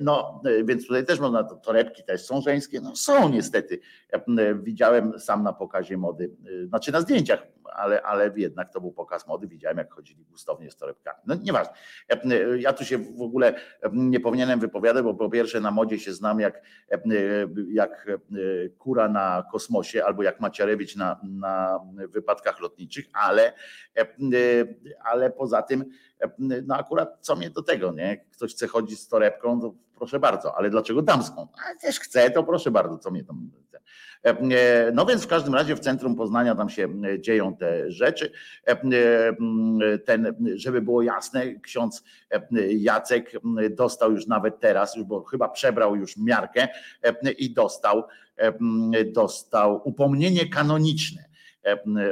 No, 0.00 0.42
więc 0.64 0.86
tutaj 0.86 1.06
też 1.06 1.20
można, 1.20 1.44
torebki 1.44 2.04
też 2.04 2.24
są 2.24 2.40
żeńskie. 2.40 2.80
No 2.80 2.96
są 2.96 3.28
niestety. 3.28 3.80
Widziałem 4.62 5.20
sam 5.20 5.42
na 5.42 5.52
pokazie 5.52 5.96
mody, 5.96 6.30
znaczy 6.68 6.92
na 6.92 7.00
zdjęciach, 7.00 7.46
ale, 7.72 8.02
ale 8.02 8.32
jednak 8.36 8.72
to 8.72 8.80
był 8.80 8.92
pokaz 8.92 9.26
mody. 9.26 9.46
Widziałem, 9.46 9.78
jak 9.78 9.94
chodzili 9.94 10.24
gustownie 10.24 10.70
z 10.70 10.76
torebkami. 10.76 11.18
No 11.26 11.34
nieważne. 11.34 11.74
Ja 12.58 12.72
tu 12.72 12.84
się 12.84 12.98
w 12.98 13.22
ogóle 13.22 13.54
nie 13.92 14.20
powinienem 14.20 14.60
wypowiadać, 14.60 15.04
bo 15.04 15.14
po 15.14 15.30
pierwsze 15.30 15.60
na 15.60 15.70
modzie 15.70 15.98
się 15.98 16.12
znam 16.12 16.40
jak, 16.40 16.62
jak 17.72 18.06
kura 18.78 19.08
na 19.08 19.44
kosmosie 19.52 20.04
albo 20.04 20.22
jak 20.22 20.40
Macierewicz 20.40 20.96
na, 20.96 21.20
na 21.22 21.80
wypadkach 22.08 22.60
lotniczych, 22.60 23.04
ale, 23.12 23.52
ale 25.04 25.30
poza 25.30 25.62
tym 25.62 25.84
no 26.38 26.76
akurat 26.76 27.18
co 27.20 27.36
mnie 27.36 27.50
do 27.50 27.62
tego, 27.62 27.92
nie? 27.92 28.16
Ktoś 28.16 28.52
chce 28.54 28.66
chodzić 28.66 29.00
z 29.00 29.08
torebką, 29.08 29.60
to 29.60 29.74
proszę 29.96 30.20
bardzo, 30.20 30.56
ale 30.56 30.70
dlaczego 30.70 31.02
damską? 31.02 31.48
A 31.54 31.80
też 31.80 32.00
chcę, 32.00 32.30
to 32.30 32.44
proszę 32.44 32.70
bardzo, 32.70 32.98
co 32.98 33.10
mnie 33.10 33.24
tam. 33.24 33.50
E, 34.24 34.92
no 34.92 35.06
więc 35.06 35.24
w 35.24 35.26
każdym 35.26 35.54
razie 35.54 35.76
w 35.76 35.80
centrum 35.80 36.16
Poznania 36.16 36.54
tam 36.54 36.68
się 36.68 36.88
dzieją 37.18 37.56
te 37.56 37.90
rzeczy. 37.90 38.32
E, 38.66 38.76
ten, 39.98 40.34
żeby 40.54 40.82
było 40.82 41.02
jasne, 41.02 41.54
ksiądz 41.54 42.04
Jacek 42.68 43.32
dostał 43.70 44.12
już 44.12 44.26
nawet 44.26 44.60
teraz, 44.60 44.98
bo 45.04 45.24
chyba 45.24 45.48
przebrał 45.48 45.96
już 45.96 46.16
miarkę 46.16 46.68
i 47.38 47.54
dostał, 47.54 48.04
dostał 49.12 49.80
upomnienie 49.84 50.48
kanoniczne 50.48 51.24
E, 51.24 51.33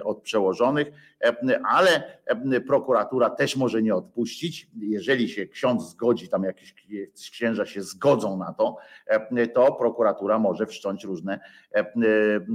od 0.05 0.23
przełożonych, 0.23 0.93
e, 1.25 1.61
ale 1.65 2.19
e, 2.27 2.61
prokuratura 2.61 3.31
też 3.31 3.57
może 3.57 3.83
nie 3.83 3.95
odpuścić. 3.95 4.71
Jeżeli 4.81 5.29
się 5.29 5.47
ksiądz 5.47 5.91
zgodzi, 5.91 6.29
tam 6.29 6.45
jakieś 6.45 6.75
księża 7.15 7.67
się 7.67 7.83
zgodzą 7.83 8.37
na 8.37 8.53
to, 8.53 8.77
to 9.55 9.73
prokuratura 9.73 10.39
może 10.39 10.67
wszcząć 10.67 11.05
różne, 11.05 11.41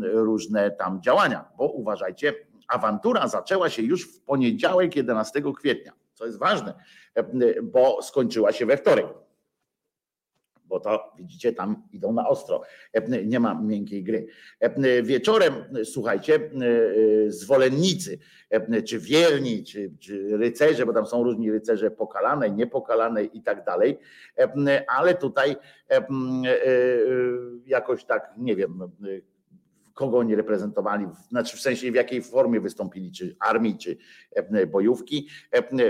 różne 0.02 0.72
tam 0.72 1.02
działania, 1.02 1.45
bo 1.58 1.68
uważajcie, 1.68 2.34
awantura 2.68 3.28
zaczęła 3.28 3.70
się 3.70 3.82
już 3.82 4.16
w 4.16 4.22
poniedziałek 4.22 4.95
11 4.95 5.41
kwietnia, 5.58 5.91
co 6.14 6.26
jest 6.26 6.39
ważne, 6.39 6.74
bo 7.64 8.02
skończyła 8.02 8.52
się 8.52 8.66
we 8.66 8.78
wtorek 8.78 9.08
bo 10.68 10.80
to 10.80 11.13
widzicie, 11.18 11.53
tam 11.53 11.84
idą 11.91 12.13
na 12.13 12.28
ostro. 12.28 12.61
Nie 13.26 13.39
ma 13.39 13.61
miękkiej 13.61 14.03
gry. 14.03 14.28
Wieczorem, 15.03 15.53
słuchajcie, 15.84 16.51
zwolennicy, 17.28 18.20
czy 18.86 18.99
wierni, 18.99 19.63
czy, 19.63 19.91
czy 19.99 20.38
rycerze, 20.38 20.86
bo 20.86 20.93
tam 20.93 21.05
są 21.05 21.24
różni 21.24 21.51
rycerze 21.51 21.91
pokalane, 21.91 22.49
niepokalane 22.49 23.24
i 23.24 23.41
tak 23.41 23.65
dalej, 23.65 23.97
ale 24.88 25.15
tutaj 25.15 25.55
jakoś 27.65 28.03
tak, 28.05 28.34
nie 28.38 28.55
wiem, 28.55 28.91
kogo 29.98 30.18
oni 30.18 30.36
reprezentowali, 30.36 31.06
znaczy 31.30 31.58
w 31.58 31.60
sensie 31.60 31.91
w 31.91 31.95
jakiej 31.95 32.22
formie 32.22 32.62
wystąpili, 32.62 33.12
czy 33.12 33.36
armii, 33.39 33.78
czy 33.78 33.98
bojówki. 34.68 35.28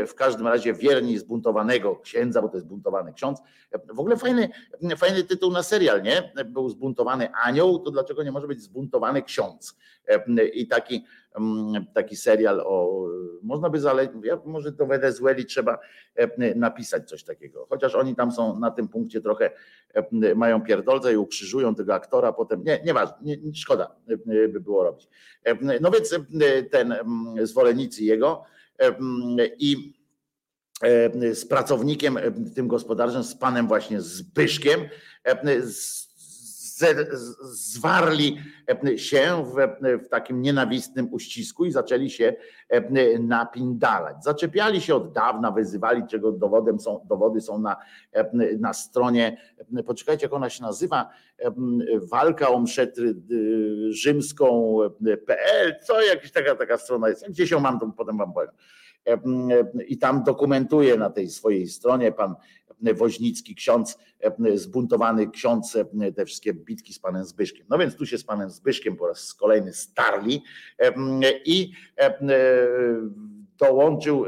W 0.08 0.14
każdym 0.16 0.47
razie 0.47 0.74
wierni 0.74 1.18
zbuntowanego 1.18 1.95
księdza, 1.95 2.41
bo 2.41 2.49
to 2.49 2.58
jest 2.58 2.68
buntowany 2.68 3.14
ksiądz. 3.14 3.41
W 3.93 3.99
ogóle 3.99 4.18
fajny, 4.18 4.49
fajny 4.97 5.24
tytuł 5.24 5.51
na 5.51 5.64
serial, 5.64 6.03
nie? 6.03 6.34
Był 6.45 6.70
zbuntowany 6.70 7.32
anioł, 7.34 7.80
to 7.80 7.91
dlaczego 7.91 8.24
nie 8.24 8.32
może 8.32 8.47
być 8.47 8.62
zbuntowany 8.62 9.24
ksiądz? 9.24 9.78
I 10.53 10.68
taki 10.68 11.05
Mm, 11.39 11.86
taki 11.93 12.16
serial 12.16 12.60
o, 12.60 13.05
można 13.43 13.70
by 13.70 13.80
zalecić, 13.80 14.16
ja, 14.24 14.39
może 14.45 14.72
do 14.72 14.86
Wenezueli 14.86 15.45
trzeba 15.45 15.80
e, 16.16 16.55
napisać 16.55 17.10
coś 17.10 17.24
takiego, 17.24 17.68
chociaż 17.70 17.95
oni 17.95 18.16
tam 18.16 18.32
są 18.32 18.60
na 18.60 18.72
tym 18.72 18.88
punkcie 18.88 19.22
trochę, 19.22 19.51
e, 19.93 20.36
mają 20.36 20.62
pierdolce 20.62 21.14
i 21.14 21.18
ukrzyżują 21.18 21.76
tego 21.76 21.93
aktora, 21.93 22.34
potem, 22.34 22.64
nie, 22.64 22.82
nieważne, 22.86 23.16
nie, 23.22 23.38
szkoda 23.53 23.95
e, 24.08 24.47
by 24.47 24.60
było 24.60 24.84
robić. 24.84 25.08
No 25.82 25.91
więc 25.91 26.16
ten 26.72 26.95
zwolennicy 27.43 28.03
jego 28.03 28.43
i 29.60 29.93
z 31.34 31.45
pracownikiem 31.45 32.20
tym 32.55 32.68
gospodarzem, 32.68 33.24
z 33.24 33.36
panem 33.36 33.68
właśnie 33.68 34.01
Zbyszkiem, 34.01 34.82
z 35.62 36.07
zwarli 37.41 38.38
e, 38.86 38.97
się 38.97 39.43
w, 39.45 39.55
w, 40.05 40.09
takim 40.09 40.41
nienawistnym 40.41 41.13
uścisku 41.13 41.65
i 41.65 41.71
zaczęli 41.71 42.09
się 42.09 42.36
e, 42.69 43.19
napindalać. 43.19 44.23
Zaczepiali 44.23 44.82
się 44.82 44.95
od 44.95 45.11
dawna, 45.11 45.51
wyzywali, 45.51 46.03
czego 46.07 46.32
dowodem 46.32 46.80
są, 46.80 47.05
dowody 47.09 47.41
są 47.41 47.59
na, 47.59 47.75
e, 48.11 48.30
na 48.59 48.73
stronie, 48.73 49.38
poczekajcie 49.86 50.25
jak 50.25 50.34
ona 50.34 50.49
się 50.49 50.63
nazywa, 50.63 51.09
walka 52.11 52.49
o 52.49 52.59
mszetry 52.59 53.15
rzymską.pl, 53.89 55.75
co 55.84 56.01
jakaś 56.01 56.32
taka, 56.32 56.55
taka 56.55 56.78
strona 56.78 57.09
jest, 57.09 57.30
gdzieś 57.30 57.51
ją 57.51 57.59
mam, 57.59 57.80
to 57.80 57.93
potem 57.97 58.17
wam 58.17 58.34
powiem. 58.34 58.51
I 59.88 59.97
tam 59.97 60.23
dokumentuje 60.23 60.97
na 60.97 61.09
tej 61.09 61.30
swojej 61.30 61.67
stronie 61.67 62.11
pan 62.11 62.36
Woźnicki, 62.82 63.55
ksiądz, 63.55 63.97
zbuntowany 64.55 65.30
ksiądz, 65.30 65.78
te 66.15 66.25
wszystkie 66.25 66.53
bitki 66.53 66.93
z 66.93 66.99
panem 66.99 67.25
Zbyszkiem. 67.25 67.65
No 67.69 67.78
więc 67.78 67.95
tu 67.95 68.05
się 68.05 68.17
z 68.17 68.23
panem 68.23 68.49
Zbyszkiem 68.49 68.95
po 68.95 69.07
raz 69.07 69.34
kolejny 69.34 69.73
starli 69.73 70.43
i 71.45 71.71
dołączył, 73.57 74.25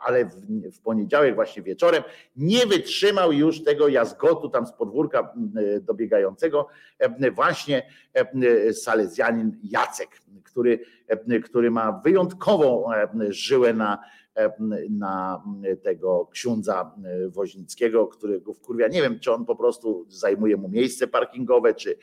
ale 0.00 0.24
w, 0.72 0.80
poniedziałek 0.84 1.34
właśnie 1.34 1.62
wieczorem 1.62 2.02
nie 2.36 2.66
wytrzymał 2.66 3.32
już 3.32 3.64
tego 3.64 3.88
jazgotu 3.88 4.48
tam 4.48 4.66
z 4.66 4.72
podwórka 4.72 5.34
dobiegającego 5.80 6.68
właśnie 7.34 7.82
salezjanin 8.72 9.58
Jacek, 9.62 10.08
który, 10.44 10.80
który 11.44 11.70
ma 11.70 12.00
wyjątkową 12.04 12.84
żyłę 13.28 13.74
na 13.74 13.98
na 14.90 15.42
tego 15.82 16.26
księdza 16.32 16.94
Woźnickiego, 17.28 18.06
którego 18.06 18.54
wkurwia. 18.54 18.88
Nie 18.88 19.02
wiem, 19.02 19.20
czy 19.20 19.32
on 19.32 19.44
po 19.44 19.56
prostu 19.56 20.06
zajmuje 20.08 20.56
mu 20.56 20.68
miejsce 20.68 21.06
parkingowe, 21.06 21.74
czy, 21.74 21.98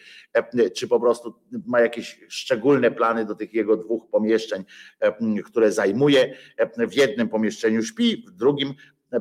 czy 0.75 0.87
po 0.87 0.99
prostu 0.99 1.33
ma 1.67 1.79
jakieś 1.79 2.19
szczególne 2.27 2.91
plany 2.91 3.25
do 3.25 3.35
tych 3.35 3.53
jego 3.53 3.77
dwóch 3.77 4.09
pomieszczeń, 4.09 4.63
które 5.45 5.71
zajmuje. 5.71 6.35
W 6.77 6.93
jednym 6.93 7.29
pomieszczeniu 7.29 7.83
śpi, 7.83 8.25
w 8.27 8.31
drugim 8.31 8.73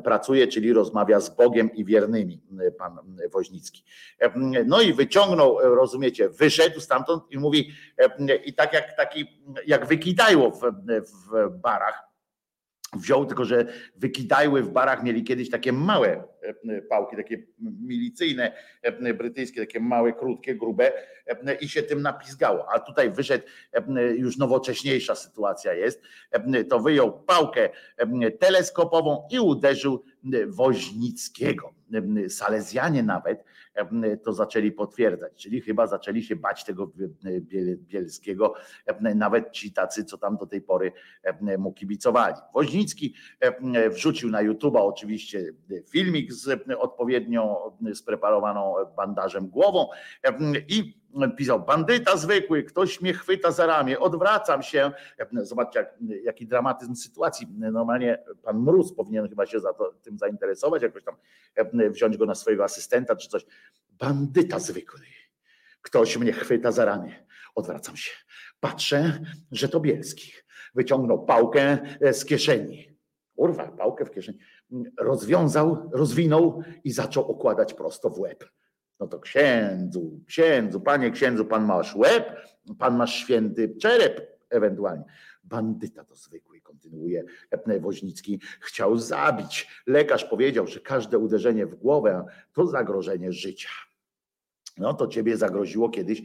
pracuje, 0.04 0.46
czyli 0.46 0.72
rozmawia 0.72 1.20
z 1.20 1.36
Bogiem 1.36 1.74
i 1.74 1.84
wiernymi, 1.84 2.42
pan 2.78 2.98
Woźnicki. 3.32 3.84
No 4.66 4.80
i 4.80 4.92
wyciągnął, 4.92 5.58
rozumiecie, 5.58 6.28
wyszedł 6.28 6.80
stamtąd 6.80 7.22
i 7.30 7.38
mówi, 7.38 7.70
i 8.44 8.54
tak 8.54 8.72
jak 8.72 8.96
taki, 8.96 9.26
jak 9.66 9.86
wykidajło 9.86 10.50
w, 10.50 10.60
w 10.60 11.58
barach, 11.60 12.07
wziął, 12.96 13.26
tylko 13.26 13.44
że 13.44 13.66
wykidajły 13.96 14.62
w 14.62 14.70
barach 14.70 15.02
mieli 15.02 15.24
kiedyś 15.24 15.50
takie 15.50 15.72
małe 15.72 16.24
e, 16.68 16.82
pałki, 16.82 17.16
takie 17.16 17.42
milicyjne 17.60 18.52
e, 18.82 19.14
brytyjskie, 19.14 19.60
takie 19.60 19.80
małe, 19.80 20.12
krótkie, 20.12 20.54
grube 20.54 20.92
e, 21.26 21.54
i 21.54 21.68
się 21.68 21.82
tym 21.82 22.02
napizgało. 22.02 22.66
A 22.74 22.78
tutaj 22.78 23.10
wyszedł, 23.10 23.44
już 24.16 24.38
nowocześniejsza 24.38 25.14
sytuacja 25.14 25.74
jest, 25.74 26.02
to 26.70 26.80
wyjął 26.80 27.22
pałkę 27.22 27.68
teleskopową 28.38 29.28
i 29.30 29.40
uderzył 29.40 30.04
Woźnickiego. 30.46 31.74
Salezjanie 32.28 33.02
nawet 33.02 33.44
to 34.22 34.32
zaczęli 34.32 34.72
potwierdzać, 34.72 35.32
czyli 35.34 35.60
chyba 35.60 35.86
zaczęli 35.86 36.22
się 36.22 36.36
bać 36.36 36.64
tego 36.64 36.92
Bielskiego, 37.76 38.54
nawet 39.14 39.50
ci 39.50 39.72
tacy, 39.72 40.04
co 40.04 40.18
tam 40.18 40.36
do 40.36 40.46
tej 40.46 40.60
pory 40.60 40.92
mu 41.58 41.72
kibicowali. 41.72 42.34
Woźnicki 42.54 43.14
wrzucił 43.90 44.30
na 44.30 44.44
YouTube'a 44.44 44.80
oczywiście 44.80 45.52
filmik 45.90 46.32
z 46.32 46.68
odpowiednio 46.78 47.72
spreparowaną 47.94 48.74
bandażem 48.96 49.48
głową 49.48 49.86
i 50.68 50.97
pisał, 51.36 51.64
bandyta 51.64 52.16
zwykły, 52.16 52.62
ktoś 52.62 53.00
mnie 53.00 53.14
chwyta 53.14 53.50
za 53.50 53.66
ramię, 53.66 53.98
odwracam 53.98 54.62
się. 54.62 54.92
Zobaczcie, 55.32 55.78
jak, 55.78 55.96
jaki 56.24 56.46
dramatyzm 56.46 56.94
sytuacji. 56.94 57.46
Normalnie 57.58 58.24
pan 58.42 58.58
Mróz 58.58 58.94
powinien 58.94 59.28
chyba 59.28 59.46
się 59.46 59.60
za 59.60 59.72
to, 59.72 59.94
tym 60.02 60.18
zainteresować, 60.18 60.82
jakoś 60.82 61.04
tam 61.04 61.16
wziąć 61.90 62.16
go 62.16 62.26
na 62.26 62.34
swojego 62.34 62.64
asystenta 62.64 63.16
czy 63.16 63.28
coś. 63.28 63.46
Bandyta 63.90 64.58
zwykły. 64.58 65.00
Ktoś 65.82 66.16
mnie 66.16 66.32
chwyta 66.32 66.72
za 66.72 66.84
ramię. 66.84 67.26
Odwracam 67.54 67.96
się. 67.96 68.10
Patrzę, 68.60 69.20
że 69.52 69.68
to 69.68 69.80
Bielski. 69.80 70.32
Wyciągnął 70.74 71.24
pałkę 71.24 71.78
z 72.12 72.24
kieszeni. 72.24 72.98
Urwa, 73.36 73.68
pałkę 73.68 74.04
w 74.04 74.10
kieszeni. 74.10 74.38
Rozwiązał, 74.98 75.90
rozwinął 75.92 76.62
i 76.84 76.92
zaczął 76.92 77.30
okładać 77.30 77.74
prosto 77.74 78.10
w 78.10 78.18
łeb. 78.18 78.44
No 79.00 79.06
to 79.06 79.20
księdzu, 79.20 80.20
księdzu, 80.26 80.80
panie 80.80 81.10
księdzu, 81.10 81.44
pan 81.44 81.64
masz 81.64 81.96
łeb, 81.96 82.36
pan 82.78 82.96
masz 82.96 83.14
święty 83.14 83.76
czerep 83.80 84.38
ewentualnie. 84.50 85.04
Bandyta 85.44 86.04
to 86.04 86.14
zwykły, 86.14 86.60
kontynuuje 86.60 87.24
Woźnicki, 87.80 88.40
chciał 88.60 88.98
zabić. 88.98 89.68
Lekarz 89.86 90.24
powiedział, 90.24 90.66
że 90.66 90.80
każde 90.80 91.18
uderzenie 91.18 91.66
w 91.66 91.74
głowę 91.74 92.24
to 92.52 92.66
zagrożenie 92.66 93.32
życia. 93.32 93.68
No 94.78 94.94
to 94.94 95.06
ciebie 95.06 95.36
zagroziło 95.36 95.88
kiedyś, 95.88 96.22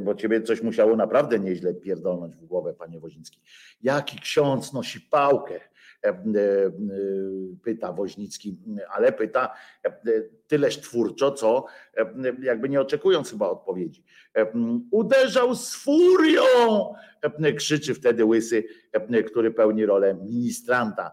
bo 0.00 0.14
ciebie 0.14 0.42
coś 0.42 0.62
musiało 0.62 0.96
naprawdę 0.96 1.38
nieźle 1.38 1.74
pierdolnąć 1.74 2.36
w 2.36 2.44
głowę, 2.44 2.74
panie 2.74 3.00
Woźnicki. 3.00 3.40
Jaki 3.82 4.20
ksiądz 4.20 4.72
nosi 4.72 5.00
pałkę? 5.00 5.60
E, 6.04 6.08
e, 6.08 6.22
pyta 7.62 7.92
Woźnicki, 7.92 8.58
ale 8.90 9.12
pyta 9.12 9.54
e, 9.84 9.92
tyleż 10.46 10.80
twórczo, 10.80 11.32
co 11.32 11.66
jakby 12.42 12.68
nie 12.68 12.80
oczekując 12.80 13.30
chyba 13.30 13.48
odpowiedzi. 13.48 14.04
Uderzał 14.90 15.54
z 15.54 15.74
furią, 15.74 16.44
krzyczy 17.56 17.94
wtedy 17.94 18.24
łysy, 18.24 18.64
który 19.26 19.50
pełni 19.50 19.86
rolę 19.86 20.14
ministranta. 20.14 21.12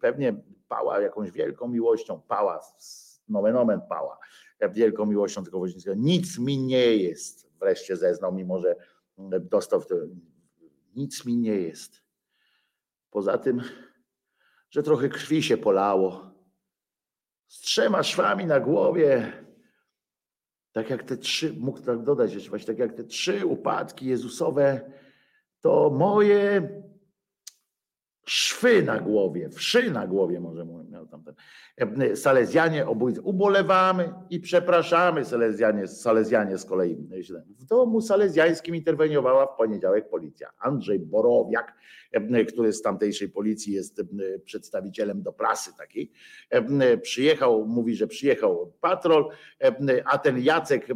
Pewnie 0.00 0.42
pała 0.68 1.00
jakąś 1.00 1.30
wielką 1.30 1.68
miłością, 1.68 2.20
pała, 2.28 2.60
nomen 3.28 3.56
omen 3.56 3.80
pała, 3.88 4.18
wielką 4.72 5.06
miłością 5.06 5.44
tego 5.44 5.58
Woźnickiego. 5.58 5.96
Nic 5.98 6.38
mi 6.38 6.58
nie 6.58 6.96
jest, 6.96 7.50
wreszcie 7.60 7.96
zeznał, 7.96 8.34
mimo 8.34 8.58
że 8.58 8.76
dostał 9.40 9.80
w 9.80 9.86
nic 10.96 11.26
mi 11.26 11.36
nie 11.36 11.54
jest 11.54 12.09
Poza 13.10 13.38
tym, 13.38 13.62
że 14.70 14.82
trochę 14.82 15.08
krwi 15.08 15.42
się 15.42 15.56
polało. 15.56 16.30
Z 17.46 17.60
trzema 17.60 18.02
szwami 18.02 18.46
na 18.46 18.60
głowie. 18.60 19.32
Tak 20.72 20.90
jak 20.90 21.02
te 21.02 21.16
trzy, 21.16 21.52
mógł 21.52 21.80
tak 21.80 22.02
dodać 22.02 22.34
jeszcze 22.34 22.50
właśnie, 22.50 22.66
tak 22.66 22.78
jak 22.78 22.92
te 22.92 23.04
trzy 23.04 23.46
upadki 23.46 24.06
Jezusowe, 24.06 24.92
to 25.60 25.90
moje 25.90 26.70
szwy 28.26 28.82
na 28.82 29.00
głowie, 29.00 29.50
wszy 29.50 29.90
na 29.90 30.06
głowie 30.06 30.40
może 30.40 30.64
miał 30.64 30.79
tamten. 31.10 31.34
E, 31.76 32.16
Salezjanie 32.16 32.86
obójcy. 32.86 33.20
Ubolewamy 33.20 34.14
i 34.30 34.40
przepraszamy 34.40 35.24
Salezjanie, 35.24 35.88
Salezjanie 35.88 36.58
z 36.58 36.64
kolei. 36.64 36.96
W 37.58 37.64
domu 37.64 38.00
salezjańskim 38.00 38.74
interweniowała 38.74 39.46
w 39.46 39.56
poniedziałek 39.56 40.08
policja. 40.08 40.50
Andrzej 40.58 40.98
Borowiak, 40.98 41.74
e, 42.12 42.44
który 42.44 42.72
z 42.72 42.82
tamtejszej 42.82 43.28
policji 43.28 43.72
jest 43.72 44.00
e, 44.00 44.04
przedstawicielem 44.44 45.22
do 45.22 45.32
prasy 45.32 45.70
takiej, 45.78 46.12
przyjechał, 47.02 47.66
mówi, 47.66 47.96
że 47.96 48.06
przyjechał 48.06 48.72
patrol, 48.80 49.28
a 50.04 50.18
ten 50.18 50.38
Jacek 50.38 50.86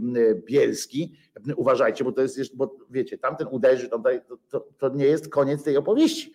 Bielski, 0.44 1.16
uważajcie, 1.56 2.04
bo 2.04 2.12
to 2.12 2.22
jest, 2.22 2.56
bo 2.56 2.76
wiecie, 2.90 3.18
tamten 3.18 3.48
uderzy, 3.50 3.88
to, 3.88 4.02
to, 4.48 4.68
to 4.78 4.88
nie 4.88 5.06
jest 5.06 5.28
koniec 5.28 5.62
tej 5.62 5.76
opowieści 5.76 6.34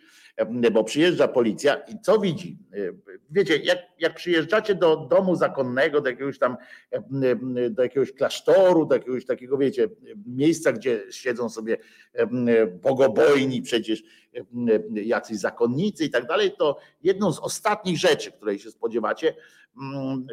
bo 0.72 0.84
przyjeżdża 0.84 1.28
policja 1.28 1.76
i 1.76 2.00
co 2.02 2.20
widzi? 2.20 2.58
Wiecie, 3.30 3.58
jak, 3.58 3.78
jak 4.00 4.16
przyjeżdżacie 4.16 4.76
do 4.76 4.96
domu 4.96 5.36
zakonnego, 5.36 6.02
do 6.02 6.10
jakiegoś 6.10 6.40
tam, 6.40 6.58
do 7.70 7.84
jakiegoś 7.84 8.12
klasztoru, 8.12 8.86
do 8.86 8.96
jakiegoś 8.96 9.26
takiego, 9.26 9.58
wiecie, 9.58 9.88
miejsca, 10.26 10.72
gdzie 10.72 11.04
siedzą 11.12 11.50
sobie 11.50 11.78
bogobojni 12.82 13.62
przecież 13.62 14.04
jacyś 14.92 15.38
zakonnicy 15.38 16.06
i 16.06 16.10
tak 16.10 16.28
dalej, 16.28 16.52
to 16.58 16.78
jedną 17.04 17.34
z 17.34 17.40
ostatnich 17.40 17.98
rzeczy, 17.98 18.32
której 18.32 18.60
się 18.60 18.72
spodziewacie, 18.72 19.36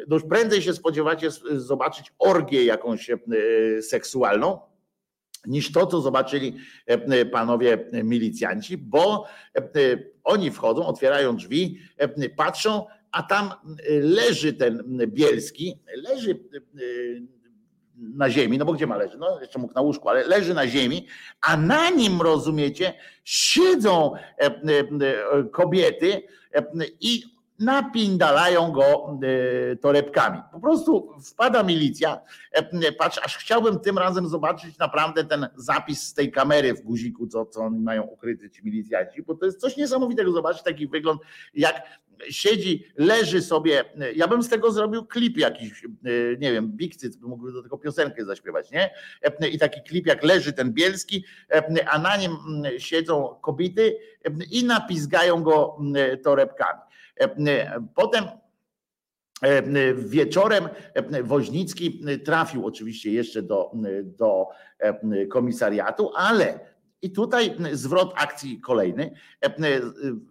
no 0.07 0.15
już 0.15 0.23
prędzej 0.23 0.61
się 0.61 0.73
spodziewacie 0.73 1.29
zobaczyć 1.55 2.13
orgię 2.19 2.65
jakąś 2.65 3.11
seksualną, 3.81 4.59
niż 5.47 5.71
to, 5.71 5.87
co 5.87 6.01
zobaczyli 6.01 6.57
panowie 7.31 7.77
milicjanci, 8.03 8.77
bo 8.77 9.25
oni 10.23 10.51
wchodzą, 10.51 10.85
otwierają 10.85 11.35
drzwi, 11.35 11.79
patrzą, 12.35 12.85
a 13.11 13.23
tam 13.23 13.51
leży 14.01 14.53
ten 14.53 14.83
Bielski, 15.07 15.79
leży 16.03 16.39
na 17.97 18.29
ziemi, 18.29 18.57
no 18.57 18.65
bo 18.65 18.73
gdzie 18.73 18.87
ma 18.87 18.97
leży? 18.97 19.17
No 19.17 19.41
jeszcze 19.41 19.59
mógł 19.59 19.73
na 19.73 19.81
łóżku, 19.81 20.09
ale 20.09 20.27
leży 20.27 20.53
na 20.53 20.67
ziemi, 20.67 21.07
a 21.41 21.57
na 21.57 21.89
nim, 21.89 22.21
rozumiecie, 22.21 22.93
siedzą 23.23 24.13
kobiety 25.51 26.21
i 27.01 27.23
napindalają 27.59 28.71
go 28.71 29.19
e, 29.71 29.75
torebkami. 29.75 30.41
Po 30.51 30.59
prostu 30.59 31.11
wpada 31.23 31.63
milicja. 31.63 32.21
E, 32.51 32.91
patrz, 32.91 33.19
aż 33.23 33.37
chciałbym 33.37 33.79
tym 33.79 33.97
razem 33.97 34.27
zobaczyć 34.27 34.77
naprawdę 34.77 35.23
ten 35.23 35.47
zapis 35.55 36.03
z 36.03 36.13
tej 36.13 36.31
kamery 36.31 36.73
w 36.73 36.81
guziku, 36.81 37.27
co, 37.27 37.45
co 37.45 37.61
oni 37.61 37.79
mają 37.79 38.03
ukryty 38.03 38.49
ci 38.49 38.65
milicjanci, 38.65 39.23
bo 39.23 39.35
to 39.35 39.45
jest 39.45 39.61
coś 39.61 39.77
niesamowitego 39.77 40.31
zobaczyć 40.31 40.63
taki 40.63 40.87
wygląd, 40.87 41.21
jak 41.53 41.83
siedzi, 42.29 42.85
leży 42.97 43.41
sobie. 43.41 43.83
Ja 44.15 44.27
bym 44.27 44.43
z 44.43 44.49
tego 44.49 44.71
zrobił 44.71 45.05
klip 45.05 45.37
jakiś, 45.37 45.85
e, 45.85 45.87
nie 46.39 46.51
wiem, 46.51 46.71
Big 46.71 46.95
Cyc, 46.95 47.15
by 47.15 47.27
mógłby 47.27 47.51
do 47.51 47.63
tego 47.63 47.77
piosenkę 47.77 48.25
zaśpiewać, 48.25 48.71
nie? 48.71 48.89
I 49.51 49.59
taki 49.59 49.81
klip, 49.81 50.05
jak 50.05 50.23
leży 50.23 50.53
ten 50.53 50.73
Bielski, 50.73 51.25
a 51.91 51.99
na 51.99 52.17
nim 52.17 52.31
siedzą 52.77 53.35
kobiety 53.41 53.97
i 54.51 54.63
napizgają 54.63 55.43
go 55.43 55.77
torebkami. 56.23 56.86
Potem 57.95 58.23
Wieczorem 59.95 60.69
Woźnicki 61.23 62.03
trafił 62.25 62.65
oczywiście 62.65 63.11
jeszcze 63.11 63.41
do, 63.41 63.71
do 64.03 64.47
komisariatu, 65.29 66.11
ale 66.15 66.59
i 67.01 67.11
tutaj 67.11 67.57
zwrot 67.71 68.13
akcji 68.15 68.61
kolejny, 68.61 69.11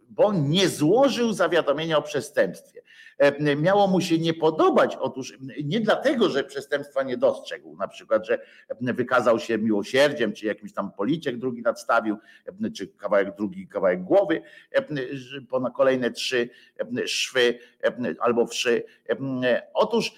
bo 0.08 0.32
nie 0.32 0.68
złożył 0.68 1.32
zawiadomienia 1.32 1.98
o 1.98 2.02
przestępstwie. 2.02 2.75
E, 3.18 3.56
miało 3.56 3.86
mu 3.86 4.00
się 4.00 4.18
nie 4.18 4.34
podobać. 4.34 4.96
Otóż 4.96 5.38
nie 5.64 5.80
dlatego, 5.80 6.28
że 6.28 6.44
przestępstwa 6.44 7.02
nie 7.02 7.16
dostrzegł, 7.16 7.76
na 7.76 7.88
przykład, 7.88 8.26
że 8.26 8.38
wykazał 8.80 9.38
się 9.38 9.58
miłosierdziem, 9.58 10.32
czy 10.32 10.46
jakimś 10.46 10.72
tam 10.72 10.92
policzek 10.92 11.38
drugi 11.38 11.62
nadstawił, 11.62 12.16
czy 12.74 12.86
kawałek 12.86 13.36
drugi, 13.36 13.68
kawałek 13.68 14.02
głowy, 14.02 14.42
po 15.48 15.60
na 15.60 15.70
kolejne 15.70 16.10
trzy 16.10 16.50
szwy 17.06 17.58
albo 18.20 18.46
wszy. 18.46 18.84
Otóż 19.74 20.14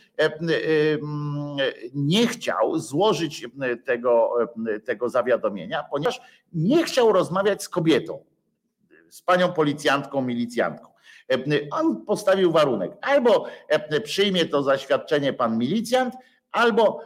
nie 1.95 2.27
chciał 2.27 2.79
złożyć 2.79 3.47
tego, 3.85 4.35
tego 4.85 5.09
zawiadomienia, 5.09 5.85
ponieważ 5.91 6.21
nie 6.53 6.85
chciał 6.85 7.13
rozmawiać 7.13 7.63
z 7.63 7.69
kobietą, 7.69 8.25
z 9.09 9.23
panią 9.23 9.53
policjantką, 9.53 10.23
milicjantką. 10.23 10.98
On 11.71 12.05
postawił 12.05 12.53
warunek, 12.53 12.93
albo 13.01 13.47
przyjmie 14.05 14.47
to 14.47 14.63
zaświadczenie 14.63 15.33
pan 15.33 15.59
milicjant, 15.59 16.15
albo 16.53 17.01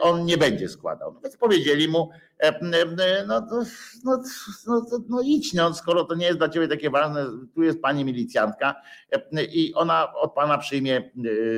on 0.00 0.24
nie 0.24 0.38
będzie 0.38 0.68
składał. 0.68 1.12
No 1.12 1.20
więc 1.20 1.36
powiedzieli 1.36 1.88
mu, 1.88 2.10
no, 2.62 2.78
no, 3.26 3.40
no, 4.04 4.22
no, 4.66 4.82
no 5.08 5.20
idź, 5.24 5.54
no, 5.54 5.74
skoro 5.74 6.04
to 6.04 6.14
nie 6.14 6.26
jest 6.26 6.38
dla 6.38 6.48
ciebie 6.48 6.68
takie 6.68 6.90
ważne, 6.90 7.26
tu 7.54 7.62
jest 7.62 7.82
pani 7.82 8.04
milicjantka 8.04 8.74
i 9.52 9.74
ona 9.74 10.14
od 10.14 10.34
pana 10.34 10.58
przyjmie 10.58 11.10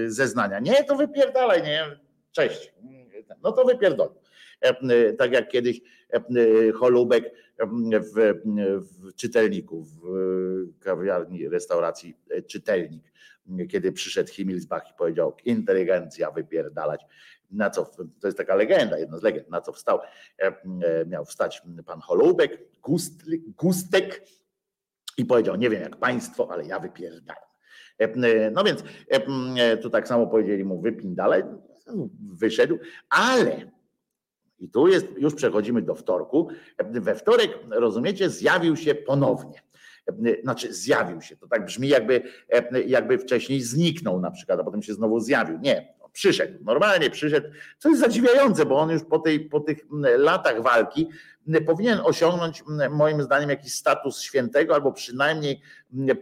zeznania. 0.06 0.60
Nie, 0.60 0.84
to 0.84 0.96
wypierdalaj, 0.96 1.62
nie, 1.62 1.84
cześć. 2.32 2.72
No 3.42 3.52
to 3.52 3.64
wypierdolę. 3.64 4.10
Tak 5.18 5.32
jak 5.32 5.48
kiedyś 5.48 5.80
Holubek 6.78 7.32
w, 7.66 8.40
w 8.80 9.14
czytelniku, 9.14 9.84
w 9.84 10.00
kawiarni, 10.80 11.48
restauracji 11.48 12.16
e, 12.30 12.42
czytelnik, 12.42 13.12
kiedy 13.68 13.92
przyszedł 13.92 14.32
Himmelsbach 14.32 14.90
i 14.90 14.94
powiedział 14.98 15.36
inteligencja 15.44 16.30
wypierdalać. 16.30 17.06
Na 17.50 17.70
co, 17.70 17.84
to 18.20 18.28
jest 18.28 18.38
taka 18.38 18.54
legenda, 18.54 18.98
jedna 18.98 19.18
z 19.18 19.22
legend, 19.22 19.50
na 19.50 19.60
co 19.60 19.72
wstał, 19.72 19.98
e, 19.98 20.46
e, 20.46 21.06
miał 21.06 21.24
wstać 21.24 21.62
pan 21.86 22.00
Holubek, 22.00 22.80
Gust, 22.82 23.22
Gustek 23.58 24.24
i 25.16 25.24
powiedział, 25.24 25.56
nie 25.56 25.70
wiem 25.70 25.82
jak 25.82 25.96
państwo, 25.96 26.50
ale 26.52 26.66
ja 26.66 26.80
wypierdalam. 26.80 27.42
No 28.52 28.64
więc 28.64 28.84
tu 29.82 29.90
tak 29.90 30.08
samo 30.08 30.26
powiedzieli 30.26 30.64
mu 30.64 30.80
wypin 30.80 31.14
dalej, 31.14 31.42
wyszedł, 32.32 32.78
ale 33.10 33.70
i 34.60 34.68
tu 34.68 34.88
jest, 34.88 35.06
już 35.16 35.34
przechodzimy 35.34 35.82
do 35.82 35.94
wtorku. 35.94 36.48
We 36.78 37.14
wtorek, 37.14 37.58
rozumiecie, 37.70 38.30
zjawił 38.30 38.76
się 38.76 38.94
ponownie. 38.94 39.62
Znaczy, 40.42 40.74
zjawił 40.74 41.22
się. 41.22 41.36
To 41.36 41.48
tak 41.48 41.64
brzmi, 41.64 41.88
jakby, 41.88 42.22
jakby 42.86 43.18
wcześniej 43.18 43.60
zniknął 43.60 44.20
na 44.20 44.30
przykład, 44.30 44.60
a 44.60 44.64
potem 44.64 44.82
się 44.82 44.94
znowu 44.94 45.20
zjawił. 45.20 45.58
Nie, 45.58 45.94
przyszedł, 46.12 46.64
normalnie 46.64 47.10
przyszedł, 47.10 47.48
co 47.78 47.88
jest 47.88 48.00
zadziwiające, 48.00 48.66
bo 48.66 48.78
on 48.78 48.90
już 48.90 49.04
po, 49.04 49.18
tej, 49.18 49.40
po 49.40 49.60
tych 49.60 49.78
latach 50.18 50.62
walki 50.62 51.08
powinien 51.66 51.98
osiągnąć 52.04 52.64
moim 52.90 53.22
zdaniem 53.22 53.50
jakiś 53.50 53.74
status 53.74 54.20
świętego 54.20 54.74
albo 54.74 54.92
przynajmniej 54.92 55.60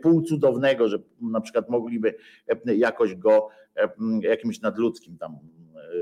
półcudownego, 0.02 0.88
że 0.88 0.98
na 1.20 1.40
przykład 1.40 1.68
mogliby 1.68 2.14
jakoś 2.64 3.14
go 3.14 3.48
jakimś 4.20 4.60
nadludzkim 4.60 5.18
tam 5.18 5.38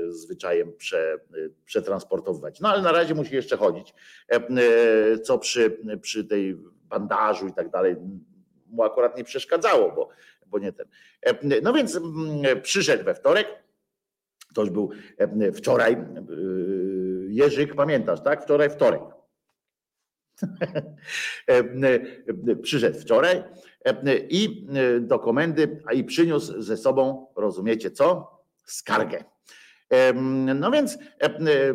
zwyczajem 0.09 0.73
prze, 0.77 1.19
przetransportowywać. 1.65 2.59
No 2.59 2.69
ale 2.69 2.81
na 2.81 2.91
razie 2.91 3.15
musi 3.15 3.35
jeszcze 3.35 3.57
chodzić, 3.57 3.93
co 5.23 5.39
przy, 5.39 5.79
przy 6.01 6.25
tej 6.25 6.57
bandażu 6.83 7.47
i 7.47 7.53
tak 7.53 7.69
dalej 7.69 7.95
mu 8.69 8.83
akurat 8.83 9.17
nie 9.17 9.23
przeszkadzało, 9.23 9.91
bo, 9.91 10.09
bo 10.45 10.59
nie 10.59 10.73
ten. 10.73 10.87
No 11.61 11.73
więc 11.73 11.95
mm, 11.95 12.61
przyszedł 12.61 13.03
we 13.03 13.15
wtorek, 13.15 13.47
to 14.53 14.61
już 14.61 14.69
był 14.69 14.89
wczoraj, 15.53 15.97
Jerzyk, 17.27 17.75
pamiętasz, 17.75 18.23
tak? 18.23 18.43
Wczoraj, 18.43 18.69
wtorek. 18.69 19.01
Przyszedł 22.61 22.99
wczoraj 22.99 23.43
i 24.29 24.67
do 25.01 25.19
komendy, 25.19 25.81
i 25.93 26.03
przyniósł 26.03 26.61
ze 26.61 26.77
sobą, 26.77 27.27
rozumiecie 27.35 27.91
co? 27.91 28.37
Skargę. 28.65 29.23
No 30.55 30.71
więc 30.71 30.97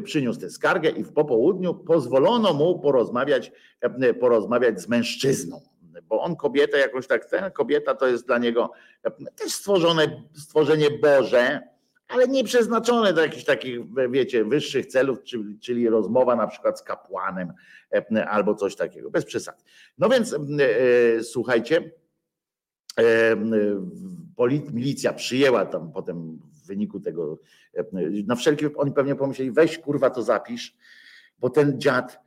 przyniósł 0.04 0.40
tę 0.40 0.50
skargę 0.50 0.90
i 0.90 1.04
w 1.04 1.12
popołudniu 1.12 1.74
pozwolono 1.74 2.52
mu 2.52 2.78
porozmawiać, 2.78 3.52
porozmawiać 4.20 4.80
z 4.80 4.88
mężczyzną, 4.88 5.60
bo 6.08 6.22
on 6.22 6.36
kobietę 6.36 6.78
jakoś 6.78 7.06
tak, 7.06 7.24
ten 7.24 7.50
kobieta 7.50 7.94
to 7.94 8.06
jest 8.06 8.26
dla 8.26 8.38
niego 8.38 8.70
też 9.36 9.52
stworzone, 9.52 10.22
stworzenie 10.34 10.90
Boże, 10.90 11.60
ale 12.08 12.28
nie 12.28 12.44
przeznaczone 12.44 13.12
do 13.12 13.20
jakichś 13.20 13.44
takich, 13.44 13.80
wiecie, 14.10 14.44
wyższych 14.44 14.86
celów, 14.86 15.22
czyli, 15.22 15.58
czyli 15.58 15.88
rozmowa 15.88 16.36
na 16.36 16.46
przykład 16.46 16.78
z 16.78 16.82
kapłanem 16.82 17.52
albo 18.28 18.54
coś 18.54 18.76
takiego, 18.76 19.10
bez 19.10 19.24
przesad. 19.24 19.64
No 19.98 20.08
więc 20.08 20.34
e, 20.34 20.38
słuchajcie, 21.22 21.90
milicja 24.72 25.12
przyjęła 25.12 25.66
tam 25.66 25.92
potem 25.92 26.38
wyniku 26.72 27.00
tego, 27.00 27.38
na 28.26 28.36
wszelki 28.36 28.74
oni 28.76 28.92
pewnie 28.92 29.14
pomyśleli, 29.14 29.50
weź 29.50 29.78
kurwa 29.78 30.10
to 30.10 30.22
zapisz, 30.22 30.76
bo 31.38 31.50
ten 31.50 31.80
dziad 31.80 32.20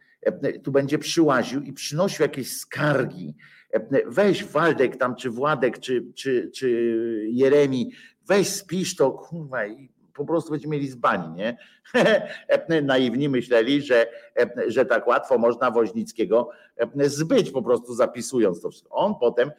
tu 0.63 0.71
będzie 0.71 0.97
przyłaził 0.97 1.61
i 1.61 1.73
przynosił 1.73 2.23
jakieś 2.23 2.51
skargi. 2.51 3.35
Weź 4.05 4.43
Waldek 4.43 4.97
tam, 4.97 5.15
czy 5.15 5.29
Władek, 5.29 5.79
czy, 5.79 6.05
czy, 6.15 6.51
czy 6.55 6.69
Jeremi, 7.29 7.91
weź 8.27 8.47
spisz 8.47 8.95
to, 8.95 9.11
kurwa, 9.11 9.65
i 9.67 9.89
po 10.13 10.25
prostu 10.25 10.51
będziemy 10.51 10.75
mieli 10.75 10.87
z 10.87 10.95
bani, 10.95 11.35
nie? 11.35 11.57
Naiwni 12.83 13.29
myśleli, 13.29 13.81
że 13.81 14.07
że 14.67 14.85
tak 14.85 15.07
łatwo 15.07 15.37
można 15.37 15.71
Woźnickiego 15.71 16.49
e, 16.77 17.09
zbyć, 17.09 17.51
po 17.51 17.61
prostu 17.61 17.93
zapisując 17.93 18.61
to 18.61 18.69
wszystko. 18.69 18.95
On 18.95 19.15
potem 19.19 19.51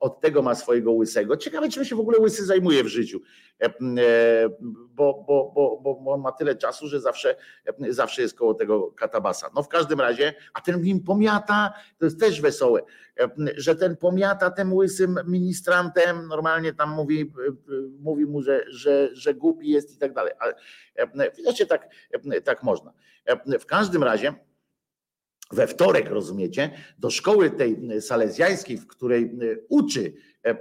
od 0.00 0.20
tego 0.20 0.42
ma 0.42 0.54
swojego 0.54 0.92
łysego. 0.92 1.36
Ciekawe, 1.36 1.68
czym 1.68 1.84
się 1.84 1.96
w 1.96 2.00
ogóle 2.00 2.18
łysy 2.18 2.44
zajmuje 2.44 2.84
w 2.84 2.88
życiu, 2.88 3.20
E, 3.62 3.66
e, 3.66 4.48
bo, 4.94 5.24
bo, 5.26 5.52
bo, 5.54 5.96
bo 6.00 6.12
on 6.12 6.20
ma 6.20 6.32
tyle 6.32 6.56
czasu, 6.56 6.88
że 6.88 7.00
zawsze, 7.00 7.36
zawsze 7.88 8.22
jest 8.22 8.38
koło 8.38 8.54
tego 8.54 8.92
katabasa. 8.92 9.50
No 9.54 9.62
w 9.62 9.68
każdym 9.68 10.00
razie, 10.00 10.34
a 10.54 10.60
ten 10.60 10.82
nim 10.82 11.00
pomiata, 11.00 11.72
to 11.98 12.04
jest 12.04 12.20
też 12.20 12.40
wesołe, 12.40 12.82
że 13.56 13.76
ten 13.76 13.96
pomiata 13.96 14.50
tym 14.50 14.72
łysym 14.72 15.18
ministrantem, 15.26 16.26
normalnie 16.28 16.72
tam 16.72 16.90
mówi, 16.90 17.32
mówi 18.00 18.26
mu, 18.26 18.42
że, 18.42 18.64
że, 18.68 19.08
że 19.12 19.34
głupi 19.34 19.68
jest 19.68 19.94
i 19.94 19.98
tak 19.98 20.12
dalej. 20.12 20.32
Ale 20.38 20.54
widocznie 21.36 21.66
tak, 21.66 21.88
e, 22.10 22.40
tak 22.40 22.62
można. 22.62 22.92
E, 23.24 23.58
W 23.58 23.66
każdym 23.66 24.02
razie, 24.02 24.34
we 25.52 25.66
wtorek, 25.66 26.10
rozumiecie, 26.10 26.70
do 26.98 27.10
szkoły 27.10 27.50
tej 27.50 28.00
salezjańskiej, 28.00 28.78
w 28.78 28.86
której 28.86 29.24
e, 29.24 29.28
uczy 29.68 30.12
e, 30.44 30.50
e, 30.50 30.56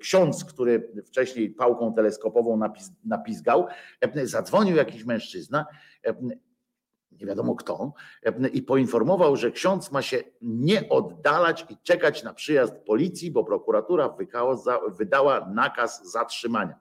ksiądz, 0.00 0.44
który 0.44 0.92
wcześniej 1.06 1.50
pałką 1.50 1.94
teleskopową 1.94 2.60
napizgał, 3.04 3.66
e, 4.00 4.26
zadzwonił 4.26 4.76
jakiś 4.76 5.04
mężczyzna, 5.04 5.66
e, 6.06 6.14
nie 7.20 7.26
wiadomo 7.26 7.54
kto, 7.54 7.92
e, 8.22 8.48
i 8.48 8.62
poinformował, 8.62 9.36
że 9.36 9.50
ksiądz 9.50 9.90
ma 9.90 10.02
się 10.02 10.22
nie 10.42 10.88
oddalać 10.88 11.66
i 11.70 11.76
czekać 11.82 12.22
na 12.22 12.34
przyjazd 12.34 12.74
policji, 12.74 13.30
bo 13.30 13.44
prokuratura 13.44 14.16
wydała 14.88 15.50
nakaz 15.54 16.12
zatrzymania. 16.12 16.78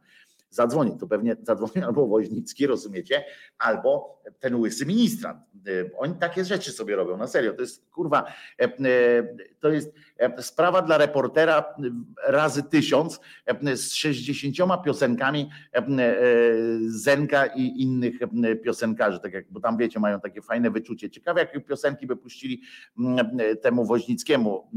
Zadzwoni, 0.58 0.98
to 1.00 1.08
pewnie 1.08 1.36
zadzwoni 1.44 1.86
albo 1.86 2.08
Woźnicki, 2.08 2.68
rozumiecie, 2.68 3.24
albo 3.58 4.22
ten 4.40 4.56
łysy 4.56 4.86
ministrant. 4.86 5.40
E, 5.68 5.98
Oni 5.98 6.16
takie 6.16 6.46
rzeczy 6.46 6.72
sobie 6.72 6.96
robią, 6.96 7.18
na 7.18 7.28
serio. 7.28 7.54
To 7.54 7.62
jest 7.62 7.90
kurwa, 7.90 8.24
e, 8.60 8.64
e, 8.64 8.70
to 9.60 9.70
jest 9.70 9.94
sprawa 10.40 10.82
dla 10.82 10.98
reportera 10.98 11.60
e, 11.60 12.32
razy 12.32 12.64
tysiąc 12.64 13.20
e, 13.46 13.78
z 13.78 13.94
60 13.94 14.84
piosenkami 14.86 15.50
e, 15.74 15.78
e, 15.78 15.84
Zenka 16.88 17.46
i 17.46 17.82
innych 17.82 18.16
e, 18.22 18.56
piosenkarzy, 18.56 19.20
tak 19.20 19.34
jak, 19.34 19.52
bo 19.52 19.60
tam 19.60 19.78
wiecie, 19.78 20.00
mają 20.00 20.20
takie 20.20 20.42
fajne 20.42 20.72
wyczucie. 20.72 21.10
Ciekawe, 21.10 21.40
jakie 21.40 21.62
piosenki 21.62 22.08
by 22.08 22.16
puścili 22.16 22.62
mm, 23.00 23.28
e, 23.40 23.56
temu 23.56 23.86
Woźnickiemu 23.86 24.70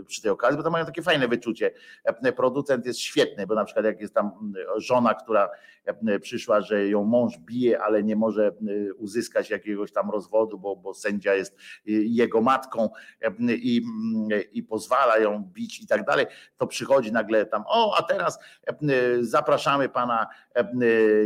e, 0.00 0.02
przy 0.04 0.22
tej 0.22 0.30
okazji, 0.30 0.56
bo 0.56 0.62
tam 0.62 0.72
mają 0.72 0.86
takie 0.86 1.02
fajne 1.02 1.28
wyczucie. 1.28 1.70
E, 2.04 2.32
Producent 2.32 2.86
jest 2.86 2.98
świetny, 2.98 3.46
bo 3.46 3.54
na 3.54 3.64
przykład 3.64 3.84
jak 3.84 4.00
jest 4.00 4.14
tam 4.14 4.52
żona, 4.76 5.14
która 5.14 5.50
e, 5.84 6.18
przyszła, 6.18 6.60
że 6.60 6.88
ją 6.88 7.04
mąż 7.04 7.38
bije, 7.38 7.82
ale 7.82 8.02
nie 8.02 8.16
może 8.16 8.46
e, 8.46 8.94
uzyskać 8.94 9.50
jakiegoś 9.50 9.92
tam 9.92 10.10
rozwodu, 10.10 10.58
bo, 10.58 10.76
bo 10.76 10.94
sędzia 10.94 11.34
jest 11.34 11.54
e, 11.54 11.56
jego 11.92 12.40
matką 12.40 12.90
e, 13.20 13.32
i, 13.54 13.82
mm, 13.84 14.40
i 14.56 14.62
pozwala 14.62 15.18
ją 15.18 15.44
bić 15.44 15.80
i 15.80 15.86
tak 15.86 16.04
dalej, 16.04 16.26
to 16.56 16.66
przychodzi 16.66 17.12
nagle 17.12 17.46
tam, 17.46 17.64
o, 17.66 17.96
a 17.98 18.02
teraz 18.02 18.38
e, 18.66 18.74
zapraszamy 19.20 19.88
pana 19.88 20.26
e, 20.54 20.64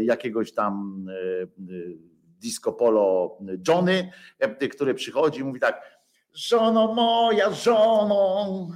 jakiegoś 0.02 0.52
tam 0.52 1.04
e, 1.08 1.46
disco 2.40 2.72
polo 2.72 3.38
Johnny, 3.68 4.12
e, 4.38 4.68
który 4.68 4.94
przychodzi 4.94 5.40
i 5.40 5.44
mówi 5.44 5.60
tak, 5.60 6.00
żono 6.34 6.94
moja, 6.94 7.50
żono, 7.50 8.68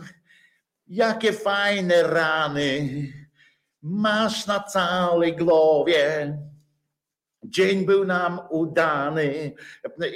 jakie 0.87 1.33
fajne 1.33 2.03
rany 2.03 2.89
masz 3.83 4.47
na 4.47 4.61
całej 4.61 5.37
głowie. 5.37 6.39
Dzień 7.45 7.87
był 7.87 8.05
nam 8.05 8.41
udany. 8.51 9.53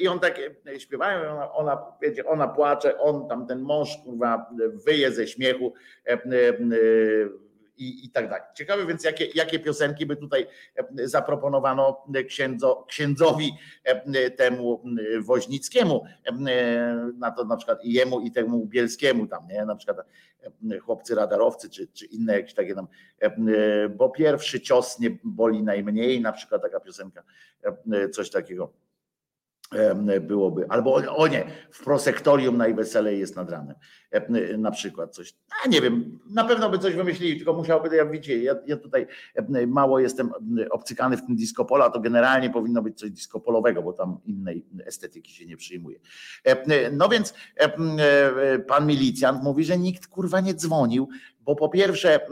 I 0.01 0.09
on 0.09 0.21
tak 0.21 0.41
śpiewają, 0.79 1.31
ona, 1.33 1.53
ona, 1.53 1.83
wiecie, 2.03 2.27
ona 2.27 2.49
płacze, 2.49 2.99
on 2.99 3.29
tam 3.29 3.47
ten 3.47 3.61
mąż 3.61 3.97
kurwa 4.05 4.51
wyje 4.87 5.13
ze 5.13 5.27
śmiechu 5.27 5.75
e, 6.07 6.13
e, 6.13 6.19
i, 7.79 8.05
i 8.07 8.11
tak 8.11 8.29
dalej. 8.29 8.45
Ciekawe 8.55 8.87
więc, 8.87 9.05
jakie, 9.05 9.27
jakie 9.35 9.59
piosenki 9.59 10.07
by 10.07 10.17
tutaj 10.17 10.47
e, 10.77 11.09
zaproponowano 11.09 12.05
księdzo, 12.29 12.85
księdzowi 12.89 13.53
e, 13.85 14.31
temu 14.31 14.85
e, 15.17 15.21
Woźnickiemu, 15.21 16.05
e, 16.27 16.33
na 17.19 17.31
to 17.31 17.45
na 17.45 17.57
przykład 17.57 17.79
jemu 17.85 18.21
i 18.21 18.31
temu 18.31 18.67
Bielskiemu 18.67 19.27
tam, 19.27 19.49
nie? 19.49 19.65
Na 19.65 19.77
przykład 19.77 19.99
e, 20.71 20.79
chłopcy 20.79 21.15
radarowcy, 21.15 21.71
czy, 21.71 21.89
czy 21.89 22.07
inne 22.07 22.33
jakieś 22.33 22.55
takie 22.55 22.75
tam, 22.75 22.89
e, 23.21 23.31
bo 23.89 24.11
pierwszy 24.11 24.61
cios 24.61 24.99
nie 24.99 25.19
boli 25.25 25.63
najmniej, 25.63 26.21
na 26.21 26.33
przykład 26.33 26.63
taka 26.63 26.81
piosenka, 26.81 27.23
e, 27.93 28.09
coś 28.09 28.31
takiego 28.31 28.65
e, 28.65 28.88
byłoby. 30.21 30.67
Albo 30.69 30.95
o, 30.95 31.29
nie, 31.29 31.45
w 31.71 31.85
prosektorium 31.85 32.57
najweselej 32.57 33.19
jest 33.21 33.37
nad 33.37 33.51
ranem. 33.51 33.75
Na 34.59 34.71
przykład 34.71 35.15
coś. 35.15 35.35
A 35.65 35.69
nie 35.69 35.81
wiem, 35.81 36.19
na 36.31 36.45
pewno 36.45 36.71
by 36.71 36.79
coś 36.79 36.95
wymyślili, 36.95 37.37
tylko 37.37 37.53
musiałoby, 37.53 37.97
jak 37.97 38.11
widzicie, 38.11 38.43
ja, 38.43 38.55
ja 38.67 38.77
tutaj 38.77 39.07
mało 39.67 40.01
jestem 40.01 40.31
obcykany 40.71 41.17
w 41.17 41.27
tym 41.27 41.37
disco 41.37 41.65
to 41.65 42.01
generalnie 42.01 42.51
powinno 42.51 42.83
być 42.83 42.99
coś 42.99 43.11
disco 43.11 43.41
polowego, 43.41 43.83
bo 43.83 43.93
tam 43.93 44.19
innej 44.25 44.67
estetyki 44.87 45.33
się 45.33 45.47
nie 45.47 45.57
przyjmuje. 45.57 45.99
No 46.93 47.09
więc 47.09 47.35
e, 47.57 48.59
pan 48.59 48.87
milicjant 48.87 49.43
mówi, 49.43 49.65
że 49.65 49.79
nikt 49.79 50.07
kurwa 50.07 50.41
nie 50.41 50.55
dzwonił, 50.55 51.09
bo 51.41 51.57
po 51.57 51.69
pierwsze 51.69 52.15
e, 52.15 52.29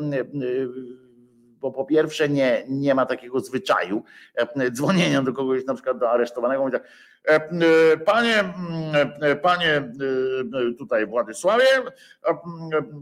bo 1.67 1.73
po 1.73 1.85
pierwsze 1.85 2.29
nie, 2.29 2.65
nie 2.69 2.95
ma 2.95 3.07
takiego 3.07 3.41
zwyczaju 3.41 4.03
e, 4.35 4.71
dzwonienia 4.71 5.23
do 5.23 5.33
kogoś, 5.33 5.65
na 5.65 5.75
przykład 5.75 5.99
do 5.99 6.11
aresztowanego, 6.11 6.61
mówi 6.61 6.73
tak, 6.73 6.85
e, 7.29 7.35
e, 7.35 7.97
panie, 7.97 8.39
mm, 8.41 9.39
panie 9.43 9.93
tutaj 10.79 11.07
Władysławie, 11.07 11.65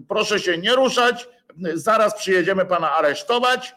proszę 0.09 0.41
się 0.41 0.59
nie 0.59 0.75
ruszać, 0.75 1.29
zaraz 1.75 2.15
przyjedziemy 2.15 2.65
pana 2.65 2.93
aresztować 2.95 3.77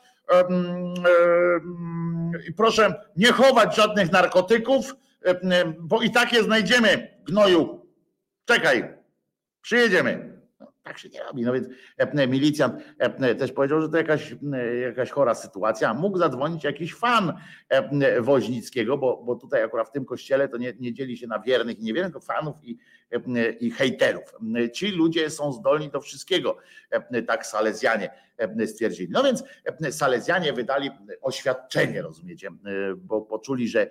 i 2.49 2.53
proszę 2.53 3.03
nie 3.17 3.31
chować 3.31 3.75
żadnych 3.75 4.11
narkotyków, 4.11 4.95
bo 5.79 6.01
i 6.01 6.11
tak 6.11 6.33
je 6.33 6.43
znajdziemy, 6.43 7.17
gnoju, 7.25 7.85
czekaj, 8.45 8.93
przyjedziemy. 9.61 10.36
Tak 10.88 10.97
się 10.97 11.09
nie 11.09 11.23
robi. 11.23 11.43
No 11.43 11.53
więc 11.53 11.67
e, 11.97 12.27
milicjant 12.27 12.75
e, 12.99 13.35
też 13.35 13.51
powiedział, 13.51 13.81
że 13.81 13.89
to 13.89 13.97
jakaś, 13.97 14.35
jakaś 14.81 15.09
chora 15.09 15.35
sytuacja. 15.35 15.93
Mógł 15.93 16.17
zadzwonić 16.17 16.63
jakiś 16.63 16.95
fan 16.95 17.33
e, 17.69 18.21
Woźnickiego, 18.21 18.97
bo, 18.97 19.23
bo 19.23 19.35
tutaj 19.35 19.63
akurat 19.63 19.89
w 19.89 19.91
tym 19.91 20.05
kościele 20.05 20.49
to 20.49 20.57
nie, 20.57 20.73
nie 20.79 20.93
dzieli 20.93 21.17
się 21.17 21.27
na 21.27 21.39
wiernych 21.39 21.79
i 21.79 21.83
niewiernych, 21.83 22.23
fanów 22.23 22.55
i, 22.63 22.77
i 23.59 23.71
hejterów. 23.71 24.23
Ci 24.73 24.91
ludzie 24.91 25.29
są 25.29 25.53
zdolni 25.53 25.89
do 25.89 26.01
wszystkiego, 26.01 26.57
tak 27.27 27.45
Salezjanie 27.45 28.09
stwierdzili. 28.65 29.09
No 29.11 29.23
więc 29.23 29.43
Salezjanie 29.91 30.53
wydali 30.53 30.89
oświadczenie, 31.21 32.01
rozumiecie, 32.01 32.49
bo 32.97 33.21
poczuli, 33.21 33.67
że 33.67 33.89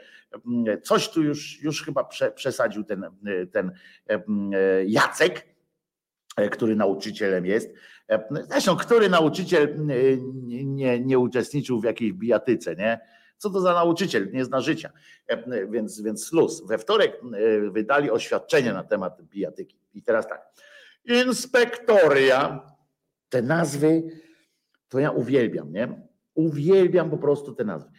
coś 0.83 1.09
tu 1.09 1.23
już, 1.23 1.63
już 1.63 1.85
chyba 1.85 2.05
prze, 2.05 2.33
przesadził 2.33 2.85
ten, 2.85 3.05
ten 3.53 3.73
Jacek, 4.87 5.56
który 6.51 6.77
nauczycielem 6.77 7.47
jest. 7.47 7.75
E, 8.11 8.29
Zresztą, 8.51 8.77
który 8.77 9.09
nauczyciel 9.09 9.65
e, 9.65 9.95
nie, 10.65 11.01
nie, 11.01 11.19
uczestniczył 11.19 11.81
w 11.81 11.85
jakiejś 11.85 12.13
bijatyce, 12.13 12.77
nie? 12.77 13.01
Co 13.39 13.51
to 13.51 13.61
za 13.61 13.75
nauczyciel? 13.75 14.33
Nie 14.33 14.45
zna 14.45 14.61
życia. 14.61 14.91
E, 15.27 15.67
Więc, 15.67 16.01
więc 16.01 16.33
luz. 16.33 16.67
We 16.67 16.79
wtorek 16.79 17.21
e, 17.23 17.71
wydali 17.71 18.11
oświadczenie 18.11 18.73
na 18.73 18.85
temat 18.85 19.23
bijatyki. 19.23 19.79
I 19.95 20.03
teraz 20.03 20.29
tak. 20.29 20.47
Inspektoria, 21.05 22.71
te 23.29 23.43
nazwy, 23.43 24.03
to 24.89 24.99
ja 24.99 25.11
uwielbiam, 25.11 25.73
nie? 25.73 26.07
Uwielbiam 26.35 27.11
po 27.11 27.19
prostu 27.19 27.55
te 27.55 27.65
nazwy. 27.65 27.91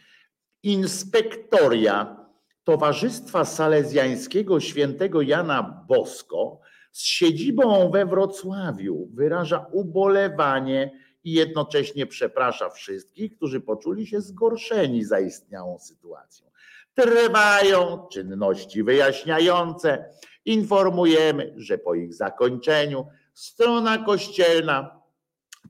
Inspektoria 0.64 2.18
Towarzystwa 2.64 3.46
Salezjańskiego 3.46 4.60
Świętego 4.60 5.22
Jana 5.22 5.86
Bosko 5.88 6.60
z 6.98 7.04
siedzibą 7.04 7.92
we 7.92 8.06
Wrocławiu 8.06 9.10
wyraża 9.14 9.66
ubolewanie 9.72 10.92
i 11.24 11.32
jednocześnie 11.32 12.06
przeprasza 12.06 12.70
wszystkich, 12.70 13.36
którzy 13.36 13.62
poczuli 13.62 14.08
się 14.08 14.22
zgorszeni 14.22 15.04
zaistniałą 15.04 15.80
sytuacją. 15.80 16.52
Trwają 16.94 18.08
czynności 18.12 18.84
wyjaśniające. 18.84 20.10
Informujemy, 20.46 21.54
że 21.58 21.78
po 21.78 21.96
ich 21.96 22.14
zakończeniu 22.14 23.08
strona 23.34 23.98
kościelna 23.98 25.02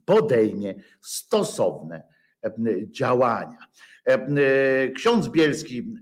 podejmie 0.04 0.74
stosowne 1.00 2.02
e, 2.44 2.52
działania. 2.90 3.58
E, 4.04 4.88
Ksiądz 4.88 5.28
Bielski 5.28 5.94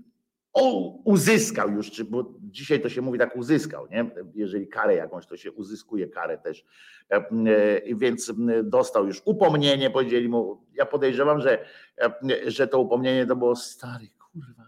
uzyskał 1.03 1.71
już, 1.71 1.91
czy, 1.91 2.05
bo 2.05 2.33
dzisiaj 2.41 2.81
to 2.81 2.89
się 2.89 3.01
mówi 3.01 3.19
tak 3.19 3.35
uzyskał, 3.35 3.87
nie? 3.91 4.11
jeżeli 4.35 4.67
karę 4.67 4.95
jakąś, 4.95 5.25
to 5.25 5.37
się 5.37 5.51
uzyskuje 5.51 6.07
karę 6.07 6.37
też, 6.37 6.65
E, 7.11 7.15
e, 7.15 7.95
więc 7.95 8.33
dostał 8.63 9.07
już 9.07 9.21
upomnienie, 9.25 9.89
powiedzieli 9.89 10.29
mu, 10.29 10.65
ja 10.73 10.85
podejrzewam, 10.85 11.41
że, 11.41 11.65
e, 12.01 12.11
że 12.51 12.67
to 12.67 12.79
upomnienie 12.79 13.25
to 13.25 13.35
było 13.35 13.55
stary, 13.55 14.07
kurwa, 14.31 14.63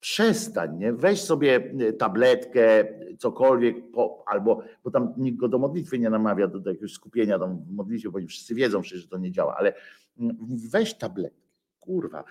Przestań, 0.00 0.78
nie? 0.78 0.92
Weź 0.92 1.22
sobie 1.22 1.74
tabletkę, 1.98 2.84
cokolwiek, 3.18 3.90
po, 3.90 4.24
albo, 4.26 4.62
bo 4.84 4.90
tam 4.90 5.14
nikt 5.16 5.38
go 5.38 5.48
do 5.48 5.58
modlitwy 5.58 5.98
nie 5.98 6.10
namawia, 6.10 6.48
do, 6.48 6.58
do 6.58 6.70
jakiegoś 6.70 6.92
skupienia 6.92 7.38
tam 7.38 7.58
w 7.58 8.10
bo 8.10 8.18
wszyscy 8.28 8.54
wiedzą 8.54 8.82
przecież, 8.82 9.02
że 9.02 9.08
to 9.08 9.18
nie 9.18 9.32
działa, 9.32 9.56
ale 9.56 9.72
weź 10.70 10.94
tabletkę, 10.94 11.40
kurwa. 11.80 12.24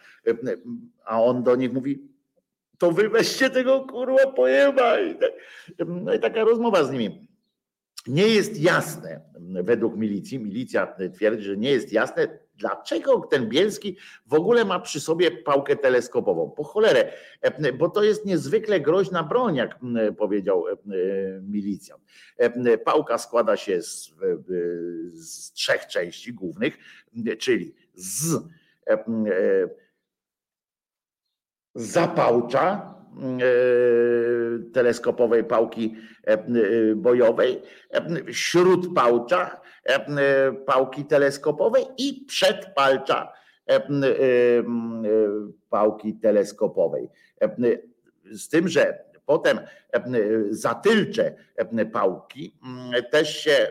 A 1.06 1.24
on 1.24 1.44
do 1.44 1.56
nich 1.56 1.74
mówi, 1.74 2.08
to 2.78 2.92
wy 2.92 3.10
weźcie 3.10 3.50
tego 3.50 3.82
kurwa 3.82 4.32
pojeba. 4.32 4.96
No 5.88 6.14
i 6.14 6.20
taka 6.20 6.44
rozmowa 6.44 6.84
z 6.84 6.92
nimi. 6.92 7.28
Nie 8.08 8.28
jest 8.28 8.62
jasne, 8.62 9.22
według 9.40 9.98
milicji, 9.98 10.40
milicja 10.40 10.96
twierdzi, 11.14 11.44
że 11.44 11.58
nie 11.58 11.72
jest 11.72 11.94
jasne, 11.94 12.40
dlaczego 12.56 13.20
ten 13.20 13.50
Bielski 13.50 13.98
w 14.26 14.34
ogóle 14.34 14.66
ma 14.66 14.80
przy 14.80 15.00
sobie 15.00 15.32
pałkę 15.32 15.76
teleskopową. 15.76 16.52
Po 16.52 16.64
cholerę, 16.64 17.14
bo 17.78 17.90
to 17.90 18.04
jest 18.04 18.26
niezwykle 18.26 18.80
groźna 18.80 19.24
broń, 19.24 19.56
jak 19.56 19.80
powiedział 20.18 20.66
milicjant. 21.42 22.04
Pałka 22.86 23.18
składa 23.18 23.58
się 23.58 23.82
z, 23.82 24.14
z 25.14 25.52
trzech 25.52 25.88
części 25.88 26.34
głównych, 26.34 26.78
czyli 27.40 27.74
z 27.96 28.38
zapałcza 31.78 32.94
e, 33.16 33.50
teleskopowej 34.74 35.44
pałki 35.44 35.96
e, 36.24 36.38
bojowej, 36.96 37.62
śródpałcza 38.32 39.62
e, 39.84 40.52
pałki 40.52 41.06
teleskopowej 41.06 41.86
i 41.98 42.26
przedpalcza 42.28 43.34
pałki 45.70 46.16
teleskopowej. 46.16 47.10
Z 48.32 48.50
tym, 48.50 48.68
że 48.68 49.04
potem 49.26 49.60
zatylcze 50.50 51.36
pałki 51.94 52.58
też 53.12 53.38
się 53.38 53.68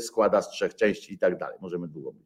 składa 0.00 0.42
z 0.42 0.50
trzech 0.50 0.74
części 0.74 1.14
i 1.14 1.18
tak 1.18 1.38
dalej. 1.38 1.58
Możemy 1.60 1.88
długo 1.88 2.12
mówić. 2.12 2.25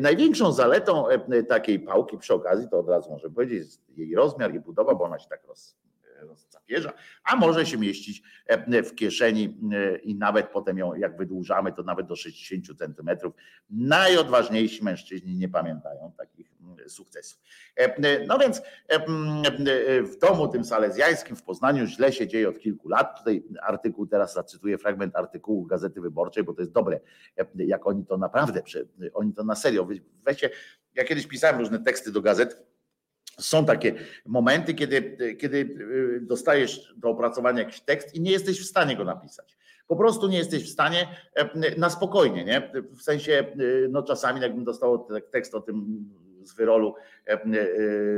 Największą 0.00 0.52
zaletą 0.52 1.04
takiej 1.48 1.80
pałki 1.80 2.18
przy 2.18 2.34
okazji, 2.34 2.68
to 2.68 2.78
od 2.78 2.88
razu 2.88 3.10
może 3.10 3.30
powiedzieć, 3.30 3.58
jest 3.58 3.82
jej 3.96 4.14
rozmiar 4.14 4.54
i 4.54 4.60
budowa, 4.60 4.94
bo 4.94 5.04
ona 5.04 5.18
się 5.18 5.28
tak 5.28 5.44
roz, 5.46 5.76
rozcapierza, 6.20 6.92
a 7.24 7.36
może 7.36 7.66
się 7.66 7.78
mieścić 7.78 8.22
w 8.84 8.94
kieszeni 8.94 9.58
i 10.02 10.14
nawet 10.14 10.48
potem 10.48 10.78
ją, 10.78 10.94
jak 10.94 11.16
wydłużamy, 11.16 11.72
to 11.72 11.82
nawet 11.82 12.06
do 12.06 12.16
60 12.16 12.78
centymetrów. 12.78 13.34
Najodważniejsi 13.70 14.84
mężczyźni 14.84 15.36
nie 15.36 15.48
pamiętają 15.48 16.12
takich 16.18 16.51
sukcesów. 16.86 17.40
No 18.26 18.38
więc 18.38 18.62
w 20.02 20.18
domu 20.20 20.48
tym 20.48 20.64
salezjańskim 20.64 21.36
w 21.36 21.42
Poznaniu 21.42 21.86
źle 21.86 22.12
się 22.12 22.26
dzieje 22.26 22.48
od 22.48 22.58
kilku 22.58 22.88
lat. 22.88 23.18
Tutaj 23.18 23.44
artykuł, 23.62 24.06
teraz 24.06 24.34
zacytuję 24.34 24.78
fragment 24.78 25.16
artykułu 25.16 25.66
Gazety 25.66 26.00
Wyborczej, 26.00 26.44
bo 26.44 26.52
to 26.52 26.62
jest 26.62 26.72
dobre, 26.72 27.00
jak 27.54 27.86
oni 27.86 28.06
to 28.06 28.18
naprawdę, 28.18 28.62
oni 29.14 29.34
to 29.34 29.44
na 29.44 29.54
serio, 29.54 29.88
weźcie, 30.24 30.50
ja 30.94 31.04
kiedyś 31.04 31.26
pisałem 31.26 31.58
różne 31.58 31.78
teksty 31.78 32.12
do 32.12 32.20
gazet, 32.20 32.66
są 33.38 33.64
takie 33.64 33.94
momenty, 34.26 34.74
kiedy, 34.74 35.16
kiedy 35.40 35.76
dostajesz 36.20 36.94
do 36.96 37.08
opracowania 37.08 37.58
jakiś 37.58 37.80
tekst 37.80 38.14
i 38.14 38.20
nie 38.20 38.30
jesteś 38.30 38.60
w 38.60 38.68
stanie 38.68 38.96
go 38.96 39.04
napisać. 39.04 39.56
Po 39.86 39.96
prostu 39.96 40.28
nie 40.28 40.38
jesteś 40.38 40.64
w 40.64 40.72
stanie 40.72 41.08
na 41.76 41.90
spokojnie, 41.90 42.44
nie? 42.44 42.72
W 42.96 43.02
sensie, 43.02 43.56
no 43.90 44.02
czasami 44.02 44.40
jakbym 44.40 44.64
dostał 44.64 45.08
tekst 45.30 45.54
o 45.54 45.60
tym 45.60 46.08
z 46.46 46.54
wyrolu 46.54 46.94
e, 47.26 47.32
e, 47.32 47.46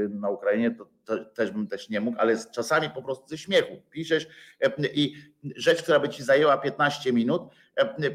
na 0.09 0.31
Ukrainie, 0.31 0.71
to, 0.71 0.87
to, 1.05 1.25
też 1.25 1.51
bym 1.51 1.67
też 1.67 1.89
nie 1.89 2.01
mógł, 2.01 2.19
ale 2.21 2.37
czasami 2.53 2.91
po 2.91 3.03
prostu 3.03 3.29
ze 3.29 3.39
śmiechu 3.39 3.83
piszesz 3.91 4.29
e, 4.61 4.73
i 4.95 5.15
rzecz, 5.57 5.83
która 5.83 6.01
by 6.01 6.09
ci 6.09 6.23
zajęła 6.23 6.59
15 6.59 7.13
minut, 7.13 7.43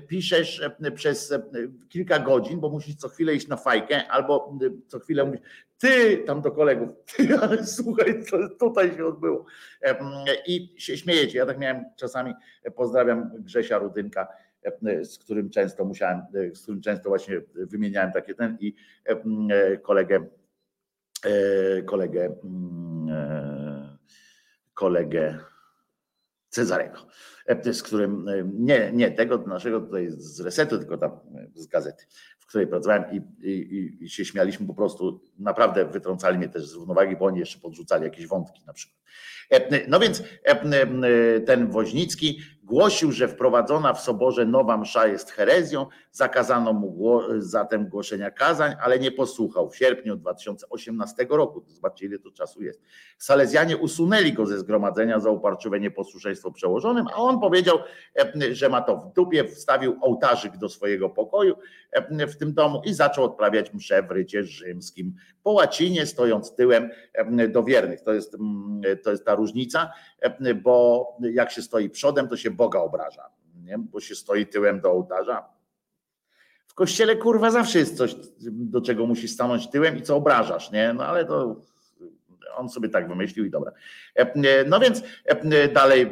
piszesz 0.07 0.61
przez 0.95 1.34
kilka 1.90 2.19
godzin, 2.19 2.60
bo 2.60 2.69
musisz 2.69 2.95
co 2.95 3.10
chwilę 3.10 3.34
iść 3.34 3.48
na 3.48 3.57
fajkę, 3.57 4.07
albo 4.07 4.57
co 4.88 4.99
chwilę 4.99 5.26
mówić, 5.26 5.41
ty 5.77 6.18
tam 6.18 6.41
do 6.41 6.52
kolegów, 6.52 6.90
ty, 7.15 7.40
ale 7.41 7.65
słuchaj, 7.65 8.23
co 8.23 8.38
tutaj 8.49 8.95
się 8.95 9.06
odbyło. 9.06 9.45
I 10.48 10.76
się 10.77 10.98
śmiejecie. 10.98 11.38
Ja 11.38 11.45
tak 11.45 11.57
miałem 11.57 11.86
czasami, 11.95 12.34
pozdrawiam 12.76 13.31
Grzesia 13.40 13.77
Rudynka, 13.77 14.27
z 15.03 15.18
którym 15.18 15.49
często 15.49 15.86
musiałem, 15.86 16.22
z 16.53 16.61
którym 16.61 16.81
często 16.81 17.10
właśnie 17.10 17.41
wymieniałem 17.56 18.11
takie 18.11 18.36
ten 18.36 18.57
i 18.60 18.76
kolegę, 19.81 20.26
kolegę, 21.86 22.36
kolegę 24.73 25.40
Cezarego, 26.49 27.07
z 27.73 27.84
którym 27.84 28.26
nie, 28.53 28.91
nie 28.94 29.11
tego 29.11 29.38
naszego 29.38 29.81
tutaj 29.81 30.07
z 30.10 30.40
resetu, 30.40 30.77
tylko 30.77 30.98
tam 30.98 31.11
z 31.53 31.68
gazety, 31.68 32.06
w 32.40 32.45
której 32.45 32.68
pracowałem 32.68 33.03
i, 33.11 33.22
i, 33.49 34.03
i 34.03 34.10
się 34.10 34.26
śmialiśmy 34.26 34.68
po 34.68 34.73
prostu, 34.73 35.22
naprawdę 35.40 35.86
wytrącali 35.86 36.38
mnie 36.38 36.49
też 36.49 36.68
z 36.68 36.73
równowagi, 36.73 37.15
bo 37.15 37.26
oni 37.26 37.40
jeszcze 37.40 37.60
podrzucali 37.60 38.03
jakieś 38.03 38.27
wątki 38.27 38.61
na 38.68 38.73
przykład. 38.73 38.99
No 39.88 39.99
więc 39.99 40.23
ten 41.45 41.72
Woźnicki 41.72 42.40
Głosił, 42.69 43.11
że 43.11 43.27
wprowadzona 43.27 43.93
w 43.93 44.01
soborze 44.01 44.45
nowa 44.45 44.77
msza 44.77 45.07
jest 45.07 45.31
herezją, 45.31 45.85
zakazano 46.11 46.73
mu 46.73 47.21
zatem 47.37 47.87
głoszenia 47.87 48.31
kazań, 48.31 48.75
ale 48.81 48.99
nie 48.99 49.11
posłuchał. 49.11 49.69
W 49.69 49.75
sierpniu 49.75 50.15
2018 50.15 51.27
roku, 51.29 51.63
zobaczcie 51.67 52.05
ile 52.05 52.19
to 52.19 52.31
czasu 52.31 52.63
jest, 52.63 52.81
Salezjanie 53.17 53.77
usunęli 53.77 54.33
go 54.33 54.45
ze 54.45 54.59
zgromadzenia 54.59 55.19
za 55.19 55.29
uparczywe 55.29 55.79
nieposłuszeństwo 55.79 56.51
przełożonym, 56.51 57.05
a 57.07 57.15
on 57.15 57.39
powiedział, 57.39 57.77
że 58.51 58.69
ma 58.69 58.81
to 58.81 58.97
w 58.97 59.13
dupie, 59.13 59.43
wstawił 59.43 59.97
ołtarzyk 60.01 60.57
do 60.57 60.69
swojego 60.69 61.09
pokoju 61.09 61.55
w 62.27 62.35
tym 62.35 62.53
domu 62.53 62.81
i 62.85 62.93
zaczął 62.93 63.23
odprawiać 63.23 63.73
mszę 63.73 64.03
w 64.03 64.11
rycie 64.11 64.43
rzymskim. 64.43 65.15
Po 65.43 65.51
łacinie 65.51 66.05
stojąc 66.05 66.55
tyłem 66.55 66.89
do 67.49 67.63
wiernych. 67.63 68.01
To 68.01 68.13
jest, 68.13 68.37
to 69.03 69.11
jest 69.11 69.25
ta 69.25 69.35
różnica, 69.35 69.91
bo 70.55 71.07
jak 71.33 71.51
się 71.51 71.61
stoi 71.61 71.89
przodem, 71.89 72.27
to 72.27 72.37
się 72.37 72.51
Boga 72.51 72.79
obraża, 72.79 73.29
nie? 73.63 73.77
bo 73.77 73.99
się 73.99 74.15
stoi 74.15 74.47
tyłem 74.47 74.81
do 74.81 74.91
ołtarza. 74.91 75.49
W 76.67 76.73
kościele 76.73 77.15
kurwa 77.15 77.51
zawsze 77.51 77.79
jest 77.79 77.97
coś, 77.97 78.15
do 78.51 78.81
czego 78.81 79.05
musisz 79.05 79.31
stanąć 79.31 79.69
tyłem 79.69 79.97
i 79.97 80.01
co 80.01 80.15
obrażasz, 80.15 80.71
nie? 80.71 80.93
No 80.93 81.05
ale 81.05 81.25
to 81.25 81.55
on 82.55 82.69
sobie 82.69 82.89
tak 82.89 83.07
wymyślił 83.07 83.45
i 83.45 83.49
dobra. 83.49 83.71
No 84.67 84.80
więc 84.80 85.03
dalej 85.73 86.11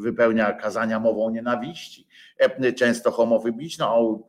wypełnia 0.00 0.52
kazania 0.52 1.00
mową 1.00 1.30
nienawiści 1.30 2.06
często 2.76 3.10
homofobiczną, 3.10 4.22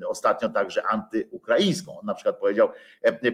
e, 0.00 0.08
ostatnio 0.08 0.48
także 0.48 0.82
antyukraińską. 0.86 1.98
On 1.98 2.06
na 2.06 2.14
przykład 2.14 2.38
powiedział, 2.38 2.68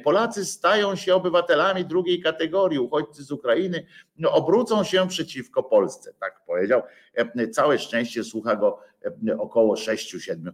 Polacy 0.05 0.45
stają 0.45 0.97
się 0.97 1.15
obywatelami 1.15 1.85
drugiej 1.85 2.23
kategorii, 2.23 2.79
uchodźcy 2.79 3.23
z 3.25 3.33
Ukrainy 3.33 3.87
no, 4.19 4.33
obrócą 4.33 4.85
się 4.85 5.09
przeciwko 5.09 5.63
Polsce, 5.63 6.15
tak 6.21 6.41
powiedział. 6.47 6.83
Całe 7.53 7.79
szczęście 7.79 8.25
słucha 8.25 8.57
go 8.57 8.79
około 9.39 9.75
6-7 9.75 10.53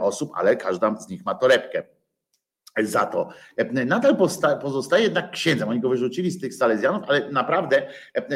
osób, 0.00 0.30
ale 0.34 0.56
każda 0.56 0.96
z 0.96 1.08
nich 1.08 1.24
ma 1.24 1.34
torebkę 1.34 1.82
za 2.82 3.06
to. 3.06 3.28
Nadal 3.86 4.16
pozostaje 4.62 5.04
jednak 5.04 5.30
księdzem. 5.30 5.68
Oni 5.68 5.80
go 5.80 5.88
wyrzucili 5.88 6.30
z 6.30 6.40
tych 6.40 6.54
Salezjanów, 6.54 7.02
ale 7.08 7.30
naprawdę 7.30 7.86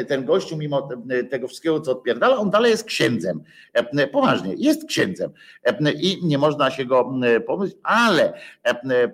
ten 0.07 0.25
gościu, 0.25 0.57
mimo 0.57 0.89
tego 1.29 1.47
wszystkiego, 1.47 1.81
co 1.81 1.91
odpierdala, 1.91 2.37
on 2.37 2.49
dalej 2.49 2.71
jest 2.71 2.83
księdzem. 2.83 3.43
Poważnie, 4.11 4.53
jest 4.57 4.87
księdzem. 4.87 5.31
I 6.01 6.25
nie 6.25 6.37
można 6.37 6.71
się 6.71 6.85
go 6.85 7.13
pomyśleć, 7.47 7.79
ale 7.83 8.33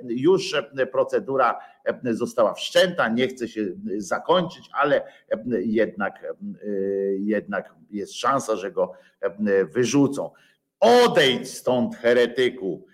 już 0.07 0.55
procedura 0.91 1.59
została 2.03 2.53
wszczęta, 2.53 3.09
nie 3.09 3.27
chce 3.27 3.47
się 3.47 3.65
zakończyć, 3.97 4.69
ale 4.73 5.01
jednak, 5.49 6.35
jednak 7.19 7.73
jest 7.91 8.15
szansa, 8.15 8.55
że 8.55 8.71
go 8.71 8.93
wyrzucą. 9.73 10.31
Odejdź 10.79 11.49
stąd, 11.49 11.95
heretyku 11.95 12.85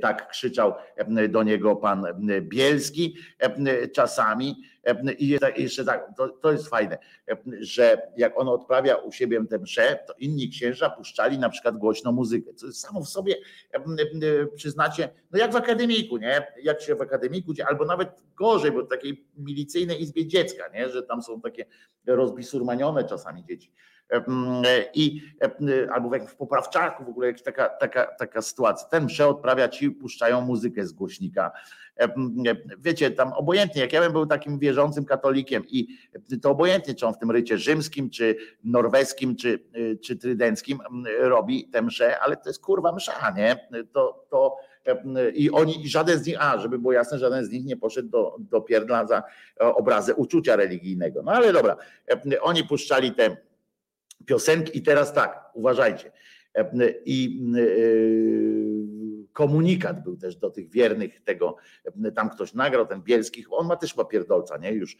tak 0.00 0.28
krzyczał 0.30 0.74
e, 0.96 1.28
do 1.28 1.42
niego 1.42 1.76
pan 1.76 2.06
e, 2.06 2.40
Bielski 2.40 3.16
czasami. 3.94 4.62
I 5.18 5.38
jeszcze 5.56 5.84
tak, 5.84 6.06
to, 6.16 6.28
to 6.28 6.52
jest 6.52 6.68
fajne, 6.68 6.98
że 7.60 8.02
jak 8.16 8.40
on 8.40 8.48
odprawia 8.48 8.96
u 8.96 9.12
siebie 9.12 9.46
tę 9.50 9.58
mszę, 9.58 9.98
to 10.06 10.14
inni 10.18 10.48
księża 10.48 10.90
puszczali 10.90 11.38
na 11.38 11.48
przykład 11.48 11.76
głośno 11.76 12.12
muzykę, 12.12 12.54
co 12.54 12.72
samo 12.72 13.02
w 13.02 13.08
sobie, 13.08 13.34
przyznacie, 14.56 15.08
no 15.30 15.38
jak 15.38 15.52
w 15.52 15.56
akademiku, 15.56 16.16
nie? 16.16 16.46
Jak 16.62 16.80
się 16.80 16.94
w 16.94 17.00
akademiku, 17.00 17.52
albo 17.68 17.84
nawet 17.84 18.08
gorzej, 18.36 18.72
bo 18.72 18.82
w 18.84 18.88
takiej 18.88 19.26
milicyjnej 19.36 20.02
izbie 20.02 20.26
dziecka, 20.26 20.68
nie? 20.74 20.88
Że 20.88 21.02
tam 21.02 21.22
są 21.22 21.40
takie 21.40 21.64
rozbisurmanione 22.06 23.04
czasami 23.04 23.44
dzieci 23.44 23.72
i 24.94 25.22
albo 25.92 26.14
jak 26.14 26.30
w 26.30 26.36
poprawczaku 26.36 27.04
w 27.04 27.08
ogóle 27.08 27.26
jakaś 27.26 27.42
taka, 27.42 27.68
taka, 27.68 28.06
taka 28.06 28.42
sytuacja. 28.42 28.88
Ten 28.88 29.04
mszę 29.04 29.26
odprawia 29.28 29.68
ci, 29.68 29.90
puszczają 29.90 30.40
muzykę 30.40 30.86
z 30.86 30.92
głośnika 30.92 31.52
Wiecie, 32.78 33.10
tam 33.10 33.32
obojętnie, 33.32 33.82
jak 33.82 33.92
ja 33.92 34.00
bym 34.00 34.12
był 34.12 34.26
takim 34.26 34.58
wierzącym 34.58 35.04
katolikiem 35.04 35.64
i 35.68 35.86
to 36.42 36.50
obojętnie, 36.50 36.94
czy 36.94 37.06
on 37.06 37.14
w 37.14 37.18
tym 37.18 37.30
rycie 37.30 37.58
rzymskim, 37.58 38.10
czy 38.10 38.36
norweskim, 38.64 39.36
czy, 39.36 39.64
czy 40.02 40.16
trydenckim 40.16 40.78
robi 41.18 41.68
tę 41.68 41.82
mszę, 41.82 42.20
ale 42.20 42.36
to 42.36 42.48
jest 42.48 42.62
kurwa 42.62 42.92
msza, 42.92 43.30
nie? 43.36 43.68
To, 43.92 44.26
to 44.30 44.56
i 45.34 45.50
oni, 45.50 45.88
żaden 45.88 46.18
z 46.18 46.26
nich, 46.26 46.36
a 46.40 46.58
żeby 46.58 46.78
było 46.78 46.92
jasne, 46.92 47.18
żaden 47.18 47.44
z 47.44 47.50
nich 47.50 47.64
nie 47.64 47.76
poszedł 47.76 48.08
do, 48.08 48.36
do 48.38 48.60
pierdla 48.60 49.06
za 49.06 49.22
obrazę 49.60 50.14
uczucia 50.14 50.56
religijnego. 50.56 51.22
No 51.22 51.32
ale 51.32 51.52
dobra, 51.52 51.76
oni 52.40 52.64
puszczali 52.64 53.12
te 53.12 53.36
piosenki 54.26 54.78
i 54.78 54.82
teraz 54.82 55.12
tak, 55.12 55.50
uważajcie. 55.54 56.12
I 57.04 57.42
komunikat 59.32 60.02
był 60.02 60.16
też 60.16 60.36
do 60.36 60.50
tych 60.50 60.70
wiernych 60.70 61.24
tego, 61.24 61.56
tam 62.14 62.30
ktoś 62.30 62.54
nagrał, 62.54 62.86
ten 62.86 63.02
Bielski, 63.02 63.44
on 63.50 63.66
ma 63.66 63.76
też 63.76 63.94
papierdolca, 63.94 64.56
nie, 64.56 64.72
już 64.72 64.96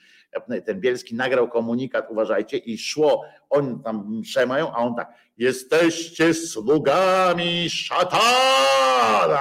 ten 0.65 0.81
Bielski 0.81 1.15
nagrał 1.15 1.49
komunikat, 1.49 2.11
uważajcie, 2.11 2.57
i 2.57 2.79
szło, 2.79 3.25
oni 3.51 3.79
tam 3.85 4.19
msze 4.19 4.47
mają, 4.47 4.73
a 4.73 4.77
on 4.77 4.95
tak, 4.95 5.15
jesteście 5.39 6.35
sługami 6.35 7.71
szatana, 7.71 9.39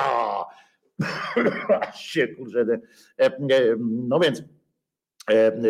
się 1.96 2.28
kurczę, 2.28 2.66
no 3.82 4.20
więc 4.20 4.44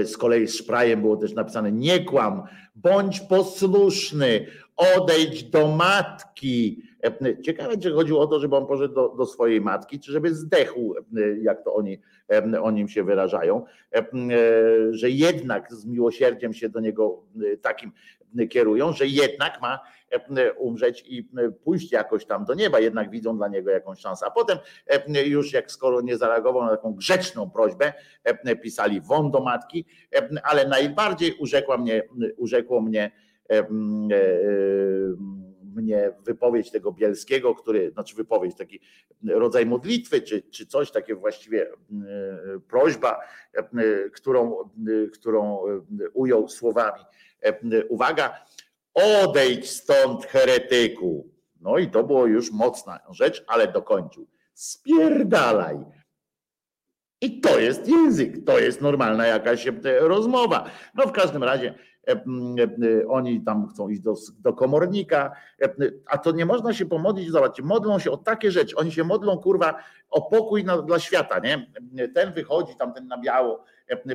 z 0.05 0.17
kolei 0.17 0.47
z 0.47 0.55
szprajem 0.55 1.01
było 1.01 1.17
też 1.17 1.33
napisane 1.33 1.71
nie 1.71 2.05
kłam, 2.05 2.43
bądź 2.75 3.19
posłuszny, 3.19 4.45
odejdź 4.75 5.43
do 5.43 5.67
matki, 5.67 6.83
Ciekawe, 7.43 7.77
czy 7.77 7.91
chodziło 7.91 8.21
o 8.21 8.27
to, 8.27 8.39
żeby 8.39 8.55
on 8.55 8.67
poszedł 8.67 8.93
do, 8.93 9.09
do 9.09 9.25
swojej 9.25 9.61
matki, 9.61 9.99
czy 9.99 10.11
żeby 10.11 10.35
zdechł, 10.35 10.95
jak 11.41 11.63
to 11.63 11.75
oni 11.75 11.99
o 12.61 12.71
nim 12.71 12.87
się 12.87 13.03
wyrażają, 13.03 13.65
że 14.91 15.09
jednak 15.09 15.73
z 15.73 15.85
miłosierdziem 15.85 16.53
się 16.53 16.69
do 16.69 16.79
niego 16.79 17.23
takim 17.61 17.91
kierują, 18.49 18.93
że 18.93 19.07
jednak 19.07 19.61
ma 19.61 19.79
umrzeć 20.57 21.03
i 21.07 21.29
pójść 21.63 21.91
jakoś 21.91 22.25
tam 22.25 22.45
do 22.45 22.53
nieba, 22.53 22.79
jednak 22.79 23.09
widzą 23.09 23.37
dla 23.37 23.47
niego 23.47 23.71
jakąś 23.71 23.99
szansę. 23.99 24.25
A 24.25 24.31
potem 24.31 24.57
już 25.25 25.53
jak 25.53 25.71
skoro 25.71 26.01
nie 26.01 26.17
zareagował 26.17 26.63
na 26.63 26.69
taką 26.69 26.93
grzeczną 26.93 27.49
prośbę, 27.49 27.93
pisali 28.63 29.01
won 29.01 29.31
do 29.31 29.39
matki, 29.39 29.85
ale 30.43 30.67
najbardziej 30.67 31.33
urzekła 31.39 31.77
mnie, 31.77 32.03
urzekło 32.37 32.81
mnie 32.81 33.11
mnie 35.75 36.11
wypowiedź 36.25 36.71
tego 36.71 36.91
Bielskiego, 36.91 37.55
który, 37.55 37.91
znaczy 37.91 38.15
wypowiedź, 38.15 38.55
taki 38.55 38.79
rodzaj 39.27 39.65
modlitwy, 39.65 40.21
czy, 40.21 40.41
czy 40.41 40.65
coś 40.65 40.91
takie 40.91 41.15
właściwie 41.15 41.71
e, 41.71 41.75
prośba, 42.69 43.19
e, 43.53 43.63
którą, 44.09 44.69
którą 45.13 45.59
ujął 46.13 46.49
słowami. 46.49 47.03
E, 47.41 47.85
uwaga, 47.85 48.45
odejdź 48.93 49.69
stąd 49.69 50.25
heretyku. 50.25 51.31
No 51.61 51.77
i 51.77 51.87
to 51.87 52.03
było 52.03 52.25
już 52.25 52.51
mocna 52.51 52.99
rzecz, 53.09 53.43
ale 53.47 53.67
dokończył. 53.67 54.27
Spierdalaj. 54.53 55.77
I 57.21 57.41
to 57.41 57.59
jest 57.59 57.87
język, 57.87 58.45
to 58.45 58.59
jest 58.59 58.81
normalna 58.81 59.27
jakaś 59.27 59.67
rozmowa. 59.99 60.69
No 60.95 61.07
w 61.07 61.11
każdym 61.11 61.43
razie 61.43 61.75
E, 62.07 62.11
e, 62.11 63.07
oni 63.07 63.41
tam 63.43 63.67
chcą 63.67 63.89
iść 63.89 64.01
do, 64.01 64.13
do 64.39 64.53
komornika, 64.53 65.31
e, 65.61 65.69
a 66.05 66.17
to 66.17 66.31
nie 66.31 66.45
można 66.45 66.73
się 66.73 66.85
pomodlić, 66.85 67.31
zobaczcie, 67.31 67.63
modlą 67.63 67.99
się 67.99 68.11
o 68.11 68.17
takie 68.17 68.51
rzeczy, 68.51 68.75
oni 68.75 68.91
się 68.91 69.03
modlą 69.03 69.37
kurwa 69.37 69.83
o 70.09 70.21
pokój 70.21 70.63
na, 70.63 70.81
dla 70.81 70.99
świata, 70.99 71.39
nie? 71.39 71.71
Ten 72.15 72.31
wychodzi 72.31 72.75
tam 72.75 72.93
ten 72.93 73.07
na 73.07 73.17
biało 73.17 73.63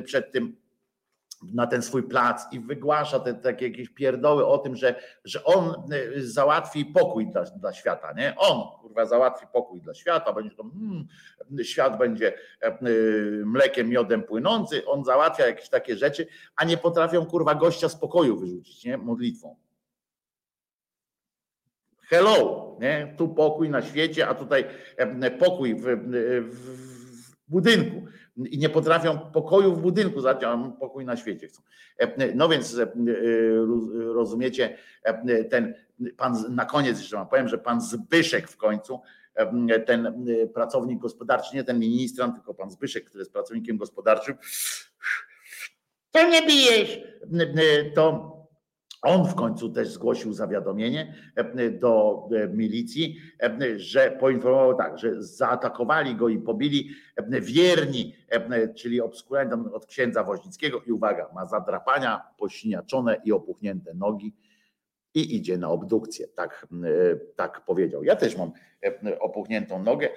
przed 0.05 0.31
tym 0.31 0.55
na 1.43 1.67
ten 1.67 1.81
swój 1.81 2.03
plac 2.03 2.53
i 2.53 2.59
wygłasza 2.59 3.19
te 3.19 3.33
takie 3.33 3.67
jakieś 3.67 3.89
pierdoły 3.89 4.45
o 4.45 4.57
tym, 4.57 4.75
że, 4.75 4.95
że 5.23 5.43
on 5.43 5.69
e, 5.69 6.21
załatwi 6.21 6.85
pokój 6.85 7.27
dla, 7.27 7.43
dla 7.43 7.73
świata, 7.73 8.13
nie? 8.13 8.35
On, 8.37 8.79
kurwa, 8.81 9.05
załatwi 9.05 9.45
pokój 9.53 9.81
dla 9.81 9.93
świata, 9.93 10.33
będzie 10.33 10.55
to, 10.55 10.63
hmm, 10.63 11.07
świat 11.63 11.97
będzie 11.97 12.33
e, 12.61 12.77
mlekiem, 13.45 13.89
miodem 13.89 14.23
płynący, 14.23 14.85
on 14.85 15.03
załatwia 15.03 15.47
jakieś 15.47 15.69
takie 15.69 15.97
rzeczy, 15.97 16.27
a 16.55 16.65
nie 16.65 16.77
potrafią, 16.77 17.25
kurwa, 17.25 17.55
gościa 17.55 17.89
z 17.89 17.95
pokoju 17.95 18.39
wyrzucić, 18.39 18.83
nie? 18.83 18.97
Modlitwą. 18.97 19.55
Hello, 22.09 22.75
nie? 22.79 23.13
Tu 23.17 23.29
pokój 23.29 23.69
na 23.69 23.81
świecie, 23.81 24.27
a 24.27 24.35
tutaj 24.35 24.65
e, 24.97 25.31
pokój 25.31 25.75
w, 25.75 25.85
w 26.41 27.35
budynku 27.47 28.07
i 28.37 28.57
nie 28.57 28.69
potrafią 28.69 29.19
pokoju 29.19 29.75
w 29.75 29.81
budynku, 29.81 30.21
zatem 30.21 30.73
pokój 30.73 31.05
na 31.05 31.17
świecie 31.17 31.47
chcą. 31.47 31.61
No 32.35 32.49
więc 32.49 32.77
e, 32.77 32.87
rozumiecie, 34.13 34.77
ten 35.49 35.73
pan, 36.17 36.55
na 36.55 36.65
koniec 36.65 36.99
jeszcze 36.99 37.15
wam 37.15 37.27
powiem, 37.27 37.47
że 37.47 37.57
pan 37.57 37.81
Zbyszek 37.81 38.47
w 38.47 38.57
końcu, 38.57 39.01
ten 39.85 40.25
pracownik 40.53 40.99
gospodarczy, 40.99 41.55
nie 41.55 41.63
ten 41.63 41.79
ministrant, 41.79 42.35
tylko 42.35 42.53
pan 42.53 42.71
Zbyszek, 42.71 43.05
który 43.05 43.21
jest 43.21 43.33
pracownikiem 43.33 43.77
gospodarczym, 43.77 44.35
to 46.11 46.29
nie 46.29 46.41
bijesz, 46.41 46.99
to 47.95 48.36
on 49.07 49.27
w 49.27 49.35
końcu 49.35 49.69
też 49.69 49.87
zgłosił 49.87 50.33
zawiadomienie 50.33 51.13
e, 51.35 51.69
do 51.69 52.23
e, 52.31 52.47
milicji, 52.47 53.17
e, 53.41 53.79
że 53.79 54.11
poinformował 54.11 54.75
tak, 54.75 54.99
że 54.99 55.23
zaatakowali 55.23 56.15
go 56.15 56.29
i 56.29 56.39
pobili 56.39 56.89
wierni, 57.41 58.15
czyli 58.75 59.01
obskurenci 59.01 59.55
od 59.73 59.85
księdza 59.85 60.23
Woźnickiego 60.23 60.81
i 60.81 60.91
uwaga, 60.91 61.29
ma 61.35 61.45
zadrapania, 61.45 62.21
posiniaczone 62.37 63.21
i 63.25 63.31
opuchnięte 63.31 63.93
nogi 63.93 64.33
i 65.13 65.35
idzie 65.35 65.57
na 65.57 65.69
obdukcję. 65.69 66.27
Tak, 66.27 66.67
tak 67.35 67.65
powiedział. 67.65 68.03
Ja 68.03 68.15
też 68.15 68.37
mam 68.37 68.51
opuchniętą 69.19 69.83
nogę, 69.83 70.09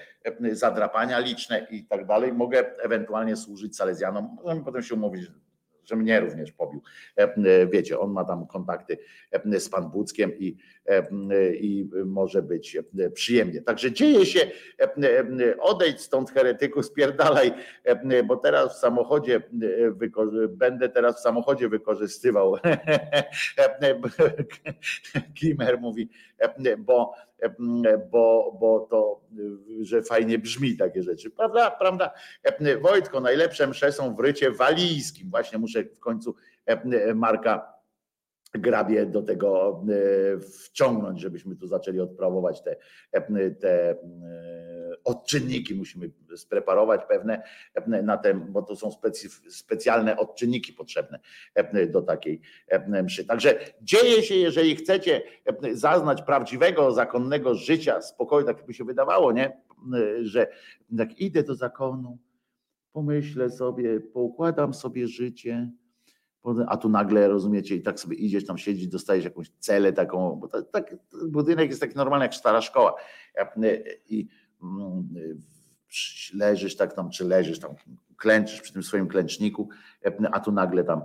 zadrapania 0.53 1.19
liczne 1.19 1.67
i 1.71 1.85
tak 1.85 2.07
dalej. 2.07 2.33
Mogę 2.33 2.79
ewentualnie 2.79 3.37
służyć 3.37 3.77
salezjanom. 3.77 4.37
Potem 4.65 4.83
się 4.83 4.95
umówić, 4.95 5.31
że 5.91 5.97
mnie 5.97 6.21
również 6.21 6.53
pobił. 6.53 6.83
E, 7.19 7.23
e, 7.23 7.67
wiecie, 7.67 7.99
on 7.99 8.13
ma 8.13 8.25
tam 8.25 8.47
kontakty 8.47 8.99
e, 9.31 9.61
z 9.61 9.69
pan 9.69 9.91
Buckiem 9.91 10.39
i, 10.39 10.57
i 11.61 11.89
może 12.05 12.43
być 12.43 12.79
przyjemnie. 13.15 13.63
Także 13.63 13.93
dzieje 13.93 14.27
się, 14.27 14.41
odejdź 15.61 16.01
stąd 16.01 16.31
heretyku, 16.31 16.83
spierdalaj, 16.83 17.53
bo 18.25 18.37
teraz 18.37 18.77
w 18.77 18.79
samochodzie 18.79 19.43
będę 20.49 20.89
teraz 20.89 21.17
w 21.17 21.21
samochodzie 21.21 21.69
wykorzystywał. 21.69 22.57
Kimer 25.35 25.81
mówi, 25.81 26.09
bo 26.79 27.15
bo, 28.11 28.57
bo 28.61 28.87
to, 28.91 29.21
że 29.81 30.03
fajnie 30.03 30.39
brzmi 30.39 30.77
takie 30.77 31.03
rzeczy. 31.03 31.31
Prawda, 31.31 31.71
prawda? 31.71 32.11
Wojtko, 32.81 33.21
najlepsze 33.21 33.67
msze 33.67 33.93
są 33.93 34.15
w 34.15 34.21
rycie 34.21 34.51
walijskim. 34.51 35.31
Właśnie 35.31 35.59
muszę 35.59 35.85
w 35.85 36.01
końcu 36.01 36.35
Marka 37.15 37.80
grabie 38.55 39.07
do 39.07 39.23
tego 39.23 39.81
wciągnąć, 40.65 41.21
żebyśmy 41.21 41.57
tu 41.57 41.67
zaczęli 41.67 42.01
odprawować 42.01 42.63
te, 42.63 42.77
te 43.61 43.97
odczynniki, 45.05 45.75
musimy 45.75 46.11
spreparować 46.37 47.01
pewne 47.09 47.43
na 48.03 48.17
tym, 48.17 48.53
bo 48.53 48.63
to 48.63 48.77
są 48.77 48.91
specjalne 49.49 50.17
odczynniki 50.17 50.73
potrzebne 50.73 51.19
do 51.89 52.03
takiej 52.03 52.41
mszy. 53.05 53.25
Także 53.25 53.59
dzieje 53.83 54.23
się, 54.23 54.35
jeżeli 54.35 54.77
chcecie 54.77 55.23
zaznać 55.73 56.23
prawdziwego, 56.23 56.93
zakonnego 56.93 57.55
życia, 57.55 58.03
spokoju, 58.03 58.47
tak 58.47 58.67
by 58.67 58.75
się 58.75 58.85
wydawało, 58.85 59.33
nie? 59.33 59.61
że 60.23 60.49
tak 60.99 61.19
idę 61.19 61.43
do 61.43 61.55
zakonu, 61.55 62.19
pomyślę 62.93 63.51
sobie, 63.51 64.01
poukładam 64.01 64.75
sobie 64.75 65.09
życie, 65.09 65.71
a 66.67 66.77
tu 66.77 66.89
nagle, 66.89 67.29
rozumiecie, 67.29 67.77
i 67.77 67.83
tak 67.83 68.01
sobie 68.01 68.17
idziesz 68.17 68.47
tam 68.47 68.59
siedzieć, 68.59 68.89
dostajesz 68.89 69.25
jakąś 69.25 69.51
celę 69.59 69.93
taką, 69.93 70.37
bo 70.37 70.49
to, 70.49 70.63
tak, 70.63 70.97
budynek 71.29 71.69
jest 71.69 71.81
taki 71.81 71.97
normalny 71.97 72.25
jak 72.25 72.35
stara 72.35 72.61
szkoła 72.61 72.95
i 74.09 74.29
mm, 74.63 75.09
leżysz 76.35 76.77
tak 76.77 76.95
tam, 76.95 77.11
czy 77.11 77.25
leżysz 77.25 77.59
tam, 77.59 77.75
klęczysz 78.17 78.61
przy 78.61 78.73
tym 78.73 78.83
swoim 78.83 79.09
klęczniku, 79.09 79.69
a 80.33 80.41
tu 80.41 80.53
nagle 80.53 80.85
tam 80.85 81.03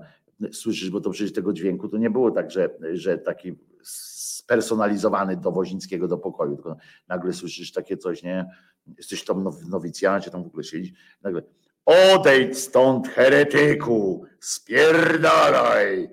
słyszysz, 0.52 0.90
bo 0.90 1.02
to 1.02 1.10
przecież 1.10 1.34
tego 1.34 1.54
dźwięku 1.54 1.90
to 1.90 1.98
nie 1.98 2.10
było 2.10 2.32
tak, 2.32 2.52
że, 2.52 2.70
że 2.94 3.18
taki 3.18 3.56
spersonalizowany 3.84 5.38
do 5.38 5.52
Wozińskiego 5.52 6.08
do 6.08 6.18
pokoju, 6.18 6.56
tylko 6.56 6.78
nagle 7.08 7.34
słyszysz 7.34 7.72
takie 7.72 7.98
coś, 7.98 8.24
nie? 8.24 8.46
Jesteś 8.98 9.26
tam 9.26 9.52
w 9.52 9.70
nowicjacie, 9.70 10.32
tam 10.32 10.44
w 10.44 10.48
ogóle 10.48 10.64
siedzisz, 10.64 10.94
nagle 11.22 11.42
Odejdź 11.86 12.58
stąd, 12.58 13.08
heretyku, 13.08 14.26
spierdalaj. 14.40 16.10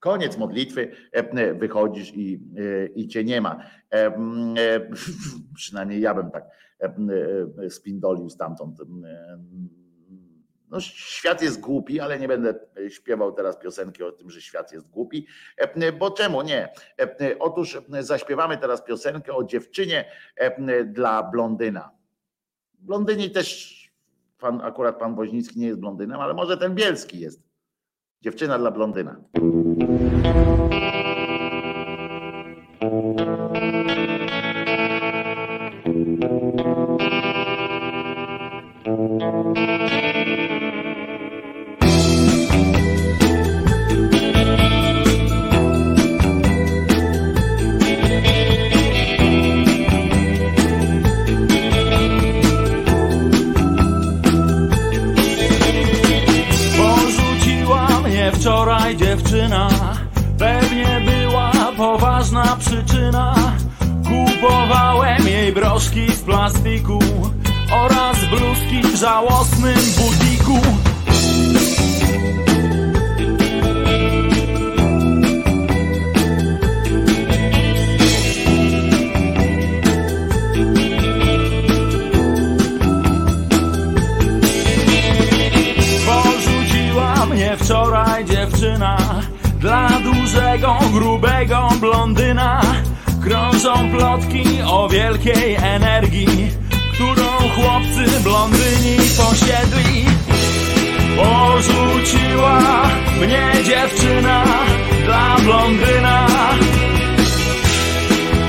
Koniec 0.00 0.36
modlitwy, 0.36 0.90
e, 1.12 1.54
wychodzisz 1.54 2.12
i, 2.14 2.40
e, 2.58 2.86
i 2.86 3.08
cię 3.08 3.24
nie 3.24 3.40
ma. 3.40 3.62
E, 3.90 4.12
przynajmniej 5.56 6.00
ja 6.00 6.14
bym 6.14 6.30
tak 6.30 6.44
spindolił 7.68 8.30
stamtąd. 8.30 8.78
No, 10.70 10.80
świat 10.80 11.42
jest 11.42 11.60
głupi, 11.60 12.00
ale 12.00 12.18
nie 12.18 12.28
będę 12.28 12.54
śpiewał 12.88 13.32
teraz 13.32 13.58
piosenki 13.58 14.02
o 14.02 14.12
tym, 14.12 14.30
że 14.30 14.40
świat 14.40 14.72
jest 14.72 14.88
głupi, 14.90 15.26
bo 15.98 16.10
czemu 16.10 16.42
nie? 16.42 16.68
Otóż 17.38 17.78
zaśpiewamy 18.00 18.58
teraz 18.58 18.84
piosenkę 18.84 19.32
o 19.32 19.44
dziewczynie 19.44 20.04
dla 20.86 21.22
blondyna. 21.22 21.90
Blondyni 22.74 23.30
też, 23.30 23.85
pan, 24.38 24.60
akurat 24.60 24.98
pan 24.98 25.14
Woźnicki 25.14 25.60
nie 25.60 25.66
jest 25.66 25.80
blondynem, 25.80 26.20
ale 26.20 26.34
może 26.34 26.56
ten 26.56 26.74
Bielski 26.74 27.20
jest. 27.20 27.42
Dziewczyna 28.22 28.58
dla 28.58 28.70
blondyna. 28.70 29.16
Broszki 65.56 66.12
z 66.12 66.20
plastiku 66.20 66.98
Oraz 67.72 68.16
bluzki 68.24 68.82
w 68.82 68.96
żałosnym 68.96 69.78
budiku 69.96 70.60
mnie 87.30 87.56
wczoraj 87.56 88.24
dziewczyna 88.24 88.96
Dla 89.60 89.88
dużego, 89.88 90.78
grubego 90.92 91.68
blondyna 91.80 92.60
Krążą 93.56 93.90
plotki 93.90 94.44
o 94.66 94.88
wielkiej 94.88 95.54
energii 95.54 96.50
Którą 96.92 97.26
chłopcy 97.54 98.20
blondyni 98.22 98.96
posiedli. 99.16 100.04
Porzuciła 101.16 102.60
mnie 103.20 103.52
dziewczyna 103.64 104.44
dla 105.04 105.36
blondyna. 105.44 106.26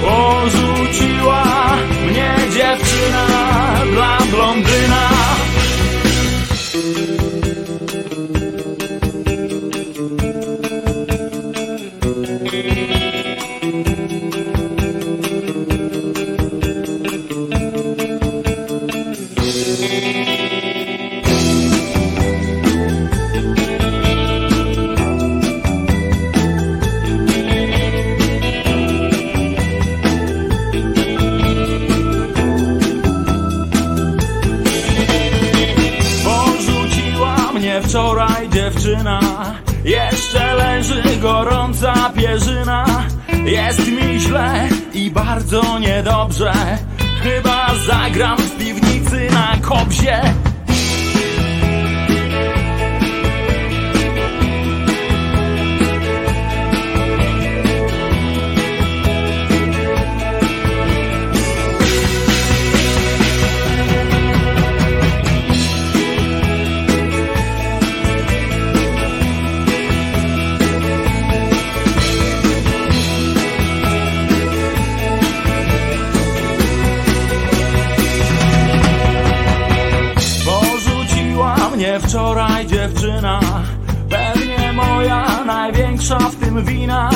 Porzuciła 0.01 1.43
mnie 2.07 2.35
dziewczyna 2.53 3.27
dla 3.93 4.17
blondyna 4.31 5.16
Jest 43.45 43.87
mi 43.87 44.19
źle 44.19 44.69
i 44.93 45.11
bardzo 45.11 45.79
niedobrze. 45.79 46.53
Chyba 47.23 47.75
zagram 47.87 48.37
w 48.37 48.57
piwnicy 48.57 49.27
na 49.31 49.57
kobzie 49.61 50.21
wina 86.63 87.09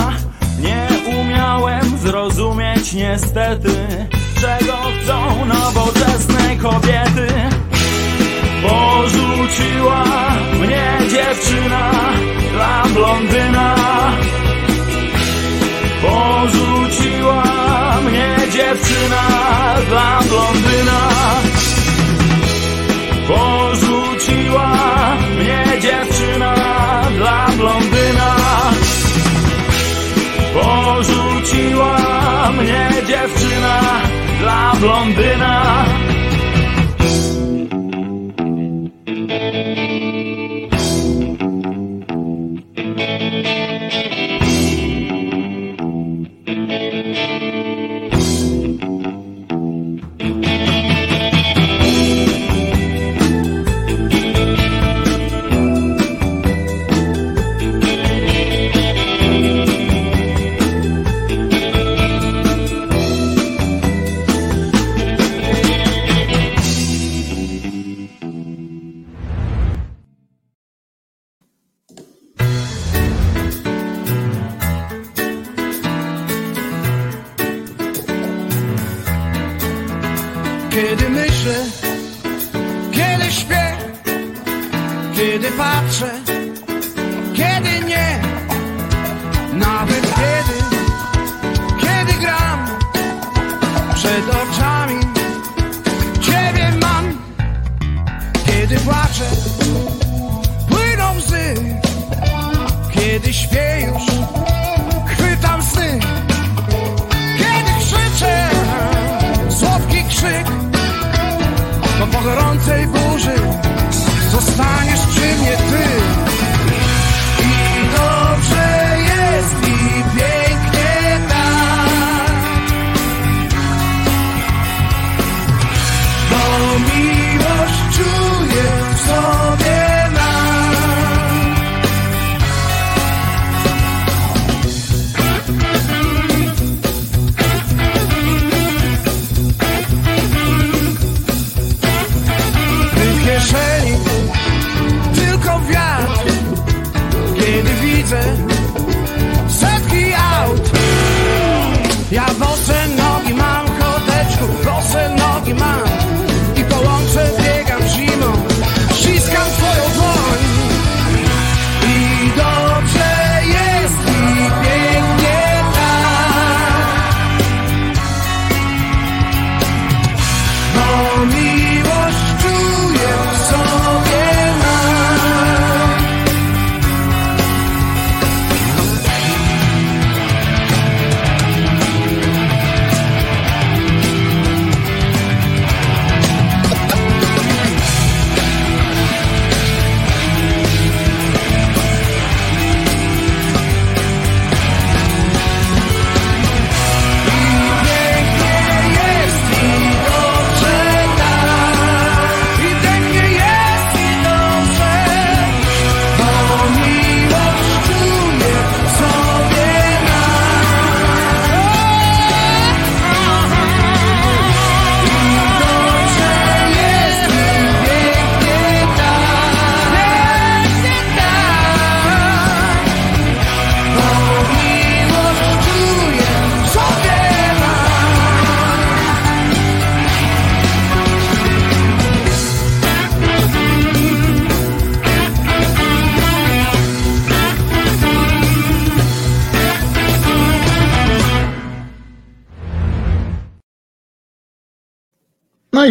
Nie 0.60 0.88
umiałem 1.22 1.98
zrozumieć 1.98 2.94
niestety 2.94 3.88
Czego 4.42 4.74
chcą 4.74 5.46
nowoczesne 5.46 6.56
kobiety 6.58 7.28
Porzuciła 8.62 10.04
mnie 10.60 10.98
dziewczyna 11.10 11.92
dla 12.54 12.84
blondyna. 12.94 13.76
Porzuciła 16.02 17.44
mnie 18.06 18.36
dziewczyna 18.52 19.24
dla 19.90 20.20
blondyna. 20.30 21.00
Porzuciła 23.28 24.76
mnie 25.38 25.66
dziewczyna 25.82 26.56
dla 27.18 27.51
dziewczyna 33.22 34.02
dla 34.40 34.74
blondyna 34.80 35.86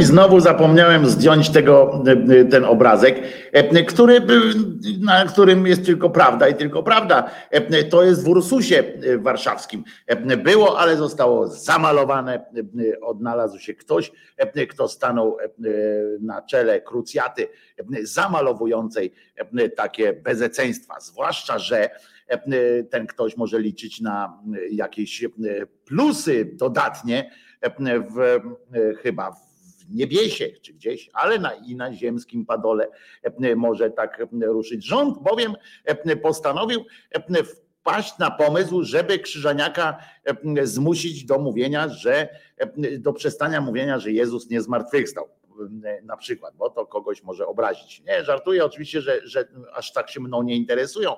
i 0.01 0.05
znowu 0.05 0.41
zapomniałem 0.41 1.07
zdjąć 1.07 1.51
tego, 1.51 2.03
e, 2.39 2.45
ten 2.45 2.65
obrazek, 2.65 3.23
e, 3.53 3.85
który, 3.85 4.21
na 5.01 5.25
którym 5.25 5.67
jest 5.67 5.85
tylko 5.87 6.11
prawda 6.11 6.49
i 6.49 6.55
tylko 6.55 6.83
prawda. 6.83 7.31
E, 7.51 7.85
To 7.85 8.03
jest 8.03 8.25
w 8.25 8.29
Ursusie 8.29 8.79
e, 9.03 9.19
warszawskim. 9.19 9.85
E, 10.07 10.37
Było, 10.37 10.79
ale 10.79 10.97
zostało 10.97 11.49
zamalowane. 11.49 12.35
E, 12.35 13.01
Odnalazł 13.01 13.59
się 13.59 13.75
ktoś, 13.75 14.13
e, 14.37 14.67
kto 14.67 14.89
stanął 14.89 15.39
e, 15.41 15.49
na 16.21 16.43
czele 16.43 16.81
krucjaty 16.81 17.49
e, 17.79 17.85
zamalowującej 18.03 19.13
e, 19.37 19.69
takie 19.69 20.13
bezeceństwa. 20.13 21.01
Zwłaszcza, 21.01 21.59
że 21.59 21.91
e, 22.29 22.39
ten 22.91 23.07
ktoś 23.07 23.37
może 23.37 23.59
liczyć 23.61 24.01
na 24.01 24.41
e, 24.55 24.69
jakieś 24.71 25.25
e, 25.25 25.29
plusy 25.85 26.51
dodatnie 26.55 27.31
e, 27.61 27.71
w, 28.01 28.19
e, 28.21 28.41
chyba 29.03 29.31
w 29.31 29.50
niebiesie 29.91 30.49
czy 30.63 30.73
gdzieś, 30.73 31.11
ale 31.13 31.39
na, 31.39 31.55
i 31.55 31.77
na 31.77 31.93
ziemskim 31.93 32.47
padole 32.47 32.89
e, 33.23 33.57
może 33.57 33.91
tak 33.91 34.21
e, 34.21 34.47
ruszyć. 34.47 34.85
Rząd 34.85 35.19
bowiem 35.19 35.55
e, 35.85 36.17
postanowił 36.17 36.85
wpaść 37.81 38.19
na 38.19 38.31
pomysł, 38.31 38.83
żeby 38.83 39.19
Krzyżaniaka 39.19 39.99
zmusić 40.63 41.25
do 41.25 41.39
mówienia, 41.39 41.89
że 41.89 42.29
do 42.99 43.13
przestania 43.13 43.61
mówienia, 43.61 43.99
że 43.99 44.13
Jezus 44.13 44.51
nie 44.51 44.61
zmartwychwstał 44.61 45.29
na 46.03 46.17
przykład, 46.17 46.57
bo 46.57 46.71
to 46.71 46.87
kogoś 46.87 47.23
może 47.23 47.47
obrazić. 47.47 48.03
Nie, 48.07 48.25
żartuję 48.25 48.65
oczywiście, 48.65 49.01
że, 49.01 49.21
że 49.25 49.49
aż 49.75 49.93
tak 49.93 50.11
się 50.11 50.21
mną 50.21 50.43
nie 50.43 50.57
interesują, 50.57 51.17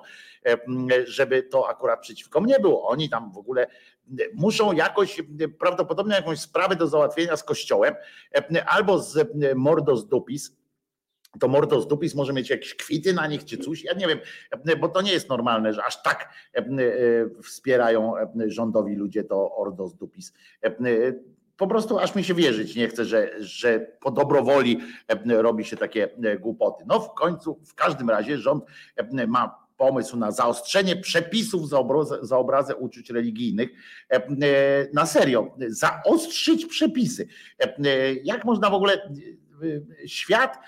żeby 1.05 1.43
to 1.43 1.69
akurat 1.69 2.01
przeciwko 2.01 2.41
mnie 2.41 2.59
było. 2.59 2.87
Oni 2.87 3.09
tam 3.09 3.31
w 3.31 3.37
ogóle 3.37 3.67
muszą 4.33 4.73
jakoś, 4.73 5.21
prawdopodobnie 5.59 6.15
jakąś 6.15 6.39
sprawę 6.39 6.75
do 6.75 6.87
załatwienia 6.87 7.37
z 7.37 7.43
kościołem, 7.43 7.95
albo 8.65 8.99
z 8.99 9.29
Mordos 9.55 10.07
Dupis, 10.07 10.57
to 11.39 11.47
Mordos 11.47 11.87
Dupis 11.87 12.15
może 12.15 12.33
mieć 12.33 12.49
jakieś 12.49 12.75
kwity 12.75 13.13
na 13.13 13.27
nich 13.27 13.45
czy 13.45 13.57
coś, 13.57 13.83
ja 13.83 13.93
nie 13.93 14.07
wiem, 14.07 14.19
bo 14.79 14.89
to 14.89 15.01
nie 15.01 15.11
jest 15.11 15.29
normalne, 15.29 15.73
że 15.73 15.83
aż 15.83 16.03
tak 16.03 16.29
wspierają 17.43 18.13
rządowi 18.47 18.95
ludzie 18.95 19.23
to 19.23 19.55
Ordos 19.55 19.95
Dupis. 19.95 20.33
Po 21.57 21.67
prostu 21.67 21.99
aż 21.99 22.15
mi 22.15 22.23
się 22.23 22.33
wierzyć 22.33 22.75
nie 22.75 22.87
chce, 22.87 23.05
że, 23.05 23.31
że 23.39 23.79
po 23.79 24.11
dobrowoli 24.11 24.79
robi 25.27 25.65
się 25.65 25.77
takie 25.77 26.09
głupoty. 26.39 26.83
No 26.87 26.99
w 26.99 27.13
końcu, 27.13 27.59
w 27.65 27.75
każdym 27.75 28.09
razie 28.09 28.37
rząd 28.37 28.63
ma 29.27 29.62
pomysł 29.77 30.17
na 30.17 30.31
zaostrzenie 30.31 30.95
przepisów 30.95 31.69
za 31.69 31.79
obrazę, 31.79 32.17
za 32.21 32.37
obrazę 32.37 32.75
uczuć 32.75 33.09
religijnych. 33.09 33.69
E, 34.11 34.15
e, 34.15 34.27
Na 34.93 35.05
serio, 35.05 35.55
zaostrzyć 35.67 36.65
przepisy. 36.65 37.27
E, 37.59 38.13
Jak 38.23 38.45
można 38.45 38.69
w 38.69 38.73
ogóle. 38.73 39.11
Świat 40.05 40.59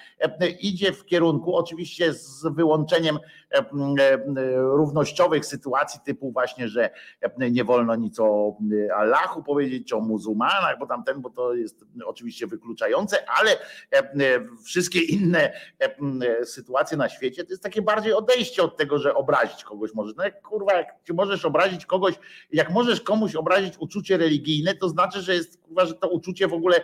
idzie 0.59 0.91
w 0.91 1.05
kierunku, 1.05 1.55
oczywiście 1.55 2.13
z 2.13 2.47
wyłączeniem 2.55 3.19
równościowych 4.55 5.45
sytuacji, 5.45 5.99
typu 6.05 6.31
właśnie, 6.31 6.67
że 6.67 6.89
nie 7.37 7.63
wolno 7.63 7.95
nic 7.95 8.19
o 8.19 8.57
Allahu 8.95 9.43
powiedzieć, 9.43 9.93
o 9.93 9.99
muzułmanach, 9.99 10.79
bo 10.79 10.87
tamten, 10.87 11.21
bo 11.21 11.29
to 11.29 11.53
jest 11.53 11.85
oczywiście 12.05 12.47
wykluczające, 12.47 13.29
ale 13.29 13.57
wszystkie 14.63 14.99
inne 14.99 15.53
sytuacje 16.43 16.97
na 16.97 17.09
świecie, 17.09 17.43
to 17.43 17.49
jest 17.49 17.63
takie 17.63 17.81
bardziej 17.81 18.13
odejście 18.13 18.63
od 18.63 18.77
tego, 18.77 18.99
że 18.99 19.15
obrazić 19.15 19.63
kogoś 19.63 19.93
możesz. 19.93 20.15
No 20.15 20.23
jak 20.23 20.41
kurwa, 20.41 20.73
jak 20.73 21.03
ty 21.03 21.13
możesz 21.13 21.45
obrazić 21.45 21.85
kogoś, 21.85 22.13
jak 22.51 22.71
możesz 22.71 23.01
komuś 23.01 23.35
obrazić 23.35 23.73
uczucie 23.79 24.17
religijne, 24.17 24.75
to 24.75 24.89
znaczy, 24.89 25.21
że 25.21 25.35
jest 25.35 25.61
kurwa, 25.61 25.85
że 25.85 25.93
to 25.93 26.09
uczucie 26.09 26.47
w 26.47 26.53
ogóle, 26.53 26.83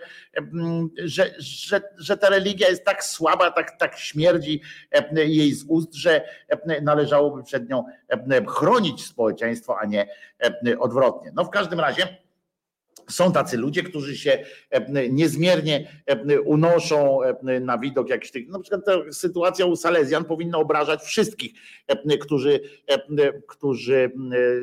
że, 0.98 1.36
że, 1.38 1.82
że 1.98 2.18
ta 2.18 2.30
religia 2.30 2.70
jest 2.70 2.86
tak 2.86 3.04
słaba, 3.04 3.52
tak, 3.52 3.78
tak 3.80 3.98
śmierdzi 3.98 4.62
jej 5.16 5.54
z 5.54 5.66
ust, 5.68 5.94
że 5.94 6.26
należałoby 6.82 7.44
przed 7.44 7.70
nią 7.70 7.84
em, 8.08 8.48
chronić 8.48 9.06
społeczeństwo, 9.06 9.78
a 9.80 9.86
nie 9.86 10.08
odwrotnie. 10.80 11.32
No 11.36 11.44
w 11.44 11.50
każdym 11.50 11.80
razie. 11.80 12.18
Są 13.10 13.32
tacy 13.32 13.58
ludzie, 13.58 13.84
którzy 13.84 14.18
się 14.18 14.44
e, 14.70 15.10
niezmiernie 15.10 15.88
e, 16.06 16.42
unoszą 16.42 17.24
e, 17.24 17.60
na 17.60 17.78
widok 17.78 18.10
jakichś 18.10 18.32
tych. 18.32 18.48
Na 18.50 18.60
przykład 18.60 18.86
ta 18.86 18.92
sytuacja 19.12 19.66
u 19.66 19.76
Salezjan 19.76 20.26
powinna 20.26 20.58
obrażać 20.58 21.02
wszystkich, 21.02 21.54
e, 21.88 22.18
którzy, 22.18 22.60
e, 22.88 23.34
którzy 23.48 24.12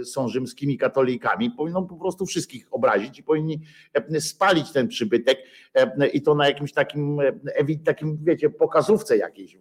e, 0.00 0.04
są 0.04 0.28
rzymskimi 0.28 0.78
katolikami. 0.78 1.50
Powinną 1.50 1.86
po 1.86 1.96
prostu 1.96 2.26
wszystkich 2.26 2.66
obrazić 2.70 3.18
i 3.18 3.22
powinni 3.22 3.60
e, 3.94 4.20
spalić 4.20 4.72
ten 4.72 4.88
przybytek 4.88 5.38
e, 5.74 6.06
i 6.06 6.22
to 6.22 6.34
na 6.34 6.48
jakimś 6.48 6.72
takim, 6.72 7.20
e, 7.20 7.78
takim 7.84 8.18
wiecie, 8.22 8.50
pokazówce 8.50 9.16
jakiejś 9.16 9.56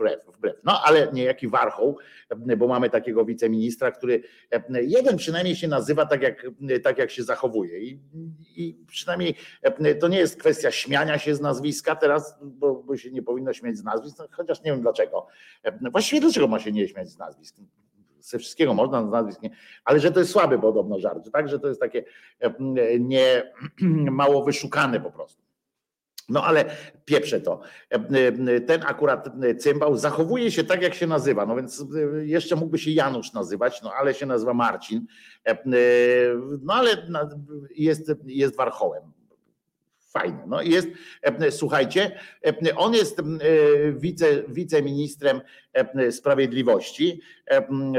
wbrew, 0.00 0.36
wbrew. 0.36 0.56
No 0.64 0.80
ale 0.84 1.12
niejaki 1.12 1.48
Warchoł, 1.48 1.98
bo 2.58 2.68
mamy 2.68 2.90
takiego 2.90 3.24
wiceministra, 3.24 3.90
który 3.90 4.22
jeden 4.82 5.16
przynajmniej 5.16 5.56
się 5.56 5.68
nazywa 5.68 6.06
tak 6.06 6.22
jak, 6.22 6.46
tak 6.82 6.98
jak 6.98 7.10
się 7.10 7.22
zachowuje 7.22 7.78
i, 7.78 7.98
i 8.56 8.84
przynajmniej 8.86 9.34
to 10.00 10.08
nie 10.08 10.18
jest 10.18 10.40
kwestia 10.40 10.70
śmiania 10.70 11.18
się 11.18 11.34
z 11.34 11.40
nazwiska 11.40 11.96
teraz, 11.96 12.38
bo, 12.42 12.74
bo 12.74 12.96
się 12.96 13.10
nie 13.10 13.22
powinno 13.22 13.52
śmiać 13.52 13.76
z 13.76 13.84
nazwisk, 13.84 14.18
no, 14.18 14.26
chociaż 14.30 14.62
nie 14.62 14.70
wiem 14.70 14.80
dlaczego. 14.80 15.26
Właściwie 15.92 16.20
dlaczego 16.20 16.48
ma 16.48 16.58
się 16.58 16.72
nie 16.72 16.88
śmiać 16.88 17.08
z 17.08 17.18
nazwisk? 17.18 17.56
ze 18.20 18.38
wszystkiego 18.38 18.74
można 18.74 19.06
z 19.06 19.10
nazwisk, 19.10 19.42
nie, 19.42 19.50
ale 19.84 20.00
że 20.00 20.12
to 20.12 20.20
jest 20.20 20.32
słaby 20.32 20.58
podobno 20.58 20.98
żart, 20.98 21.30
tak, 21.32 21.48
że 21.48 21.58
to 21.58 21.68
jest 21.68 21.80
takie 21.80 22.04
nie 23.00 23.52
mało 24.10 24.44
wyszukane 24.44 25.00
po 25.00 25.10
prostu. 25.10 25.49
No 26.30 26.44
ale 26.44 26.64
pieprze 27.04 27.40
to. 27.40 27.60
Ten 28.66 28.82
akurat 28.86 29.28
cymbał 29.58 29.96
zachowuje 29.96 30.50
się 30.50 30.64
tak, 30.64 30.82
jak 30.82 30.94
się 30.94 31.06
nazywa. 31.06 31.46
No 31.46 31.56
więc 31.56 31.84
jeszcze 32.22 32.56
mógłby 32.56 32.78
się 32.78 32.90
Janusz 32.90 33.32
nazywać, 33.32 33.82
no 33.82 33.92
ale 33.92 34.14
się 34.14 34.26
nazywa 34.26 34.54
Marcin. 34.54 35.06
No 36.62 36.74
ale 36.74 37.08
jest, 37.76 38.12
jest 38.26 38.56
warchołem. 38.56 39.02
Fajnie. 40.12 40.44
No 40.46 40.62
jest, 40.62 40.88
słuchajcie, 41.50 42.18
on 42.76 42.94
jest 42.94 43.20
wice, 43.96 44.26
wiceministrem 44.48 45.40
sprawiedliwości, 46.10 47.20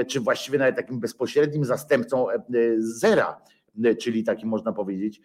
czy 0.07 0.19
właściwie 0.19 0.57
nawet 0.57 0.75
takim 0.75 0.99
bezpośrednim 0.99 1.65
zastępcą 1.65 2.27
zera, 2.77 3.41
czyli 3.99 4.23
takim 4.23 4.49
można 4.49 4.73
powiedzieć 4.73 5.21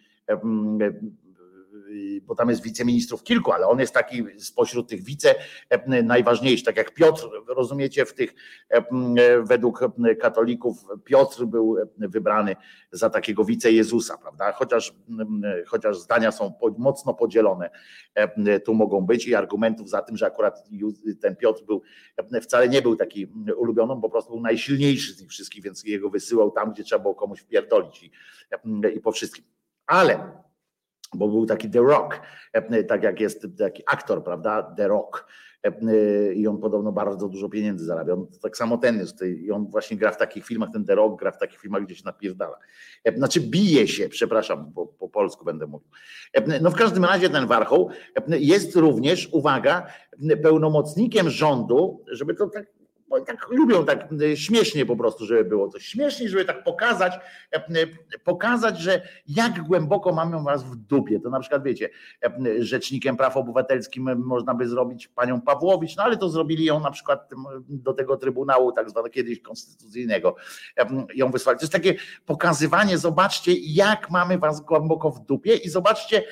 bo 2.21 2.35
tam 2.35 2.49
jest 2.49 2.63
wiceministrów 2.63 3.23
kilku, 3.23 3.51
ale 3.51 3.67
on 3.67 3.79
jest 3.79 3.93
taki 3.93 4.23
spośród 4.39 4.89
tych 4.89 5.03
wice 5.03 5.35
najważniejszy, 6.03 6.63
tak 6.63 6.77
jak 6.77 6.93
Piotr, 6.93 7.29
rozumiecie, 7.47 8.05
w 8.05 8.13
tych 8.13 8.33
według 9.43 9.79
katolików 10.19 10.85
Piotr 11.03 11.45
był 11.45 11.77
wybrany 11.97 12.55
za 12.91 13.09
takiego 13.09 13.45
wice 13.45 13.71
Jezusa, 13.71 14.17
prawda? 14.17 14.51
Chociaż, 14.51 14.93
chociaż 15.67 15.97
zdania 15.97 16.31
są 16.31 16.53
mocno 16.77 17.13
podzielone, 17.13 17.69
tu 18.65 18.73
mogą 18.73 19.01
być 19.01 19.27
i 19.27 19.35
argumentów 19.35 19.89
za 19.89 20.01
tym, 20.01 20.17
że 20.17 20.25
akurat 20.25 20.63
ten 21.21 21.35
Piotr 21.35 21.63
był, 21.65 21.81
wcale 22.41 22.69
nie 22.69 22.81
był 22.81 22.95
taki 22.95 23.27
ulubiony, 23.57 24.01
po 24.01 24.09
prostu 24.09 24.31
był 24.31 24.41
najsilniejszy 24.41 25.13
z 25.13 25.21
nich 25.21 25.29
wszystkich, 25.29 25.63
więc 25.63 25.83
jego 25.83 26.09
wysyłał 26.09 26.51
tam, 26.51 26.71
gdzie 26.73 26.83
trzeba 26.83 27.01
było 27.01 27.15
komuś 27.15 27.39
wpierdolić 27.39 28.03
i, 28.03 28.11
i 28.95 29.01
po 29.01 29.11
wszystkim. 29.11 29.45
Ale 29.85 30.46
bo 31.15 31.27
był 31.27 31.45
taki 31.45 31.69
The 31.69 31.79
Rock, 31.79 32.21
tak 32.87 33.03
jak 33.03 33.19
jest 33.19 33.47
taki 33.57 33.83
aktor, 33.87 34.23
prawda? 34.23 34.63
The 34.63 34.87
Rock. 34.87 35.27
I 36.35 36.47
on 36.47 36.57
podobno 36.57 36.91
bardzo 36.91 37.27
dużo 37.27 37.49
pieniędzy 37.49 37.85
zarabia. 37.85 38.13
On, 38.13 38.27
tak 38.41 38.57
samo 38.57 38.77
ten 38.77 38.97
jest. 38.99 39.21
I 39.21 39.51
on 39.51 39.67
właśnie 39.67 39.97
gra 39.97 40.11
w 40.11 40.17
takich 40.17 40.45
filmach, 40.45 40.69
ten 40.73 40.85
The 40.85 40.95
Rock 40.95 41.19
gra 41.19 41.31
w 41.31 41.37
takich 41.37 41.59
filmach, 41.59 41.83
gdzie 41.83 41.95
się 41.95 42.01
napierdala. 42.05 42.57
Znaczy 43.15 43.41
bije 43.41 43.87
się, 43.87 44.09
przepraszam, 44.09 44.71
po, 44.73 44.85
po 44.85 45.09
polsku 45.09 45.45
będę 45.45 45.67
mówił. 45.67 45.87
No 46.61 46.71
w 46.71 46.75
każdym 46.75 47.05
razie 47.05 47.29
ten 47.29 47.47
Warchoł 47.47 47.89
jest 48.27 48.75
również, 48.75 49.29
uwaga, 49.31 49.87
pełnomocnikiem 50.43 51.29
rządu, 51.29 52.03
żeby 52.11 52.33
to 52.33 52.47
tak 52.47 52.76
bo 53.07 53.21
tak 53.21 53.47
lubią 53.49 53.85
tak 53.85 54.07
śmiesznie 54.35 54.85
po 54.85 54.95
prostu, 54.95 55.25
żeby 55.25 55.45
było 55.45 55.69
coś 55.69 55.85
śmiesznie, 55.85 56.29
żeby 56.29 56.45
tak 56.45 56.63
pokazać, 56.63 57.13
pokazać, 58.23 58.79
że 58.79 59.01
jak 59.27 59.61
głęboko 59.61 60.13
mamy 60.13 60.43
was 60.43 60.63
w 60.63 60.75
dupie. 60.75 61.19
To 61.19 61.29
na 61.29 61.39
przykład 61.39 61.63
wiecie, 61.63 61.89
rzecznikiem 62.59 63.17
praw 63.17 63.37
obywatelskich 63.37 64.03
można 64.15 64.53
by 64.53 64.67
zrobić 64.67 65.07
panią 65.07 65.41
Pawłowicz, 65.41 65.95
no 65.95 66.03
ale 66.03 66.17
to 66.17 66.29
zrobili 66.29 66.65
ją 66.65 66.79
na 66.79 66.91
przykład 66.91 67.29
do 67.69 67.93
tego 67.93 68.17
Trybunału 68.17 68.71
tak 68.71 68.89
zwanego 68.89 69.13
kiedyś 69.13 69.41
konstytucyjnego 69.41 70.35
ją 71.15 71.31
wysłali. 71.31 71.59
To 71.59 71.63
jest 71.63 71.73
takie 71.73 71.95
pokazywanie, 72.25 72.97
zobaczcie 72.97 73.51
jak 73.55 74.09
mamy 74.09 74.37
was 74.37 74.61
głęboko 74.61 75.11
w 75.11 75.25
dupie 75.25 75.55
i 75.55 75.69
zobaczcie, 75.69 76.23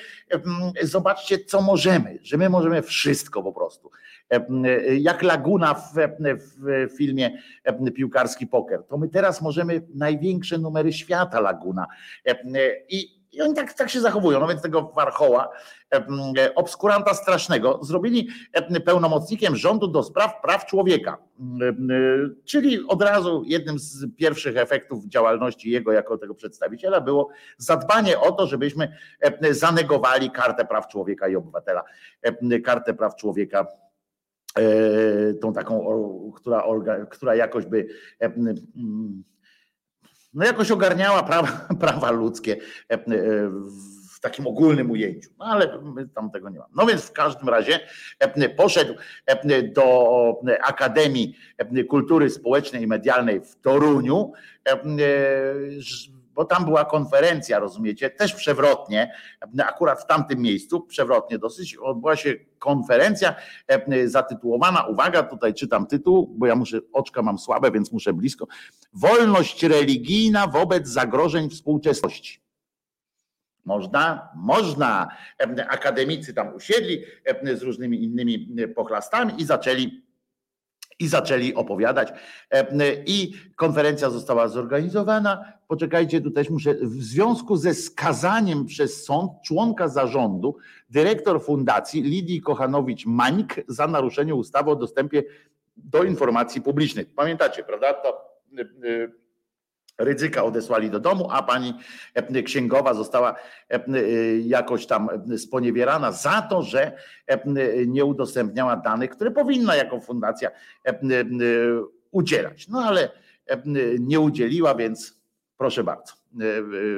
zobaczcie 0.82 1.38
co 1.38 1.62
możemy, 1.62 2.18
że 2.22 2.36
my 2.36 2.48
możemy 2.48 2.82
wszystko 2.82 3.42
po 3.42 3.52
prostu. 3.52 3.90
Jak 4.98 5.22
Laguna 5.22 5.74
w, 5.74 5.92
w 6.58 6.88
filmie 6.96 7.38
Piłkarski 7.94 8.46
Poker. 8.46 8.84
To 8.88 8.98
my 8.98 9.08
teraz 9.08 9.42
możemy 9.42 9.82
największe 9.94 10.58
numery 10.58 10.92
świata 10.92 11.40
Laguna. 11.40 11.86
I 12.88 13.16
i 13.36 13.42
oni 13.42 13.54
tak, 13.54 13.72
tak 13.72 13.90
się 13.90 14.00
zachowują. 14.00 14.40
No 14.40 14.48
więc 14.48 14.62
tego 14.62 14.92
warchoła, 14.94 15.50
obskuranta 16.54 17.14
strasznego, 17.14 17.80
zrobili 17.82 18.28
pełnomocnikiem 18.84 19.56
rządu 19.56 19.88
do 19.88 20.02
spraw 20.02 20.40
praw 20.42 20.66
człowieka. 20.66 21.18
Czyli 22.44 22.86
od 22.88 23.02
razu 23.02 23.42
jednym 23.46 23.78
z 23.78 24.06
pierwszych 24.16 24.56
efektów 24.56 25.04
działalności 25.04 25.70
jego 25.70 25.92
jako 25.92 26.18
tego 26.18 26.34
przedstawiciela 26.34 27.00
było 27.00 27.28
zadbanie 27.56 28.20
o 28.20 28.32
to, 28.32 28.46
żebyśmy 28.46 28.96
zanegowali 29.50 30.30
kartę 30.30 30.64
praw 30.64 30.88
człowieka 30.88 31.28
i 31.28 31.36
obywatela. 31.36 31.84
Kartę 32.64 32.94
praw 32.94 33.16
człowieka 33.16 33.66
E, 33.66 33.85
tą 35.40 35.52
taką, 35.52 35.86
która, 36.36 36.64
która 37.10 37.34
jakoś 37.34 37.66
by 37.66 37.88
e, 38.20 38.32
no 40.34 40.44
jakoś 40.44 40.70
ogarniała 40.70 41.22
prawa, 41.22 41.68
prawa 41.80 42.10
ludzkie 42.10 42.56
e, 42.88 42.98
w 44.14 44.20
takim 44.20 44.46
ogólnym 44.46 44.90
ujęciu, 44.90 45.30
no 45.38 45.44
ale 45.44 45.78
tam 46.14 46.30
tego 46.30 46.48
nie 46.48 46.58
mamy. 46.58 46.70
No 46.76 46.86
więc 46.86 47.02
w 47.02 47.12
każdym 47.12 47.48
razie 47.48 47.80
poszedł 48.56 48.94
do 49.74 50.40
Akademii 50.62 51.36
Kultury 51.88 52.30
Społecznej 52.30 52.82
i 52.82 52.86
Medialnej 52.86 53.40
w 53.40 53.56
Toruniu, 53.56 54.32
bo 56.36 56.44
tam 56.44 56.64
była 56.64 56.84
konferencja, 56.84 57.58
rozumiecie, 57.58 58.10
też 58.10 58.34
przewrotnie, 58.34 59.12
akurat 59.58 60.02
w 60.02 60.06
tamtym 60.06 60.40
miejscu, 60.40 60.80
przewrotnie 60.80 61.38
dosyć, 61.38 61.76
odbyła 61.76 62.16
się 62.16 62.34
konferencja 62.58 63.34
e, 63.68 64.08
zatytułowana, 64.08 64.86
uwaga, 64.86 65.22
tutaj 65.22 65.54
czytam 65.54 65.86
tytuł, 65.86 66.34
bo 66.38 66.46
ja 66.46 66.54
muszę, 66.54 66.78
oczka 66.92 67.22
mam 67.22 67.38
słabe, 67.38 67.70
więc 67.70 67.92
muszę 67.92 68.12
blisko, 68.12 68.46
Wolność 68.92 69.62
religijna 69.62 70.46
wobec 70.46 70.88
zagrożeń 70.88 71.50
współczesności. 71.50 72.40
Można? 73.64 74.28
Można. 74.34 75.08
E, 75.40 75.70
akademicy 75.70 76.34
tam 76.34 76.54
usiedli 76.54 77.02
e, 77.24 77.56
z 77.56 77.62
różnymi 77.62 78.04
innymi 78.04 78.48
pochlastami 78.74 79.40
i 79.40 79.44
zaczęli 79.44 80.05
i 80.98 81.08
zaczęli 81.08 81.54
opowiadać. 81.54 82.08
I 83.06 83.32
konferencja 83.56 84.10
została 84.10 84.48
zorganizowana. 84.48 85.52
Poczekajcie, 85.68 86.20
tu 86.20 86.30
też 86.30 86.50
muszę. 86.50 86.74
W 86.74 87.02
związku 87.02 87.56
ze 87.56 87.74
skazaniem 87.74 88.66
przez 88.66 89.04
sąd 89.04 89.32
członka 89.44 89.88
zarządu, 89.88 90.56
dyrektor 90.90 91.44
fundacji 91.44 92.02
Lidii 92.02 92.42
Kochanowicz-Mańk 92.42 93.62
za 93.68 93.86
naruszenie 93.86 94.34
ustawy 94.34 94.70
o 94.70 94.76
dostępie 94.76 95.22
do 95.76 96.04
informacji 96.04 96.62
publicznych. 96.62 97.14
Pamiętacie, 97.14 97.62
prawda? 97.62 97.94
To 97.94 98.20
Ryzyka 99.98 100.44
odesłali 100.44 100.90
do 100.90 101.00
domu, 101.00 101.28
a 101.30 101.42
pani 101.42 101.74
księgowa 102.44 102.94
została 102.94 103.36
jakoś 104.42 104.86
tam 104.86 105.08
sponiewierana 105.38 106.12
za 106.12 106.42
to, 106.42 106.62
że 106.62 106.92
nie 107.86 108.04
udostępniała 108.04 108.76
danych, 108.76 109.10
które 109.10 109.30
powinna 109.30 109.76
jako 109.76 110.00
fundacja 110.00 110.50
udzielać. 112.10 112.68
No 112.68 112.78
ale 112.78 113.10
nie 113.98 114.20
udzieliła, 114.20 114.74
więc 114.74 115.20
proszę 115.58 115.84
bardzo, 115.84 116.12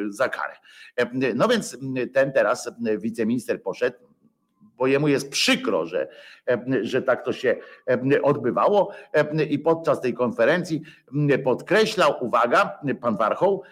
za 0.08 0.28
karę. 0.28 0.54
No 1.34 1.48
więc 1.48 1.78
ten 2.12 2.32
teraz 2.32 2.70
wiceminister 2.98 3.62
poszedł, 3.62 4.07
bo 4.78 4.86
jemu 4.86 5.08
jest 5.08 5.30
przykro, 5.30 5.86
że, 5.86 6.08
że 6.82 7.02
tak 7.02 7.24
to 7.24 7.32
się 7.32 7.56
odbywało. 8.22 8.90
I 9.50 9.58
podczas 9.58 10.00
tej 10.00 10.14
konferencji 10.14 10.82
podkreślał, 11.44 12.14
uwaga, 12.20 12.78
pan 13.00 13.16
Warchoł, 13.16 13.62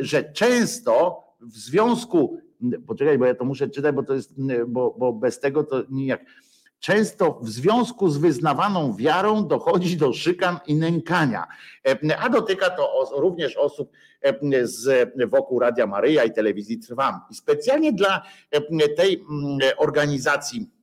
że 0.00 0.24
często 0.24 1.24
w 1.40 1.56
związku, 1.56 2.40
poczekaj, 2.86 3.18
bo 3.18 3.26
ja 3.26 3.34
to 3.34 3.44
muszę 3.44 3.68
czytać, 3.68 3.94
bo 3.94 4.02
to 4.02 4.14
jest, 4.14 4.34
bo, 4.66 4.94
bo 4.98 5.12
bez 5.12 5.40
tego 5.40 5.64
to 5.64 5.82
nijak, 5.90 6.24
Często 6.80 7.38
w 7.42 7.48
związku 7.48 8.10
z 8.10 8.18
wyznawaną 8.18 8.96
wiarą 8.96 9.46
dochodzi 9.46 9.96
do 9.96 10.12
szykan 10.12 10.58
i 10.66 10.74
nękania, 10.74 11.46
a 12.18 12.28
dotyka 12.28 12.70
to 12.70 13.10
również 13.16 13.56
osób 13.56 13.92
z 14.62 15.10
wokół 15.30 15.58
Radia 15.58 15.86
Maryja 15.86 16.24
i 16.24 16.32
telewizji 16.32 16.78
Trwam. 16.78 17.20
I 17.30 17.34
specjalnie 17.34 17.92
dla 17.92 18.22
tej 18.96 19.24
organizacji 19.76 20.60
e, 20.60 20.77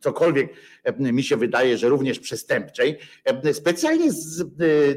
cokolwiek 0.00 0.52
e, 0.84 1.12
mi 1.12 1.22
się 1.22 1.36
wydaje, 1.36 1.78
że 1.78 1.88
również 1.88 2.18
przestępczej, 2.18 2.98
e, 3.24 3.54
specjalnie 3.54 4.12
z, 4.12 4.44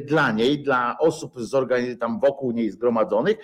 dla 0.06 0.32
niej, 0.32 0.64
dla 0.64 0.98
osób 1.00 1.36
zorganiz- 1.40 1.98
tam 1.98 2.20
wokół 2.20 2.52
niej 2.52 2.72
zgromadzonych, 2.72 3.38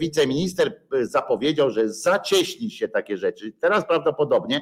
wiceminister 0.00 0.80
zapowiedział, 1.02 1.70
że 1.70 1.92
zacieśni 1.92 2.70
się 2.70 2.88
takie 2.88 3.16
rzeczy. 3.16 3.52
Teraz 3.60 3.86
prawdopodobnie 3.86 4.60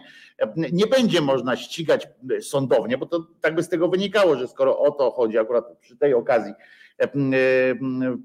nie 0.56 0.86
będzie 0.86 1.20
można 1.20 1.56
ścigać 1.56 2.08
sądownie, 2.40 2.98
bo 2.98 3.06
to 3.06 3.26
tak 3.40 3.54
by 3.54 3.62
z 3.62 3.68
tego 3.68 3.88
wynikało, 3.88 4.36
że 4.36 4.48
skoro 4.48 4.78
o 4.78 4.90
to 4.90 5.10
chodzi 5.10 5.38
akurat 5.38 5.78
przy 5.80 5.96
tej 5.96 6.14
okazji, 6.14 6.52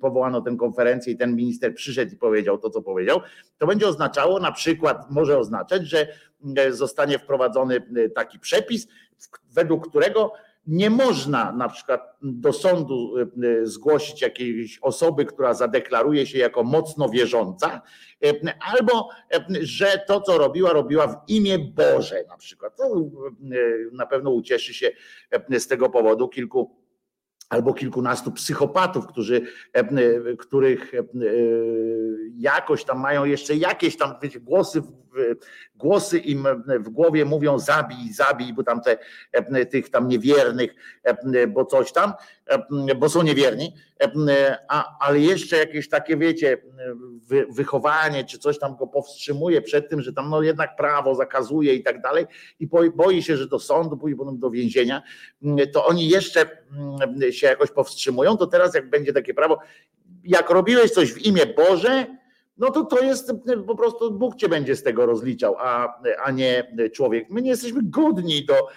powołano 0.01 0.41
tę 0.41 0.55
konferencję 0.59 1.13
i 1.13 1.17
ten 1.17 1.35
minister 1.35 1.75
przyszedł 1.75 2.13
i 2.13 2.17
powiedział 2.17 2.57
to, 2.57 2.69
co 2.69 2.81
powiedział, 2.81 3.21
to 3.57 3.67
będzie 3.67 3.87
oznaczało 3.87 4.39
na 4.39 4.51
przykład, 4.51 5.11
może 5.11 5.39
oznaczać, 5.39 5.87
że 5.87 6.07
zostanie 6.69 7.19
wprowadzony 7.19 7.81
taki 8.15 8.39
przepis, 8.39 8.87
według 9.51 9.89
którego 9.89 10.33
nie 10.67 10.89
można 10.89 11.51
na 11.51 11.69
przykład 11.69 12.17
do 12.21 12.53
sądu 12.53 13.13
zgłosić 13.63 14.21
jakiejś 14.21 14.79
osoby, 14.79 15.25
która 15.25 15.53
zadeklaruje 15.53 16.27
się 16.27 16.37
jako 16.37 16.63
mocno 16.63 17.09
wierząca, 17.09 17.81
albo 18.73 19.09
że 19.61 20.03
to, 20.07 20.21
co 20.21 20.37
robiła, 20.37 20.73
robiła 20.73 21.07
w 21.07 21.15
imię 21.27 21.59
Boże 21.59 22.23
na 22.27 22.37
przykład. 22.37 22.77
To 22.77 22.83
na 23.91 24.05
pewno 24.05 24.29
ucieszy 24.29 24.73
się 24.73 24.91
z 25.59 25.67
tego 25.67 25.89
powodu 25.89 26.27
kilku 26.27 26.75
albo 27.49 27.73
kilkunastu 27.73 28.31
psychopatów, 28.31 29.07
którzy, 29.07 29.41
których 30.37 30.91
jakoś 32.37 32.83
tam 32.83 32.99
mają 32.99 33.25
jeszcze 33.25 33.55
jakieś 33.55 33.97
tam 33.97 34.13
wiecie, 34.21 34.39
głosy, 34.39 34.81
głosy 35.77 36.19
im 36.19 36.47
w 36.79 36.89
głowie 36.89 37.25
mówią 37.25 37.59
zabij, 37.59 38.13
zabij, 38.13 38.53
bo 38.53 38.63
tam 38.63 38.81
te, 38.81 38.97
tych 39.65 39.89
tam 39.89 40.07
niewiernych, 40.07 40.75
bo 41.47 41.65
coś 41.65 41.91
tam, 41.91 42.13
bo 42.97 43.09
są 43.09 43.23
niewierni, 43.23 43.73
a, 44.67 44.97
ale 44.99 45.19
jeszcze 45.19 45.57
jakieś 45.57 45.89
takie 45.89 46.17
wiecie, 46.17 46.57
wychowanie 47.49 48.23
czy 48.23 48.39
coś 48.39 48.59
tam 48.59 48.75
go 48.75 48.87
powstrzymuje 48.87 49.61
przed 49.61 49.89
tym, 49.89 50.01
że 50.01 50.13
tam 50.13 50.29
no 50.29 50.41
jednak 50.41 50.75
prawo 50.75 51.15
zakazuje 51.15 51.73
i 51.75 51.83
tak 51.83 52.01
dalej 52.01 52.25
i 52.59 52.67
boi 52.95 53.23
się, 53.23 53.37
że 53.37 53.47
do 53.47 53.59
sądu, 53.59 53.97
pójdzie 53.97 54.17
potem 54.17 54.39
do 54.39 54.49
więzienia, 54.49 55.03
to 55.73 55.85
oni 55.85 56.09
jeszcze 56.09 56.49
się 57.31 57.47
jakoś 57.47 57.71
powstrzymują, 57.71 58.37
to 58.37 58.47
teraz 58.47 58.75
jak 58.75 58.89
będzie 58.89 59.13
takie 59.13 59.33
prawo, 59.33 59.59
jak 60.23 60.49
robiłeś 60.49 60.91
coś 60.91 61.13
w 61.13 61.17
imię 61.17 61.45
Boże, 61.45 62.16
no 62.57 62.71
to 62.71 62.83
to 62.83 63.03
jest 63.03 63.31
po 63.67 63.75
prostu 63.75 64.11
Bóg 64.11 64.35
cię 64.35 64.49
będzie 64.49 64.75
z 64.75 64.83
tego 64.83 65.05
rozliczał, 65.05 65.55
a, 65.59 66.01
a 66.23 66.31
nie 66.31 66.75
człowiek. 66.93 67.29
My 67.29 67.41
nie 67.41 67.49
jesteśmy 67.49 67.79
godni 67.83 68.45
do 68.45 68.67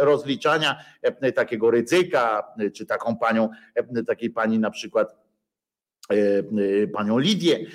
rozliczania 0.00 0.76
takiego 1.34 1.70
ryzyka, 1.70 2.52
czy 2.74 2.86
taką 2.86 3.16
panią, 3.16 3.48
takiej 4.06 4.30
pani 4.30 4.58
na 4.58 4.70
przykład 4.70 5.21
panią 6.92 7.18
Lidię, 7.18 7.66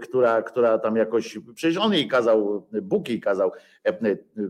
która, 0.00 0.42
która 0.42 0.78
tam 0.78 0.96
jakoś, 0.96 1.38
przecież 1.54 1.76
on 1.76 1.92
jej 1.92 2.08
kazał, 2.08 2.68
Bóg 2.82 3.08
jej 3.08 3.20
kazał 3.20 3.52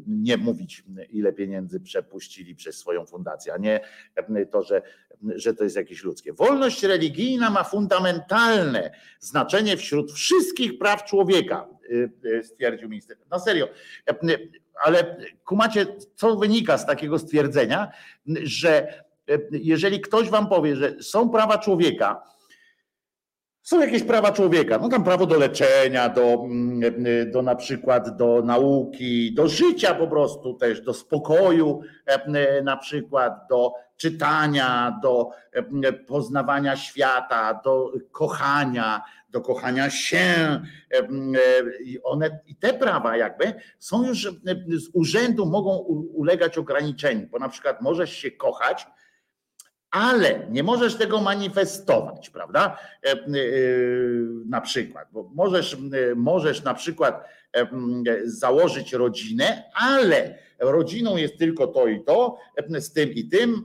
nie 0.07 0.37
mówić, 0.37 0.85
ile 1.11 1.33
pieniędzy 1.33 1.81
przepuścili 1.81 2.55
przez 2.55 2.79
swoją 2.79 3.07
fundację, 3.07 3.55
a 3.55 3.57
nie 3.57 3.81
to, 4.51 4.63
że, 4.63 4.83
że 5.23 5.55
to 5.55 5.65
jest 5.65 5.77
jakieś 5.77 6.05
ludzkie. 6.05 6.33
Wolność 6.33 6.83
religijna 6.83 7.51
ma 7.51 7.65
fundamentalne 7.65 8.91
znaczenie 9.21 9.77
wśród 9.77 10.13
wszystkich 10.13 10.79
praw 10.79 11.05
człowieka, 11.05 11.69
stwierdził 12.43 12.89
minister. 12.89 13.17
Na 13.31 13.39
serio. 13.39 13.69
Ale 14.85 15.17
kumacie, 15.45 15.87
co 16.15 16.37
wynika 16.37 16.79
z 16.79 16.87
takiego 16.87 17.19
stwierdzenia, 17.19 17.93
że 18.43 19.03
jeżeli 19.51 20.01
ktoś 20.01 20.31
wam 20.31 20.49
powie, 20.49 20.77
że 20.77 21.03
są 21.03 21.31
prawa 21.31 21.59
człowieka, 21.59 22.36
są 23.67 23.81
jakieś 23.81 24.03
prawa 24.03 24.33
człowieka, 24.33 24.79
no 24.79 24.89
tam 24.89 25.05
prawo 25.05 25.27
do 25.27 25.39
leczenia, 25.39 26.09
do, 26.09 26.23
mm, 26.23 26.81
do 27.31 27.43
na 27.43 27.55
przykład 27.55 28.17
do 28.17 28.43
nauki, 28.43 29.35
do 29.35 29.49
życia 29.49 29.95
po 29.95 30.09
prostu 30.09 30.55
też, 30.55 30.81
do 30.81 30.95
spokoju 30.95 31.81
e, 32.07 32.63
na 32.63 32.77
przykład, 32.77 33.33
do 33.51 33.73
czytania, 33.97 34.99
do 35.03 35.31
e, 35.53 35.93
poznawania 35.93 36.77
świata, 36.77 37.61
do 37.65 37.93
kochania, 38.13 39.03
do 39.31 39.41
kochania 39.41 39.91
się. 39.91 40.19
E, 40.19 41.09
I 41.85 42.03
one, 42.03 42.41
i 42.47 42.57
te 42.57 42.73
prawa 42.75 43.17
jakby 43.17 43.55
są 43.79 44.07
już 44.07 44.23
z 44.69 44.89
urzędu 44.93 45.47
mogą 45.47 45.77
ulegać 46.15 46.59
ograniczeniu, 46.59 47.29
bo 47.31 47.39
na 47.39 47.49
przykład 47.49 47.83
możesz 47.83 48.13
się 48.13 48.31
kochać, 48.31 48.87
ale 49.97 50.47
nie 50.51 50.63
możesz 50.63 50.97
tego 50.97 51.21
manifestować, 51.21 52.31
prawda? 52.31 52.79
E, 53.07 53.13
e, 53.13 53.19
na 54.47 54.61
przykład, 54.61 55.09
bo 55.13 55.31
możesz, 55.35 55.75
e, 55.75 56.15
możesz 56.15 56.63
na 56.65 56.75
przykład 56.75 57.25
założyć 58.25 58.93
rodzinę, 58.93 59.63
ale 59.75 60.39
rodziną 60.61 61.17
jest 61.17 61.39
tylko 61.39 61.67
to 61.67 61.87
i 61.87 62.05
to, 62.05 62.39
z 62.79 62.93
tym 62.93 63.11
i 63.11 63.29
tym 63.29 63.65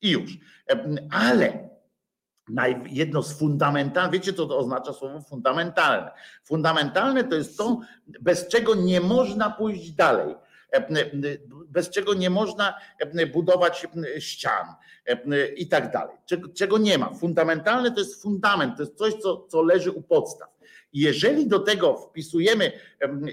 i 0.00 0.10
już. 0.10 0.38
Ale 1.10 1.68
jedno 2.90 3.22
z 3.22 3.38
fundamentalnych, 3.38 4.12
wiecie 4.12 4.32
co 4.32 4.46
to 4.46 4.58
oznacza 4.58 4.92
słowo 4.92 5.20
fundamentalne? 5.20 6.10
Fundamentalne 6.44 7.24
to 7.24 7.34
jest 7.34 7.58
to, 7.58 7.80
bez 8.20 8.48
czego 8.48 8.74
nie 8.74 9.00
można 9.00 9.50
pójść 9.50 9.90
dalej 9.90 10.34
bez 11.72 11.90
czego 11.90 12.14
nie 12.14 12.30
można 12.30 12.74
budować 13.32 13.86
ścian 14.18 14.66
i 15.56 15.68
tak 15.68 15.92
dalej. 15.92 16.16
Czego 16.54 16.78
nie 16.78 16.98
ma. 16.98 17.14
Fundamentalne 17.14 17.90
to 17.90 18.00
jest 18.00 18.22
fundament, 18.22 18.76
to 18.76 18.82
jest 18.82 18.94
coś, 18.94 19.14
co, 19.14 19.46
co 19.48 19.62
leży 19.62 19.90
u 19.90 20.02
podstaw. 20.02 20.48
Jeżeli 20.92 21.48
do 21.48 21.58
tego 21.58 21.96
wpisujemy, 21.96 22.72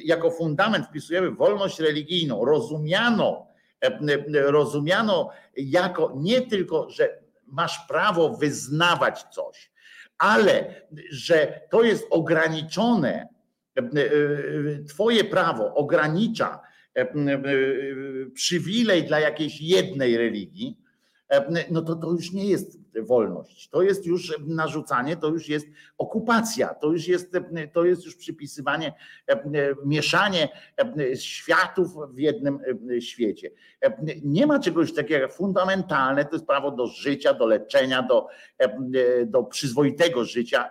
jako 0.03 0.32
fundament 0.32 0.86
wpisujemy 0.86 1.32
wolność 1.32 1.80
religijną, 1.80 2.45
rozumiano, 2.45 3.48
rozumiano 4.34 5.30
jako 5.57 6.14
nie 6.16 6.41
tylko, 6.41 6.90
że 6.90 7.20
masz 7.45 7.88
prawo 7.88 8.30
wyznawać 8.30 9.24
coś, 9.24 9.72
ale 10.18 10.82
że 11.11 11.61
to 11.72 11.84
jest 11.84 12.07
ograniczone, 12.10 13.28
Twoje 14.88 15.24
prawo 15.24 15.74
ogranicza 15.76 16.60
E, 16.60 16.61
e, 16.61 16.68
przywilej 18.34 19.03
dla 19.03 19.19
jakiejś 19.19 19.61
jednej 19.61 20.17
religii, 20.17 20.77
e, 21.30 21.65
no 21.71 21.81
to 21.81 21.95
to 21.95 22.11
już 22.11 22.31
nie 22.31 22.45
jest 22.45 22.80
wolność. 23.01 23.69
To 23.69 23.81
jest 23.81 24.05
już 24.05 24.38
narzucanie, 24.47 25.17
to 25.17 25.27
już 25.27 25.49
jest 25.49 25.67
okupacja, 25.97 26.73
to 26.73 26.91
już 26.91 27.07
jest, 27.07 27.31
to 27.73 27.85
jest 27.85 28.05
już 28.05 28.15
przypisywanie, 28.15 28.93
mieszanie 29.85 30.49
światów 31.15 31.88
w 32.13 32.19
jednym 32.19 32.59
świecie. 32.99 33.51
Nie 34.23 34.47
ma 34.47 34.59
czegoś 34.59 34.93
takiego 34.93 35.27
fundamentalne, 35.27 36.26
to 36.26 36.35
jest 36.35 36.45
prawo 36.45 36.71
do 36.71 36.88
życia, 36.88 37.34
do 37.34 37.45
leczenia, 37.45 38.03
do, 38.03 38.27
do 39.26 39.43
przyzwoitego 39.43 40.26
życia, 40.26 40.69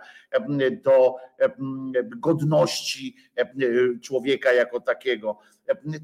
do 0.83 1.15
godności 2.17 3.15
człowieka 4.01 4.53
jako 4.53 4.79
takiego. 4.79 5.39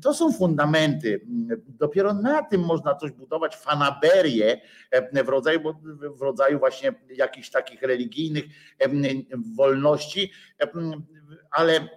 To 0.02 0.14
są 0.14 0.32
fundamenty. 0.34 1.22
Dopiero 1.68 2.14
na 2.14 2.44
tym 2.44 2.62
można 2.62 2.96
coś 2.96 3.12
budować, 3.12 3.56
fanaberię 3.56 4.62
w 5.26 5.30
rodzaju, 5.30 5.60
w 6.18 6.22
rodzaju 6.22 6.60
właśnie 6.60 6.94
jakichś 7.10 7.50
takich 7.50 7.82
religijnych 7.82 8.46
wolności, 9.56 10.32
ale 11.52 11.90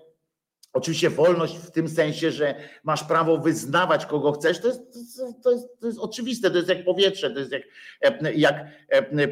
Oczywiście 0.78 1.10
wolność 1.10 1.56
w 1.56 1.70
tym 1.70 1.88
sensie, 1.88 2.30
że 2.30 2.55
masz 2.84 3.05
prawo 3.05 3.38
wyznawać 3.38 4.06
kogo 4.06 4.32
chcesz, 4.32 4.60
to 4.60 4.68
jest, 4.68 4.80
to 5.42 5.50
jest, 5.50 5.80
to 5.80 5.86
jest 5.86 5.98
oczywiste, 5.98 6.50
to 6.50 6.56
jest 6.56 6.68
jak 6.68 6.84
powietrze, 6.84 7.30
to 7.30 7.38
jest 7.38 7.52
jak, 7.52 7.62
jak 8.36 8.66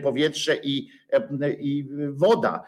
powietrze 0.02 0.56
i, 0.56 0.90
i 1.58 1.88
woda. 2.10 2.62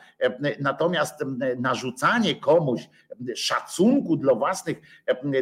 Natomiast 0.61 1.15
narzucanie 1.57 2.35
komuś 2.35 2.89
szacunku 3.35 4.17
dla 4.17 4.35
własnych, 4.35 4.81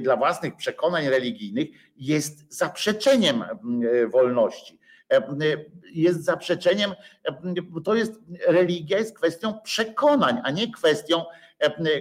dla 0.01 0.17
własnych 0.17 0.57
przekonań 0.57 1.09
religijnych 1.09 1.69
jest 1.97 2.55
zaprzeczeniem 2.55 3.45
wolności 4.13 4.79
jest 5.93 6.25
zaprzeczeniem, 6.25 6.95
to 7.85 7.95
jest 7.95 8.21
religia 8.47 8.99
jest 8.99 9.17
kwestią 9.17 9.61
przekonań, 9.61 10.41
a 10.45 10.51
nie 10.51 10.73
kwestią 10.73 11.21
e, 11.21 11.25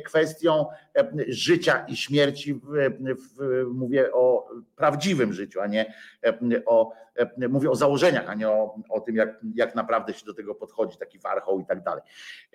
kwestią 0.05 0.65
e, 0.97 1.11
życia 1.27 1.85
i 1.87 1.95
śmierci, 1.95 2.53
w, 2.53 2.91
mówię 3.73 4.11
o 4.13 4.49
prawdziwym 4.75 5.33
życiu, 5.33 5.61
a 5.61 5.67
nie 5.67 5.93
e, 6.25 6.65
o, 6.65 6.91
e, 7.15 7.47
mówię 7.47 7.69
o 7.71 7.75
założeniach, 7.75 8.29
a 8.29 8.33
nie 8.33 8.49
o, 8.49 8.75
o 8.89 9.01
tym, 9.01 9.15
jak, 9.15 9.39
jak 9.55 9.75
naprawdę 9.75 10.13
się 10.13 10.25
do 10.25 10.33
tego 10.33 10.55
podchodzi, 10.55 10.97
taki 10.97 11.19
warchoł 11.19 11.59
i 11.59 11.65
tak 11.65 11.83
dalej. 11.83 12.03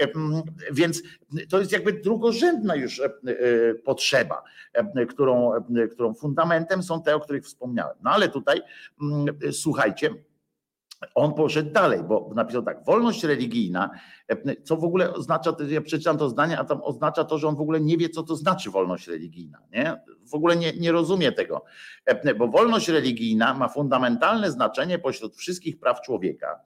E, 0.00 0.06
Więc 0.72 1.02
to 1.48 1.58
jest 1.58 1.72
jakby 1.72 1.92
drugorzędna 1.92 2.74
już 2.74 3.00
e, 3.00 3.04
e, 3.04 3.10
potrzeba, 3.74 4.42
e, 4.72 5.06
którą, 5.06 5.54
e, 5.54 5.88
którą 5.88 6.14
fundamentem 6.14 6.82
są 6.82 7.02
te, 7.02 7.16
o 7.16 7.20
których 7.20 7.44
wspomniałem. 7.44 7.96
No 8.02 8.10
ale 8.10 8.28
tutaj 8.28 8.60
słuchajcie, 9.52 10.10
on 11.14 11.34
poszedł 11.34 11.72
dalej, 11.72 12.00
bo 12.02 12.30
napisał 12.34 12.62
tak, 12.62 12.84
wolność 12.84 13.24
religijna, 13.24 13.90
e, 14.28 14.62
co 14.62 14.76
w 14.76 14.84
ogóle 14.84 15.12
oznacza, 15.12 15.56
ja 15.68 15.80
przeczytam 15.80 16.18
to 16.18 16.28
zdanie, 16.28 16.58
a 16.58 16.64
tam 16.64 16.82
oznacza 16.82 17.24
to, 17.24 17.38
że 17.38 17.48
on 17.48 17.56
w 17.56 17.60
ogóle 17.60 17.80
nie 17.80 17.96
wie, 17.96 18.08
co 18.08 18.22
to 18.22 18.36
znaczy 18.36 18.70
wolność 18.70 19.08
religijna, 19.08 19.58
nie? 19.72 20.00
W 20.30 20.34
ogóle 20.34 20.56
nie, 20.56 20.72
nie 20.72 20.92
rozumie 20.92 21.32
tego, 21.32 21.64
E, 22.10 22.34
bo 22.34 22.48
wolność 22.48 22.88
religijna 22.88 23.54
ma 23.54 23.68
fundamentalne 23.68 24.50
znaczenie 24.50 24.98
pośród 24.98 25.36
wszystkich 25.36 25.78
praw 25.78 26.00
człowieka, 26.00 26.60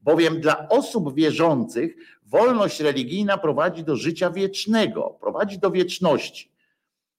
bowiem 0.00 0.40
dla 0.40 0.68
osób 0.68 1.14
wierzących 1.14 1.96
wolność 2.26 2.80
religijna 2.80 3.38
prowadzi 3.38 3.84
do 3.84 3.96
życia 3.96 4.30
wiecznego, 4.30 5.18
prowadzi 5.20 5.58
do 5.58 5.70
wieczności. 5.70 6.52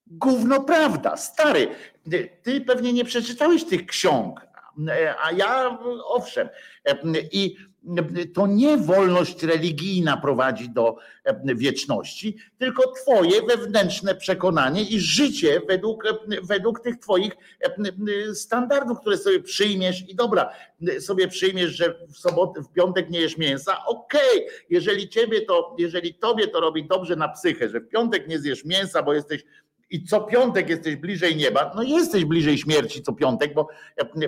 Gówno 0.07 0.63
prawda, 0.63 1.17
stary, 1.17 1.67
ty, 2.11 2.29
ty 2.43 2.61
pewnie 2.61 2.93
nie 2.93 3.05
przeczytałeś 3.05 3.63
tych 3.63 3.85
ksiąg, 3.85 4.47
a 5.23 5.31
ja 5.31 5.79
owszem. 6.05 6.49
I 7.31 7.55
to 8.33 8.47
nie 8.47 8.77
wolność 8.77 9.43
religijna 9.43 10.17
prowadzi 10.17 10.69
do 10.69 10.95
wieczności, 11.43 12.37
tylko 12.57 12.91
twoje 12.91 13.41
wewnętrzne 13.41 14.15
przekonanie 14.15 14.81
i 14.81 14.99
życie 14.99 15.61
według, 15.67 16.03
według 16.43 16.79
tych 16.79 16.99
twoich 16.99 17.31
standardów, 18.33 18.99
które 18.99 19.17
sobie 19.17 19.39
przyjmiesz 19.39 20.09
i 20.09 20.15
dobra, 20.15 20.53
sobie 20.99 21.27
przyjmiesz, 21.27 21.71
że 21.71 21.95
w 22.13 22.17
sobotę, 22.17 22.61
w 22.61 22.71
piątek 22.71 23.09
nie 23.09 23.19
jesz 23.19 23.37
mięsa, 23.37 23.85
okej, 23.85 24.47
jeżeli 24.69 25.09
ciebie 25.09 25.41
to, 25.41 25.75
jeżeli 25.79 26.13
tobie 26.13 26.47
to 26.47 26.59
robi 26.59 26.87
dobrze 26.87 27.15
na 27.15 27.29
psychę, 27.29 27.69
że 27.69 27.79
w 27.79 27.89
piątek 27.89 28.27
nie 28.27 28.39
zjesz 28.39 28.65
mięsa, 28.65 29.03
bo 29.03 29.13
jesteś 29.13 29.43
i 29.91 30.03
co 30.03 30.21
piątek 30.21 30.69
jesteś 30.69 30.95
bliżej 30.95 31.35
nieba, 31.35 31.71
no 31.75 31.83
jesteś 31.83 32.25
bliżej 32.25 32.57
śmierci 32.57 33.01
co 33.01 33.13
piątek, 33.13 33.53
bo, 33.53 33.67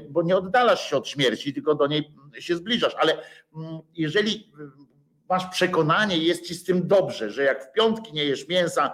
bo 0.09 0.21
nie 0.21 0.37
oddalasz 0.37 0.89
się 0.89 0.97
od 0.97 1.07
śmierci, 1.07 1.53
tylko 1.53 1.75
do 1.75 1.87
niej 1.87 2.11
się 2.39 2.55
zbliżasz. 2.55 2.95
Ale 2.99 3.17
mm, 3.55 3.79
jeżeli 3.95 4.51
masz 5.29 5.45
przekonanie 5.45 6.17
jest 6.17 6.47
ci 6.47 6.55
z 6.55 6.63
tym 6.63 6.87
dobrze, 6.87 7.31
że 7.31 7.43
jak 7.43 7.63
w 7.63 7.71
piątki 7.71 8.13
nie 8.13 8.25
jesz 8.25 8.47
mięsa, 8.47 8.93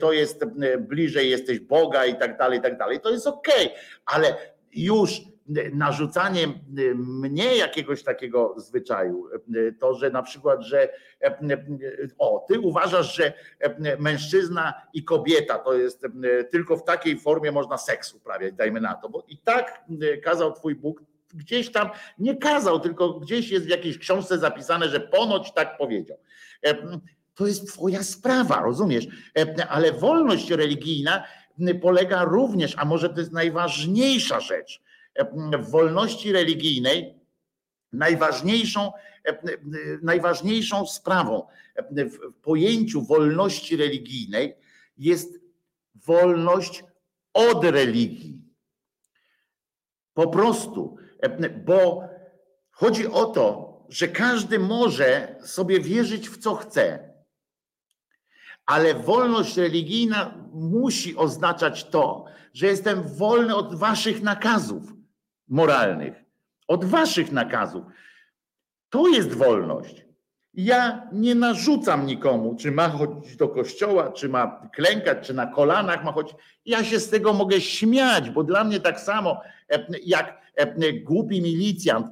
to 0.00 0.12
jest 0.12 0.44
bliżej 0.78 1.30
jesteś 1.30 1.60
Boga 1.60 2.06
i 2.06 2.18
tak 2.18 2.38
dalej, 2.38 2.58
i 2.58 2.62
tak 2.62 2.78
dalej, 2.78 3.00
to 3.00 3.10
jest 3.10 3.26
okej, 3.26 3.66
okay. 3.66 3.78
ale 4.06 4.36
już 4.72 5.20
narzucanie 5.72 6.46
mnie 6.94 7.56
jakiegoś 7.56 8.02
takiego 8.02 8.54
zwyczaju, 8.56 9.26
to, 9.78 9.94
że 9.94 10.10
na 10.10 10.22
przykład, 10.22 10.62
że 10.62 10.88
o, 12.18 12.44
ty 12.48 12.60
uważasz, 12.60 13.16
że 13.16 13.32
mężczyzna 13.98 14.74
i 14.94 15.04
kobieta 15.04 15.58
to 15.58 15.74
jest 15.74 16.06
tylko 16.50 16.76
w 16.76 16.84
takiej 16.84 17.18
formie 17.18 17.52
można 17.52 17.78
seks 17.78 18.14
uprawiać, 18.14 18.54
dajmy 18.54 18.80
na 18.80 18.94
to, 18.94 19.08
bo 19.08 19.24
i 19.28 19.38
tak 19.38 19.84
kazał 20.24 20.52
twój 20.52 20.74
Bóg, 20.74 21.02
gdzieś 21.34 21.72
tam, 21.72 21.90
nie 22.18 22.36
kazał, 22.36 22.80
tylko 22.80 23.12
gdzieś 23.12 23.50
jest 23.50 23.66
w 23.66 23.68
jakiejś 23.68 23.98
książce 23.98 24.38
zapisane, 24.38 24.88
że 24.88 25.00
ponoć 25.00 25.52
tak 25.52 25.78
powiedział. 25.78 26.18
To 27.34 27.46
jest 27.46 27.68
twoja 27.68 28.02
sprawa, 28.02 28.60
rozumiesz? 28.60 29.06
Ale 29.68 29.92
wolność 29.92 30.50
religijna 30.50 31.24
polega 31.82 32.24
również, 32.24 32.74
a 32.76 32.84
może 32.84 33.08
to 33.08 33.20
jest 33.20 33.32
najważniejsza 33.32 34.40
rzecz, 34.40 34.82
w 35.58 35.70
wolności 35.70 36.32
religijnej 36.32 37.20
najważniejszą, 37.92 38.92
najważniejszą 40.02 40.86
sprawą 40.86 41.46
w 41.90 42.32
pojęciu 42.42 43.02
wolności 43.02 43.76
religijnej 43.76 44.56
jest 44.98 45.40
wolność 45.94 46.84
od 47.32 47.64
religii. 47.64 48.40
Po 50.14 50.28
prostu, 50.28 50.96
bo 51.64 52.02
chodzi 52.70 53.06
o 53.06 53.26
to, 53.26 53.70
że 53.88 54.08
każdy 54.08 54.58
może 54.58 55.36
sobie 55.44 55.80
wierzyć 55.80 56.28
w 56.28 56.38
co 56.38 56.54
chce. 56.54 57.10
Ale 58.66 58.94
wolność 58.94 59.56
religijna 59.56 60.48
musi 60.52 61.16
oznaczać 61.16 61.84
to, 61.84 62.24
że 62.52 62.66
jestem 62.66 63.02
wolny 63.02 63.56
od 63.56 63.74
waszych 63.74 64.22
nakazów 64.22 64.99
moralnych, 65.50 66.14
od 66.68 66.84
waszych 66.84 67.32
nakazów. 67.32 67.84
To 68.90 69.08
jest 69.08 69.34
wolność. 69.34 70.06
Ja 70.54 71.08
nie 71.12 71.34
narzucam 71.34 72.06
nikomu, 72.06 72.56
czy 72.56 72.70
ma 72.70 72.88
chodzić 72.88 73.36
do 73.36 73.48
kościoła, 73.48 74.12
czy 74.12 74.28
ma 74.28 74.68
klękać, 74.74 75.26
czy 75.26 75.34
na 75.34 75.46
kolanach 75.46 76.04
ma 76.04 76.12
chodzić. 76.12 76.36
Ja 76.66 76.84
się 76.84 77.00
z 77.00 77.10
tego 77.10 77.32
mogę 77.32 77.60
śmiać, 77.60 78.30
bo 78.30 78.44
dla 78.44 78.64
mnie 78.64 78.80
tak 78.80 79.00
samo 79.00 79.40
jak 80.04 80.40
głupi 81.04 81.42
milicjant, 81.42 82.06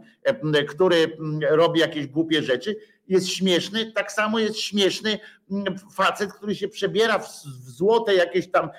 który 0.68 1.16
robi 1.50 1.80
jakieś 1.80 2.06
głupie 2.06 2.42
rzeczy, 2.42 2.76
jest 3.08 3.28
śmieszny, 3.28 3.92
tak 3.92 4.12
samo 4.12 4.38
jest 4.38 4.58
śmieszny 4.58 5.18
facet, 5.92 6.32
który 6.32 6.54
się 6.54 6.68
przebiera 6.68 7.18
w 7.18 7.28
złote 7.70 8.14
jakieś 8.14 8.50
tam 8.50 8.70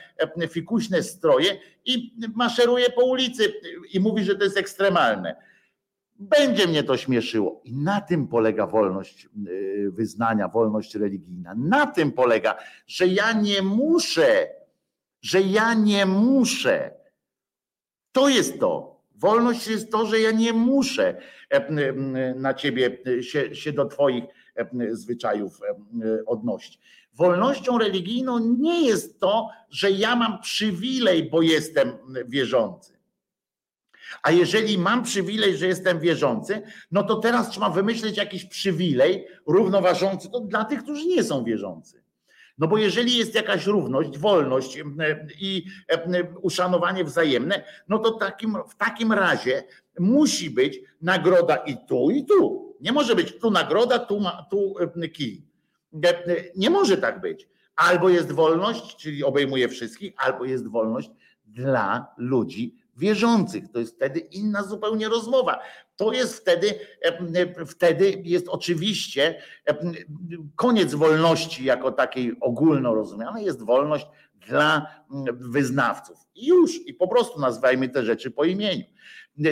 fikuśne 0.49 1.03
stroje 1.03 1.59
i 1.85 2.15
maszeruje 2.35 2.89
po 2.89 3.05
ulicy 3.05 3.53
i 3.93 3.99
mówi, 3.99 4.23
że 4.23 4.35
to 4.35 4.43
jest 4.43 4.57
ekstremalne. 4.57 5.35
Będzie 6.19 6.67
mnie 6.67 6.83
to 6.83 6.97
śmieszyło. 6.97 7.61
I 7.63 7.73
na 7.73 8.01
tym 8.01 8.27
polega 8.27 8.67
wolność 8.67 9.29
wyznania, 9.89 10.47
wolność 10.47 10.95
religijna. 10.95 11.55
Na 11.57 11.87
tym 11.87 12.11
polega, 12.11 12.57
że 12.87 13.07
ja 13.07 13.33
nie 13.33 13.61
muszę, 13.61 14.49
że 15.21 15.41
ja 15.41 15.73
nie 15.73 16.05
muszę. 16.05 16.91
To 18.11 18.29
jest 18.29 18.59
to. 18.59 18.98
Wolność 19.19 19.67
jest 19.67 19.91
to, 19.91 20.05
że 20.05 20.19
ja 20.19 20.31
nie 20.31 20.53
muszę 20.53 21.21
na 22.35 22.53
ciebie 22.53 22.97
się, 23.21 23.55
się 23.55 23.73
do 23.73 23.85
twoich 23.85 24.23
zwyczajów 24.91 25.59
odnosić. 26.25 26.79
Wolnością 27.13 27.77
religijną 27.77 28.39
nie 28.39 28.87
jest 28.87 29.19
to, 29.19 29.49
że 29.69 29.91
ja 29.91 30.15
mam 30.15 30.41
przywilej, 30.41 31.29
bo 31.29 31.41
jestem 31.41 31.91
wierzący. 32.27 32.99
A 34.23 34.31
jeżeli 34.31 34.77
mam 34.77 35.03
przywilej, 35.03 35.57
że 35.57 35.67
jestem 35.67 35.99
wierzący, 35.99 36.61
no 36.91 37.03
to 37.03 37.15
teraz 37.15 37.49
trzeba 37.49 37.69
wymyślić 37.69 38.17
jakiś 38.17 38.45
przywilej 38.45 39.27
równoważący 39.47 40.29
to 40.31 40.39
dla 40.39 40.65
tych, 40.65 40.83
którzy 40.83 41.05
nie 41.05 41.23
są 41.23 41.43
wierzący. 41.43 41.98
No 42.59 42.67
bo 42.67 42.77
jeżeli 42.77 43.17
jest 43.17 43.35
jakaś 43.35 43.65
równość, 43.65 44.17
wolność 44.17 44.77
i 45.39 45.65
uszanowanie 46.41 47.03
wzajemne, 47.03 47.63
no 47.87 47.99
to 47.99 48.11
takim, 48.11 48.57
w 48.69 48.75
takim 48.75 49.13
razie 49.13 49.63
musi 49.99 50.49
być 50.49 50.79
nagroda 51.01 51.55
i 51.55 51.77
tu, 51.87 52.11
i 52.11 52.25
tu. 52.25 52.69
Nie 52.81 52.91
może 52.91 53.15
być 53.15 53.39
tu 53.39 53.51
nagroda, 53.51 53.99
tu, 53.99 54.21
tu 54.51 54.75
kij. 55.13 55.45
Nie 56.55 56.69
może 56.69 56.97
tak 56.97 57.21
być. 57.21 57.47
Albo 57.75 58.09
jest 58.09 58.31
wolność, 58.31 58.95
czyli 58.95 59.23
obejmuje 59.23 59.69
wszystkich, 59.69 60.13
albo 60.17 60.45
jest 60.45 60.67
wolność 60.67 61.09
dla 61.45 62.07
ludzi 62.17 62.78
wierzących. 62.99 63.71
To 63.71 63.79
jest 63.79 63.95
wtedy 63.95 64.19
inna 64.19 64.63
zupełnie 64.63 65.09
rozmowa. 65.09 65.59
To 65.95 66.13
jest 66.13 66.37
wtedy, 66.37 66.79
wtedy 67.67 68.21
jest 68.23 68.49
oczywiście 68.49 69.41
koniec 70.55 70.93
wolności 70.93 71.63
jako 71.65 71.91
takiej 71.91 72.35
ogólno 72.41 72.93
rozumianej, 72.93 73.45
jest 73.45 73.63
wolność 73.63 74.07
dla 74.47 74.85
wyznawców. 75.33 76.17
I 76.35 76.47
już, 76.47 76.87
i 76.87 76.93
po 76.93 77.07
prostu 77.07 77.39
nazwajmy 77.39 77.89
te 77.89 78.03
rzeczy 78.03 78.31
po 78.31 78.43
imieniu. 78.43 78.83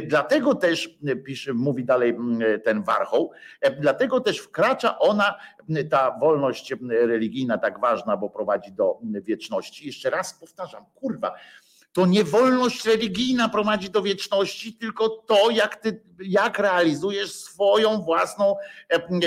Dlatego 0.08 0.56
też, 0.56 1.00
pisze, 1.26 1.54
mówi 1.54 1.86
dalej 1.86 2.18
ten 2.64 2.84
warchoł, 2.84 3.32
dlatego 3.80 4.20
też 4.20 4.40
wkracza 4.40 5.00
ona, 5.00 5.36
ta 5.90 6.18
wolność 6.20 6.74
religijna 6.90 7.58
tak 7.58 7.80
ważna, 7.80 8.18
bo 8.18 8.30
prowadzi 8.30 8.72
do 8.72 9.00
wieczności. 9.04 9.88
Jeszcze 9.88 10.10
raz 10.10 10.40
powtarzam, 10.40 10.86
kurwa, 10.96 11.36
to 11.94 12.06
nie 12.06 12.24
wolność 12.24 12.86
religijna 12.86 13.50
prowadzi 13.50 13.90
do 13.90 14.02
wieczności, 14.02 14.74
tylko 14.74 15.10
to, 15.10 15.50
jak 15.50 15.76
ty, 15.76 16.02
jak 16.20 16.60
realizujesz 16.60 17.32
swoją 17.32 18.02
własną 18.02 18.56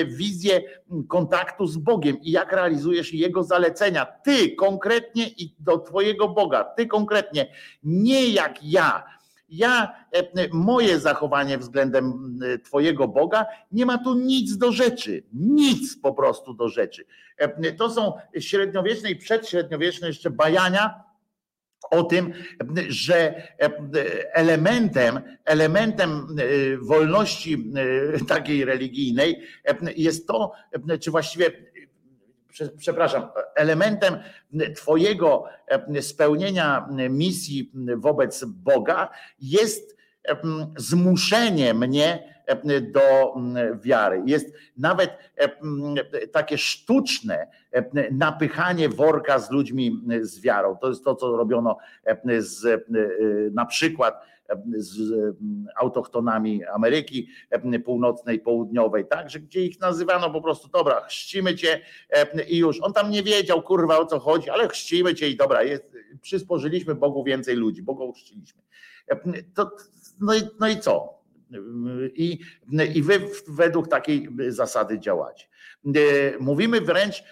wizję 0.06 0.60
kontaktu 1.08 1.66
z 1.66 1.76
Bogiem 1.76 2.20
i 2.22 2.30
jak 2.30 2.52
realizujesz 2.52 3.12
Jego 3.12 3.44
zalecenia. 3.44 4.06
Ty 4.24 4.54
konkretnie 4.54 5.28
i 5.28 5.54
do 5.58 5.78
Twojego 5.78 6.28
Boga, 6.28 6.64
ty 6.64 6.86
konkretnie, 6.86 7.52
nie 7.82 8.28
jak 8.28 8.64
ja 8.64 9.04
ja, 9.50 9.94
e, 10.12 10.48
moje 10.52 11.00
zachowanie 11.00 11.58
względem 11.58 12.38
e, 12.42 12.58
Twojego 12.58 13.08
Boga 13.08 13.46
nie 13.72 13.86
ma 13.86 13.98
tu 13.98 14.14
nic 14.14 14.56
do 14.56 14.72
rzeczy. 14.72 15.24
Nic 15.32 16.00
po 16.00 16.12
prostu 16.14 16.54
do 16.54 16.68
rzeczy. 16.68 17.04
E, 17.36 17.72
To 17.72 17.90
są 17.90 18.12
średniowieczne 18.38 19.10
i 19.10 19.16
przedśredniowieczne 19.16 20.08
jeszcze 20.08 20.30
bajania 20.30 21.09
o 21.90 22.02
tym, 22.02 22.32
że 22.88 23.42
elementem, 24.32 25.20
elementem 25.44 26.26
wolności 26.82 27.72
takiej 28.28 28.64
religijnej 28.64 29.42
jest 29.96 30.26
to, 30.26 30.52
czy 31.00 31.10
właściwie 31.10 31.50
prze- 32.48 32.76
przepraszam, 32.78 33.28
elementem 33.56 34.16
Twojego 34.76 35.44
spełnienia 36.00 36.88
misji 37.10 37.72
wobec 37.96 38.44
Boga 38.44 39.10
jest 39.40 39.96
zmuszenie 40.76 41.74
mnie 41.74 42.39
do 42.80 43.34
wiary. 43.82 44.22
Jest 44.26 44.54
nawet 44.76 45.10
takie 46.32 46.58
sztuczne 46.58 47.46
napychanie 48.12 48.88
worka 48.88 49.38
z 49.38 49.50
ludźmi 49.50 50.00
z 50.20 50.40
wiarą. 50.40 50.76
To 50.76 50.88
jest 50.88 51.04
to, 51.04 51.14
co 51.14 51.36
robiono 51.36 51.76
z, 52.38 52.84
na 53.54 53.66
przykład 53.66 54.14
z 54.76 55.12
autochtonami 55.76 56.64
Ameryki 56.64 57.28
Północnej, 57.84 58.40
Południowej, 58.40 59.06
tak, 59.06 59.30
że 59.30 59.40
gdzie 59.40 59.64
ich 59.64 59.80
nazywano 59.80 60.30
po 60.30 60.42
prostu, 60.42 60.68
dobra, 60.68 61.00
chrzcimy 61.00 61.54
cię 61.54 61.80
i 62.48 62.58
już. 62.58 62.82
On 62.82 62.92
tam 62.92 63.10
nie 63.10 63.22
wiedział, 63.22 63.62
kurwa, 63.62 63.98
o 63.98 64.06
co 64.06 64.18
chodzi, 64.18 64.50
ale 64.50 64.68
chrzcimy 64.68 65.14
cię 65.14 65.28
i 65.28 65.36
dobra, 65.36 65.62
jest, 65.62 65.96
przysporzyliśmy 66.20 66.94
Bogu 66.94 67.24
więcej 67.24 67.56
ludzi, 67.56 67.82
Bogu 67.82 68.12
chrzciliśmy. 68.12 68.62
To, 69.54 69.70
no, 70.20 70.34
i, 70.34 70.40
no 70.60 70.68
i 70.68 70.76
co? 70.76 71.19
I, 72.14 72.38
I 72.94 73.02
wy 73.02 73.20
według 73.48 73.88
takiej 73.88 74.28
zasady 74.48 74.98
działacie. 74.98 75.46
Mówimy 76.40 76.80
wręcz, 76.80 77.24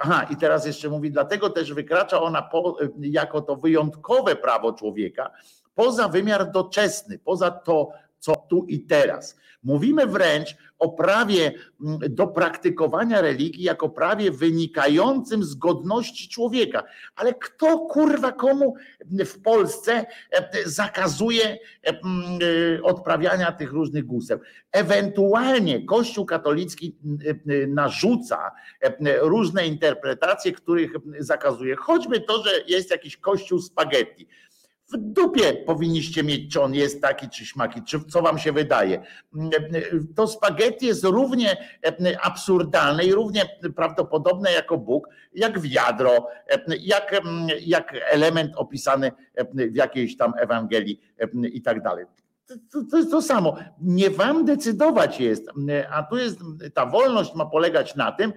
aha, 0.00 0.26
i 0.30 0.36
teraz 0.36 0.66
jeszcze 0.66 0.88
mówi, 0.88 1.10
dlatego 1.10 1.50
też 1.50 1.72
wykracza 1.72 2.22
ona 2.22 2.42
po, 2.42 2.76
jako 3.00 3.40
to 3.40 3.56
wyjątkowe 3.56 4.36
prawo 4.36 4.72
człowieka, 4.72 5.30
poza 5.74 6.08
wymiar 6.08 6.50
doczesny, 6.50 7.18
poza 7.18 7.50
to, 7.50 7.90
co 8.20 8.36
tu 8.50 8.64
i 8.68 8.80
teraz. 8.80 9.36
Mówimy 9.62 10.06
wręcz 10.06 10.56
o 10.78 10.88
prawie 10.88 11.52
mm, 11.80 11.98
do 12.08 12.26
praktykowania 12.26 13.20
religii 13.20 13.62
jako 13.62 13.88
prawie 13.88 14.30
wynikającym 14.30 15.44
z 15.44 15.54
godności 15.54 16.28
człowieka. 16.28 16.82
Ale 17.16 17.34
kto 17.34 17.78
kurwa 17.78 18.32
komu 18.32 18.74
w 19.10 19.42
Polsce 19.42 20.06
e, 20.30 20.48
zakazuje 20.64 21.44
e, 21.44 21.58
mm, 21.82 22.38
e, 22.78 22.82
odprawiania 22.82 23.52
tych 23.52 23.72
różnych 23.72 24.04
guseł? 24.04 24.38
Ewentualnie 24.72 25.84
Kościół 25.86 26.26
katolicki 26.26 26.96
mm, 27.04 27.74
narzuca 27.74 28.50
różne 29.20 29.66
interpretacje, 29.66 30.52
których 30.52 30.92
zakazuje. 31.18 31.76
Choćby 31.76 32.20
to, 32.20 32.42
że 32.42 32.50
jest 32.66 32.90
jakiś 32.90 33.16
kościół 33.16 33.58
spaghetti 33.58 34.26
w 34.92 34.96
dupie 34.96 35.52
powinniście 35.52 36.22
mieć, 36.22 36.52
czy 36.52 36.60
on 36.60 36.74
jest 36.74 37.02
taki, 37.02 37.28
czy 37.28 37.46
śmaki, 37.46 37.82
czy 37.82 38.04
co 38.04 38.22
wam 38.22 38.38
się 38.38 38.52
wydaje. 38.52 39.02
To 40.16 40.26
spaghetti 40.26 40.86
jest 40.86 41.04
równie 41.04 41.56
absurdalne 42.22 43.04
i 43.04 43.12
równie 43.12 43.42
prawdopodobne 43.76 44.52
jako 44.52 44.78
Bóg, 44.78 45.08
jak 45.34 45.60
wiadro, 45.60 46.26
jak, 46.80 47.22
jak 47.60 47.96
element 48.10 48.52
opisany 48.56 49.12
w 49.54 49.76
jakiejś 49.76 50.16
tam 50.16 50.32
Ewangelii 50.38 51.00
i 51.52 51.62
tak 51.62 51.82
dalej. 51.82 52.04
To, 52.72 52.84
to 52.90 52.96
jest 52.96 53.10
to 53.10 53.22
samo. 53.22 53.56
Nie 53.80 54.10
wam 54.10 54.44
decydować 54.44 55.20
jest, 55.20 55.48
a 55.90 56.02
tu 56.02 56.16
jest 56.16 56.38
ta 56.74 56.86
wolność 56.86 57.34
ma 57.34 57.46
polegać 57.46 57.96
na 57.96 58.12
tym, 58.12 58.32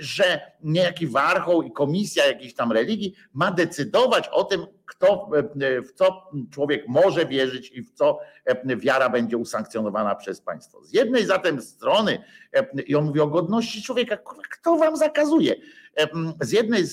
że 0.00 0.40
niejaki 0.62 1.06
warchoł 1.06 1.62
i 1.62 1.72
komisja 1.72 2.26
jakiejś 2.26 2.54
tam 2.54 2.72
religii 2.72 3.14
ma 3.32 3.50
decydować 3.50 4.28
o 4.28 4.44
tym, 4.44 4.66
kto, 4.86 5.30
w 5.88 5.92
co 5.92 6.30
człowiek 6.50 6.88
może 6.88 7.26
wierzyć 7.26 7.70
i 7.70 7.82
w 7.82 7.92
co 7.92 8.18
wiara 8.64 9.08
będzie 9.08 9.36
usankcjonowana 9.36 10.14
przez 10.14 10.40
państwo. 10.40 10.84
Z 10.84 10.92
jednej 10.92 11.26
zatem 11.26 11.60
strony, 11.60 12.18
i 12.86 12.94
on 12.94 13.04
mówi 13.04 13.20
o 13.20 13.26
godności 13.26 13.82
człowieka, 13.82 14.16
kto 14.50 14.76
wam 14.76 14.96
zakazuje? 14.96 15.54
Z 16.40 16.52
jednej 16.52 16.84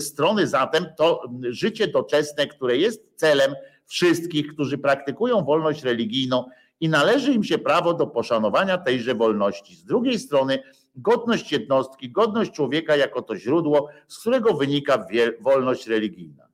strony 0.00 0.46
zatem 0.46 0.86
to 0.96 1.22
życie 1.42 1.88
doczesne, 1.88 2.46
które 2.46 2.76
jest 2.76 3.06
celem 3.16 3.54
wszystkich, 3.90 4.46
którzy 4.54 4.78
praktykują 4.78 5.44
wolność 5.44 5.82
religijną 5.82 6.44
i 6.80 6.88
należy 6.88 7.32
im 7.32 7.44
się 7.44 7.58
prawo 7.58 7.94
do 7.94 8.06
poszanowania 8.06 8.78
tejże 8.78 9.14
wolności. 9.14 9.76
Z 9.76 9.84
drugiej 9.84 10.18
strony 10.18 10.62
godność 10.96 11.52
jednostki, 11.52 12.10
godność 12.10 12.52
człowieka 12.52 12.96
jako 12.96 13.22
to 13.22 13.36
źródło, 13.36 13.88
z 14.08 14.18
którego 14.18 14.54
wynika 14.54 15.06
wolność 15.40 15.86
religijna. 15.86 16.48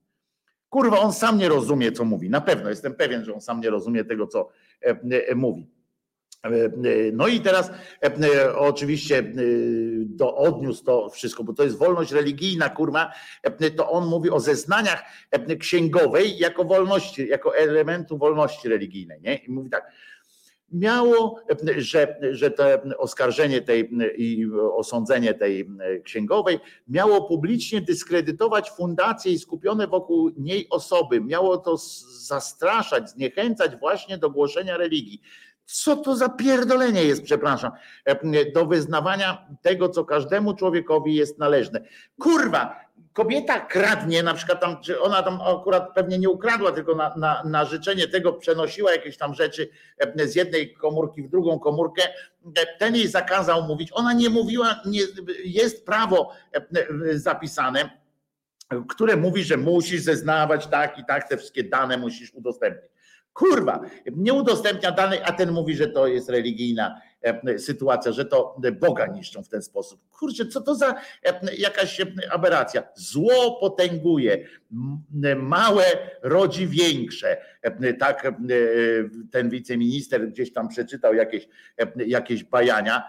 Kurwa, 0.69 0.99
on 0.99 1.13
sam 1.13 1.39
nie 1.39 1.49
rozumie, 1.49 1.93
co 1.93 2.05
mówi. 2.05 2.31
Na 2.31 2.41
pewno 2.41 2.71
jestem 2.71 2.95
pewien, 2.95 3.25
że 3.25 3.35
on 3.35 3.41
sam 3.41 3.61
nie 3.61 3.71
rozumie 3.71 4.05
tego, 4.05 4.27
co 4.27 4.49
e, 4.83 4.97
e, 5.29 5.35
mówi. 5.35 5.71
No 7.13 7.29
i 7.29 7.41
teraz 7.41 7.71
e, 8.03 8.57
oczywiście 8.57 9.33
do, 10.05 10.37
odniósł 10.37 10.85
to 10.85 11.11
wszystko, 11.11 11.45
bo 11.45 11.53
to 11.53 11.65
jest 11.65 11.79
wolność 11.79 12.13
religijna, 12.13 12.69
kurwa, 12.69 13.13
to 13.77 13.91
on 13.91 14.07
mówi 14.09 14.31
o 14.31 14.41
zeznaniach 14.41 15.05
księgowej 15.59 16.39
jako 16.39 16.65
wolności, 16.65 17.29
jako 17.29 17.57
elementu 17.57 18.19
wolności 18.19 18.69
religijnej. 18.69 19.21
Nie? 19.21 19.37
I 19.37 19.51
mówi 19.51 19.71
tak, 19.71 19.93
miało, 20.73 21.41
że, 21.77 22.19
że 22.31 22.51
to 22.51 22.65
oskarżenie 22.99 23.63
tej 23.63 23.91
i 24.17 24.47
osądzenie 24.73 25.35
tej 25.35 25.71
księgowej 26.05 26.59
miało 26.89 27.29
publicznie 27.29 27.81
dyskredytować 27.81 28.71
fundację 28.71 29.33
i 29.33 29.39
skupione 29.39 29.87
wokół 29.87 30.31
niej 30.37 30.67
osoby. 30.71 31.21
Miało 31.21 31.59
to 31.59 31.77
zastraszać, 32.27 33.11
zniechęcać 33.11 33.77
właśnie 33.77 34.19
do 34.19 34.31
głoszenia 34.31 34.77
religii. 34.77 35.21
Co 35.67 35.97
to 35.97 36.17
za 36.17 36.29
pierdolenie 36.29 37.05
jest, 37.05 37.23
przepraszam, 37.23 37.73
do 38.55 38.67
wyznawania 38.67 39.47
tego, 39.63 39.89
co 39.89 40.05
każdemu 40.05 40.55
człowiekowi 40.55 41.15
jest 41.15 41.39
należne. 41.39 41.81
Kurwa, 42.19 42.81
kobieta 43.13 43.61
kradnie, 43.61 44.23
na 44.23 44.35
przykład 44.35 44.61
tam, 44.61 44.81
czy 44.81 45.01
ona 45.01 45.23
tam 45.23 45.41
akurat 45.41 45.95
pewnie 45.95 46.19
nie 46.19 46.31
ukradła, 46.31 46.73
tylko 46.73 46.95
na, 46.95 47.17
na, 47.17 47.43
na 47.45 47.65
życzenie 47.65 48.09
tego 48.09 48.33
przenosiła 48.33 48.93
jakieś 48.93 49.17
tam 49.17 49.35
rzeczy 49.35 49.69
z 50.17 50.35
jednej 50.35 50.75
komórki 50.75 51.23
w 51.23 51.29
drugą 51.29 51.59
komórkę, 51.59 52.03
ten 52.79 52.97
jej 52.97 53.09
zakazał 53.09 53.63
mówić. 53.63 53.91
Ona 53.93 54.13
nie 54.13 54.31
mówiła, 54.31 54.81
nie, 54.87 55.01
jest 55.45 55.87
prawo 55.87 56.33
zapisane, 57.15 57.91
które 58.89 59.17
mówi, 59.17 59.45
że 59.45 59.57
musisz 59.57 60.03
zeznawać 60.03 60.67
tak 60.67 60.99
i 60.99 61.05
tak, 61.05 61.29
te 61.29 61.37
wszystkie 61.37 61.65
dane 61.65 61.97
musisz 61.97 62.35
udostępnić. 62.35 62.96
Kurwa, 63.37 63.81
nie 64.17 64.33
udostępnia 64.33 64.93
danych, 64.93 65.21
a 65.25 65.33
ten 65.33 65.53
mówi, 65.53 65.77
że 65.77 65.89
to 65.89 66.07
jest 66.07 66.29
religijna 66.29 67.01
sytuacja, 67.59 68.13
że 68.13 68.25
to 68.25 68.61
Boga 68.81 69.07
niszczą 69.07 69.43
w 69.43 69.49
ten 69.49 69.63
sposób. 69.63 70.01
Kurczę, 70.11 70.47
co 70.47 70.61
to 70.61 70.75
za 70.75 70.95
e, 71.25 71.55
jakaś 71.57 72.01
aberracja? 72.31 72.83
Zło 72.95 73.59
potęguje, 73.61 74.49
małe 75.37 75.85
rodzi 76.23 76.67
większe. 76.67 77.37
E, 77.63 77.95
tak 77.95 78.33
ten 79.31 79.51
wiceminister 79.51 80.29
gdzieś 80.29 80.53
tam 80.53 80.69
przeczytał 80.69 81.15
jakieś, 81.15 81.49
jakieś 81.97 82.45
bajania. 82.45 83.03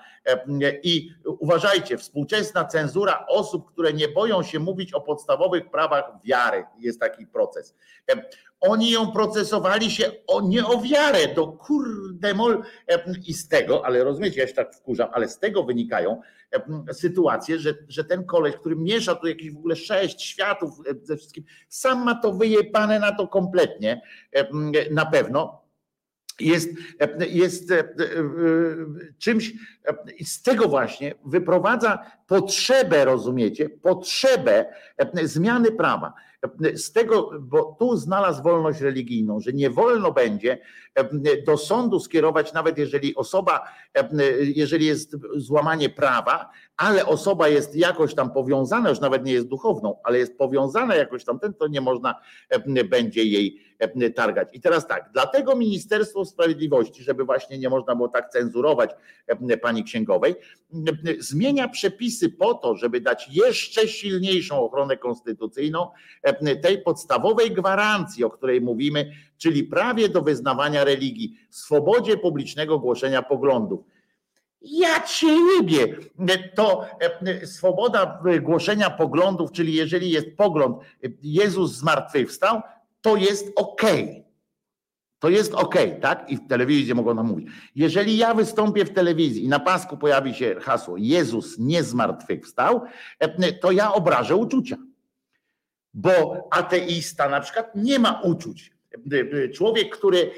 I 0.83 1.11
uważajcie, 1.39 1.97
współczesna 1.97 2.65
cenzura 2.65 3.25
osób, 3.27 3.71
które 3.71 3.93
nie 3.93 4.07
boją 4.07 4.43
się 4.43 4.59
mówić 4.59 4.93
o 4.93 5.01
podstawowych 5.01 5.69
prawach 5.69 6.11
wiary, 6.23 6.65
jest 6.79 6.99
taki 6.99 7.27
proces. 7.27 7.75
Oni 8.61 8.91
ją 8.91 9.11
procesowali 9.11 9.91
się 9.91 10.11
o, 10.27 10.41
nie 10.41 10.65
o 10.65 10.81
wiarę, 10.81 11.27
do 11.35 11.47
kurde 11.47 12.33
mol 12.33 12.63
i 13.27 13.33
z 13.33 13.47
tego, 13.47 13.85
ale 13.85 14.03
rozumiecie, 14.07 14.41
ja 14.41 14.47
się 14.47 14.53
tak 14.53 14.75
wkurzam, 14.75 15.09
ale 15.13 15.29
z 15.29 15.39
tego 15.39 15.63
wynikają 15.63 16.21
sytuacje, 16.91 17.59
że, 17.59 17.73
że 17.87 18.03
ten 18.03 18.25
koleś, 18.25 18.55
który 18.55 18.75
miesza 18.75 19.15
tu 19.15 19.27
jakieś 19.27 19.51
w 19.51 19.57
ogóle 19.57 19.75
sześć 19.75 20.21
światów 20.21 20.73
ze 21.01 21.17
wszystkim, 21.17 21.43
sam 21.69 22.05
ma 22.05 22.15
to 22.15 22.33
wyjebane 22.33 22.99
na 22.99 23.15
to 23.15 23.27
kompletnie, 23.27 24.01
na 24.91 25.05
pewno, 25.05 25.67
jest, 26.39 26.69
jest 27.29 27.73
czymś, 29.17 29.53
z 30.25 30.41
tego 30.41 30.67
właśnie 30.67 31.15
wyprowadza 31.25 32.11
potrzebę, 32.27 33.05
rozumiecie, 33.05 33.69
potrzebę 33.69 34.65
zmiany 35.23 35.71
prawa. 35.71 36.13
Z 36.75 36.91
tego, 36.91 37.31
bo 37.39 37.75
tu 37.79 37.97
znalazł 37.97 38.43
wolność 38.43 38.81
religijną, 38.81 39.39
że 39.39 39.53
nie 39.53 39.69
wolno 39.69 40.11
będzie 40.11 40.59
do 41.45 41.57
sądu 41.57 41.99
skierować, 41.99 42.53
nawet 42.53 42.77
jeżeli 42.77 43.15
osoba, 43.15 43.63
jeżeli 44.55 44.85
jest 44.85 45.15
złamanie 45.35 45.89
prawa, 45.89 46.49
ale 46.77 47.05
osoba 47.05 47.47
jest 47.47 47.75
jakoś 47.75 48.15
tam 48.15 48.31
powiązana, 48.31 48.89
już 48.89 48.99
nawet 48.99 49.25
nie 49.25 49.33
jest 49.33 49.47
duchowną, 49.47 49.99
ale 50.03 50.17
jest 50.17 50.37
powiązana 50.37 50.95
jakoś 50.95 51.25
tam, 51.25 51.39
ten, 51.39 51.53
to 51.53 51.67
nie 51.67 51.81
można 51.81 52.15
będzie 52.89 53.23
jej 53.23 53.66
targać. 54.15 54.49
I 54.53 54.61
teraz 54.61 54.87
tak, 54.87 55.09
dlatego 55.13 55.55
Ministerstwo 55.55 56.25
Sprawiedliwości, 56.25 57.03
żeby 57.03 57.23
właśnie 57.25 57.57
nie 57.57 57.69
można 57.69 57.95
było 57.95 58.07
tak 58.07 58.29
cenzurować 58.29 58.91
pani 59.61 59.83
księgowej, 59.83 60.35
zmienia 61.19 61.67
przepisy 61.67 62.29
po 62.29 62.53
to, 62.53 62.75
żeby 62.75 63.01
dać 63.01 63.29
jeszcze 63.31 63.87
silniejszą 63.87 64.59
ochronę 64.59 64.97
konstytucyjną 64.97 65.87
tej 66.61 66.81
podstawowej 66.81 67.51
gwarancji, 67.51 68.23
o 68.23 68.29
której 68.29 68.61
mówimy, 68.61 69.11
czyli 69.37 69.63
prawie 69.63 70.09
do 70.09 70.21
wyznawania 70.21 70.83
religii, 70.83 71.39
swobodzie 71.49 72.17
publicznego 72.17 72.79
głoszenia 72.79 73.21
poglądów. 73.21 73.79
Ja 74.61 75.03
cię 75.03 75.27
lubię. 75.27 75.97
To 76.55 76.85
swoboda 77.45 78.21
głoszenia 78.41 78.89
poglądów, 78.89 79.51
czyli 79.51 79.73
jeżeli 79.73 80.11
jest 80.11 80.27
pogląd, 80.37 80.77
Jezus 81.23 81.71
zmartwychwstał, 81.71 82.61
to 83.01 83.15
jest 83.15 83.51
ok. 83.55 83.81
To 85.19 85.29
jest 85.29 85.53
ok, 85.53 85.75
tak? 86.01 86.29
I 86.29 86.37
w 86.37 86.47
telewizji 86.47 86.95
mogą 86.95 87.13
nam 87.13 87.27
mówić. 87.27 87.49
Jeżeli 87.75 88.17
ja 88.17 88.33
wystąpię 88.33 88.85
w 88.85 88.93
telewizji 88.93 89.43
i 89.43 89.47
na 89.47 89.59
pasku 89.59 89.97
pojawi 89.97 90.33
się 90.33 90.55
hasło 90.61 90.95
Jezus 90.97 91.59
nie 91.59 91.83
zmartwychwstał, 91.83 92.81
to 93.61 93.71
ja 93.71 93.93
obrażę 93.93 94.35
uczucia. 94.35 94.75
Bo 95.93 96.47
ateista 96.51 97.29
na 97.29 97.41
przykład 97.41 97.75
nie 97.75 97.99
ma 97.99 98.21
uczuć. 98.21 98.71
Człowiek, 99.53 99.97
który 99.97 100.31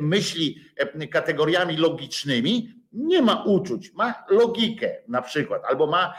myśli 0.00 0.60
kategoriami 1.10 1.76
logicznymi, 1.76 2.74
nie 2.92 3.22
ma 3.22 3.44
uczuć, 3.44 3.92
ma 3.92 4.24
logikę 4.28 4.96
na 5.08 5.22
przykład, 5.22 5.62
albo 5.64 5.86
ma 5.86 6.14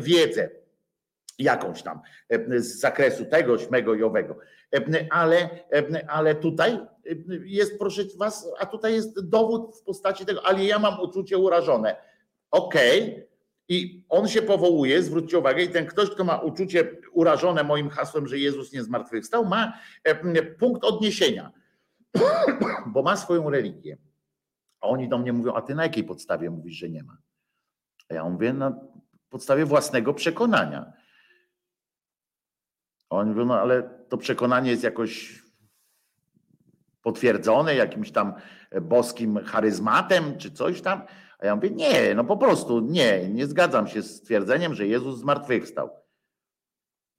wiedzę 0.00 0.50
jakąś 1.38 1.82
tam 1.82 2.00
z 2.56 2.80
zakresu 2.80 3.24
tego, 3.24 3.58
śmego 3.58 3.94
i 3.94 4.02
owego. 4.02 4.38
Ale, 5.10 5.64
ale 6.08 6.34
tutaj 6.34 6.78
jest, 7.44 7.78
proszę 7.78 8.02
was, 8.18 8.48
a 8.58 8.66
tutaj 8.66 8.92
jest 8.94 9.28
dowód 9.28 9.76
w 9.80 9.82
postaci 9.82 10.26
tego, 10.26 10.46
ale 10.46 10.64
ja 10.64 10.78
mam 10.78 11.00
uczucie 11.00 11.38
urażone. 11.38 11.96
Okej, 12.50 13.02
okay. 13.02 13.28
I 13.68 14.04
on 14.08 14.28
się 14.28 14.42
powołuje, 14.42 15.02
zwróćcie 15.02 15.38
uwagę, 15.38 15.62
i 15.62 15.68
ten 15.68 15.86
ktoś, 15.86 16.10
kto 16.10 16.24
ma 16.24 16.38
uczucie 16.38 16.96
urażone 17.12 17.64
moim 17.64 17.88
hasłem, 17.90 18.26
że 18.26 18.38
Jezus 18.38 18.72
nie 18.72 18.82
zmartwychwstał, 18.82 19.44
ma 19.44 19.72
punkt 20.58 20.84
odniesienia, 20.84 21.52
bo 22.92 23.02
ma 23.02 23.16
swoją 23.16 23.50
religię. 23.50 23.96
A 24.80 24.86
oni 24.86 25.08
do 25.08 25.18
mnie 25.18 25.32
mówią, 25.32 25.54
a 25.54 25.62
ty 25.62 25.74
na 25.74 25.82
jakiej 25.82 26.04
podstawie 26.04 26.50
mówisz, 26.50 26.74
że 26.74 26.88
nie 26.88 27.02
ma? 27.02 27.16
A 28.08 28.14
ja 28.14 28.24
mówię, 28.24 28.52
na 28.52 28.80
podstawie 29.28 29.64
własnego 29.64 30.14
przekonania. 30.14 30.92
Oni 33.10 33.30
mówią, 33.30 33.44
no 33.44 33.60
ale 33.60 33.82
to 34.08 34.18
przekonanie 34.18 34.70
jest 34.70 34.82
jakoś 34.82 35.42
potwierdzone 37.02 37.74
jakimś 37.74 38.10
tam 38.10 38.34
boskim 38.82 39.44
charyzmatem 39.44 40.38
czy 40.38 40.50
coś 40.50 40.80
tam. 40.80 41.02
A 41.38 41.46
ja 41.46 41.56
mówię, 41.56 41.70
nie, 41.70 42.14
no 42.14 42.24
po 42.24 42.36
prostu 42.36 42.80
nie, 42.80 43.28
nie 43.28 43.46
zgadzam 43.46 43.88
się 43.88 44.02
z 44.02 44.22
twierdzeniem, 44.22 44.74
że 44.74 44.86
Jezus 44.86 45.18
zmartwychwstał. 45.18 45.90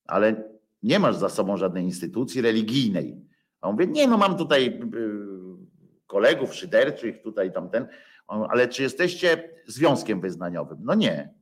Ale 0.05 0.43
nie 0.83 0.99
masz 0.99 1.15
za 1.15 1.29
sobą 1.29 1.57
żadnej 1.57 1.83
instytucji 1.83 2.41
religijnej. 2.41 3.25
A 3.61 3.67
on 3.67 3.73
mówi, 3.73 3.87
nie, 3.87 4.07
no 4.07 4.17
mam 4.17 4.37
tutaj 4.37 4.79
kolegów 6.07 6.55
szyderczych, 6.55 7.21
tutaj 7.21 7.53
tamten, 7.53 7.87
ale 8.27 8.67
czy 8.67 8.83
jesteście 8.83 9.49
związkiem 9.67 10.21
wyznaniowym? 10.21 10.77
No 10.81 10.95
nie. 10.95 11.33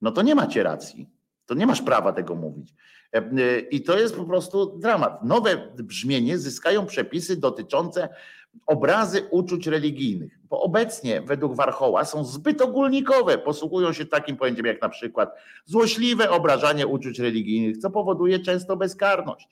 No 0.00 0.12
to 0.12 0.22
nie 0.22 0.34
macie 0.34 0.62
racji. 0.62 1.15
To 1.46 1.54
nie 1.54 1.66
masz 1.66 1.82
prawa 1.82 2.12
tego 2.12 2.34
mówić. 2.34 2.74
I 3.70 3.82
to 3.82 3.98
jest 3.98 4.16
po 4.16 4.24
prostu 4.24 4.78
dramat. 4.78 5.24
Nowe 5.24 5.72
brzmienie 5.76 6.38
zyskają 6.38 6.86
przepisy 6.86 7.36
dotyczące 7.36 8.08
obrazy 8.66 9.28
uczuć 9.30 9.66
religijnych, 9.66 10.38
bo 10.44 10.60
obecnie 10.60 11.20
według 11.20 11.54
Warchoła 11.54 12.04
są 12.04 12.24
zbyt 12.24 12.60
ogólnikowe, 12.62 13.38
posługują 13.38 13.92
się 13.92 14.06
takim 14.06 14.36
pojęciem 14.36 14.66
jak 14.66 14.82
na 14.82 14.88
przykład 14.88 15.34
złośliwe 15.64 16.30
obrażanie 16.30 16.86
uczuć 16.86 17.18
religijnych, 17.18 17.78
co 17.78 17.90
powoduje 17.90 18.38
często 18.38 18.76
bezkarność. 18.76 19.48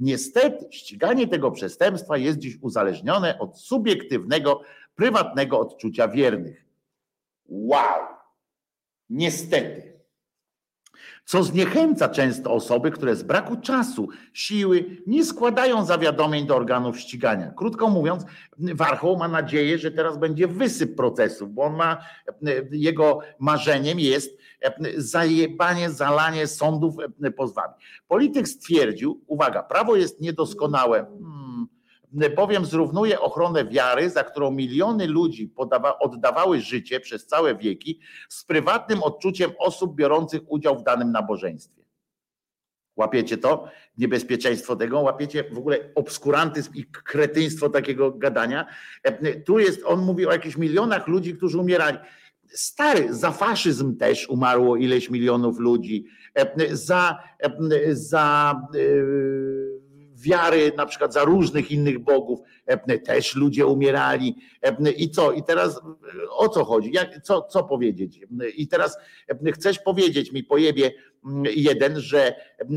Niestety 0.00 0.66
ściganie 0.70 1.28
tego 1.28 1.50
przestępstwa 1.50 2.16
jest 2.16 2.38
dziś 2.38 2.58
uzależnione 2.60 3.38
od 3.38 3.58
subiektywnego, 3.58 4.60
prywatnego 4.94 5.60
odczucia 5.60 6.08
wiernych. 6.08 6.64
Wow! 7.46 8.06
Niestety 9.10 9.93
co 11.24 11.42
zniechęca 11.42 12.08
często 12.08 12.52
osoby, 12.52 12.90
które 12.90 13.16
z 13.16 13.22
braku 13.22 13.56
czasu, 13.56 14.08
siły 14.32 15.02
nie 15.06 15.24
składają 15.24 15.84
zawiadomień 15.84 16.46
do 16.46 16.56
organów 16.56 17.00
ścigania. 17.00 17.52
Krótko 17.56 17.88
mówiąc, 17.88 18.24
Warchoł 18.58 19.16
ma 19.16 19.28
nadzieję, 19.28 19.78
że 19.78 19.90
teraz 19.90 20.18
będzie 20.18 20.48
wysyp 20.48 20.96
procesów, 20.96 21.54
bo 21.54 21.62
on 21.62 21.76
ma, 21.76 21.98
jego 22.70 23.18
marzeniem 23.38 24.00
jest 24.00 24.38
zajebanie, 24.96 25.90
zalanie 25.90 26.46
sądów 26.46 26.94
pozwami. 27.36 27.74
Polityk 28.08 28.48
stwierdził, 28.48 29.20
uwaga, 29.26 29.62
prawo 29.62 29.96
jest 29.96 30.20
niedoskonałe. 30.20 31.06
Bowiem 32.36 32.64
zrównuje 32.64 33.20
ochronę 33.20 33.64
wiary, 33.64 34.10
za 34.10 34.24
którą 34.24 34.50
miliony 34.50 35.06
ludzi 35.06 35.48
podawa, 35.48 35.98
oddawały 35.98 36.60
życie 36.60 37.00
przez 37.00 37.26
całe 37.26 37.56
wieki, 37.56 38.00
z 38.28 38.44
prywatnym 38.44 39.02
odczuciem 39.02 39.52
osób 39.58 39.94
biorących 39.94 40.42
udział 40.46 40.78
w 40.78 40.82
danym 40.82 41.12
nabożeństwie. 41.12 41.84
Łapiecie 42.96 43.38
to? 43.38 43.68
Niebezpieczeństwo 43.98 44.76
tego, 44.76 45.00
łapiecie 45.00 45.44
w 45.52 45.58
ogóle 45.58 45.78
obskurantyzm 45.94 46.74
i 46.74 46.84
kretyństwo 46.84 47.68
takiego 47.68 48.10
gadania. 48.10 48.66
Tu 49.44 49.58
jest, 49.58 49.82
on 49.84 50.00
mówi 50.00 50.26
o 50.26 50.32
jakichś 50.32 50.56
milionach 50.56 51.08
ludzi, 51.08 51.34
którzy 51.34 51.58
umierali. 51.58 51.98
Stary, 52.48 53.14
za 53.14 53.30
faszyzm 53.30 53.96
też 53.96 54.28
umarło 54.28 54.76
ileś 54.76 55.10
milionów 55.10 55.58
ludzi. 55.58 56.06
Za, 56.72 57.18
za 57.92 58.54
yy, 58.74 59.73
wiary 60.24 60.72
na 60.76 60.86
przykład 60.86 61.12
za 61.12 61.24
różnych 61.24 61.70
innych 61.70 61.98
bogów, 61.98 62.40
też 63.04 63.34
ludzie 63.34 63.66
umierali. 63.66 64.36
I 64.96 65.10
co? 65.10 65.32
I 65.32 65.42
teraz 65.42 65.80
o 66.30 66.48
co 66.48 66.64
chodzi? 66.64 66.92
Jak, 66.92 67.22
co, 67.22 67.42
co 67.42 67.64
powiedzieć? 67.64 68.20
I 68.56 68.68
teraz 68.68 68.98
chcesz 69.54 69.78
powiedzieć 69.78 70.32
mi, 70.32 70.44
pojebie 70.44 70.92
jeden, 71.44 72.00
że 72.00 72.34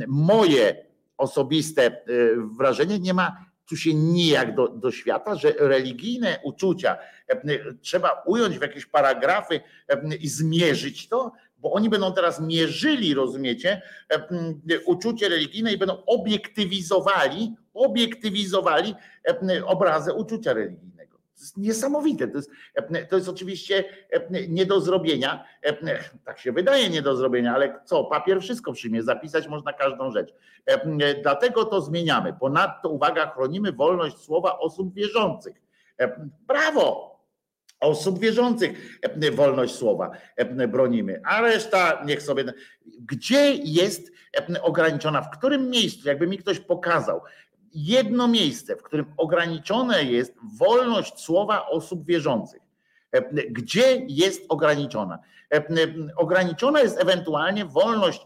moje 0.08 0.86
osobiste 1.18 2.02
wrażenie 2.58 3.00
nie 3.00 3.14
ma 3.14 3.48
tu 3.70 3.76
się 3.76 3.94
nijak 3.94 4.56
do, 4.56 4.68
do 4.68 4.92
świata, 4.92 5.36
że 5.36 5.54
religijne 5.60 6.40
uczucia 6.44 6.98
trzeba 7.82 8.24
ująć 8.26 8.58
w 8.58 8.62
jakieś 8.62 8.86
paragrafy 8.86 9.60
i 10.20 10.28
zmierzyć 10.28 11.10
to, 11.10 11.32
bo 11.60 11.74
oni 11.74 11.90
będą 11.90 12.14
teraz 12.14 12.42
mierzyli, 12.42 13.14
rozumiecie, 13.14 13.82
uczucie 14.86 15.30
religijne 15.30 15.74
i 15.74 15.78
będą 15.78 16.04
obiektywizowali, 16.06 17.56
obiektywizowali 17.74 18.96
obrazę 19.66 20.14
uczucia 20.14 20.54
religijnego. 20.54 21.18
To 21.18 21.42
jest 21.42 21.58
niesamowite. 21.58 22.28
To 22.28 22.38
jest, 22.38 22.52
to 23.10 23.16
jest 23.16 23.30
oczywiście 23.30 23.84
nie 24.50 24.66
do 24.66 24.82
zrobienia. 24.82 25.46
Tak 26.26 26.40
się 26.40 26.52
wydaje 26.52 26.90
nie 26.90 27.02
do 27.02 27.16
zrobienia, 27.16 27.54
ale 27.54 27.80
co? 27.86 28.04
Papier 28.04 28.42
wszystko 28.42 28.74
przyjmie, 28.74 29.04
zapisać 29.04 29.48
można 29.48 29.74
każdą 29.74 30.12
rzecz. 30.12 30.34
Dlatego 31.24 31.66
to 31.66 31.82
zmieniamy. 31.82 32.34
Ponadto, 32.40 32.90
uwaga, 32.90 33.32
chronimy 33.32 33.72
wolność 33.72 34.18
słowa 34.18 34.60
osób 34.60 34.94
wierzących. 34.94 35.62
Brawo! 36.48 37.07
Osób 37.80 38.20
wierzących 38.20 39.00
wolność 39.34 39.76
słowa 39.76 40.12
bronimy, 40.68 41.22
a 41.26 41.42
reszta 41.42 42.04
niech 42.06 42.22
sobie. 42.22 42.44
Gdzie 43.00 43.54
jest 43.54 44.12
ograniczona, 44.62 45.22
w 45.22 45.30
którym 45.38 45.70
miejscu, 45.70 46.08
jakby 46.08 46.28
mi 46.28 46.38
ktoś 46.38 46.60
pokazał, 46.60 47.22
jedno 47.74 48.28
miejsce, 48.28 48.76
w 48.76 48.84
którym 48.84 49.06
ograniczona 49.18 50.00
jest 50.00 50.34
wolność 50.58 51.20
słowa 51.20 51.68
osób 51.68 52.06
wierzących. 52.06 52.62
Gdzie 53.50 54.06
jest 54.08 54.42
ograniczona? 54.50 55.20
Ograniczona 56.16 56.82
jest 56.82 57.02
ewentualnie 57.02 57.66
wolność 57.66 58.26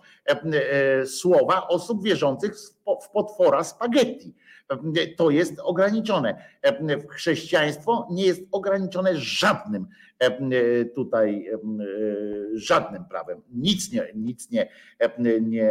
słowa 1.05 1.67
osób 1.67 2.03
wierzących 2.03 2.53
w 3.03 3.09
potwora 3.09 3.63
spaghetti 3.63 4.35
to 5.17 5.29
jest 5.29 5.59
ograniczone. 5.59 6.45
Chrześcijaństwo 7.09 8.07
nie 8.11 8.25
jest 8.25 8.41
ograniczone 8.51 9.15
żadnym 9.15 9.87
tutaj 10.95 11.49
żadnym 12.53 13.05
prawem. 13.05 13.41
Nic 13.49 13.91
nie, 13.91 14.07
nic 14.15 14.51
nie, 14.51 14.69
nie 15.41 15.69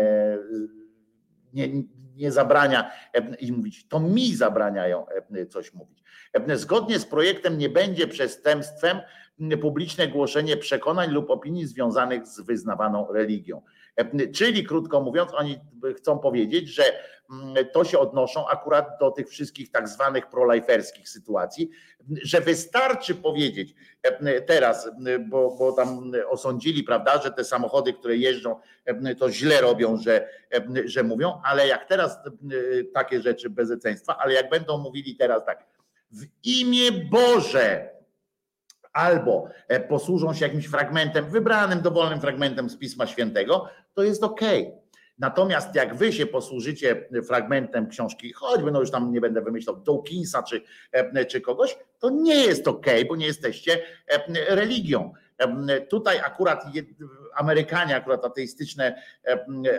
nie, 1.52 1.68
nie 2.16 2.32
zabrania 2.32 2.90
e, 3.14 3.34
im 3.34 3.56
mówić, 3.56 3.88
to 3.88 4.00
mi 4.00 4.34
zabraniają 4.34 5.06
e, 5.08 5.46
coś 5.46 5.74
mówić. 5.74 6.02
E, 6.32 6.56
Zgodnie 6.56 6.98
z 6.98 7.06
projektem 7.06 7.58
nie 7.58 7.68
będzie 7.68 8.06
przestępstwem 8.06 9.00
publiczne 9.60 10.08
głoszenie 10.08 10.56
przekonań 10.56 11.10
lub 11.10 11.30
opinii 11.30 11.66
związanych 11.66 12.26
z 12.26 12.40
wyznawaną 12.40 13.12
religią. 13.12 13.62
E, 14.00 14.28
Czyli 14.28 14.64
krótko 14.64 15.00
mówiąc, 15.00 15.30
oni 15.34 15.60
chcą 15.96 16.18
powiedzieć, 16.18 16.68
że 16.68 16.82
mm, 17.30 17.66
to 17.72 17.84
się 17.84 17.98
odnoszą 17.98 18.48
akurat 18.48 18.86
do 19.00 19.10
tych 19.10 19.28
wszystkich 19.28 19.70
tak 19.70 19.88
zwanych 19.88 20.26
proliferskich 20.26 21.08
sytuacji, 21.08 21.70
że 22.22 22.40
wystarczy 22.40 23.14
powiedzieć 23.14 23.74
e, 24.02 24.40
teraz, 24.40 24.90
bo, 25.28 25.56
bo 25.58 25.72
tam 25.72 26.12
osądzili, 26.28 26.84
prawda, 26.84 27.22
że 27.22 27.30
te 27.30 27.44
samochody, 27.44 27.92
które 27.92 28.16
jeżdżą, 28.16 28.56
to 29.18 29.30
źle 29.30 29.60
robią, 29.60 29.96
że, 29.96 30.28
że 30.84 31.02
mówią, 31.02 31.40
ale 31.44 31.66
jak 31.66 31.88
teraz 31.88 32.18
takie 32.94 33.20
rzeczy 33.20 33.50
bezeceństwa, 33.50 34.16
ale 34.18 34.34
jak 34.34 34.50
będą 34.50 34.78
mówili 34.78 35.16
teraz 35.16 35.44
tak, 35.44 35.66
w 36.10 36.24
imię 36.44 36.92
Boże, 37.10 38.00
albo 38.92 39.48
e, 39.68 39.80
posłużą 39.80 40.34
się 40.34 40.44
jakimś 40.44 40.66
fragmentem, 40.66 41.30
wybranym, 41.30 41.80
dowolnym 41.80 42.20
fragmentem 42.20 42.70
z 42.70 42.76
Pisma 42.76 43.06
Świętego, 43.06 43.68
to 43.94 44.02
jest 44.02 44.24
ok. 44.24 44.40
Natomiast 45.18 45.74
jak 45.74 45.94
wy 45.94 46.12
się 46.12 46.26
posłużycie 46.26 47.08
fragmentem 47.26 47.88
książki, 47.88 48.32
choćby 48.32 48.70
no 48.70 48.80
już 48.80 48.90
tam 48.90 49.12
nie 49.12 49.20
będę 49.20 49.42
wymyślał 49.42 49.76
Dawkinsa 49.76 50.42
czy, 50.42 50.62
e, 50.92 51.24
czy 51.24 51.40
kogoś, 51.40 51.78
to 51.98 52.10
nie 52.10 52.34
jest 52.34 52.68
ok, 52.68 52.86
bo 53.08 53.16
nie 53.16 53.26
jesteście 53.26 53.82
e, 54.06 54.54
religią. 54.54 55.12
Tutaj 55.88 56.18
akurat 56.18 56.64
Amerykanie, 57.34 57.96
akurat 57.96 58.24
ateistyczne, 58.24 59.02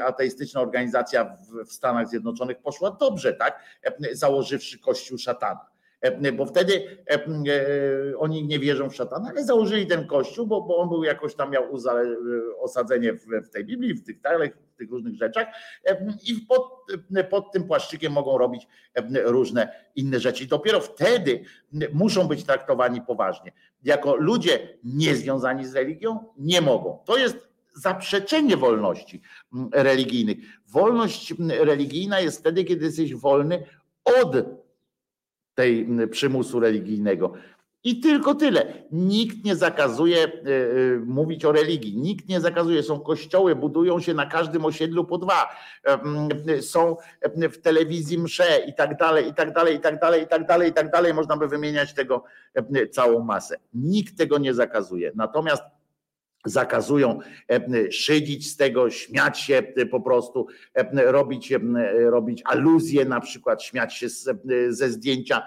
ateistyczna 0.05 0.61
organizacja 0.61 1.37
w 1.67 1.73
Stanach 1.73 2.09
Zjednoczonych 2.09 2.61
poszła 2.61 2.91
dobrze, 2.91 3.33
tak? 3.33 3.63
Założywszy 4.11 4.79
kościół 4.79 5.17
szatana. 5.17 5.70
E, 6.01 6.31
bo 6.31 6.45
wtedy 6.45 6.97
e, 7.09 7.13
e, 7.13 8.17
oni 8.17 8.47
nie 8.47 8.59
wierzą 8.59 8.89
w 8.89 8.95
szatana, 8.95 9.29
ale 9.29 9.45
założyli 9.45 9.87
ten 9.87 10.07
kościół, 10.07 10.47
bo, 10.47 10.61
bo 10.61 10.77
on 10.77 10.89
był 10.89 11.03
jakoś 11.03 11.35
tam 11.35 11.51
miał 11.51 11.63
osadzenie 12.59 13.13
w, 13.13 13.25
w 13.45 13.49
tej 13.49 13.65
Biblii, 13.65 13.93
w 13.93 14.03
tych, 14.03 14.17
w 14.73 14.75
tych 14.77 14.91
różnych 14.91 15.15
rzeczach 15.15 15.47
i 16.27 16.35
pod, 16.35 16.63
pod 17.29 17.51
tym 17.51 17.63
płaszczykiem 17.63 18.13
mogą 18.13 18.37
robić 18.37 18.67
różne 19.23 19.73
inne 19.95 20.19
rzeczy. 20.19 20.43
I 20.43 20.47
dopiero 20.47 20.79
wtedy 20.79 21.43
muszą 21.93 22.27
być 22.27 22.43
traktowani 22.43 23.01
poważnie. 23.01 23.51
Jako 23.83 24.15
ludzie 24.15 24.77
niezwiązani 24.83 25.65
z 25.65 25.75
religią 25.75 26.19
nie 26.37 26.61
mogą. 26.61 26.99
To 27.05 27.17
jest 27.17 27.49
zaprzeczenie 27.73 28.57
wolności 28.57 29.21
religijnych. 29.73 30.37
Wolność 30.67 31.33
religijna 31.49 32.19
jest 32.19 32.39
wtedy, 32.39 32.63
kiedy 32.63 32.85
jesteś 32.85 33.15
wolny 33.15 33.63
od 34.03 34.35
tej 35.55 35.87
przymusu 36.11 36.59
religijnego. 36.59 37.33
I 37.83 37.99
tylko 37.99 38.35
tyle. 38.35 38.73
Nikt 38.91 39.45
nie 39.45 39.55
zakazuje 39.55 40.17
e, 40.23 40.27
e, 40.27 40.31
mówić 41.05 41.45
o 41.45 41.51
religii. 41.51 41.97
Nikt 41.97 42.29
nie 42.29 42.41
zakazuje. 42.41 42.83
Są 42.83 42.99
kościoły, 42.99 43.55
budują 43.55 43.99
się 43.99 44.13
na 44.13 44.25
każdym 44.25 44.65
osiedlu 44.65 45.05
po 45.05 45.17
dwa. 45.17 45.49
E, 46.47 46.61
są 46.61 46.97
w 47.35 47.57
telewizji 47.57 48.17
msze 48.17 48.59
i 48.67 48.73
tak 48.73 48.97
dalej, 48.97 49.27
i 49.27 49.33
tak 49.33 49.53
dalej, 49.53 49.75
i 49.75 49.79
tak 49.79 49.99
dalej, 49.99 50.23
i 50.23 50.27
tak 50.27 50.47
dalej, 50.47 50.69
i 50.69 50.73
tak 50.73 50.91
dalej. 50.91 51.13
Można 51.13 51.37
by 51.37 51.47
wymieniać 51.47 51.93
tego 51.93 52.23
całą 52.91 53.23
masę. 53.23 53.57
Nikt 53.73 54.17
tego 54.17 54.37
nie 54.37 54.53
zakazuje. 54.53 55.11
Natomiast 55.15 55.63
zakazują 56.45 57.19
e, 57.49 57.91
szydzić 57.91 58.51
z 58.51 58.57
tego, 58.57 58.89
śmiać 58.89 59.39
się 59.39 59.63
e, 59.75 59.85
po 59.85 60.01
prostu, 60.01 60.47
e, 60.73 61.11
robić, 61.11 61.53
robić 61.95 62.41
aluzje, 62.45 63.05
na 63.05 63.19
przykład 63.19 63.63
śmiać 63.63 63.93
się 63.93 64.07
ze 64.69 64.89
zdjęcia 64.89 65.43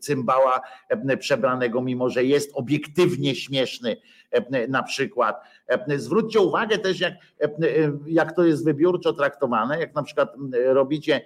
cymbała 0.00 0.60
przebranego, 1.18 1.82
mimo 1.82 2.10
że 2.10 2.24
jest 2.24 2.50
obiektywnie 2.54 3.34
śmieszny 3.34 3.96
na 4.68 4.82
przykład. 4.82 5.40
Zwróćcie 5.96 6.40
uwagę 6.40 6.78
też, 6.78 7.00
jak, 7.00 7.14
jak 8.06 8.36
to 8.36 8.44
jest 8.44 8.64
wybiórczo 8.64 9.12
traktowane, 9.12 9.80
jak 9.80 9.94
na 9.94 10.02
przykład 10.02 10.34
robicie 10.66 11.20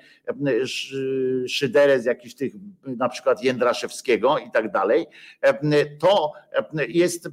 szyderę 1.47 2.01
z 2.01 2.05
jakichś 2.05 2.35
tych, 2.35 2.53
na 2.87 3.09
przykład 3.09 3.45
Jędraszewskiego 3.45 4.39
i 4.39 4.51
tak 4.51 4.73
dalej, 4.73 5.07
to 5.99 6.33
jest 6.89 7.29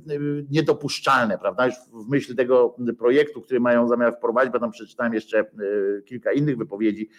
niedopuszczalne, 0.52 1.38
prawda? 1.38 1.66
Już 1.66 1.76
w 1.94 2.10
myśl 2.10 2.36
tego 2.36 2.76
projektu, 3.00 3.42
który 3.42 3.60
mają 3.60 3.88
zamiar 3.88 4.16
wprowadzić, 4.18 4.54
bo 4.54 4.60
tam 4.60 4.72
przeczytałem 4.72 5.14
jeszcze 5.14 5.46
kilka 6.06 6.32
innych 6.32 6.58
wypowiedzi, 6.58 7.10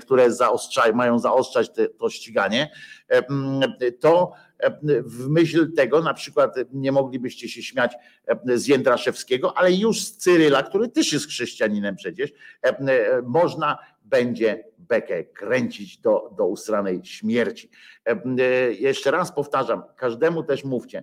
które 0.00 0.32
zaostrzają, 0.32 0.94
mają 0.94 1.18
zaostrzać 1.18 1.72
te, 1.72 1.88
to 1.88 2.10
ściganie, 2.10 2.70
to 4.00 4.32
w 5.04 5.28
myśl 5.28 5.72
tego 5.72 6.02
na 6.02 6.14
przykład 6.14 6.54
nie 6.72 6.92
moglibyście 6.92 7.48
się 7.48 7.62
śmiać 7.62 7.92
z 8.54 8.66
Jędraszewskiego, 8.66 9.58
ale 9.58 9.72
już 9.72 10.00
z 10.00 10.16
Cyryla, 10.16 10.62
który 10.62 10.88
też 10.88 11.12
jest 11.12 11.26
chrześcijaninem 11.26 11.96
przecież, 11.96 12.32
można 13.24 13.78
będzie 14.04 14.64
bekę 14.78 15.24
kręcić 15.24 15.98
do, 15.98 16.34
do 16.36 16.46
usranej 16.46 17.00
śmierci. 17.04 17.70
Jeszcze 18.78 19.10
raz 19.10 19.32
powtarzam, 19.32 19.82
każdemu 19.96 20.42
też 20.42 20.64
mówcie, 20.64 21.02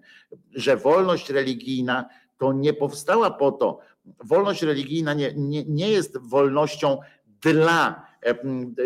że 0.52 0.78
wolność 0.78 1.30
religijna 1.30 2.10
to 2.38 2.54
nie 2.54 2.74
powstała 2.74 3.32
po 3.32 3.52
to, 3.52 3.80
wolność 4.24 4.62
religijna 4.62 5.14
nie, 5.14 5.34
nie, 5.36 5.64
nie 5.64 5.92
jest 5.92 6.18
wolnością 6.18 7.00
dla 7.42 8.06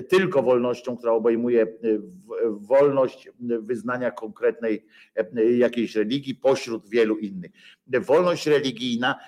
tylko 0.10 0.44
wolnością, 0.44 0.98
która 0.98 1.12
obejmuje 1.12 1.62
e, 1.62 1.68
wolność 2.50 3.30
wyznania 3.40 4.12
konkretnej 4.12 4.86
e, 5.16 5.52
jakiejś 5.52 5.96
religii 5.96 6.36
pośród 6.36 6.90
wielu 6.90 7.18
innych. 7.18 7.52
Wolność 7.88 8.48
religijna 8.48 9.20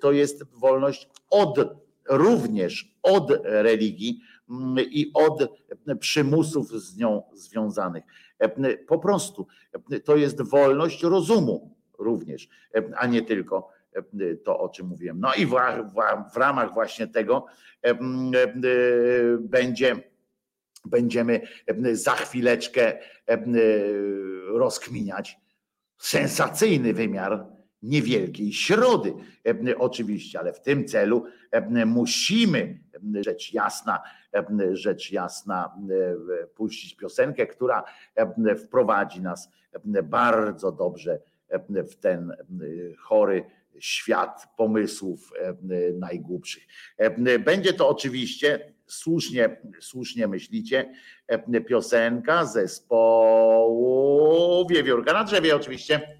to 0.00 0.12
jest 0.12 0.44
wolność 0.44 1.08
od 1.30 1.58
również 2.08 2.96
od 3.02 3.32
religii 3.44 4.20
i 4.76 5.10
od 5.14 5.48
przymusów 6.00 6.68
z 6.68 6.96
nią 6.96 7.22
związanych. 7.32 8.04
Po 8.86 8.98
prostu 8.98 9.46
to 10.04 10.16
jest 10.16 10.42
wolność 10.42 11.02
rozumu 11.02 11.74
również, 11.98 12.48
a 12.96 13.06
nie 13.06 13.22
tylko 13.22 13.68
to, 14.44 14.60
o 14.60 14.68
czym 14.68 14.86
mówiłem. 14.86 15.20
No 15.20 15.34
i 15.34 15.46
w, 15.46 15.50
w, 15.50 16.32
w 16.34 16.36
ramach 16.36 16.74
właśnie 16.74 17.06
tego 17.06 17.46
będzie 19.40 20.10
będziemy 20.84 21.40
za 21.92 22.12
chwileczkę 22.12 22.98
rozkminiać 24.48 25.38
sensacyjny 25.98 26.94
wymiar 26.94 27.46
niewielkiej 27.82 28.52
środy, 28.52 29.14
oczywiście, 29.78 30.38
ale 30.38 30.52
w 30.52 30.60
tym 30.60 30.84
celu 30.84 31.24
musimy, 31.86 32.78
rzecz 33.20 33.52
jasna, 33.52 34.02
rzecz 34.72 35.12
jasna, 35.12 35.74
puścić 36.54 36.96
piosenkę, 36.96 37.46
która 37.46 37.84
wprowadzi 38.64 39.22
nas 39.22 39.48
bardzo 40.02 40.72
dobrze 40.72 41.18
w 41.90 41.94
ten 41.94 42.36
chory 42.98 43.44
świat 43.80 44.48
pomysłów 44.56 45.32
e, 45.38 45.54
najgłupszych. 45.92 46.66
E, 46.98 47.38
będzie 47.38 47.72
to 47.72 47.88
oczywiście 47.88 48.74
słusznie, 48.86 49.60
słusznie 49.80 50.26
myślicie, 50.28 50.92
e, 51.28 51.60
piosenka 51.60 52.44
zespołu 52.44 53.90
Wiewiórka 54.70 55.12
na 55.12 55.24
drzewie 55.24 55.56
oczywiście. 55.56 56.19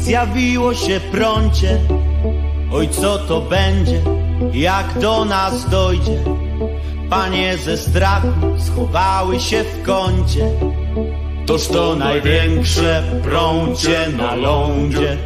Zjawiło 0.00 0.74
się 0.74 1.00
prącie. 1.12 1.78
Oj, 2.72 2.88
co 2.88 3.18
to 3.18 3.40
będzie, 3.40 4.00
jak 4.52 4.98
do 4.98 5.24
nas 5.24 5.70
dojdzie? 5.70 6.18
Panie 7.10 7.58
ze 7.58 7.76
strachu 7.76 8.28
schowały 8.58 9.40
się 9.40 9.64
w 9.64 9.82
kącie. 9.82 10.50
Toż 11.46 11.68
to 11.68 11.96
największe 11.96 13.02
prącie 13.22 14.08
na 14.16 14.34
lądzie. 14.34 15.16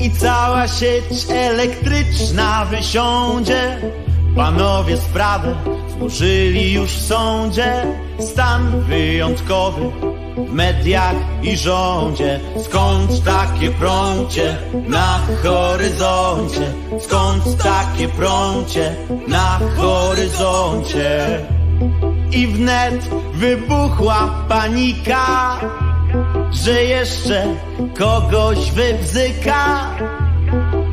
I 0.00 0.10
cała 0.10 0.68
sieć 0.68 1.30
elektryczna 1.30 2.64
wysiądzie. 2.64 3.78
Panowie 4.36 4.96
sprawę 4.96 5.54
złożyli 5.98 6.72
już 6.72 6.90
w 6.90 7.06
sądzie. 7.06 7.86
Stan 8.18 8.80
wyjątkowy 8.80 10.03
mediach 10.36 11.14
i 11.42 11.56
rządzie 11.56 12.40
Skąd 12.64 13.24
takie 13.24 13.70
prącie 13.70 14.56
na 14.88 15.20
horyzoncie? 15.42 16.72
Skąd 17.00 17.62
takie 17.62 18.08
prącie 18.08 18.96
na 19.28 19.60
horyzoncie? 19.76 21.40
I 22.32 22.46
wnet 22.46 23.10
wybuchła 23.34 24.44
panika 24.48 25.60
Że 26.50 26.84
jeszcze 26.84 27.46
kogoś 27.98 28.70
wybzyka 28.70 29.90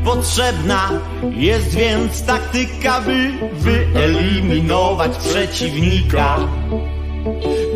Potrzebna 0.05 0.89
jest 1.35 1.75
więc 1.75 2.25
taktyka, 2.25 3.01
by 3.01 3.31
wyeliminować 3.53 5.17
przeciwnika. 5.17 6.37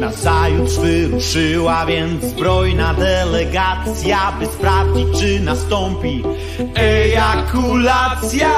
Nazajutrz 0.05 0.77
wyruszyła 0.77 1.85
więc 1.85 2.23
zbrojna 2.23 2.93
delegacja, 2.93 4.31
by 4.39 4.45
sprawdzić, 4.45 5.07
czy 5.19 5.39
nastąpi 5.39 6.23
ejakulacja. 6.75 8.51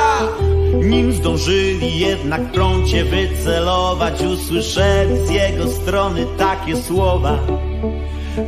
Nim 0.73 1.13
zdążyli 1.13 1.99
jednak 1.99 2.51
prącie 2.51 3.05
wycelować, 3.05 4.21
usłyszeli 4.21 5.27
z 5.27 5.29
jego 5.29 5.67
strony 5.67 6.25
takie 6.37 6.75
słowa. 6.75 7.39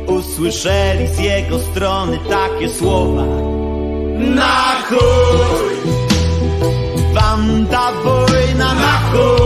Usłyszeli 0.06 1.06
z 1.08 1.18
jego 1.18 1.58
strony 1.58 2.18
takie 2.30 2.68
słowa. 2.68 3.24
Na 4.18 4.76
chuj! 4.88 5.76
Wanda 7.14 7.92
wojna 8.04 8.74
na 8.74 8.98
chuj! 9.12 9.39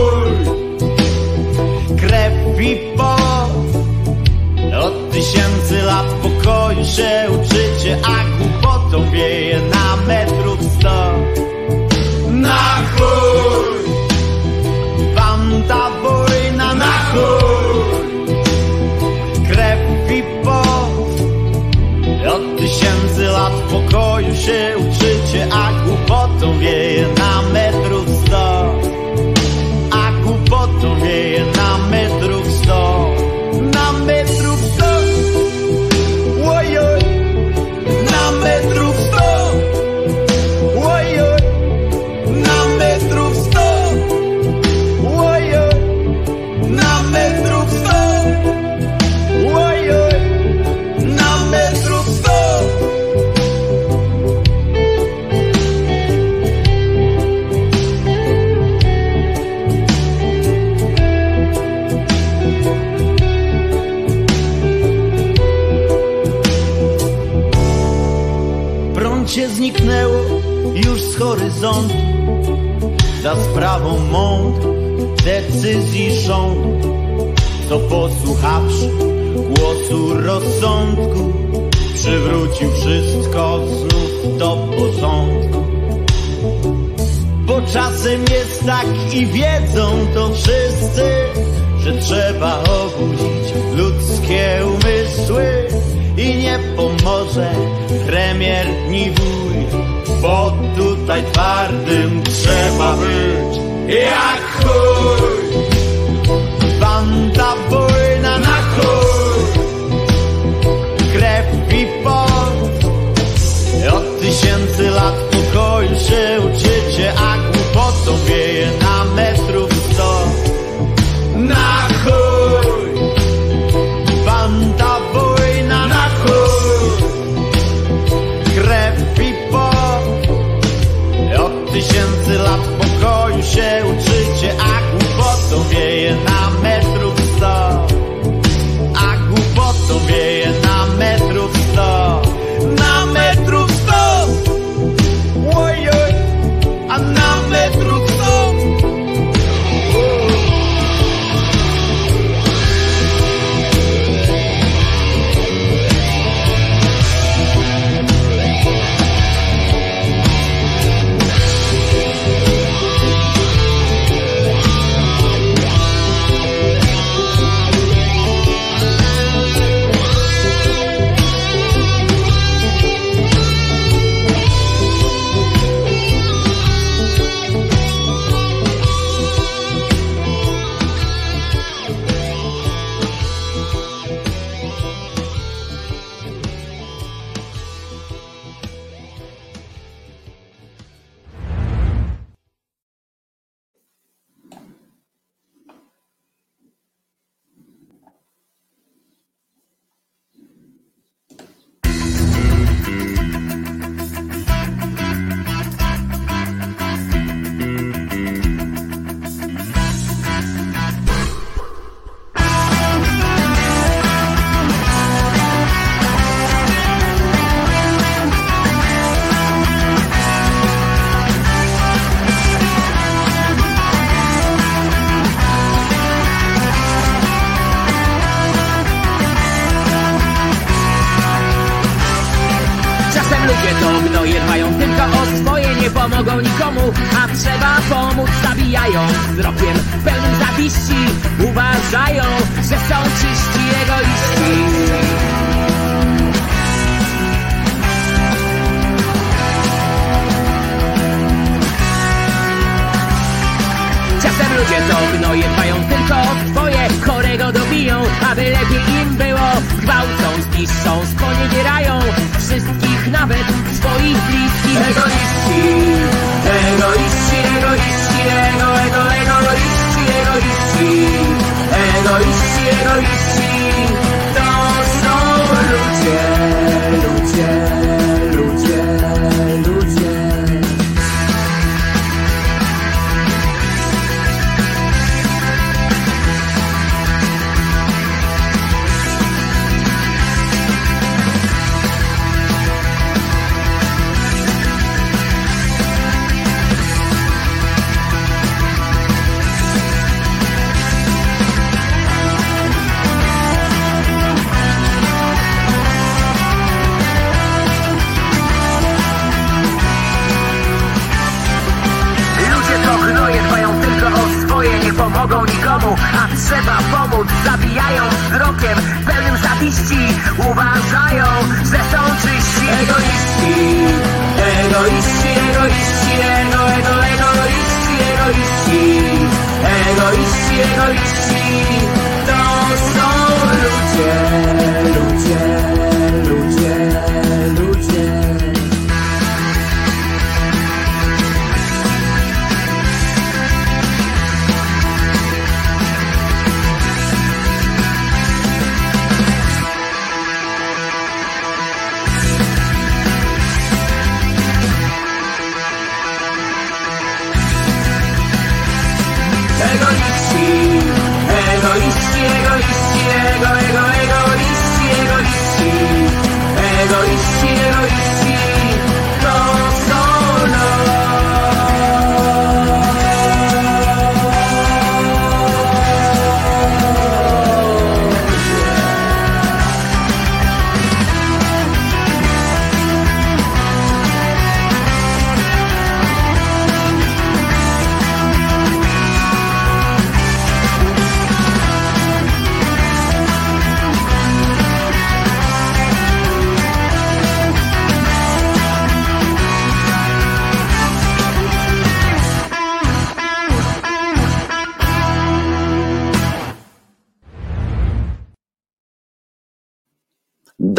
i 89.15 89.25
wiedzą 89.25 90.07
to 90.13 90.24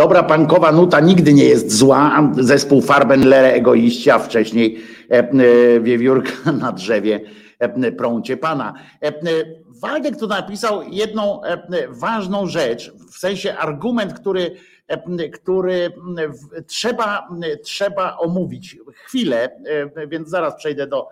Dobra 0.06 0.22
pankowa 0.22 0.72
nuta 0.72 1.00
nigdy 1.00 1.32
nie 1.32 1.44
jest 1.44 1.72
zła. 1.72 2.30
Zespół 2.38 2.82
Farbenlere 2.82 3.52
egoiści, 3.52 4.10
a 4.10 4.18
wcześniej 4.18 4.82
e, 5.10 5.14
e, 5.14 5.80
wiewiórka 5.80 6.52
na 6.62 6.72
drzewie 6.72 7.20
e, 7.58 7.92
prącie 7.92 8.36
pana. 8.36 8.74
Waldek 9.82 10.16
tu 10.16 10.26
napisał 10.26 10.82
jedną 10.82 11.40
ważną 11.88 12.46
rzecz, 12.46 12.92
w 13.12 13.18
sensie 13.18 13.56
argument, 13.56 14.12
który, 14.14 14.56
który 15.32 15.90
trzeba, 16.66 17.28
trzeba 17.62 18.16
omówić 18.16 18.76
chwilę, 18.94 19.48
więc 20.08 20.28
zaraz 20.28 20.56
przejdę 20.56 20.86
do 20.86 21.08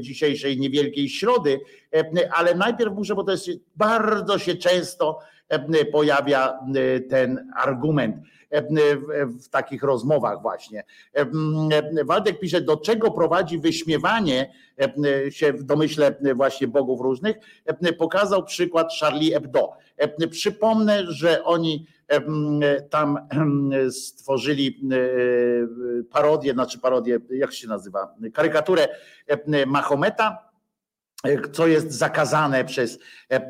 dzisiejszej 0.00 0.58
niewielkiej 0.58 1.08
środy, 1.08 1.60
ale 2.32 2.54
najpierw 2.54 2.94
muszę, 2.94 3.14
bo 3.14 3.24
to 3.24 3.32
jest 3.32 3.50
bardzo 3.76 4.38
się 4.38 4.54
często 4.54 5.18
pojawia 5.92 6.58
e, 6.74 7.00
ten 7.00 7.50
argument 7.56 8.16
w- 9.30 9.48
takich 9.48 9.82
rozmowach 9.82 10.42
właśnie. 10.42 10.84
Waldek 12.04 12.40
pisze, 12.40 12.60
do 12.60 12.76
czego 12.76 13.10
prowadzi 13.10 13.58
wyśmiewanie 13.58 14.52
się 15.30 15.52
w 15.52 15.62
domyśle 15.62 16.14
właśnie 16.34 16.68
bogów 16.68 17.00
różnych, 17.00 17.36
pokazał 17.98 18.44
przykład 18.44 18.88
Charlie 19.00 19.32
Hebdo. 19.32 19.72
Przypomnę, 20.30 21.04
że 21.08 21.44
oni 21.44 21.86
tam 22.90 23.18
stworzyli 23.90 24.80
e, 24.92 26.04
parodię, 26.10 26.52
znaczy 26.52 26.78
parodię, 26.78 27.18
jak 27.30 27.52
się 27.52 27.68
nazywa, 27.68 28.14
karykaturę 28.34 28.88
Mahometa, 29.66 30.47
co 31.52 31.66
jest 31.66 31.92
zakazane 31.92 32.64
przez, 32.64 32.98
e, 33.30 33.48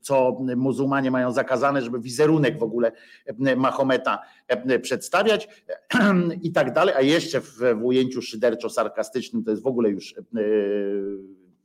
co 0.00 0.38
muzułmanie 0.56 1.10
mają 1.10 1.32
zakazane, 1.32 1.82
żeby 1.82 2.00
wizerunek 2.00 2.58
w 2.58 2.62
ogóle 2.62 2.92
e, 3.26 3.56
Mahometa 3.56 4.22
e, 4.48 4.78
przedstawiać 4.78 5.48
i 6.42 6.52
tak 6.52 6.72
dalej, 6.72 6.94
a 6.94 7.00
jeszcze 7.00 7.40
w, 7.40 7.58
w 7.58 7.84
ujęciu 7.84 8.22
szyderczo-sarkastycznym 8.22 9.44
to 9.44 9.50
jest 9.50 9.62
w 9.62 9.66
ogóle 9.66 9.90
już 9.90 10.14
e, 10.18 10.22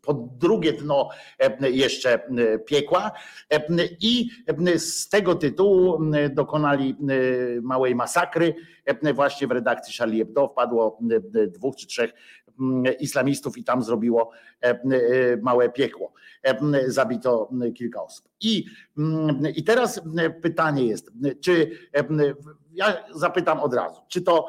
pod 0.05 0.37
drugie 0.37 0.73
dno 0.73 1.09
e, 1.39 1.71
jeszcze 1.71 2.13
e, 2.13 2.59
piekła. 2.59 3.11
E, 3.49 3.61
i 4.01 4.29
e, 4.67 4.79
z 4.79 5.09
tego 5.09 5.35
tytułu 5.35 6.13
e, 6.13 6.29
dokonali 6.29 6.95
e, 7.57 7.61
małej 7.61 7.95
masakry. 7.95 8.55
E, 8.85 9.13
właśnie 9.13 9.47
w 9.47 9.51
redakcji 9.51 9.93
Charlie 9.97 10.19
Hebdo 10.19 10.47
wpadło 10.47 10.99
e, 11.35 11.47
dwóch 11.47 11.75
czy 11.75 11.87
trzech 11.87 12.13
islamistów 12.99 13.57
i 13.57 13.63
tam 13.63 13.83
zrobiło 13.83 14.31
e, 14.63 14.69
e, 14.69 14.77
małe 15.41 15.69
piekło. 15.69 16.13
E, 16.43 16.57
Zabito 16.91 17.49
kilka 17.75 18.03
osób. 18.03 18.25
I, 18.41 18.65
mm, 18.97 19.43
i 19.55 19.63
teraz 19.63 20.01
pytanie 20.41 20.85
jest, 20.85 21.11
czy 21.41 21.71
ja 22.73 23.03
zapytam 23.15 23.59
od 23.59 23.73
razu, 23.73 24.01
czy 24.07 24.21
to 24.21 24.47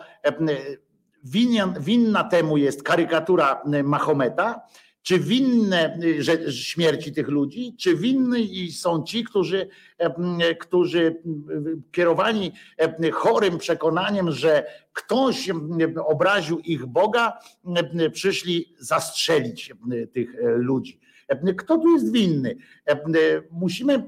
winien, 1.24 1.74
winna 1.80 2.24
temu 2.24 2.56
jest 2.56 2.82
karykatura 2.82 3.62
Mahometa, 3.84 4.60
czy 5.06 5.18
winne 5.18 5.98
że, 6.18 6.52
śmierci 6.52 7.12
tych 7.12 7.28
ludzi, 7.28 7.74
czy 7.78 7.96
winni 7.96 8.72
są 8.72 9.02
ci, 9.02 9.24
którzy, 9.24 9.68
e, 9.98 10.54
którzy 10.54 11.22
kierowani 11.92 12.52
e, 12.78 13.10
chorym 13.10 13.58
przekonaniem, 13.58 14.30
że 14.30 14.66
ktoś 14.92 15.48
obraził 16.06 16.58
ich 16.58 16.86
Boga, 16.86 17.38
przyszli 18.12 18.74
zastrzelić 18.78 19.72
tych 20.12 20.36
ludzi. 20.56 21.00
Kto 21.58 21.78
tu 21.78 21.88
jest 21.88 22.12
winny? 22.12 22.56
Musimy, 23.50 24.02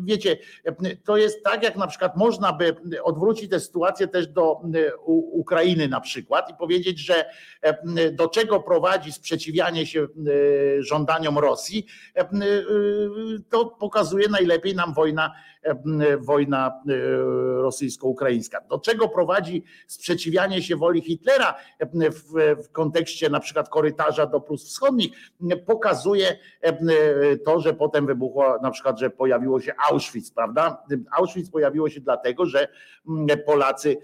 wiecie, 0.00 0.38
to 1.04 1.16
jest 1.16 1.44
tak, 1.44 1.62
jak 1.62 1.76
na 1.76 1.86
przykład 1.86 2.16
można 2.16 2.52
by 2.52 2.76
odwrócić 3.02 3.50
tę 3.50 3.60
sytuację 3.60 4.08
też 4.08 4.26
do 4.26 4.60
Ukrainy 5.32 5.88
na 5.88 6.00
przykład 6.00 6.50
i 6.50 6.54
powiedzieć, 6.54 6.98
że 6.98 7.24
do 8.12 8.28
czego 8.28 8.60
prowadzi 8.60 9.12
sprzeciwianie 9.12 9.86
się 9.86 10.06
żądaniom 10.78 11.38
Rosji, 11.38 11.86
to 13.50 13.66
pokazuje 13.66 14.28
najlepiej 14.28 14.74
nam 14.74 14.94
wojna, 14.94 15.32
wojna 16.18 16.82
rosyjsko-ukraińska. 17.56 18.60
Do 18.70 18.78
czego 18.78 19.08
prowadzi 19.08 19.64
sprzeciwianie 19.86 20.62
się 20.62 20.76
woli 20.76 21.02
Hitlera 21.02 21.54
w, 21.80 22.32
w 22.64 22.72
kontekście 22.72 23.30
na 23.30 23.40
przykład 23.40 23.68
korytarza 23.68 24.26
do 24.26 24.40
Prus 24.40 24.68
Wschodnich, 24.68 25.12
pokazuje 25.66 26.38
to, 27.44 27.60
że 27.60 27.74
potem 27.74 28.06
wybuchło 28.06 28.58
na 28.62 28.70
przykład, 28.70 28.98
że 28.98 29.10
pojawiło 29.10 29.60
się 29.60 29.72
Auschwitz, 29.90 30.34
prawda? 30.34 30.84
Auschwitz 31.18 31.50
pojawiło 31.50 31.90
się 31.90 32.00
dlatego, 32.00 32.46
że 32.46 32.68
Polacy 33.46 33.96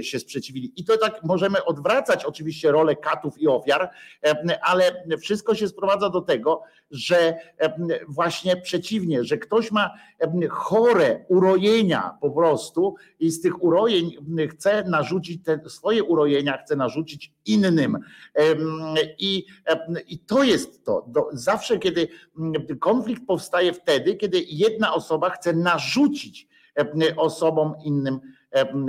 się 0.00 0.18
sprzeciwili. 0.18 0.72
I 0.76 0.84
to 0.84 0.96
tak 0.96 1.24
możemy 1.24 1.64
odwracać 1.64 2.24
oczywiście 2.24 2.72
rolę 2.72 2.96
katów 2.96 3.38
i 3.38 3.48
ofiar, 3.48 3.90
ale 4.62 5.04
wszystko 5.20 5.54
się 5.54 5.68
sprowadza 5.68 6.10
do 6.10 6.20
tego, 6.20 6.62
że 6.90 7.34
właśnie 8.08 8.56
przeciwnie, 8.56 9.24
że 9.24 9.38
ktoś 9.38 9.72
ma 9.72 9.90
chore 10.50 11.24
urojenia 11.28 12.18
po 12.20 12.30
prostu 12.30 12.94
i 13.20 13.30
z 13.30 13.40
tych 13.40 13.62
urojeń 13.62 14.10
chce 14.50 14.84
narzucić 14.84 15.44
te 15.44 15.60
swoje 15.68 16.04
urojenia, 16.04 16.58
chce 16.64 16.76
narzucić 16.76 17.32
innym. 17.46 17.98
I, 19.18 19.46
i 20.08 20.18
to 20.18 20.42
jest 20.42 20.84
to. 20.84 21.10
Zawsze, 21.32 21.78
kiedy 21.78 21.87
konflikt 22.80 23.26
powstaje 23.26 23.72
wtedy, 23.72 24.16
kiedy 24.16 24.44
jedna 24.48 24.94
osoba 24.94 25.30
chce 25.30 25.52
narzucić 25.52 26.48
osobom 27.16 27.74
innym 27.84 28.20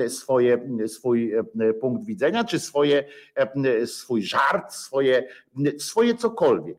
swoje, 0.07 0.69
swój 0.87 1.33
punkt 1.81 2.05
widzenia, 2.05 2.43
czy 2.43 2.59
swoje, 2.59 3.03
swój 3.85 4.23
żart, 4.23 4.73
swoje, 4.73 5.27
swoje 5.77 6.15
cokolwiek 6.15 6.77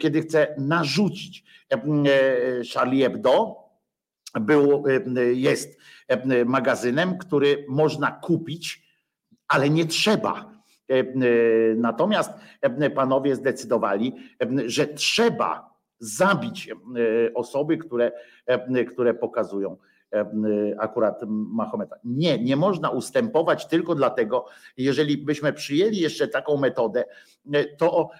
kiedy 0.00 0.22
chce 0.22 0.54
narzucić. 0.58 1.44
Charlie 2.74 3.02
Hebdo 3.02 3.56
był, 4.40 4.84
jest 5.32 5.78
magazynem, 6.46 7.18
który 7.18 7.64
można 7.68 8.10
kupić, 8.10 8.82
ale 9.48 9.70
nie 9.70 9.86
trzeba. 9.86 10.59
Natomiast 11.76 12.30
panowie 12.94 13.36
zdecydowali, 13.36 14.16
że 14.66 14.86
trzeba 14.86 15.74
zabić 15.98 16.70
osoby, 17.34 17.78
które, 17.78 18.12
które 18.88 19.14
pokazują 19.14 19.76
akurat 20.78 21.20
Mahometa. 21.28 21.96
Nie, 22.04 22.38
nie 22.38 22.56
można 22.56 22.90
ustępować 22.90 23.66
tylko 23.66 23.94
dlatego, 23.94 24.46
jeżeli 24.76 25.18
byśmy 25.18 25.52
przyjęli 25.52 25.96
jeszcze 25.96 26.28
taką 26.28 26.56
metodę, 26.56 27.04
to 27.78 28.10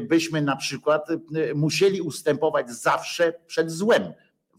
byśmy 0.00 0.42
na 0.42 0.56
przykład 0.56 1.08
musieli 1.54 2.00
ustępować 2.00 2.70
zawsze 2.70 3.32
przed 3.46 3.70
złem. 3.70 4.02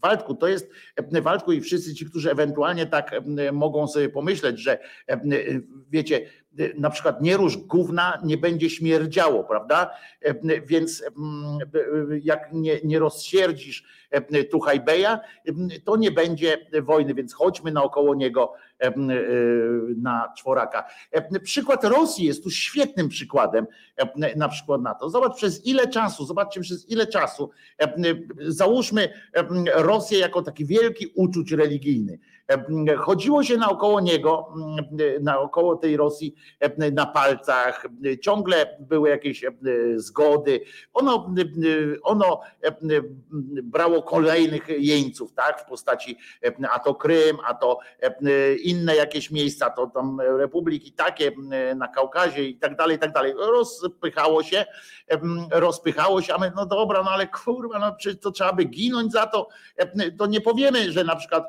Waldku, 0.02 0.34
to 0.34 0.48
jest 0.48 0.70
Waldku 1.22 1.52
i 1.52 1.60
wszyscy 1.60 1.94
ci, 1.94 2.06
którzy 2.06 2.30
ewentualnie 2.30 2.86
tak 2.86 3.14
mogą 3.52 3.88
sobie 3.88 4.08
pomyśleć, 4.08 4.58
że 4.58 4.78
wiecie, 5.90 6.20
na 6.78 6.90
przykład 6.90 7.22
nie 7.22 7.36
rusz 7.36 7.56
gówna, 7.56 8.20
nie 8.24 8.36
będzie 8.36 8.70
śmierdziało, 8.70 9.44
prawda? 9.44 9.90
Więc 10.66 11.04
jak 12.22 12.52
nie, 12.52 12.80
nie 12.84 12.98
rozsierdzisz 12.98 13.84
Tuchajbeja, 14.50 15.20
to 15.84 15.96
nie 15.96 16.10
będzie 16.10 16.66
wojny, 16.82 17.14
więc 17.14 17.34
chodźmy 17.34 17.72
naokoło 17.72 18.14
niego 18.14 18.52
na 19.96 20.32
czworaka. 20.38 20.84
Przykład 21.42 21.84
Rosji 21.84 22.26
jest 22.26 22.44
tu 22.44 22.50
świetnym 22.50 23.08
przykładem 23.08 23.66
na 24.36 24.48
przykład 24.48 24.82
na 24.82 24.94
to. 24.94 25.10
Zobacz 25.10 25.36
przez 25.36 25.66
ile 25.66 25.88
czasu, 25.88 26.24
zobaczcie 26.24 26.60
przez 26.60 26.90
ile 26.90 27.06
czasu, 27.06 27.50
załóżmy 28.38 29.08
Rosję 29.74 30.18
jako 30.18 30.42
taki 30.42 30.66
wielki 30.66 31.06
uczuć 31.14 31.52
religijny. 31.52 32.18
Chodziło 32.98 33.44
się 33.44 33.56
naokoło 33.56 34.00
niego, 34.00 34.54
naokoło 35.20 35.76
tej 35.76 35.96
Rosji 35.96 36.34
na 36.92 37.06
palcach, 37.06 37.86
ciągle 38.20 38.76
były 38.80 39.08
jakieś 39.08 39.44
zgody. 39.96 40.60
Ono, 40.94 41.34
ono 42.02 42.40
brało 43.62 43.97
kolejnych 44.02 44.68
jeńców, 44.68 45.32
tak, 45.32 45.60
w 45.60 45.64
postaci 45.64 46.18
a 46.72 46.78
to 46.78 46.94
Krym, 46.94 47.36
a 47.46 47.54
to 47.54 47.78
inne 48.62 48.96
jakieś 48.96 49.30
miejsca, 49.30 49.70
to 49.70 49.86
tam 49.86 50.20
republiki 50.20 50.92
takie 50.92 51.32
na 51.76 51.88
Kaukazie 51.88 52.44
i 52.44 52.58
tak 52.58 52.76
dalej, 52.76 52.96
i 52.96 52.98
tak 52.98 53.12
dalej. 53.12 53.34
Rozpychało 53.36 54.42
się, 54.42 54.64
rozpychało 55.50 56.22
się, 56.22 56.34
a 56.34 56.38
my, 56.38 56.52
no 56.56 56.66
dobra, 56.66 57.02
no 57.02 57.10
ale 57.10 57.26
kurwa, 57.26 57.78
no 57.78 57.94
przecież 57.94 58.20
to 58.20 58.30
trzeba 58.30 58.52
by 58.52 58.64
ginąć 58.64 59.12
za 59.12 59.26
to, 59.26 59.48
to 60.18 60.26
nie 60.26 60.40
powiemy, 60.40 60.92
że 60.92 61.04
na 61.04 61.16
przykład 61.16 61.44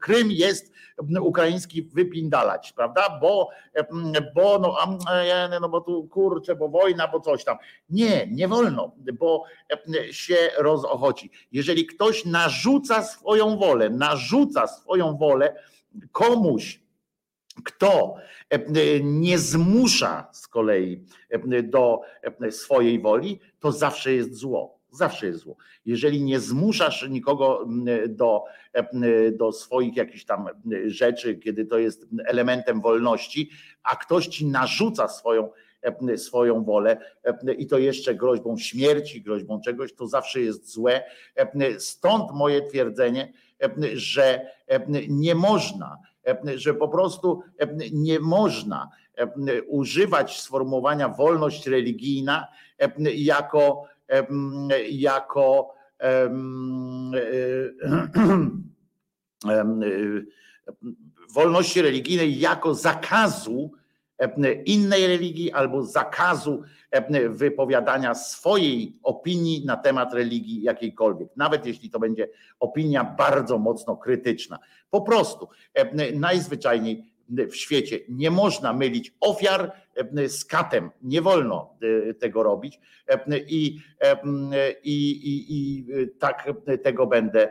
Krym 0.00 0.30
jest 0.30 0.72
ukraiński 1.20 1.82
wypindalać, 1.82 2.72
prawda? 2.72 3.18
Bo, 3.20 3.48
bo 4.34 4.58
no, 4.58 4.76
no 5.60 5.68
bo 5.68 5.80
tu 5.80 6.08
kurczę, 6.08 6.56
bo 6.56 6.68
wojna, 6.68 7.08
bo 7.08 7.20
coś 7.20 7.44
tam. 7.44 7.56
Nie, 7.90 8.26
nie 8.30 8.48
wolno, 8.48 8.92
bo 9.18 9.44
się 10.10 10.36
rozochodzi. 10.58 11.30
Jeżeli 11.52 11.81
ktoś 11.86 12.24
narzuca 12.24 13.02
swoją 13.02 13.56
wolę, 13.56 13.90
narzuca 13.90 14.66
swoją 14.66 15.16
wolę 15.16 15.54
komuś, 16.12 16.80
kto 17.64 18.14
nie 19.02 19.38
zmusza 19.38 20.28
z 20.32 20.48
kolei 20.48 21.04
do 21.62 22.00
swojej 22.50 23.00
woli, 23.00 23.40
to 23.60 23.72
zawsze 23.72 24.12
jest 24.12 24.34
zło. 24.34 24.82
Zawsze 24.90 25.26
jest 25.26 25.38
zło. 25.38 25.56
Jeżeli 25.84 26.22
nie 26.22 26.40
zmuszasz 26.40 27.08
nikogo 27.08 27.68
do, 28.08 28.44
do 29.32 29.52
swoich 29.52 29.96
jakichś 29.96 30.24
tam 30.24 30.46
rzeczy, 30.86 31.36
kiedy 31.36 31.64
to 31.64 31.78
jest 31.78 32.06
elementem 32.26 32.80
wolności, 32.80 33.50
a 33.82 33.96
ktoś 33.96 34.26
ci 34.26 34.46
narzuca 34.46 35.08
swoją, 35.08 35.50
swoją 36.16 36.64
wolę 36.64 36.96
i 37.58 37.66
to 37.66 37.78
jeszcze 37.78 38.14
groźbą 38.14 38.56
śmierci, 38.56 39.22
groźbą 39.22 39.60
czegoś, 39.60 39.94
to 39.94 40.06
zawsze 40.06 40.40
jest 40.40 40.72
złe. 40.72 41.02
Stąd 41.78 42.32
moje 42.32 42.62
twierdzenie, 42.62 43.32
że 43.92 44.46
nie 45.08 45.34
można, 45.34 45.98
że 46.54 46.74
po 46.74 46.88
prostu 46.88 47.42
nie 47.92 48.20
można 48.20 48.90
używać 49.68 50.40
sformułowania 50.40 51.08
wolność 51.08 51.66
religijna 51.66 52.46
jako 53.14 53.84
jako 54.90 55.74
wolności 61.34 61.82
religijnej 61.82 62.38
jako 62.38 62.74
zakazu 62.74 63.72
innej 64.64 65.06
religii 65.06 65.52
albo 65.52 65.82
zakazu 65.82 66.62
wypowiadania 67.28 68.14
swojej 68.14 68.98
opinii 69.02 69.64
na 69.66 69.76
temat 69.76 70.14
religii 70.14 70.62
jakiejkolwiek, 70.62 71.28
nawet 71.36 71.66
jeśli 71.66 71.90
to 71.90 71.98
będzie 71.98 72.28
opinia 72.60 73.04
bardzo 73.04 73.58
mocno 73.58 73.96
krytyczna. 73.96 74.58
Po 74.90 75.00
prostu 75.00 75.48
najzwyczajniej 76.14 77.12
w 77.28 77.54
świecie. 77.54 77.98
Nie 78.08 78.30
można 78.30 78.72
mylić 78.72 79.14
ofiar 79.20 79.72
z 80.26 80.44
katem. 80.44 80.90
Nie 81.02 81.22
wolno 81.22 81.74
tego 82.20 82.42
robić 82.42 82.80
i, 83.48 83.78
i, 84.84 85.10
i, 85.24 85.44
i 85.48 85.84
tak 86.18 86.52
tego 86.82 87.06
będę 87.06 87.50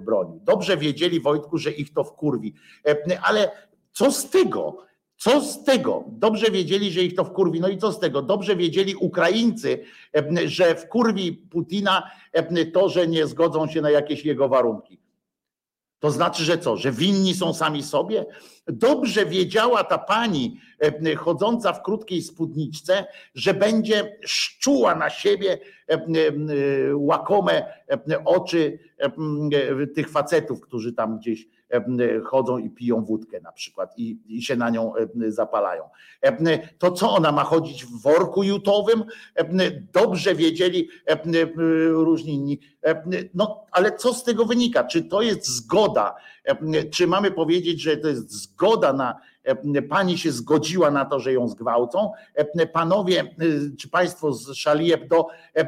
bronił. 0.00 0.40
Dobrze 0.44 0.76
wiedzieli 0.76 1.20
Wojtku, 1.20 1.58
że 1.58 1.70
ich 1.70 1.92
to 1.92 2.04
wkurwi, 2.04 2.54
ale 3.22 3.50
co 3.92 4.12
z 4.12 4.30
tego? 4.30 4.91
Co 5.22 5.40
z 5.40 5.64
tego? 5.64 6.04
Dobrze 6.08 6.50
wiedzieli, 6.50 6.92
że 6.92 7.02
ich 7.02 7.14
to 7.14 7.24
wkurwi. 7.24 7.60
No 7.60 7.68
i 7.68 7.78
co 7.78 7.92
z 7.92 7.98
tego? 7.98 8.22
Dobrze 8.22 8.56
wiedzieli 8.56 8.94
Ukraińcy, 8.94 9.84
że 10.44 10.74
wkurwi 10.74 11.32
Putina 11.32 12.10
to, 12.72 12.88
że 12.88 13.06
nie 13.06 13.26
zgodzą 13.26 13.66
się 13.66 13.80
na 13.80 13.90
jakieś 13.90 14.24
jego 14.24 14.48
warunki. 14.48 14.98
To 15.98 16.10
znaczy, 16.10 16.44
że 16.44 16.58
co? 16.58 16.76
Że 16.76 16.92
winni 16.92 17.34
są 17.34 17.54
sami 17.54 17.82
sobie? 17.82 18.26
Dobrze 18.66 19.26
wiedziała 19.26 19.84
ta 19.84 19.98
pani 19.98 20.60
chodząca 21.16 21.72
w 21.72 21.82
krótkiej 21.82 22.22
spódniczce, 22.22 23.06
że 23.34 23.54
będzie 23.54 24.18
szczuła 24.24 24.94
na 24.94 25.10
siebie 25.10 25.58
e, 25.88 25.98
łakome 26.94 27.74
oczy 28.24 28.78
e, 28.98 29.86
tych 29.86 30.10
facetów, 30.10 30.60
którzy 30.60 30.92
tam 30.92 31.18
gdzieś 31.18 31.46
chodzą 32.24 32.58
i 32.58 32.70
piją 32.70 33.04
wódkę 33.04 33.40
na 33.40 33.52
przykład 33.52 33.98
i, 33.98 34.18
i 34.26 34.42
się 34.42 34.56
na 34.56 34.70
nią 34.70 34.92
e, 34.96 35.30
zapalają. 35.30 35.84
E, 36.22 36.58
To 36.78 36.92
co 36.92 37.10
ona 37.10 37.32
ma 37.32 37.44
chodzić 37.44 37.84
w 37.84 38.02
worku 38.02 38.42
jutowym? 38.42 39.04
Dobrze 39.92 40.34
wiedzieli 40.34 40.88
różni 41.90 42.34
inni. 42.34 42.60
No 43.34 43.64
ale 43.70 43.96
co 43.96 44.14
z 44.14 44.24
tego 44.24 44.44
wynika? 44.44 44.84
Czy 44.84 45.02
to 45.04 45.22
jest 45.22 45.46
zgoda? 45.46 46.14
Czy 46.92 47.06
mamy 47.06 47.30
powiedzieć, 47.30 47.80
że 47.80 47.96
to 47.96 48.08
jest 48.08 48.30
zgoda 48.30 48.92
na 48.92 49.16
pani 49.88 50.18
się 50.18 50.32
zgodziła 50.32 50.90
na 50.90 51.04
to, 51.04 51.20
że 51.20 51.32
ją 51.32 51.48
zgwałcą? 51.48 52.12
E, 52.34 52.66
Panowie, 52.66 53.20
e, 53.20 53.26
czy 53.78 53.88
państwo 53.88 54.32
z 54.32 54.66
e, 55.54 55.66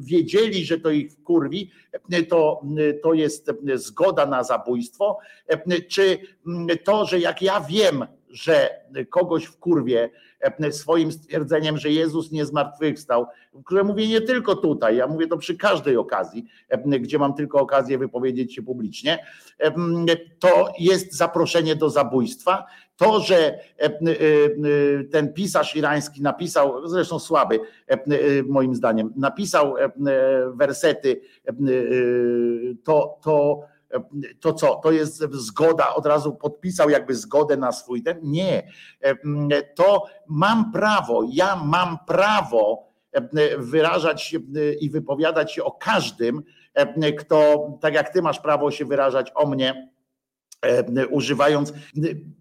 wiedzieli, 0.00 0.64
że 0.64 0.80
to 0.80 0.90
ich 0.90 1.12
wkurwi? 1.12 1.70
E, 2.10 2.22
To, 2.22 2.62
to 3.02 3.12
jest 3.12 3.48
e, 3.48 3.78
zgoda 3.78 4.26
na 4.26 4.44
zabójstwo? 4.44 5.18
E, 5.48 5.80
Czy 5.82 6.18
to, 6.84 7.04
że 7.04 7.18
jak 7.18 7.42
ja 7.42 7.60
wiem, 7.60 8.06
że 8.30 8.70
kogoś 9.10 9.44
w 9.44 9.58
kurwie 9.58 10.10
swoim 10.70 11.12
stwierdzeniem, 11.12 11.78
że 11.78 11.90
Jezus 11.90 12.32
nie 12.32 12.46
zmartwychwstał, 12.46 13.26
które 13.64 13.84
mówię 13.84 14.08
nie 14.08 14.20
tylko 14.20 14.56
tutaj, 14.56 14.96
ja 14.96 15.06
mówię 15.06 15.26
to 15.26 15.36
przy 15.38 15.56
każdej 15.56 15.96
okazji, 15.96 16.44
gdzie 17.00 17.18
mam 17.18 17.34
tylko 17.34 17.60
okazję 17.60 17.98
wypowiedzieć 17.98 18.54
się 18.54 18.62
publicznie, 18.62 19.18
to 20.38 20.72
jest 20.78 21.12
zaproszenie 21.16 21.76
do 21.76 21.90
zabójstwa. 21.90 22.66
To, 22.96 23.20
że 23.20 23.58
ten 25.12 25.32
pisarz 25.32 25.76
irański 25.76 26.22
napisał, 26.22 26.88
zresztą 26.88 27.18
słaby 27.18 27.60
moim 28.48 28.74
zdaniem, 28.74 29.12
napisał 29.16 29.74
wersety, 30.54 31.20
to, 32.84 33.18
to 33.22 33.60
to 34.40 34.52
co, 34.52 34.74
to 34.74 34.92
jest 34.92 35.24
zgoda, 35.32 35.94
od 35.94 36.06
razu 36.06 36.32
podpisał 36.32 36.90
jakby 36.90 37.14
zgodę 37.14 37.56
na 37.56 37.72
swój 37.72 38.02
ten? 38.02 38.18
Nie. 38.22 38.72
To 39.74 40.04
mam 40.26 40.72
prawo, 40.72 41.22
ja 41.32 41.56
mam 41.56 41.98
prawo 42.06 42.88
wyrażać 43.58 44.36
i 44.80 44.90
wypowiadać 44.90 45.52
się 45.52 45.64
o 45.64 45.72
każdym, 45.72 46.42
kto, 47.18 47.68
tak 47.80 47.94
jak 47.94 48.12
ty 48.12 48.22
masz 48.22 48.40
prawo 48.40 48.70
się 48.70 48.84
wyrażać 48.84 49.32
o 49.34 49.46
mnie, 49.46 49.93
używając, 51.10 51.72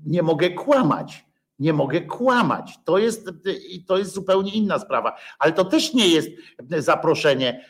nie 0.06 0.24
mogę 0.24 0.50
kłamać. 0.50 1.26
Nie 1.60 1.74
mogę 1.74 2.02
kłamać. 2.02 2.80
To 2.86 2.98
jest, 2.98 3.30
to 3.88 3.98
jest 3.98 4.14
zupełnie 4.14 4.52
inna 4.52 4.80
sprawa, 4.80 5.16
ale 5.40 5.52
to 5.52 5.66
też 5.66 5.94
nie 5.94 6.08
jest 6.08 6.30
zaproszenie 6.78 7.66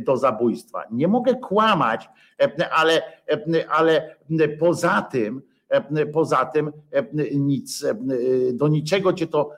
do 0.00 0.16
zabójstwa. 0.16 0.84
Nie 0.90 1.08
mogę 1.08 1.34
kłamać, 1.34 2.08
ale, 2.70 3.02
ale 3.68 4.16
poza 4.58 5.02
tym, 5.02 5.42
poza 6.12 6.44
tym 6.44 6.72
nic, 7.34 7.84
do 8.52 8.68
niczego 8.68 9.12
cię 9.12 9.26
to 9.26 9.50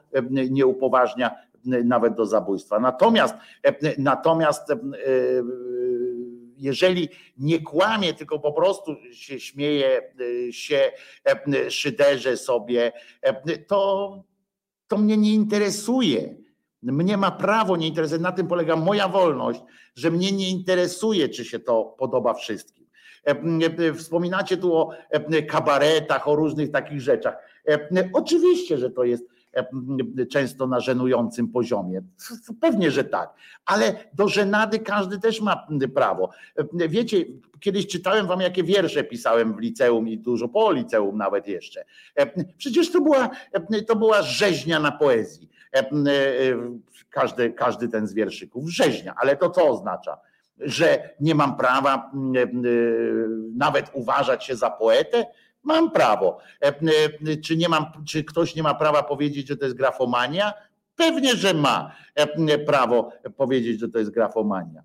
nie 0.51 0.67
upoważnia 0.67 1.31
nawet 1.65 2.15
do 2.15 2.27
zabójstwa. 2.27 2.81
Natomiast, 2.81 3.35
natomiast 3.99 4.73
jeżeli 6.59 7.09
nie 7.39 7.61
kłamie, 7.61 8.15
tylko 8.15 8.39
po 8.39 8.53
prostu 8.53 8.97
się 9.13 9.41
śmieje, 9.41 10.13
się 10.51 10.93
szyderze 11.69 12.37
sobie, 12.37 12.93
to, 13.67 14.23
to 14.89 14.99
mnie 14.99 15.17
nie 15.17 15.35
interesuje. 15.35 16.37
Mnie 16.83 17.17
ma 17.17 17.31
prawo 17.31 17.77
nie 17.77 17.87
interesuje. 17.87 18.21
Na 18.21 18.33
tym 18.33 18.47
polega 18.47 18.77
moja 18.77 19.09
wolność, 19.09 19.61
że 19.95 20.11
mnie 20.11 20.33
nie 20.33 20.51
interesuje, 20.51 21.29
czy 21.29 21.45
się 21.45 21.59
to 21.59 21.85
podoba 21.99 22.35
wszystkim. 22.35 22.87
Wspominacie 23.97 24.57
tu 24.57 24.77
o 24.77 24.91
kabaretach, 25.49 26.29
o 26.29 26.37
różnych 26.37 26.71
takich 26.71 27.01
rzeczach. 27.01 27.37
Oczywiście, 28.13 28.79
że 28.79 28.91
to 28.91 29.05
jest 29.05 29.25
często 30.31 30.67
na 30.67 30.81
żenującym 30.81 31.49
poziomie. 31.49 32.03
Pewnie, 32.61 32.91
że 32.91 33.05
tak, 33.05 33.35
ale 33.67 33.95
do 34.15 34.29
żenady 34.29 34.79
każdy 34.79 35.21
też 35.21 35.41
ma 35.41 35.67
prawo. 35.95 36.31
Wiecie, 36.89 37.25
kiedyś 37.61 37.87
czytałem 37.87 38.27
wam, 38.27 38.41
jakie 38.41 38.65
wiersze 38.65 39.05
pisałem 39.05 39.55
w 39.55 39.59
liceum 39.59 40.09
i 40.09 40.19
dużo 40.19 40.49
po 40.49 40.73
liceum 40.73 41.17
nawet 41.17 41.49
jeszcze. 41.49 41.85
Przecież 42.57 42.93
to 42.93 43.01
była, 43.01 43.31
to 43.87 43.97
była 43.97 44.23
rzeźnia 44.23 44.81
na 44.81 44.93
poezji. 44.93 45.49
Każdy, 47.11 47.53
każdy 47.53 47.89
ten 47.89 48.07
z 48.07 48.15
wierszyków, 48.15 48.69
rzeźnia, 48.71 49.15
ale 49.21 49.37
to 49.37 49.51
co 49.51 49.69
oznacza? 49.69 50.19
Że 50.59 51.11
nie 51.21 51.35
mam 51.35 51.57
prawa 51.57 52.13
nawet 53.55 53.91
uważać 53.93 54.45
się 54.45 54.57
za 54.57 54.71
poetę? 54.71 55.27
Mam 55.63 55.91
prawo. 55.91 56.39
Czy, 57.45 57.57
nie 57.57 57.69
mam, 57.69 57.85
czy 58.07 58.25
ktoś 58.25 58.55
nie 58.55 58.63
ma 58.63 58.75
prawa 58.75 59.03
powiedzieć, 59.03 59.49
że 59.49 59.57
to 59.57 59.65
jest 59.65 59.77
grafomania? 59.77 60.53
Pewnie, 60.97 61.37
że 61.37 61.55
ma 61.55 61.97
prawo 62.67 63.13
powiedzieć, 63.37 63.81
że 63.81 63.89
to 63.89 63.99
jest 63.99 64.11
grafomania. 64.11 64.83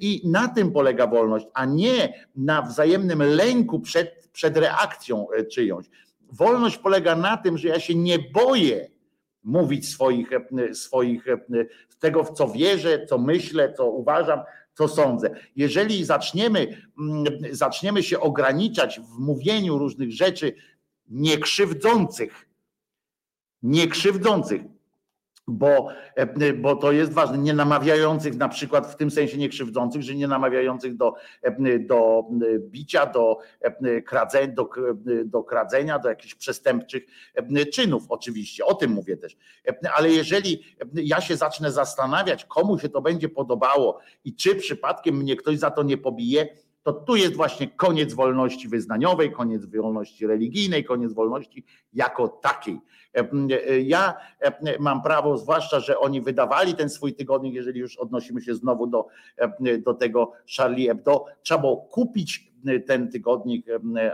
I 0.00 0.22
na 0.24 0.48
tym 0.48 0.72
polega 0.72 1.06
wolność, 1.06 1.46
a 1.54 1.64
nie 1.64 2.26
na 2.36 2.62
wzajemnym 2.62 3.22
lęku 3.22 3.80
przed, 3.80 4.28
przed 4.32 4.56
reakcją 4.56 5.26
czyjąś. 5.52 5.86
Wolność 6.32 6.78
polega 6.78 7.16
na 7.16 7.36
tym, 7.36 7.58
że 7.58 7.68
ja 7.68 7.80
się 7.80 7.94
nie 7.94 8.18
boję 8.18 8.90
mówić 9.44 9.88
swoich, 9.88 10.30
swoich 10.72 11.24
tego, 11.98 12.24
w 12.24 12.32
co 12.32 12.48
wierzę, 12.48 13.06
co 13.06 13.18
myślę, 13.18 13.72
co 13.72 13.90
uważam, 13.90 14.40
co 14.78 14.88
sądzę. 14.88 15.30
Jeżeli 15.56 16.04
zaczniemy, 16.04 16.82
zaczniemy 17.50 18.02
się 18.02 18.20
ograniczać 18.20 19.00
w 19.00 19.18
mówieniu 19.18 19.78
różnych 19.78 20.12
rzeczy 20.12 20.54
niekrzywdzących, 21.08 22.48
niekrzywdzących, 23.62 24.62
bo, 25.48 25.88
bo 26.58 26.76
to 26.76 26.92
jest 26.92 27.12
ważne, 27.12 27.38
nie 27.38 27.54
namawiających 27.54 28.36
na 28.36 28.48
przykład 28.48 28.86
w 28.86 28.96
tym 28.96 29.10
sensie 29.10 29.38
niekrzywdzących, 29.38 30.02
że 30.02 30.14
nie 30.14 30.28
namawiających 30.28 30.96
do, 30.96 31.14
do 31.80 32.24
bicia, 32.58 33.06
do, 33.06 33.38
kradzenia, 34.06 34.54
do, 34.54 34.68
do 35.24 35.42
kradzenia, 35.42 35.98
do 35.98 36.08
jakichś 36.08 36.34
przestępczych 36.34 37.06
czynów 37.72 38.02
oczywiście, 38.08 38.64
o 38.64 38.74
tym 38.74 38.90
mówię 38.90 39.16
też. 39.16 39.36
Ale 39.96 40.10
jeżeli 40.10 40.64
ja 40.94 41.20
się 41.20 41.36
zacznę 41.36 41.72
zastanawiać, 41.72 42.44
komu 42.44 42.78
się 42.78 42.88
to 42.88 43.02
będzie 43.02 43.28
podobało 43.28 43.98
i 44.24 44.34
czy 44.34 44.54
przypadkiem 44.54 45.16
mnie 45.16 45.36
ktoś 45.36 45.58
za 45.58 45.70
to 45.70 45.82
nie 45.82 45.98
pobije, 45.98 46.48
to 46.88 46.92
tu 46.92 47.16
jest 47.16 47.36
właśnie 47.36 47.68
koniec 47.68 48.14
wolności 48.14 48.68
wyznaniowej, 48.68 49.32
koniec 49.32 49.66
wolności 49.66 50.26
religijnej, 50.26 50.84
koniec 50.84 51.12
wolności 51.12 51.64
jako 51.92 52.28
takiej. 52.28 52.80
Ja 53.82 54.14
mam 54.78 55.02
prawo, 55.02 55.38
zwłaszcza, 55.38 55.80
że 55.80 55.98
oni 55.98 56.20
wydawali 56.20 56.74
ten 56.74 56.90
swój 56.90 57.14
tygodnik, 57.14 57.54
jeżeli 57.54 57.80
już 57.80 57.96
odnosimy 57.96 58.42
się 58.42 58.54
znowu 58.54 58.86
do, 58.86 59.06
do 59.78 59.94
tego 59.94 60.32
Charlie 60.56 60.88
Hebdo, 60.88 61.24
trzeba 61.42 61.60
było 61.60 61.76
kupić 61.76 62.47
ten 62.86 63.10
tygodnik, 63.10 63.66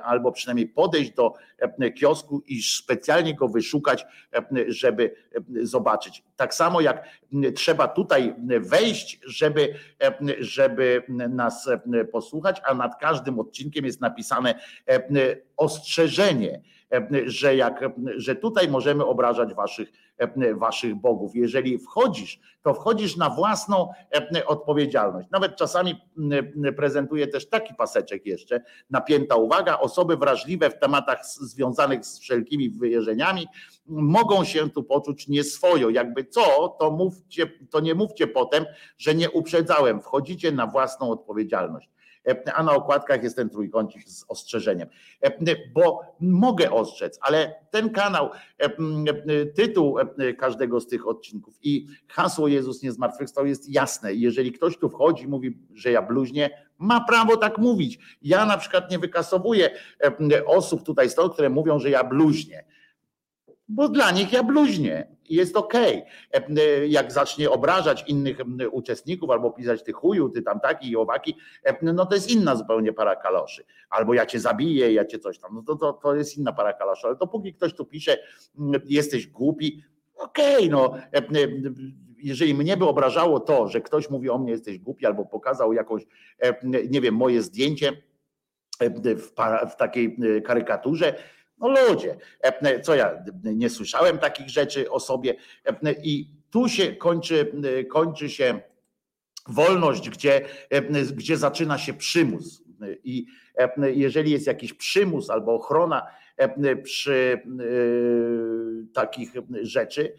albo 0.02 0.32
przynajmniej 0.32 0.68
podejść 0.68 1.12
do 1.12 1.34
kiosku 1.94 2.42
i 2.46 2.62
specjalnie 2.62 3.34
go 3.34 3.48
wyszukać, 3.48 4.06
żeby 4.68 5.14
zobaczyć. 5.62 6.24
Tak 6.36 6.54
samo 6.54 6.80
jak 6.80 7.08
trzeba 7.54 7.88
tutaj 7.88 8.34
wejść, 8.60 9.20
żeby, 9.26 9.74
żeby 10.38 11.02
nas 11.30 11.68
posłuchać, 12.12 12.60
a 12.64 12.74
nad 12.74 13.00
każdym 13.00 13.38
odcinkiem 13.38 13.84
jest 13.84 14.00
napisane 14.00 14.54
ostrzeżenie, 15.56 16.60
że, 17.26 17.56
jak, 17.56 17.84
że 18.16 18.36
tutaj 18.36 18.68
możemy 18.68 19.04
obrażać 19.04 19.54
waszych, 19.54 19.92
waszych 20.54 20.94
bogów. 20.94 21.36
Jeżeli 21.36 21.78
wchodzisz, 21.78 22.40
to 22.62 22.74
wchodzisz 22.74 23.16
na 23.16 23.30
własną 23.30 23.88
odpowiedzialność. 24.46 25.28
Nawet 25.30 25.56
czasami 25.56 25.94
prezentuję 26.76 27.26
też 27.26 27.48
taki 27.48 27.74
paseczek 27.74 28.26
jeszcze, 28.26 28.62
napięta 28.90 29.36
uwaga, 29.36 29.78
osoby 29.78 30.16
wrażliwe 30.16 30.70
w 30.70 30.78
tematach 30.78 31.26
związanych 31.26 32.06
z 32.06 32.20
wszelkimi 32.20 32.70
wyjeżdżeniami 32.70 33.46
mogą 33.86 34.44
się 34.44 34.70
tu 34.70 34.82
poczuć 34.82 35.28
nieswojo. 35.28 35.90
Jakby 35.90 36.24
co, 36.24 36.68
to, 36.68 36.90
mówcie, 36.90 37.46
to 37.70 37.80
nie 37.80 37.94
mówcie 37.94 38.26
potem, 38.26 38.64
że 38.98 39.14
nie 39.14 39.30
uprzedzałem. 39.30 40.00
Wchodzicie 40.00 40.52
na 40.52 40.66
własną 40.66 41.10
odpowiedzialność 41.10 41.94
a 42.54 42.62
na 42.62 42.72
okładkach 42.72 43.22
jest 43.22 43.36
ten 43.36 43.50
trójkącik 43.50 44.08
z 44.08 44.24
ostrzeżeniem. 44.28 44.88
Bo 45.74 46.00
mogę 46.20 46.70
ostrzec, 46.70 47.18
ale 47.22 47.54
ten 47.70 47.90
kanał, 47.90 48.30
tytuł 49.54 49.96
każdego 50.38 50.80
z 50.80 50.86
tych 50.86 51.08
odcinków 51.08 51.54
i 51.62 51.86
hasło 52.08 52.48
Jezus 52.48 52.82
nie 52.82 52.92
zmartwychwstał 52.92 53.46
jest 53.46 53.68
jasne. 53.68 54.14
Jeżeli 54.14 54.52
ktoś 54.52 54.78
tu 54.78 54.88
wchodzi 54.88 55.24
i 55.24 55.28
mówi, 55.28 55.58
że 55.74 55.90
ja 55.90 56.02
bluźnie, 56.02 56.50
ma 56.78 57.04
prawo 57.04 57.36
tak 57.36 57.58
mówić. 57.58 57.98
Ja 58.22 58.46
na 58.46 58.58
przykład 58.58 58.90
nie 58.90 58.98
wykasowuję 58.98 59.70
e, 60.32 60.46
osób 60.46 60.82
tutaj 60.82 61.10
stąd, 61.10 61.32
które 61.32 61.50
mówią, 61.50 61.78
że 61.78 61.90
ja 61.90 62.04
bluźnię. 62.04 62.64
Bo 63.68 63.88
dla 63.88 64.10
nich 64.10 64.32
ja 64.32 64.42
bluźnię. 64.42 65.14
Jest 65.30 65.56
okej. 65.56 66.02
E, 66.32 66.86
Jak 66.86 67.12
zacznie 67.12 67.50
obrażać 67.50 68.04
innych 68.08 68.38
uczestników 68.72 69.30
albo 69.30 69.50
pisać 69.50 69.82
ty 69.82 69.92
chuju, 69.92 70.28
ty 70.28 70.42
tam 70.42 70.60
taki 70.60 70.90
i 70.90 70.96
owaki, 70.96 71.36
e, 71.64 71.92
no 71.92 72.06
to 72.06 72.14
jest 72.14 72.30
inna 72.30 72.56
zupełnie 72.56 72.92
para 72.92 73.16
kaloszy. 73.16 73.64
Albo 73.90 74.14
ja 74.14 74.26
cię 74.26 74.40
zabiję, 74.40 74.92
ja 74.92 75.04
cię 75.04 75.18
coś 75.18 75.38
tam. 75.38 75.54
No 75.54 75.62
to, 75.62 75.76
to, 75.76 75.92
to 75.92 76.14
jest 76.14 76.38
inna 76.38 76.52
para 76.52 76.72
kaloszy. 76.72 77.06
Ale 77.06 77.16
dopóki 77.16 77.54
ktoś 77.54 77.74
tu 77.74 77.84
pisze, 77.84 78.18
jesteś 78.84 79.26
głupi, 79.26 79.82
okej, 80.16 80.68
no. 80.68 80.96
e, 80.96 81.18
e, 81.18 81.22
Jeżeli 82.18 82.54
mnie 82.54 82.76
by 82.76 82.84
obrażało 82.86 83.40
to, 83.40 83.68
że 83.68 83.80
ktoś 83.80 84.10
mówi 84.10 84.30
o 84.30 84.38
mnie 84.38 84.52
jesteś 84.52 84.78
głupi 84.78 85.06
albo 85.06 85.24
pokazał 85.24 85.72
jakąś, 85.72 86.02
e, 86.38 86.54
nie 86.88 87.00
wiem, 87.00 87.14
moje 87.14 87.42
zdjęcie 87.42 87.92
e, 88.80 88.90
w, 88.90 89.32
w 89.70 89.76
takiej 89.76 90.16
e, 90.36 90.40
karykaturze, 90.40 91.14
no 91.58 91.68
ludzie, 91.88 92.16
e, 92.40 92.80
co 92.80 92.94
ja 92.94 93.24
nie 93.44 93.70
słyszałem 93.70 94.18
takich 94.18 94.48
rzeczy 94.48 94.90
o 94.90 95.00
sobie 95.00 95.34
e, 95.64 95.92
i 96.02 96.30
tu 96.50 96.68
się 96.68 96.96
kończy, 96.96 97.52
e, 97.78 97.84
kończy 97.84 98.30
się 98.30 98.60
wolność, 99.48 100.10
gdzie, 100.10 100.46
gdzie 101.14 101.36
zaczyna 101.36 101.78
się 101.78 101.94
przymus. 101.94 102.64
I 103.04 103.26
jeżeli 103.92 104.30
jest 104.30 104.46
jakiś 104.46 104.72
przymus 104.72 105.30
albo 105.30 105.54
ochrona 105.54 106.06
przy 106.82 107.42
takich 108.94 109.32
rzeczy, 109.62 110.14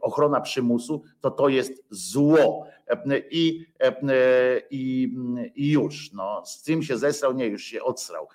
ochrona 0.00 0.40
przymusu, 0.40 1.02
to 1.20 1.30
to 1.30 1.48
jest 1.48 1.84
zło. 1.90 2.66
I, 3.30 3.66
i, 4.70 5.14
i 5.54 5.70
już. 5.70 6.12
No, 6.12 6.42
z 6.46 6.62
tym 6.62 6.82
się 6.82 6.98
zesrał, 6.98 7.32
nie, 7.32 7.46
już 7.46 7.62
się 7.62 7.82
odsrał 7.82 8.28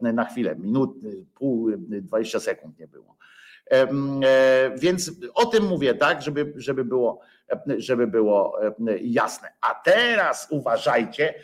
na 0.00 0.24
chwilę, 0.24 0.56
minut, 0.56 0.94
pół, 1.34 1.70
20 1.78 2.40
sekund 2.40 2.78
nie 2.78 2.88
było. 2.88 3.16
E, 3.70 3.86
Więc 4.78 5.12
o 5.34 5.46
tym 5.46 5.64
mówię, 5.64 5.94
tak, 5.94 6.22
żeby, 6.22 6.52
żeby, 6.56 6.84
było, 6.84 7.20
żeby 7.78 8.06
było 8.06 8.58
jasne. 9.00 9.48
A 9.60 9.74
teraz 9.84 10.46
uważajcie, 10.50 11.34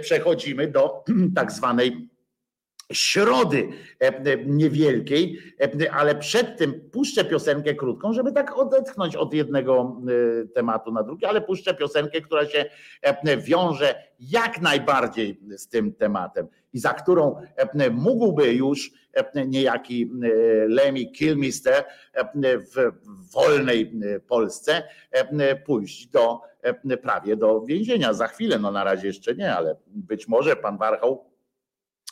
przechodzimy 0.00 0.68
do 0.68 1.04
tak 1.36 1.52
zwanej 1.52 2.08
środy 2.92 3.68
e, 4.00 4.36
niewielkiej, 4.46 5.38
e, 5.60 5.92
ale 5.92 6.14
przed 6.14 6.56
tym 6.56 6.90
puszczę 6.92 7.24
piosenkę 7.24 7.74
krótką, 7.74 8.12
żeby 8.12 8.32
tak 8.32 8.58
odetchnąć 8.58 9.16
od 9.16 9.34
jednego 9.34 10.02
e, 10.42 10.46
tematu 10.46 10.92
na 10.92 11.02
drugi, 11.02 11.24
ale 11.24 11.40
puszczę 11.40 11.74
piosenkę, 11.74 12.20
która 12.20 12.46
się 12.46 12.64
e, 13.02 13.36
wiąże 13.36 13.94
jak 14.20 14.60
najbardziej 14.60 15.40
z 15.56 15.68
tym 15.68 15.92
tematem 15.94 16.48
i 16.72 16.78
za 16.78 16.94
którą 16.94 17.36
e, 17.56 17.90
mógłby 17.90 18.52
już 18.52 18.90
e, 19.12 19.46
niejaki 19.46 20.10
e, 20.22 20.28
Lemmy 20.68 21.06
Kilmister 21.06 21.84
e, 22.12 22.58
w 22.58 22.92
wolnej 23.32 23.92
e, 24.02 24.20
Polsce 24.20 24.82
e, 25.10 25.56
pójść 25.56 26.06
do 26.06 26.40
e, 26.62 26.96
prawie 26.96 27.36
do 27.36 27.60
więzienia. 27.60 28.12
Za 28.12 28.28
chwilę, 28.28 28.58
no 28.58 28.70
na 28.70 28.84
razie 28.84 29.06
jeszcze 29.06 29.34
nie, 29.34 29.54
ale 29.54 29.76
być 29.86 30.28
może 30.28 30.56
pan 30.56 30.78
Warchoł 30.78 31.27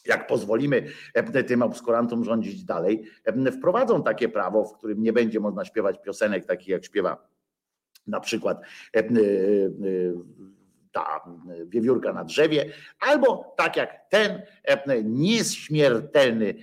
jak 0.09 0.26
pozwolimy 0.26 0.86
e, 1.15 1.44
tym 1.44 1.62
obskurantom 1.62 2.25
rządzić 2.25 2.65
dalej, 2.65 3.05
e, 3.25 3.52
wprowadzą 3.52 4.02
takie 4.02 4.28
prawo, 4.28 4.65
w 4.65 4.78
którym 4.78 5.02
nie 5.02 5.12
będzie 5.12 5.41
można 5.41 5.65
śpiewać 5.65 6.02
piosenek 6.02 6.47
takich, 6.47 6.68
jak 6.68 6.85
śpiewa 6.85 7.28
na 8.07 8.20
przykład 8.20 8.60
e, 8.97 9.02
ta 10.93 11.20
wiewiórka 11.67 12.12
na 12.12 12.25
drzewie, 12.25 12.73
albo 13.01 13.55
tak 13.57 13.76
jak 13.76 14.09
ten 14.09 14.43
nieśmiertelny, 15.05 16.55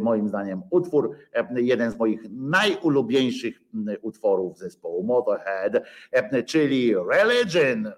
moim 0.00 0.28
zdaniem, 0.28 0.62
utwór, 0.70 1.16
jeden 1.56 1.90
z 1.90 1.96
moich 1.96 2.22
najulubieńszych 2.30 3.62
utworów 4.02 4.58
zespołu 4.58 5.04
Motorhead, 5.04 5.72
czyli 6.46 6.94
Religion 6.94 7.92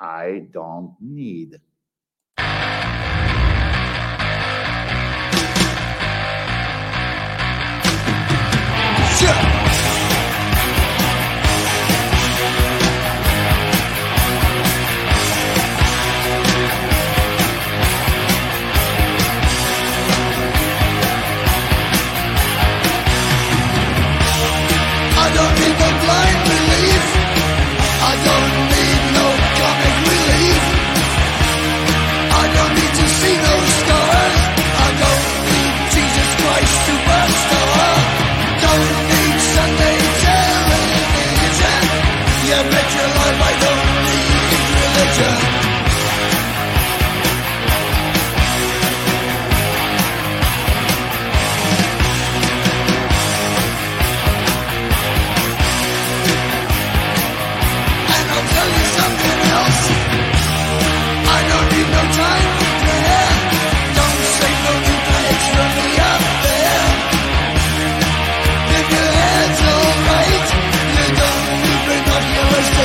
I 0.00 0.50
Don't 0.50 0.94
Need. 1.00 1.60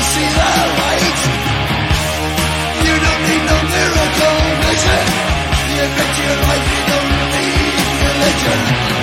See 0.02 0.30
light. 0.40 1.20
You 2.86 2.96
don't 3.06 3.22
need 3.28 3.44
no 3.52 3.58
miracle 3.74 4.40
vision. 4.64 5.04
Life 5.80 6.68
you 6.76 6.84
don't 6.92 7.12
need 7.34 7.80
religion. 8.04 8.99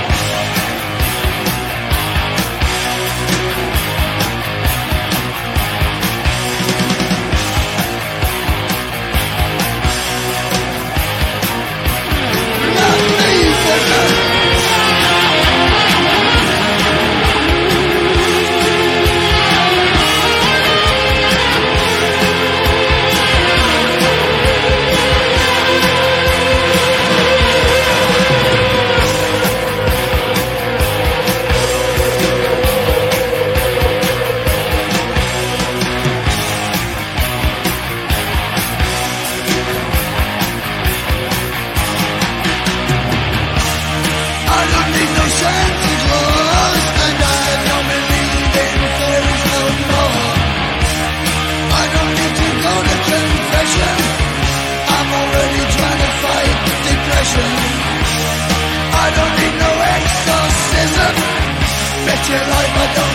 Your 62.28 62.38
life 62.38 63.05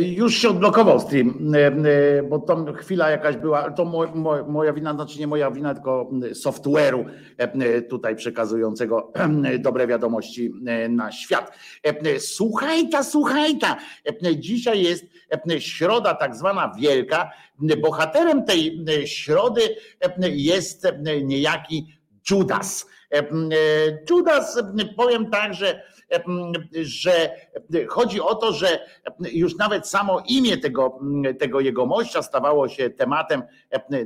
Już 0.00 0.34
się 0.34 0.48
odblokował 0.48 1.00
stream, 1.00 1.54
e, 1.54 1.66
e, 1.66 2.22
bo 2.22 2.38
tam 2.38 2.74
chwila 2.74 3.10
jakaś 3.10 3.36
była, 3.36 3.70
to 3.70 3.84
mo, 3.84 4.06
mo, 4.14 4.44
moja 4.44 4.72
wina, 4.72 4.94
znaczy 4.94 5.18
nie 5.18 5.26
moja 5.26 5.50
wina, 5.50 5.74
tylko 5.74 6.10
software'u 6.32 7.04
e, 7.38 7.82
tutaj 7.82 8.16
przekazującego 8.16 9.12
e, 9.44 9.58
dobre 9.58 9.86
wiadomości 9.86 10.52
e, 10.66 10.88
na 10.88 11.12
świat. 11.12 11.52
E, 11.82 12.20
Słuchaj 12.20 12.88
ta, 12.88 13.02
słuchaj 13.02 13.58
ta, 13.58 13.76
E, 14.04 14.36
dzisiaj 14.36 14.82
jest 14.82 15.04
e, 15.50 15.60
środa 15.60 16.14
tak 16.14 16.36
zwana 16.36 16.72
wielka. 16.78 17.30
Bohaterem 17.82 18.44
tej 18.44 18.84
e, 18.88 19.06
środy 19.06 19.60
e, 20.00 20.28
jest 20.28 20.84
e, 20.84 21.22
niejaki 21.22 21.98
Judas. 22.30 22.86
E, 23.14 23.18
e, 23.18 23.24
Judas, 24.10 24.62
powiem 24.96 25.30
tak, 25.30 25.54
że, 25.54 25.82
e, 26.12 26.22
że 26.82 27.36
chodzi 27.88 28.20
o 28.20 28.34
to, 28.34 28.52
że 28.52 28.86
już 29.32 29.56
nawet 29.56 29.88
samo 29.88 30.22
imię 30.28 30.58
tego, 30.58 31.00
tego 31.38 31.60
jegomościa 31.60 32.22
stawało 32.22 32.68
się 32.68 32.90
tematem 32.90 33.42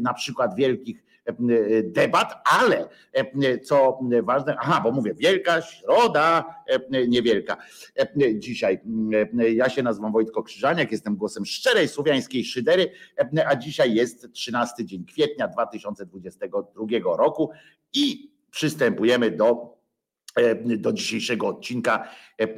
na 0.01 0.15
przykład 0.15 0.55
wielkich 0.55 1.03
debat, 1.83 2.35
ale 2.61 2.89
co 3.65 3.99
ważne, 4.23 4.57
aha, 4.61 4.81
bo 4.85 4.93
mówię, 4.93 5.15
wielka 5.15 5.63
środa, 5.63 6.55
niewielka. 7.09 7.57
Dzisiaj 8.35 8.81
ja 9.55 9.69
się 9.69 9.83
nazywam 9.83 10.13
Wojtko 10.13 10.43
Krzyżaniak, 10.43 10.93
jestem 10.93 11.17
głosem 11.17 11.47
szczerej 11.47 11.89
słowiańskiej 11.89 12.45
szydery, 12.45 12.91
a 13.47 13.57
dzisiaj 13.57 13.95
jest 13.95 14.33
13 14.33 14.85
dzień 14.85 15.05
kwietnia 15.05 15.49
2022 15.49 17.17
roku 17.17 17.51
i 17.93 18.38
przystępujemy 18.51 19.31
do 19.31 19.79
e, 20.37 20.55
do 20.55 20.93
dzisiejszego 20.93 21.47
odcinka 21.47 22.09
e, 22.39 22.49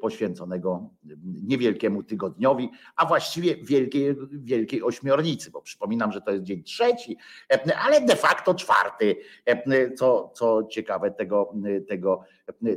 poświęconego 0.00 0.90
niewielkiemu 1.24 2.02
tygodniowi, 2.02 2.70
a 2.96 3.06
właściwie 3.06 3.56
wielkiej, 3.56 4.16
wielkiej 4.32 4.82
ośmiornicy, 4.82 5.50
bo 5.50 5.62
przypominam, 5.62 6.12
że 6.12 6.20
to 6.20 6.30
jest 6.30 6.44
dzień 6.44 6.62
trzeci, 6.62 7.16
e, 7.52 7.78
ale 7.78 8.00
de 8.00 8.16
facto 8.16 8.54
czwarty, 8.54 9.16
e, 9.46 9.94
co, 9.94 10.30
co 10.34 10.66
ciekawe 10.70 11.10
tego, 11.10 11.54
tego 11.88 12.24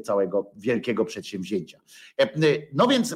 całego 0.03 0.51
wielkiego 0.55 1.05
przedsięwzięcia. 1.05 1.79
No 2.73 2.87
więc 2.87 3.15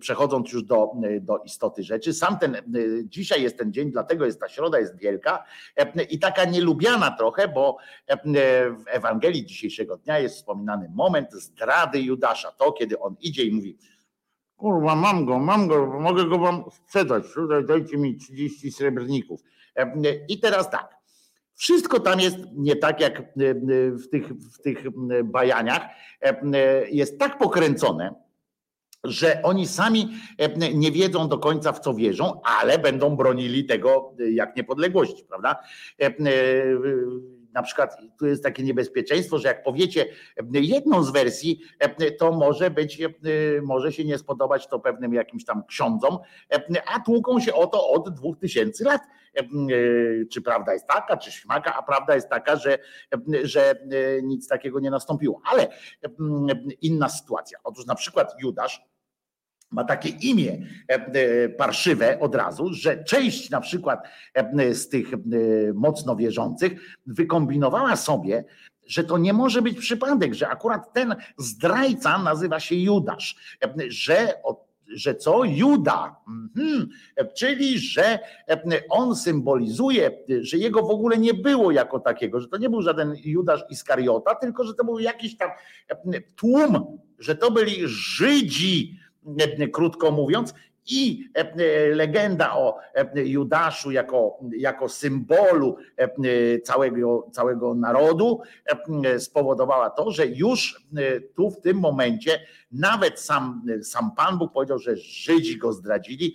przechodząc 0.00 0.52
już 0.52 0.62
do, 0.62 0.92
do 1.20 1.38
istoty 1.38 1.82
rzeczy, 1.82 2.14
sam 2.14 2.38
ten, 2.38 2.56
dzisiaj 3.04 3.42
jest 3.42 3.58
ten 3.58 3.72
dzień, 3.72 3.90
dlatego 3.90 4.24
jest 4.24 4.40
ta 4.40 4.48
środa 4.48 4.78
jest 4.78 4.98
wielka 4.98 5.44
i 6.10 6.18
taka 6.18 6.44
nielubiana 6.44 7.10
trochę, 7.10 7.48
bo 7.48 7.76
w 8.84 8.84
Ewangelii 8.86 9.46
dzisiejszego 9.46 9.96
dnia 9.96 10.18
jest 10.18 10.36
wspominany 10.36 10.90
moment 10.94 11.32
zdrady 11.32 12.00
Judasza. 12.00 12.52
To, 12.52 12.72
kiedy 12.72 12.98
on 12.98 13.16
idzie 13.20 13.44
i 13.44 13.52
mówi, 13.52 13.78
kurwa, 14.56 14.94
mam 14.94 15.24
go, 15.24 15.38
mam 15.38 15.68
go, 15.68 15.86
mogę 15.86 16.24
go 16.24 16.38
wam 16.38 16.64
sprzedać, 16.70 17.24
tutaj 17.34 17.64
dajcie 17.64 17.96
mi 17.96 18.16
30 18.16 18.72
srebrników. 18.72 19.40
I 20.28 20.40
teraz 20.40 20.70
tak, 20.70 20.96
wszystko 21.54 22.00
tam 22.00 22.20
jest 22.20 22.36
nie 22.52 22.76
tak 22.76 23.00
jak 23.00 23.22
w 24.04 24.08
tych, 24.10 24.28
w 24.28 24.62
tych 24.62 24.78
bajaniach, 25.24 25.82
jest 26.90 27.18
tak 27.18 27.38
pokręcone, 27.38 28.14
że 29.04 29.42
oni 29.42 29.66
sami 29.66 30.08
nie 30.74 30.92
wiedzą 30.92 31.28
do 31.28 31.38
końca 31.38 31.72
w 31.72 31.80
co 31.80 31.94
wierzą, 31.94 32.40
ale 32.44 32.78
będą 32.78 33.16
bronili 33.16 33.64
tego 33.64 34.14
jak 34.32 34.56
niepodległości, 34.56 35.24
prawda? 35.24 35.56
Na 37.54 37.62
przykład 37.62 37.96
tu 38.18 38.26
jest 38.26 38.42
takie 38.42 38.62
niebezpieczeństwo, 38.62 39.38
że 39.38 39.48
jak 39.48 39.62
powiecie 39.62 40.06
jedną 40.52 41.02
z 41.02 41.12
wersji, 41.12 41.60
to 42.18 42.32
może 42.32 42.70
być, 42.70 43.02
może 43.62 43.92
się 43.92 44.04
nie 44.04 44.18
spodobać 44.18 44.66
to 44.66 44.80
pewnym 44.80 45.14
jakimś 45.14 45.44
tam 45.44 45.64
ksiądzom, 45.64 46.18
a 46.94 47.00
tłuką 47.00 47.40
się 47.40 47.54
o 47.54 47.66
to 47.66 47.88
od 47.88 48.14
dwóch 48.14 48.38
tysięcy 48.38 48.84
lat. 48.84 49.00
Czy 50.32 50.42
prawda 50.42 50.72
jest 50.72 50.86
taka, 50.86 51.16
czy 51.16 51.32
śmaka, 51.32 51.74
a 51.76 51.82
prawda 51.82 52.14
jest 52.14 52.28
taka, 52.28 52.56
że, 52.56 52.78
że 53.42 53.74
nic 54.22 54.48
takiego 54.48 54.80
nie 54.80 54.90
nastąpiło. 54.90 55.40
Ale 55.44 55.68
inna 56.82 57.08
sytuacja. 57.08 57.58
Otóż 57.64 57.86
na 57.86 57.94
przykład 57.94 58.34
Judasz, 58.42 58.82
ma 59.70 59.84
takie 59.84 60.08
imię 60.08 60.58
parszywe 61.58 62.20
od 62.20 62.34
razu, 62.34 62.72
że 62.72 63.04
część 63.04 63.50
na 63.50 63.60
przykład 63.60 64.00
z 64.72 64.88
tych 64.88 65.08
mocno 65.74 66.16
wierzących 66.16 66.98
wykombinowała 67.06 67.96
sobie, 67.96 68.44
że 68.86 69.04
to 69.04 69.18
nie 69.18 69.32
może 69.32 69.62
być 69.62 69.78
przypadek, 69.78 70.34
że 70.34 70.48
akurat 70.48 70.92
ten 70.92 71.14
zdrajca 71.38 72.18
nazywa 72.18 72.60
się 72.60 72.74
Judasz, 72.74 73.56
że 73.88 74.34
że 74.88 75.14
co? 75.14 75.44
Juda, 75.44 76.16
mhm. 76.28 76.88
czyli 77.36 77.78
że 77.78 78.18
on 78.90 79.16
symbolizuje, 79.16 80.10
że 80.40 80.58
jego 80.58 80.82
w 80.82 80.90
ogóle 80.90 81.18
nie 81.18 81.34
było 81.34 81.70
jako 81.70 82.00
takiego, 82.00 82.40
że 82.40 82.48
to 82.48 82.56
nie 82.56 82.70
był 82.70 82.82
żaden 82.82 83.14
Judasz 83.24 83.64
Iskariota, 83.70 84.34
tylko 84.34 84.64
że 84.64 84.74
to 84.74 84.84
był 84.84 84.98
jakiś 84.98 85.36
tam 85.36 85.50
tłum, 86.36 86.98
że 87.18 87.36
to 87.36 87.50
byli 87.50 87.80
Żydzi, 87.84 88.98
krótko 89.72 90.10
mówiąc, 90.10 90.54
i 90.86 91.28
legenda 91.92 92.56
o 92.56 92.78
Judaszu 93.14 93.90
jako, 93.90 94.38
jako 94.56 94.88
symbolu 94.88 95.76
całego, 96.64 97.30
całego 97.32 97.74
narodu 97.74 98.40
spowodowała 99.18 99.90
to, 99.90 100.10
że 100.10 100.26
już 100.26 100.86
tu 101.36 101.50
w 101.50 101.60
tym 101.60 101.76
momencie 101.76 102.40
nawet 102.72 103.20
sam, 103.20 103.62
sam 103.82 104.10
Pan 104.16 104.38
Bóg 104.38 104.52
powiedział, 104.52 104.78
że 104.78 104.96
Żydzi 104.96 105.58
go 105.58 105.72
zdradzili, 105.72 106.34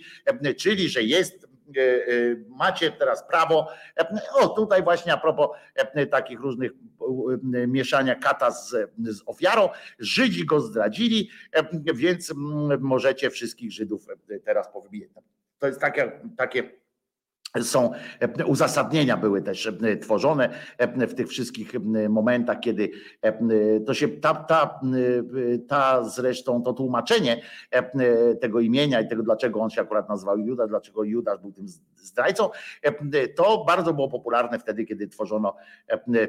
czyli 0.56 0.88
że 0.88 1.02
jest 1.02 1.49
macie 2.48 2.90
teraz 2.90 3.26
prawo, 3.28 3.68
o 4.34 4.48
tutaj 4.48 4.82
właśnie 4.82 5.12
a 5.12 5.16
propos 5.16 5.48
takich 6.10 6.40
różnych 6.40 6.72
mieszania 7.68 8.14
kata 8.14 8.50
z, 8.50 8.70
z 8.98 9.22
ofiarą, 9.26 9.68
Żydzi 9.98 10.46
go 10.46 10.60
zdradzili, 10.60 11.30
więc 11.94 12.32
możecie 12.80 13.30
wszystkich 13.30 13.72
Żydów 13.72 14.06
teraz 14.44 14.72
powybijać. 14.72 15.10
To 15.58 15.66
jest 15.66 15.80
takie, 15.80 16.20
takie 16.36 16.70
są 17.62 17.92
uzasadnienia 18.46 19.16
były 19.16 19.42
też 19.42 19.72
tworzone 20.00 20.48
w 20.96 21.14
tych 21.14 21.28
wszystkich 21.28 21.72
momentach, 22.08 22.60
kiedy 22.60 22.90
to 23.86 23.94
się 23.94 24.08
ta, 24.08 24.34
ta, 24.34 24.80
ta 25.68 26.04
zresztą 26.04 26.62
to 26.62 26.72
tłumaczenie 26.72 27.42
tego 28.40 28.60
imienia 28.60 29.00
i 29.00 29.08
tego, 29.08 29.22
dlaczego 29.22 29.60
on 29.60 29.70
się 29.70 29.80
akurat 29.80 30.08
nazywał 30.08 30.38
Judasz, 30.38 30.68
dlaczego 30.68 31.04
Judasz 31.04 31.40
był 31.40 31.52
tym 31.52 31.66
zdrajcą, 31.96 32.50
to 33.36 33.64
bardzo 33.64 33.94
było 33.94 34.08
popularne 34.08 34.58
wtedy, 34.58 34.84
kiedy 34.84 35.08
tworzono 35.08 35.56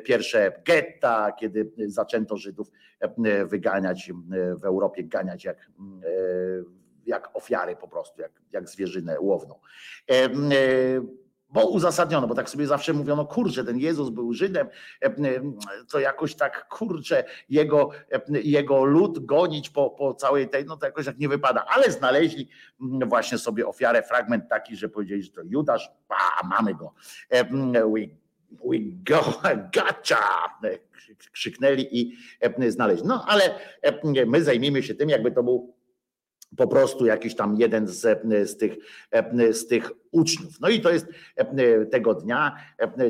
pierwsze 0.04 0.62
getta, 0.66 1.32
kiedy 1.32 1.72
zaczęto 1.88 2.38
Żydów 2.38 2.72
wyganiać 3.46 4.12
w 4.62 4.66
Europie, 4.66 5.04
ganiać 5.04 5.46
jak 5.46 5.72
jak 7.06 7.30
ofiary 7.34 7.76
po 7.76 7.88
prostu, 7.88 8.22
jak, 8.22 8.32
jak 8.52 8.70
zwierzynę 8.70 9.20
łowną. 9.20 9.56
Bo 11.54 11.70
uzasadniono, 11.70 12.28
bo 12.28 12.36
tak 12.36 12.50
sobie 12.50 12.68
zawsze 12.68 12.94
mówiono, 12.94 13.26
kurczę, 13.26 13.64
ten 13.64 13.78
Jezus 13.78 14.10
był 14.10 14.34
Żydem, 14.34 14.68
to 15.92 16.00
jakoś 16.00 16.36
tak, 16.36 16.68
kurczę, 16.68 17.24
jego, 17.50 17.90
jego 18.30 18.86
lud 18.86 19.26
gonić 19.26 19.70
po, 19.70 19.90
po 19.90 20.14
całej 20.14 20.50
tej, 20.50 20.66
no 20.66 20.78
to 20.78 20.86
jakoś 20.86 21.06
tak 21.06 21.18
nie 21.18 21.30
wypada, 21.30 21.66
ale 21.68 21.92
znaleźli 21.92 22.50
właśnie 23.08 23.38
sobie 23.38 23.68
ofiarę, 23.68 24.04
fragment 24.04 24.50
taki, 24.50 24.76
że 24.76 24.90
powiedzieli, 24.90 25.24
że 25.24 25.32
to 25.32 25.42
Judasz, 25.44 25.92
a 26.10 26.48
mamy 26.48 26.76
go. 26.76 26.94
We, 27.30 28.08
we 28.70 28.78
go, 29.04 29.42
gotcha! 29.76 30.60
Krzyknęli 31.32 31.88
i 31.92 32.18
znaleźli. 32.68 33.08
No 33.08 33.26
ale 33.28 33.56
my 34.28 34.44
zajmijmy 34.44 34.84
się 34.84 34.96
tym, 34.96 35.10
jakby 35.10 35.32
to 35.32 35.44
był 35.44 35.81
po 36.58 36.68
prostu 36.68 37.06
jakiś 37.06 37.36
tam 37.36 37.56
jeden 37.56 37.88
z, 37.88 38.22
z, 38.50 38.58
tych, 38.58 38.74
z 39.52 39.68
tych 39.68 39.92
uczniów. 40.12 40.60
No 40.60 40.70
i 40.70 40.82
to 40.82 40.90
jest 40.90 41.08
tego 41.92 42.14
dnia, 42.14 42.56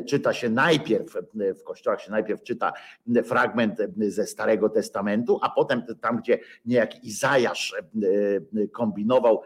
czyta 0.06 0.32
się 0.32 0.50
najpierw, 0.50 1.16
w 1.34 1.62
kościołach 1.62 2.00
się 2.00 2.10
najpierw 2.10 2.42
czyta 2.42 2.72
fragment 3.24 3.78
ze 3.98 4.26
Starego 4.26 4.68
Testamentu, 4.68 5.38
a 5.42 5.50
potem 5.50 5.82
tam, 6.00 6.16
gdzie 6.16 6.38
niejaki 6.66 7.08
Izajasz 7.08 7.74
kombinował 8.72 9.42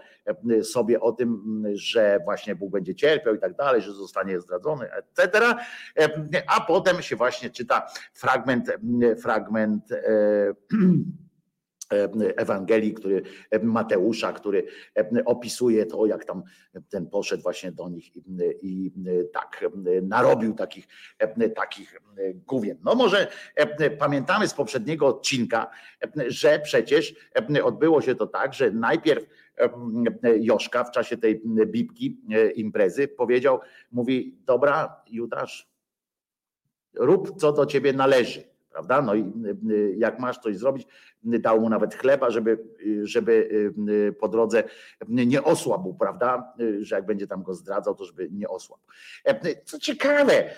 sobie 0.63 1.01
o 1.01 1.13
tym, 1.13 1.63
że 1.75 2.21
właśnie 2.25 2.55
Bóg 2.55 2.73
będzie 2.73 2.95
cierpiał 2.95 3.35
i 3.35 3.39
tak 3.39 3.57
dalej, 3.57 3.83
że 3.83 3.93
zostanie 3.93 4.41
zdradzony, 4.41 4.89
etc. 4.93 5.41
A 6.47 6.61
potem 6.61 7.03
się 7.03 7.17
właśnie 7.17 7.51
czyta 7.51 7.87
fragment, 8.15 8.73
fragment 9.23 9.89
Ewangelii, 12.37 12.95
który 12.95 13.23
Mateusza, 13.63 14.33
który 14.33 14.67
opisuje 15.25 15.87
to, 15.87 16.07
jak 16.07 16.25
tam 16.25 16.43
ten 16.89 17.07
poszedł 17.07 17.43
właśnie 17.43 17.73
do 17.73 17.89
nich 17.89 18.17
i, 18.17 18.23
i 18.63 18.93
tak 19.33 19.65
narobił 20.03 20.55
takich, 20.55 20.89
takich 21.55 22.01
główien. 22.47 22.79
No 22.85 22.95
może 22.95 23.29
pamiętamy 23.99 24.49
z 24.49 24.55
poprzedniego 24.55 25.07
odcinka, 25.07 25.71
że 26.27 26.59
przecież 26.59 27.15
odbyło 27.65 28.01
się 28.01 28.15
to 28.15 28.27
tak, 28.27 28.55
że 28.55 28.71
najpierw 28.71 29.27
Joszka 30.41 30.85
w 30.85 30.91
czasie 30.91 31.17
tej 31.17 31.43
bibki 31.67 32.21
imprezy 32.55 33.09
powiedział, 33.09 33.61
mówi, 33.93 34.39
dobra 34.45 35.03
Judasz, 35.11 35.69
rób 36.95 37.41
co 37.41 37.53
do 37.53 37.67
ciebie 37.67 37.93
należy 37.93 38.56
prawda? 38.77 39.03
No 39.03 39.15
i 39.15 39.33
jak 39.97 40.19
masz 40.19 40.39
coś 40.39 40.57
zrobić, 40.57 40.87
dał 41.23 41.61
mu 41.61 41.69
nawet 41.69 41.95
chleba, 41.95 42.31
żeby, 42.31 42.65
żeby 43.03 43.51
po 44.21 44.29
drodze 44.29 44.65
nie 45.09 45.43
osłabł, 45.43 45.95
prawda? 45.95 46.53
Że 46.81 46.97
jak 46.97 47.07
będzie 47.07 47.27
tam 47.27 47.43
go 47.43 47.55
zdradzał, 47.55 47.95
to 47.95 48.05
żeby 48.05 48.29
nie 48.33 48.49
osłabł. 48.49 48.83
Co 49.65 49.79
ciekawe 49.79 50.51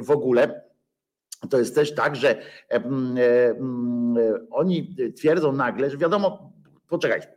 w 0.00 0.10
ogóle, 0.10 0.62
to 1.50 1.58
jest 1.58 1.74
też 1.74 1.94
tak, 1.94 2.16
że 2.16 2.42
oni 4.50 4.96
twierdzą 5.16 5.52
nagle, 5.52 5.90
że 5.90 5.96
wiadomo, 5.96 6.52
poczekajcie, 6.88 7.28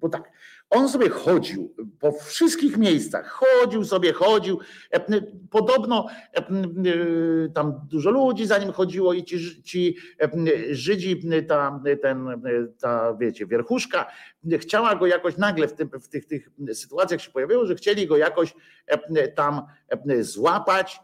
bo 0.00 0.08
tak, 0.08 0.32
on 0.70 0.88
sobie 0.88 1.08
chodził 1.08 1.74
po 2.00 2.12
wszystkich 2.12 2.76
miejscach, 2.76 3.28
chodził 3.28 3.84
sobie, 3.84 4.12
chodził. 4.12 4.58
Podobno 5.50 6.06
tam 7.54 7.80
dużo 7.90 8.10
ludzi 8.10 8.46
za 8.46 8.58
nim 8.58 8.72
chodziło 8.72 9.12
i 9.12 9.24
ci, 9.24 9.62
ci 9.62 9.96
Żydzi, 10.70 11.20
ta, 11.48 11.80
ten, 12.02 12.42
ta 12.80 13.14
wiecie, 13.20 13.46
wierchuszka 13.46 14.06
chciała 14.58 14.96
go 14.96 15.06
jakoś 15.06 15.36
nagle 15.36 15.68
w, 15.68 15.72
tym, 15.72 15.90
w 16.00 16.08
tych, 16.08 16.26
tych 16.26 16.50
sytuacjach 16.72 17.20
się 17.20 17.30
pojawiło, 17.30 17.66
że 17.66 17.74
chcieli 17.74 18.06
go 18.06 18.16
jakoś 18.16 18.54
tam 19.34 19.62
złapać 20.20 21.00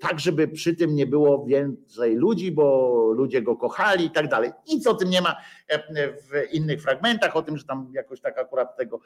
tak, 0.00 0.20
żeby 0.20 0.48
przy 0.48 0.74
tym 0.74 0.94
nie 0.94 1.06
było 1.06 1.44
więcej 1.44 2.16
ludzi, 2.16 2.52
bo 2.52 2.92
ludzie 3.14 3.42
go 3.42 3.56
kochali 3.56 4.04
i 4.04 4.10
tak 4.10 4.28
dalej. 4.28 4.50
Nic 4.68 4.86
o 4.86 4.94
tym 4.94 5.10
nie 5.10 5.20
ma 5.20 5.36
w 5.98 6.52
innych 6.52 6.82
fragmentach, 6.82 7.36
o 7.36 7.42
tym, 7.42 7.56
że 7.58 7.64
tam 7.64 7.90
jakoś 7.92 8.20
tak 8.20 8.38
akurat 8.38 8.76
tego 8.76 9.00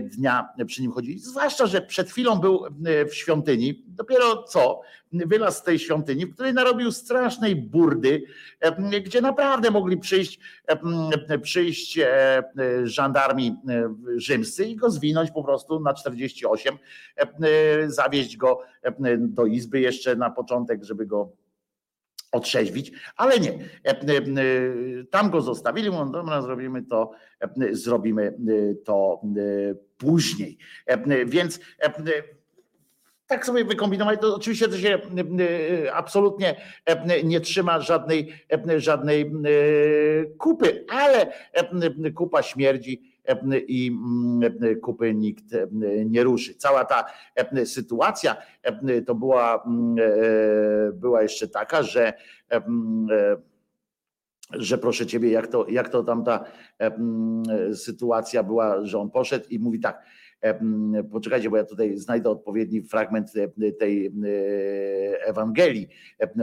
dnia 0.00 0.48
przy 0.66 0.82
nim 0.82 0.92
chodzili. 0.92 1.18
Zwłaszcza, 1.18 1.66
że 1.66 1.82
przed 1.82 2.10
chwilą 2.10 2.36
był 2.36 2.64
w 3.08 3.14
świątyni, 3.14 3.84
dopiero 3.86 4.42
co 4.42 4.80
wylazł 5.12 5.58
z 5.58 5.62
tej 5.62 5.78
świątyni, 5.78 6.26
w 6.26 6.34
której 6.34 6.54
narobił 6.54 6.92
strasznej 6.92 7.56
burdy, 7.56 8.22
gdzie 9.04 9.20
naprawdę 9.20 9.70
mogli 9.70 9.96
przyjść, 9.96 10.38
przyjść 11.42 11.98
żandarmi 12.84 13.56
rzymscy 14.16 14.64
i 14.64 14.76
go 14.76 14.90
zwinąć 14.90 15.30
po 15.30 15.44
prostu 15.44 15.80
na 15.80 15.94
48, 15.94 16.78
zawieźć 17.86 18.36
go 18.36 18.60
do 19.18 19.46
izby 19.46 19.80
jeszcze 19.80 20.16
na 20.16 20.30
początek, 20.30 20.84
żeby 20.84 21.06
go 21.06 21.32
otrzeźwić, 22.34 22.92
ale 23.16 23.40
nie. 23.40 23.58
Tam 25.10 25.30
go 25.30 25.40
zostawili, 25.40 25.90
mówią, 25.90 26.12
dobra, 26.12 26.42
zrobimy 26.42 26.82
to, 26.82 27.10
zrobimy 27.70 28.34
to 28.84 29.22
później. 29.98 30.58
Więc 31.26 31.60
tak 33.26 33.46
sobie 33.46 33.64
wykombinowali, 33.64 34.18
to 34.18 34.34
oczywiście 34.34 34.68
to 34.68 34.78
się 34.78 34.98
absolutnie 35.92 36.60
nie 37.24 37.40
trzyma 37.40 37.80
żadnej, 37.80 38.32
żadnej 38.76 39.32
kupy, 40.38 40.84
ale 40.88 41.32
kupa 42.14 42.42
śmierdzi 42.42 43.13
i 43.68 43.98
kupy 44.82 45.14
nikt 45.14 45.44
nie 46.06 46.24
ruszy. 46.24 46.54
Cała 46.54 46.84
ta 46.84 47.04
sytuacja 47.64 48.36
to 49.06 49.14
była, 49.14 49.64
była 50.92 51.22
jeszcze 51.22 51.48
taka, 51.48 51.82
że 51.82 52.12
że 54.50 54.78
proszę 54.78 55.06
ciebie, 55.06 55.30
jak 55.30 55.46
to, 55.46 55.66
jak 55.68 55.88
to 55.88 56.02
tam 56.02 56.24
ta 56.24 56.44
sytuacja 57.74 58.42
była, 58.42 58.84
że 58.86 58.98
on 58.98 59.10
poszedł 59.10 59.46
i 59.50 59.58
mówi 59.58 59.80
tak, 59.80 60.02
Poczekajcie, 61.12 61.50
bo 61.50 61.56
ja 61.56 61.64
tutaj 61.64 61.98
znajdę 61.98 62.30
odpowiedni 62.30 62.82
fragment 62.82 63.32
tej 63.78 64.12
Ewangelii 65.26 65.88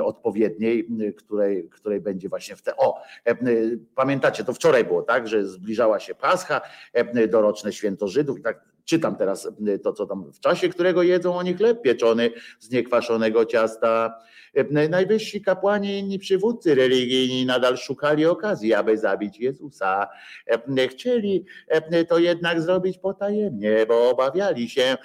odpowiedniej, 0.03 0.88
której, 1.17 1.69
której 1.69 2.01
będzie 2.01 2.30
właśnie 2.30 2.55
w 2.55 2.61
te. 2.61 2.77
O, 2.77 3.01
pamiętacie, 3.95 4.43
to 4.43 4.53
wczoraj 4.53 4.85
było 4.85 5.01
tak, 5.01 5.27
że 5.27 5.47
zbliżała 5.47 5.99
się 5.99 6.15
Pascha, 6.15 6.61
doroczne 7.27 7.73
święto 7.73 8.07
Żydów 8.07 8.39
i 8.39 8.41
tak 8.41 8.70
czytam 8.85 9.16
teraz 9.16 9.50
to, 9.84 9.93
co 9.93 10.06
tam 10.06 10.32
w 10.34 10.40
czasie, 10.40 10.69
którego 10.69 11.03
jedzą 11.03 11.35
oni 11.35 11.53
chleb 11.53 11.82
pieczony 11.82 12.30
z 12.60 12.72
niekwaszonego 12.72 13.45
ciasta. 13.45 14.14
Najwyżsi 14.90 15.42
kapłani 15.42 15.90
i 15.90 16.00
inni 16.00 16.19
przywódcy 16.19 16.76
religijni 16.76 17.45
nadal 17.45 17.77
szukali 17.77 18.26
okazji, 18.26 18.74
aby 18.74 18.98
zabić 18.98 19.40
Jezusa. 19.40 20.08
Chcieli 20.90 21.45
to 22.08 22.19
jednak 22.19 22.61
zrobić 22.61 22.98
potajemnie, 22.98 23.85
bo 23.88 24.10
obawiali 24.10 24.69
się 24.69 24.98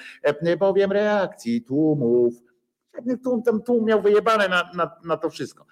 bowiem 0.58 0.92
reakcji 0.92 1.62
tłumów. 1.62 2.45
Tłum, 3.22 3.42
tłum 3.62 3.84
miał 3.84 4.02
wyjebane 4.02 4.48
na, 4.48 4.70
na, 4.74 4.96
na 5.04 5.16
to 5.16 5.30
wszystko. 5.30 5.66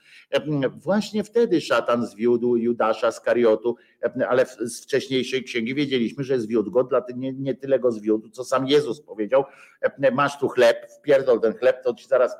Właśnie 0.70 1.24
wtedy 1.24 1.60
szatan 1.60 2.06
zwiódł 2.06 2.56
Judasza 2.56 3.12
z 3.12 3.20
Kariotu, 3.20 3.76
ale 4.28 4.46
z 4.46 4.82
wcześniejszej 4.82 5.44
księgi 5.44 5.74
wiedzieliśmy, 5.74 6.24
że 6.24 6.40
zwiódł 6.40 6.70
go, 6.70 6.88
nie, 7.16 7.32
nie 7.32 7.54
tyle 7.54 7.78
go 7.78 7.92
zwiódł, 7.92 8.28
co 8.28 8.44
sam 8.44 8.66
Jezus 8.66 9.00
powiedział, 9.00 9.44
masz 10.12 10.38
tu 10.38 10.48
chleb, 10.48 10.90
wpierdol 10.98 11.40
ten 11.40 11.54
chleb, 11.54 11.82
to 11.84 11.94
ci 11.94 12.08
zaraz 12.08 12.36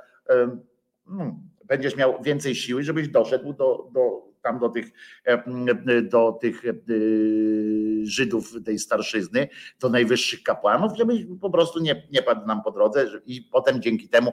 hmm, 1.06 1.48
będziesz 1.64 1.96
miał 1.96 2.22
więcej 2.22 2.54
siły, 2.54 2.82
żebyś 2.82 3.08
doszedł 3.08 3.52
do, 3.52 3.90
do, 3.92 4.33
tam 4.44 4.58
do 4.58 4.68
tych, 4.68 4.90
do 6.02 6.38
tych 6.40 6.62
Żydów 8.02 8.64
tej 8.64 8.78
starszyzny, 8.78 9.48
do 9.80 9.88
najwyższych 9.88 10.42
kapłanów, 10.42 10.92
żeby 10.98 11.26
po 11.40 11.50
prostu 11.50 11.80
nie, 11.80 12.08
nie 12.12 12.22
padł 12.22 12.46
nam 12.46 12.62
po 12.62 12.70
drodze 12.70 13.06
i 13.26 13.42
potem 13.42 13.82
dzięki 13.82 14.08
temu, 14.08 14.32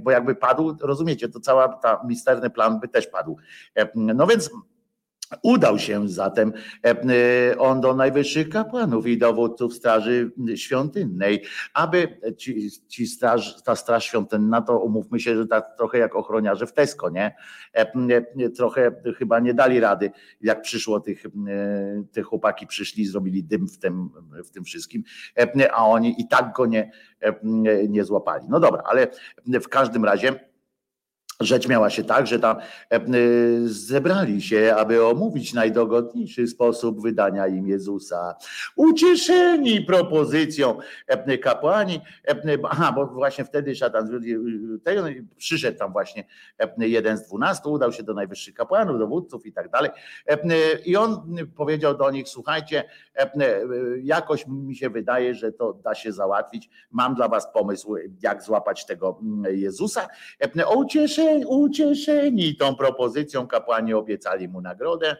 bo 0.00 0.10
jakby 0.10 0.34
padł, 0.34 0.76
rozumiecie, 0.80 1.28
to 1.28 1.40
cała 1.40 1.68
ta 1.68 2.02
misterny 2.06 2.50
plan 2.50 2.80
by 2.80 2.88
też 2.88 3.06
padł. 3.06 3.36
No 3.94 4.26
więc 4.26 4.50
Udał 5.42 5.78
się 5.78 6.08
zatem 6.08 6.52
on 7.58 7.80
do 7.80 7.94
najwyższych 7.94 8.48
kapłanów 8.48 9.06
i 9.06 9.18
dowódców 9.18 9.74
straży 9.74 10.30
świątynnej, 10.54 11.42
aby 11.74 12.20
ci, 12.36 12.70
ci 12.88 13.06
straż, 13.06 13.62
ta 13.62 13.76
straż 13.76 14.04
świątynna, 14.04 14.62
to 14.62 14.78
umówmy 14.78 15.20
się, 15.20 15.36
że 15.36 15.46
tak 15.46 15.76
trochę 15.76 15.98
jak 15.98 16.16
ochroniarze 16.16 16.66
w 16.66 16.72
Tesco, 16.72 17.10
nie? 17.10 17.36
Trochę 18.56 18.92
chyba 19.18 19.40
nie 19.40 19.54
dali 19.54 19.80
rady, 19.80 20.10
jak 20.40 20.62
przyszło 20.62 21.00
tych, 21.00 21.24
te 22.12 22.22
chłopaki 22.22 22.66
przyszli, 22.66 23.06
zrobili 23.06 23.44
dym 23.44 23.68
w 23.68 23.78
tym, 23.78 24.10
w 24.44 24.50
tym 24.50 24.64
wszystkim, 24.64 25.02
a 25.72 25.86
oni 25.86 26.20
i 26.20 26.28
tak 26.28 26.52
go 26.52 26.66
nie, 26.66 26.90
nie 27.88 28.04
złapali. 28.04 28.46
No 28.48 28.60
dobra, 28.60 28.82
ale 28.86 29.06
w 29.46 29.68
każdym 29.68 30.04
razie 30.04 30.51
Rzecz 31.42 31.68
miała 31.68 31.90
się 31.90 32.04
tak, 32.04 32.26
że 32.26 32.38
tam 32.38 32.56
zebrali 33.64 34.42
się, 34.42 34.74
aby 34.78 35.06
omówić 35.06 35.54
najdogodniejszy 35.54 36.46
sposób 36.46 37.02
wydania 37.02 37.46
im 37.46 37.66
Jezusa. 37.66 38.34
Ucieszeni 38.76 39.80
propozycją 39.80 40.78
kapłani, 41.42 42.00
aha, 42.70 42.92
bo 42.92 43.06
właśnie 43.06 43.44
wtedy 43.44 43.74
szatan 43.74 44.20
przyszedł 45.36 45.78
tam 45.78 45.92
właśnie 45.92 46.24
jeden 46.78 47.18
z 47.18 47.22
dwunastu, 47.22 47.72
udał 47.72 47.92
się 47.92 48.02
do 48.02 48.14
najwyższych 48.14 48.54
kapłanów, 48.54 48.98
dowódców 48.98 49.46
i 49.46 49.52
tak 49.52 49.70
dalej. 49.70 49.90
I 50.84 50.96
on 50.96 51.36
powiedział 51.56 51.96
do 51.96 52.10
nich: 52.10 52.28
Słuchajcie, 52.28 52.84
jakoś 54.02 54.46
mi 54.46 54.76
się 54.76 54.90
wydaje, 54.90 55.34
że 55.34 55.52
to 55.52 55.72
da 55.72 55.94
się 55.94 56.12
załatwić. 56.12 56.70
Mam 56.90 57.14
dla 57.14 57.28
was 57.28 57.52
pomysł, 57.52 57.96
jak 58.22 58.42
złapać 58.42 58.86
tego 58.86 59.20
Jezusa. 59.50 60.08
O 60.66 60.78
ucieszeni 60.78 61.31
ucieszeni 61.46 62.56
tą 62.56 62.74
propozycją, 62.74 63.46
kapłani 63.46 63.94
obiecali 63.94 64.48
mu 64.48 64.60
nagrodę, 64.60 65.16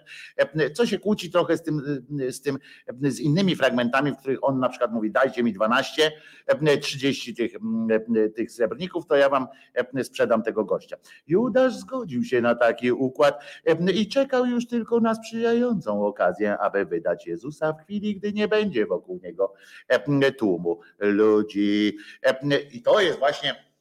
co 0.74 0.86
się 0.86 0.98
kłóci 0.98 1.30
trochę 1.30 1.56
z 1.56 1.62
tym, 1.62 2.04
z 2.30 2.40
tym, 2.40 2.58
z 3.02 3.20
innymi 3.20 3.56
fragmentami, 3.56 4.12
w 4.12 4.16
których 4.16 4.38
on 4.42 4.58
na 4.58 4.68
przykład 4.68 4.92
mówi, 4.92 5.10
dajcie 5.10 5.42
mi 5.42 5.52
12, 5.52 6.12
30 6.80 7.34
tych, 7.34 7.52
tych 8.36 8.52
srebrników, 8.52 9.06
to 9.06 9.16
ja 9.16 9.28
wam 9.28 9.46
sprzedam 10.02 10.42
tego 10.42 10.64
gościa. 10.64 10.96
Judasz 11.26 11.76
zgodził 11.76 12.24
się 12.24 12.40
na 12.40 12.54
taki 12.54 12.92
układ 12.92 13.44
i 13.94 14.08
czekał 14.08 14.46
już 14.46 14.66
tylko 14.66 15.00
na 15.00 15.14
sprzyjającą 15.14 16.06
okazję, 16.06 16.58
aby 16.58 16.84
wydać 16.84 17.26
Jezusa 17.26 17.72
w 17.72 17.82
chwili, 17.82 18.16
gdy 18.16 18.32
nie 18.32 18.48
będzie 18.48 18.86
wokół 18.86 19.20
niego 19.22 19.52
tłumu 20.38 20.80
ludzi. 20.98 21.96
I 22.72 22.82
to 22.82 23.00
jest 23.00 23.18
właśnie 23.18 23.71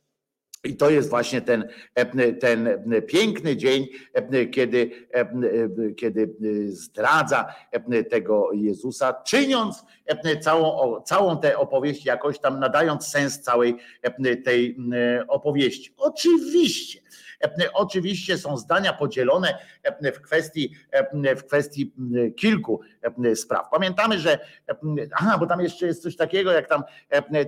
I 0.64 0.75
to 0.75 0.90
jest 0.90 1.09
właśnie 1.09 1.41
ten, 1.41 1.67
e, 1.95 2.33
ten 2.33 2.69
piękny 3.07 3.57
dzień, 3.57 3.88
e, 4.14 4.45
kiedy, 4.45 5.07
e, 5.14 5.25
kiedy 5.98 6.35
zdradza 6.67 7.53
tego 8.09 8.51
Jezusa, 8.53 9.14
czyniąc 9.14 9.83
całą, 10.41 11.01
całą 11.01 11.38
tę 11.38 11.57
opowieść, 11.57 12.06
jakoś 12.06 12.40
tam 12.40 12.59
nadając 12.59 13.07
sens 13.07 13.41
całej 13.41 13.75
tej 14.45 14.77
opowieści. 15.27 15.93
Oczywiście. 15.98 17.00
Oczywiście 17.73 18.37
są 18.37 18.57
zdania 18.57 18.93
podzielone 18.93 19.57
w 20.13 20.21
kwestii, 20.21 20.75
w 21.37 21.43
kwestii 21.43 21.93
kilku 22.37 22.81
spraw. 23.35 23.69
Pamiętamy, 23.71 24.19
że 24.19 24.39
aha, 25.13 25.37
bo 25.37 25.45
tam 25.45 25.61
jeszcze 25.61 25.85
jest 25.85 26.03
coś 26.03 26.15
takiego, 26.15 26.51
jak 26.51 26.67
tam 26.67 26.83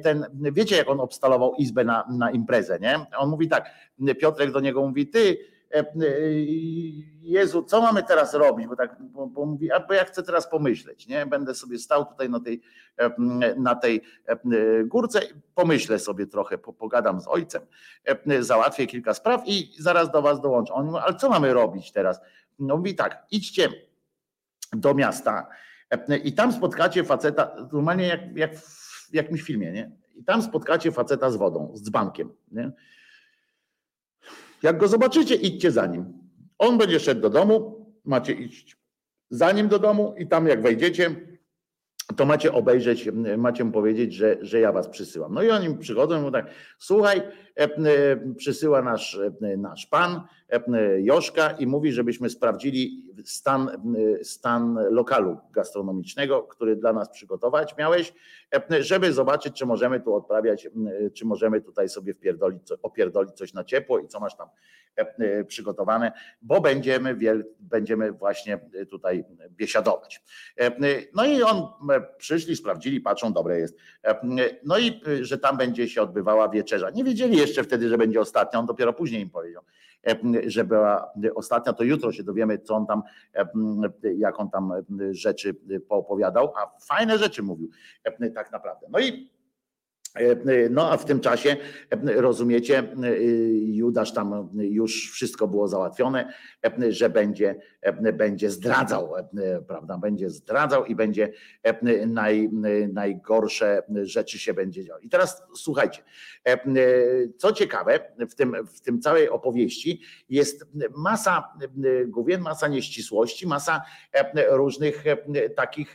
ten, 0.04 0.26
wiecie, 0.52 0.76
jak 0.76 0.90
on 0.90 1.00
obstalował 1.00 1.54
izbę 1.56 1.84
na, 1.84 2.08
na 2.18 2.32
imprezę, 2.32 2.80
nie? 2.80 3.06
On 3.18 3.30
mówi 3.30 3.48
tak, 3.50 3.70
Piotrek 4.20 4.52
do 4.52 4.60
niego 4.60 4.88
mówi, 4.88 5.08
ty 5.08 5.53
Jezu, 7.22 7.64
co 7.64 7.82
mamy 7.82 8.04
teraz 8.04 8.34
robić? 8.34 8.68
Bo 8.68 8.76
tak, 8.76 8.98
bo, 9.02 9.28
bo 9.28 9.46
mówi, 9.46 9.70
bo 9.88 9.94
ja 9.94 10.06
chcę 10.06 10.24
teraz 10.24 10.50
pomyśleć, 10.50 11.08
nie? 11.08 11.26
Będę 11.26 11.56
sobie 11.56 11.80
stał 11.80 12.06
tutaj 12.06 12.30
na 12.30 12.40
tej, 12.40 12.62
na 13.58 13.76
tej 13.76 14.02
górce, 14.86 15.22
pomyślę 15.56 16.00
sobie 16.00 16.28
trochę, 16.28 16.58
pogadam 16.58 17.22
z 17.22 17.28
ojcem, 17.28 17.62
załatwię 18.40 18.88
kilka 18.88 19.14
spraw 19.14 19.42
i 19.46 19.72
zaraz 19.80 20.12
do 20.12 20.22
was 20.22 20.42
dołączę. 20.42 20.74
On 20.74 20.86
mówi, 20.86 20.98
ale 20.98 21.16
co 21.16 21.30
mamy 21.30 21.54
robić 21.54 21.92
teraz? 21.92 22.22
No 22.60 22.78
mówi 22.78 22.96
tak, 22.96 23.26
idźcie 23.32 23.70
do 24.74 24.94
miasta 24.94 25.48
i 26.24 26.34
tam 26.34 26.54
spotkacie 26.54 27.04
faceta, 27.04 27.56
normalnie 27.72 28.08
jak, 28.08 28.38
jak 28.38 28.56
w 28.58 29.14
jakimś 29.14 29.42
filmie, 29.42 29.72
nie? 29.72 29.92
I 30.16 30.24
tam 30.24 30.42
spotkacie 30.42 30.92
faceta 30.92 31.32
z 31.32 31.36
wodą, 31.36 31.72
z 31.74 31.82
dzbankiem, 31.82 32.34
nie? 32.52 32.72
Jak 34.64 34.78
go 34.78 34.88
zobaczycie, 34.88 35.36
idźcie 35.36 35.72
za 35.72 35.86
nim. 35.86 36.14
On 36.58 36.78
będzie 36.78 37.00
szedł 37.00 37.22
do 37.22 37.30
domu, 37.30 37.86
macie 38.06 38.34
iść 38.34 38.78
za 39.30 39.52
nim 39.52 39.68
do 39.68 39.80
domu 39.80 40.16
i 40.18 40.28
tam 40.28 40.48
jak 40.48 40.62
wejdziecie, 40.62 41.16
to 42.16 42.26
macie 42.26 42.54
obejrzeć, 42.54 43.10
macie 43.38 43.64
mu 43.64 43.72
powiedzieć, 43.72 44.14
że, 44.14 44.38
że 44.42 44.60
ja 44.60 44.72
was 44.72 44.88
przysyłam. 44.88 45.34
No 45.34 45.44
i 45.44 45.50
oni 45.50 45.78
przychodzą 45.78 46.16
i 46.16 46.18
mówią 46.18 46.32
tak, 46.32 46.48
słuchaj, 46.80 47.22
przysyła 48.38 48.82
nasz, 48.82 49.20
nasz 49.58 49.86
pan 49.86 50.22
Joszka 50.98 51.52
i 51.52 51.68
mówi, 51.68 51.92
żebyśmy 51.92 52.30
sprawdzili 52.30 53.04
stan, 53.26 53.96
stan 54.24 54.80
lokalu 54.92 55.38
gastronomicznego, 55.52 56.44
który 56.44 56.76
dla 56.76 56.94
nas 56.94 57.10
przygotować 57.10 57.78
miałeś, 57.78 58.14
żeby 58.80 59.14
zobaczyć, 59.14 59.54
czy 59.54 59.66
możemy 59.66 60.00
tu 60.00 60.16
odprawiać, 60.16 60.70
czy 61.14 61.26
możemy 61.26 61.62
tutaj 61.62 61.90
sobie 61.90 62.14
wpierdolić, 62.14 62.62
opierdolić 62.82 63.34
coś 63.34 63.54
na 63.54 63.64
ciepło 63.64 64.00
i 64.00 64.08
co 64.08 64.20
masz 64.20 64.38
tam 64.38 64.48
przygotowane, 65.48 66.12
bo 66.42 66.62
będziemy, 66.62 67.16
wiel, 67.16 67.46
będziemy 67.60 68.12
właśnie 68.12 68.60
tutaj 68.90 69.26
biesiadować. 69.50 70.24
No 71.14 71.26
i 71.26 71.44
on 71.44 71.68
przyszli, 72.18 72.56
sprawdzili, 72.56 73.02
patrzą, 73.02 73.34
dobre 73.34 73.60
jest. 73.60 73.78
No 74.64 74.78
i 74.78 75.02
że 75.22 75.38
tam 75.38 75.58
będzie 75.58 75.88
się 75.90 76.02
odbywała 76.02 76.50
wieczerza. 76.50 76.90
Nie 76.90 77.04
wiedzieli 77.04 77.38
jeszcze 77.44 77.64
wtedy, 77.64 77.90
że 77.90 77.98
będzie 77.98 78.22
ostatnia, 78.22 78.60
on 78.60 78.66
dopiero 78.66 78.94
później 78.94 79.22
im 79.22 79.30
powiedział, 79.30 79.64
że 80.46 80.64
była 80.64 81.14
ostatnia, 81.36 81.74
to 81.74 81.84
jutro 81.84 82.12
się 82.12 82.24
dowiemy, 82.24 82.60
co 82.60 82.76
on 82.76 82.86
tam, 82.86 83.04
jak 84.18 84.40
on 84.40 84.50
tam 84.50 84.74
rzeczy 85.12 85.56
poopowiadał, 85.88 86.54
a 86.56 86.80
fajne 86.80 87.18
rzeczy 87.18 87.44
mówił 87.44 87.70
tak 88.36 88.52
naprawdę. 88.52 88.88
No 88.90 89.00
i 89.00 89.30
no 90.70 90.92
a 90.92 90.98
w 90.98 91.06
tym 91.06 91.20
czasie, 91.20 91.58
rozumiecie, 92.16 92.84
Judasz 93.66 94.14
tam 94.14 94.50
już 94.54 95.12
wszystko 95.12 95.48
było 95.48 95.68
załatwione, 95.68 96.34
że 96.90 97.10
będzie, 97.10 97.56
będzie 98.14 98.50
zdradzał, 98.50 99.14
prawda, 99.68 99.98
będzie 99.98 100.30
zdradzał 100.30 100.86
i 100.86 100.96
będzie 100.96 101.34
naj, 102.08 102.50
najgorsze 102.94 103.84
rzeczy 104.02 104.40
się 104.40 104.54
będzie 104.54 104.86
działo. 104.86 105.00
I 105.00 105.10
teraz 105.10 105.44
słuchajcie, 105.56 106.02
co 107.38 107.54
ciekawe, 107.54 108.00
w 108.30 108.36
tym, 108.36 108.56
w 108.74 108.82
tym 108.82 109.02
całej 109.02 109.30
opowieści 109.30 110.02
jest 110.30 110.66
masa 110.98 111.54
główien, 112.08 112.42
masa 112.42 112.68
nieścisłości, 112.68 113.48
masa 113.48 113.82
różnych 114.50 115.04
takich, 115.56 115.94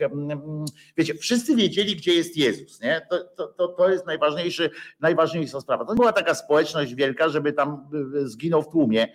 wiecie, 0.96 1.14
wszyscy 1.14 1.56
wiedzieli, 1.56 1.96
gdzie 1.96 2.14
jest 2.14 2.36
Jezus, 2.36 2.80
nie? 2.80 3.06
To, 3.10 3.48
to, 3.48 3.68
to 3.68 3.90
jest 3.90 4.07
najważniejszy, 4.08 4.70
najważniejsza 5.00 5.60
sprawa. 5.60 5.84
To 5.84 5.94
była 5.94 6.12
taka 6.12 6.34
społeczność 6.34 6.94
wielka, 6.94 7.28
żeby 7.28 7.52
tam 7.52 7.90
zginął 8.24 8.62
w 8.62 8.70
tłumie. 8.70 9.08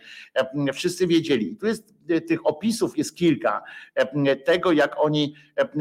Wszyscy 0.73 1.07
wiedzieli. 1.07 1.57
Tu 1.57 1.67
jest 1.67 1.93
tych 2.27 2.47
opisów 2.47 2.97
jest 2.97 3.15
kilka 3.15 3.63
tego, 4.45 4.71
jak 4.71 4.95
oni 4.97 5.35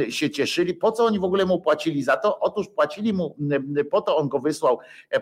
się 0.09 0.31
cieszyli, 0.31 0.75
po 0.75 0.93
co 0.93 1.05
oni 1.05 1.19
w 1.19 1.25
ogóle 1.25 1.47
mu 1.47 1.61
płacili 1.61 2.03
za 2.03 2.17
to? 2.17 2.41
Otóż 2.41 2.69
płacili 2.69 3.13
mu, 3.13 3.37
po 3.91 4.03
to 4.03 4.17
on 4.17 4.29
go 4.29 4.39
wysłał, 4.39 4.79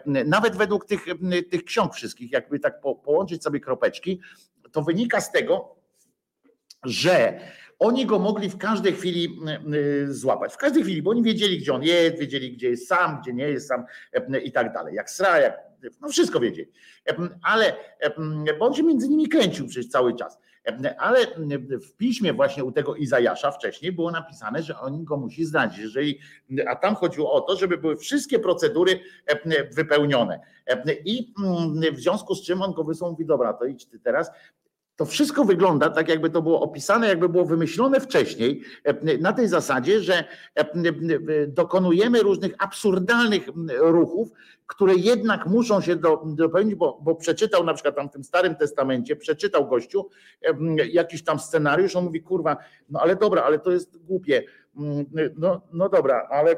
nawet 0.07 0.57
według 0.57 0.87
tych, 0.87 1.05
tych 1.51 1.65
ksiąg 1.65 1.95
wszystkich, 1.95 2.33
jakby 2.33 2.59
tak 2.59 2.81
po, 2.81 2.95
połączyć 2.95 3.43
sobie 3.43 3.61
kropeczki, 3.61 4.21
to 4.73 4.83
wynika 4.83 5.21
z 5.21 5.33
tego, 5.33 5.77
że 6.85 7.41
oni 7.81 8.07
go 8.07 8.19
mogli 8.19 8.51
w 8.51 8.59
każdej 8.59 8.93
chwili 8.93 9.41
złapać. 10.09 10.53
W 10.53 10.57
każdej 10.57 10.83
chwili, 10.83 11.03
bo 11.03 11.11
oni 11.11 11.23
wiedzieli, 11.23 11.59
gdzie 11.59 11.75
on 11.75 11.83
jest, 11.83 12.19
wiedzieli, 12.19 12.53
gdzie 12.53 12.71
jest 12.71 12.89
sam, 12.89 13.21
gdzie 13.23 13.33
nie 13.33 13.49
jest 13.49 13.69
sam 13.69 13.85
i 14.45 14.53
tak 14.53 14.73
dalej. 14.73 14.95
Jak 14.95 15.11
sra, 15.11 15.39
jak, 15.39 15.59
no 16.01 16.09
wszystko 16.09 16.41
wiedzieli. 16.41 16.73
Ale, 17.43 17.77
bo 18.59 18.67
on 18.67 18.75
się 18.75 18.83
między 18.83 19.09
nimi 19.09 19.29
kręcił 19.29 19.67
przez 19.67 19.89
cały 19.89 20.17
czas. 20.17 20.39
Ale 20.99 21.19
w 21.83 21.97
piśmie 21.97 22.33
właśnie 22.33 22.65
u 22.65 22.73
tego 22.73 22.97
Izajasza 22.97 23.51
wcześniej 23.51 23.93
było 23.93 24.11
napisane, 24.11 24.63
że 24.63 24.79
on 24.79 25.05
go 25.05 25.17
musi 25.17 25.45
znać. 25.45 25.79
Jeżeli, 25.79 26.19
a 26.67 26.77
tam 26.77 26.95
chodziło 26.95 27.33
o 27.33 27.41
to, 27.41 27.57
żeby 27.57 27.79
były 27.79 27.97
wszystkie 27.97 28.39
procedury 28.39 29.01
wypełnione. 29.77 30.41
I 31.05 31.35
w 31.93 32.01
związku 32.01 32.35
z 32.35 32.43
czym 32.43 32.63
on 32.63 32.73
go 32.73 32.85
wysłał, 32.85 33.11
mówi, 33.11 33.27
dobra, 33.27 33.53
to 33.53 33.65
idź 33.65 33.87
ty 33.87 33.99
teraz, 33.99 34.31
to 35.01 35.07
wszystko 35.07 35.45
wygląda 35.45 35.91
tak, 35.91 36.09
jakby 36.09 36.31
to 36.31 36.43
było 36.43 36.61
opisane, 36.61 37.09
jakby 37.09 37.29
było 37.29 37.45
wymyślone 37.45 38.01
wcześniej, 38.01 38.63
na 39.21 39.33
tej 39.33 39.49
zasadzie, 39.49 40.01
że 40.01 40.25
dokonujemy 41.49 42.23
różnych 42.23 42.55
absurdalnych 42.59 43.49
ruchów, 43.79 44.29
które 44.67 44.95
jednak 44.95 45.47
muszą 45.47 45.81
się 45.81 45.97
do, 45.97 46.23
dopełnić, 46.27 46.75
bo, 46.75 47.01
bo 47.03 47.15
przeczytał 47.15 47.65
na 47.65 47.75
przykład 47.75 47.97
tam 47.97 48.09
w 48.09 48.13
tym 48.13 48.25
Starym 48.25 48.55
Testamencie, 48.55 49.17
przeczytał 49.17 49.69
gościu 49.69 50.09
jakiś 50.93 51.25
tam 51.25 51.39
scenariusz, 51.39 51.97
on 51.97 52.05
mówi, 52.05 52.23
kurwa, 52.23 52.57
no 52.89 53.01
ale 53.01 53.17
dobra, 53.17 53.43
ale 53.43 53.59
to 53.59 53.71
jest 53.71 53.99
głupie, 53.99 54.43
no, 55.37 55.61
no 55.73 55.89
dobra, 55.89 56.29
ale 56.31 56.57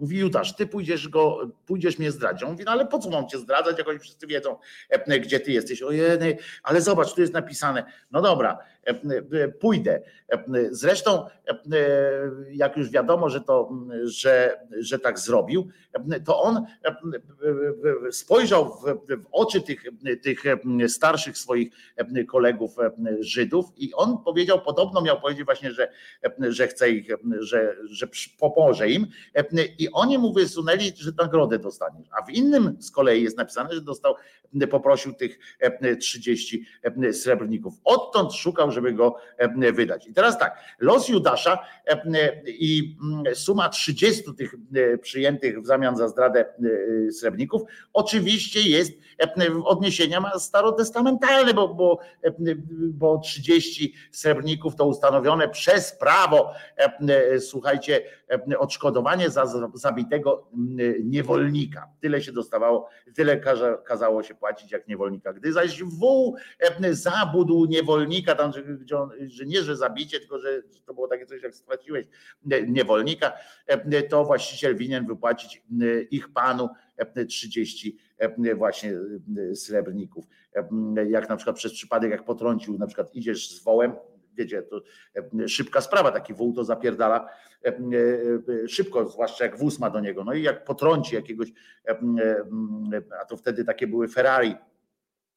Mówi 0.00 0.18
Judasz, 0.18 0.56
ty 0.56 0.66
pójdziesz 0.66 1.08
go, 1.08 1.50
pójdziesz 1.66 1.98
mnie 1.98 2.10
zdradzić. 2.10 2.42
On 2.42 2.50
mówi, 2.50 2.64
no 2.64 2.72
ale 2.72 2.86
po 2.86 2.98
co 2.98 3.10
mam 3.10 3.28
cię 3.28 3.38
zdradzać, 3.38 3.78
jak 3.78 3.88
oni 3.88 3.98
wszyscy 3.98 4.26
wiedzą, 4.26 4.56
gdzie 5.20 5.40
ty 5.40 5.52
jesteś. 5.52 5.82
Ojej, 5.82 6.38
ale 6.62 6.80
zobacz, 6.80 7.14
tu 7.14 7.20
jest 7.20 7.32
napisane. 7.32 7.84
No 8.10 8.22
dobra, 8.22 8.58
pójdę. 9.60 10.02
Zresztą, 10.70 11.26
jak 12.50 12.76
już 12.76 12.90
wiadomo, 12.90 13.30
że 13.30 13.40
to, 13.40 13.72
że, 14.02 14.60
że 14.78 14.98
tak 14.98 15.18
zrobił, 15.18 15.68
to 16.24 16.42
on 16.42 16.66
spojrzał 18.10 18.64
w, 18.64 18.82
w 19.22 19.26
oczy 19.32 19.62
tych, 19.62 19.84
tych 20.22 20.42
starszych 20.88 21.38
swoich 21.38 21.72
kolegów 22.28 22.76
Żydów 23.20 23.66
i 23.76 23.94
on 23.94 24.18
powiedział, 24.24 24.62
podobno 24.62 25.02
miał 25.02 25.20
powiedzieć 25.20 25.44
właśnie, 25.44 25.72
że, 25.72 25.92
że 26.48 26.68
chce 26.68 26.90
ich, 26.90 27.08
że, 27.38 27.76
że 27.84 28.08
pomoże 28.38 28.90
im 28.90 29.06
i 29.78 29.88
oni 29.92 30.18
mu 30.18 30.32
wysunęli, 30.32 30.92
że 30.96 31.10
nagrodę 31.18 31.58
dostaniesz. 31.58 32.08
A 32.18 32.24
w 32.24 32.30
innym 32.30 32.76
z 32.80 32.90
kolei 32.90 33.22
jest 33.22 33.36
napisane, 33.36 33.74
że 33.74 33.80
dostał, 33.80 34.14
poprosił 34.70 35.12
tych 35.12 35.38
30 36.00 36.66
srebrników. 37.12 37.74
Odtąd 37.84 38.32
szukał, 38.32 38.70
żeby 38.70 38.79
go 38.92 39.16
wydać. 39.72 40.06
I 40.06 40.12
teraz 40.12 40.38
tak, 40.38 40.58
los 40.78 41.08
Judasza 41.08 41.58
i 42.46 42.96
suma 43.34 43.68
30 43.68 44.34
tych 44.34 44.54
przyjętych 45.02 45.60
w 45.60 45.66
zamian 45.66 45.96
za 45.96 46.08
zdradę 46.08 46.44
srebrników 47.12 47.62
oczywiście 47.92 48.60
jest 48.60 48.92
odniesienia 49.64 50.20
ma 50.20 50.38
starotestamentalne, 50.38 51.54
bo, 51.54 51.68
bo, 51.68 51.98
bo 52.70 53.18
30 53.18 53.94
srebrników 54.10 54.76
to 54.76 54.86
ustanowione 54.86 55.48
przez 55.48 55.92
prawo, 55.92 56.52
słuchajcie, 57.40 57.96
e, 57.96 58.02
odszkodowanie 58.58 59.30
za 59.30 59.46
za- 59.46 59.70
zabitego 59.74 60.48
niewolnika. 61.04 61.88
Tyle 62.00 62.22
się 62.22 62.32
dostawało, 62.32 62.88
tyle 63.14 63.40
kazało 63.84 64.22
się 64.22 64.34
płacić 64.34 64.72
jak 64.72 64.88
niewolnika. 64.88 65.32
Gdy 65.32 65.52
zaś 65.52 65.82
wół 65.82 66.36
e, 66.58 66.94
zabudł 66.94 67.66
niewolnika, 67.66 68.34
tam, 68.34 68.52
że, 68.52 68.62
że 69.26 69.46
nie, 69.46 69.62
że 69.62 69.76
zabicie, 69.76 70.20
tylko 70.20 70.38
że 70.38 70.62
to 70.86 70.94
było 70.94 71.08
takie 71.08 71.26
coś, 71.26 71.42
jak 71.42 71.54
straciłeś 71.54 72.06
e, 72.50 72.62
niewolnika, 72.66 73.32
e, 73.66 74.02
to 74.02 74.24
właściciel 74.24 74.76
winien 74.76 75.06
wypłacić 75.06 75.62
e, 75.80 76.02
ich 76.02 76.32
panu 76.32 76.68
e, 76.96 77.24
30 77.26 77.98
e, 78.18 78.54
właśnie 78.54 78.98
e, 79.50 79.54
srebrników. 79.56 80.24
E, 80.54 80.68
Jak 81.08 81.28
na 81.28 81.36
przykład 81.36 81.56
przez 81.56 81.72
przypadek, 81.72 82.10
jak 82.10 82.24
potrącił, 82.24 82.78
na 82.78 82.86
przykład 82.86 83.14
idziesz 83.14 83.50
z 83.50 83.64
wołem, 83.64 83.92
wiecie, 84.34 84.62
to 84.62 84.80
e, 85.44 85.48
szybka 85.48 85.80
sprawa, 85.80 86.12
taki 86.12 86.34
wół 86.34 86.52
to 86.52 86.64
zapierdala 86.64 87.28
e, 87.64 87.68
e, 87.68 88.68
szybko, 88.68 89.08
zwłaszcza 89.08 89.44
jak 89.44 89.58
wóz 89.58 89.78
ma 89.78 89.90
do 89.90 90.00
niego. 90.00 90.24
No 90.24 90.32
i 90.34 90.42
jak 90.42 90.64
potrąci 90.64 91.14
jakiegoś, 91.14 91.52
a 93.20 93.24
to 93.24 93.36
wtedy 93.36 93.64
takie 93.64 93.86
były 93.86 94.08
Ferrari, 94.08 94.54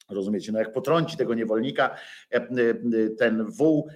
Rozumiecie, 0.10 0.52
no 0.52 0.60
jak 0.60 0.74
potrąci 0.74 1.18
tego 1.18 1.34
niewolnika, 1.34 1.96
ten 3.18 3.46
wół 3.50 3.88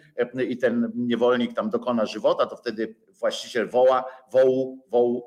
i 0.49 0.57
ten 0.57 0.91
niewolnik 0.95 1.53
tam 1.53 1.69
dokona 1.69 2.05
żywota, 2.05 2.45
to 2.45 2.55
wtedy 2.55 2.95
właściciel 3.19 3.69
woła, 3.69 4.05
wołu, 4.31 4.85
wołu 4.91 5.23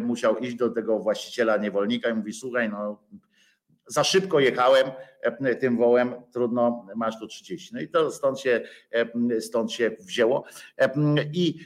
musiał 0.00 0.38
iść 0.38 0.56
do 0.56 0.70
tego 0.70 0.98
właściciela 0.98 1.56
niewolnika 1.56 2.10
i 2.10 2.14
mówi, 2.14 2.32
słuchaj, 2.32 2.70
no 2.70 3.02
za 3.90 4.04
szybko 4.04 4.40
jechałem 4.40 4.90
e, 5.22 5.54
tym 5.54 5.76
wołem, 5.76 6.14
trudno, 6.32 6.86
masz 6.96 7.18
tu 7.18 7.26
30. 7.26 7.74
No 7.74 7.80
i 7.80 7.88
to 7.88 8.10
stąd 8.10 8.40
się, 8.40 8.60
e, 8.92 9.40
stąd 9.40 9.72
się 9.72 9.90
wzięło. 10.00 10.44
E, 10.78 10.90
I 11.32 11.58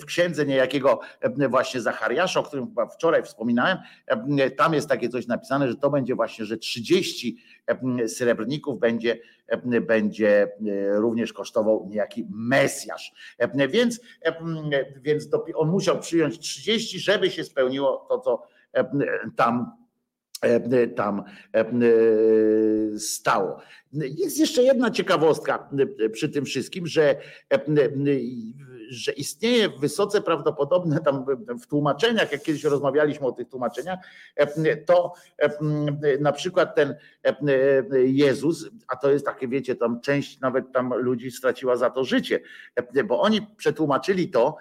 w 0.00 0.04
księdze 0.04 0.46
niejakiego 0.46 1.00
właśnie 1.48 1.80
Zachariasza, 1.80 2.40
o 2.40 2.42
którym 2.42 2.66
chyba 2.66 2.86
wczoraj 2.86 3.22
wspominałem, 3.22 3.78
tam 4.56 4.74
jest 4.74 4.88
takie 4.88 5.08
coś 5.08 5.26
napisane, 5.26 5.68
że 5.68 5.76
to 5.76 5.90
będzie 5.90 6.14
właśnie, 6.14 6.44
że 6.44 6.56
30 6.56 7.38
e, 7.66 8.08
srebrników 8.08 8.80
będzie, 8.80 9.18
będzie 9.80 10.48
również 10.92 11.32
kosztował 11.32 11.86
niejaki 11.90 12.26
Mesjasz. 12.30 13.12
Więc, 13.68 14.00
więc 15.02 15.28
on 15.54 15.68
musiał 15.68 15.98
przyjąć 15.98 16.38
30, 16.38 17.00
żeby 17.00 17.30
się 17.30 17.44
spełniło 17.44 18.06
to, 18.08 18.18
co 18.18 18.42
tam 19.36 19.81
tam 20.94 21.22
e, 21.54 21.62
stało. 22.98 23.60
Jest 23.92 24.38
jeszcze 24.38 24.62
jedna 24.62 24.90
ciekawostka 24.90 25.68
e, 25.98 26.08
przy 26.08 26.28
tym 26.28 26.44
wszystkim, 26.44 26.86
że, 26.86 27.16
e, 27.50 27.60
że 28.88 29.12
istnieje 29.12 29.68
wysoce 29.68 30.20
prawdopodobne 30.20 31.00
tam 31.00 31.24
w 31.62 31.66
tłumaczeniach, 31.66 32.32
jak 32.32 32.42
kiedyś 32.42 32.64
rozmawialiśmy 32.64 33.26
o 33.26 33.32
tych 33.32 33.48
tłumaczeniach, 33.48 33.98
to 34.86 35.12
na 36.20 36.32
przykład 36.32 36.74
ten 36.74 36.94
Jezus, 38.04 38.70
a 38.88 38.96
to 38.96 39.10
jest 39.10 39.26
takie, 39.26 39.48
wiecie, 39.48 39.76
tam 39.76 40.00
część 40.00 40.40
nawet 40.40 40.72
tam 40.72 40.94
ludzi 40.94 41.30
straciła 41.30 41.76
za 41.76 41.90
to 41.90 42.04
życie, 42.04 42.40
bo 43.04 43.20
oni 43.20 43.46
przetłumaczyli 43.56 44.28
to, 44.28 44.56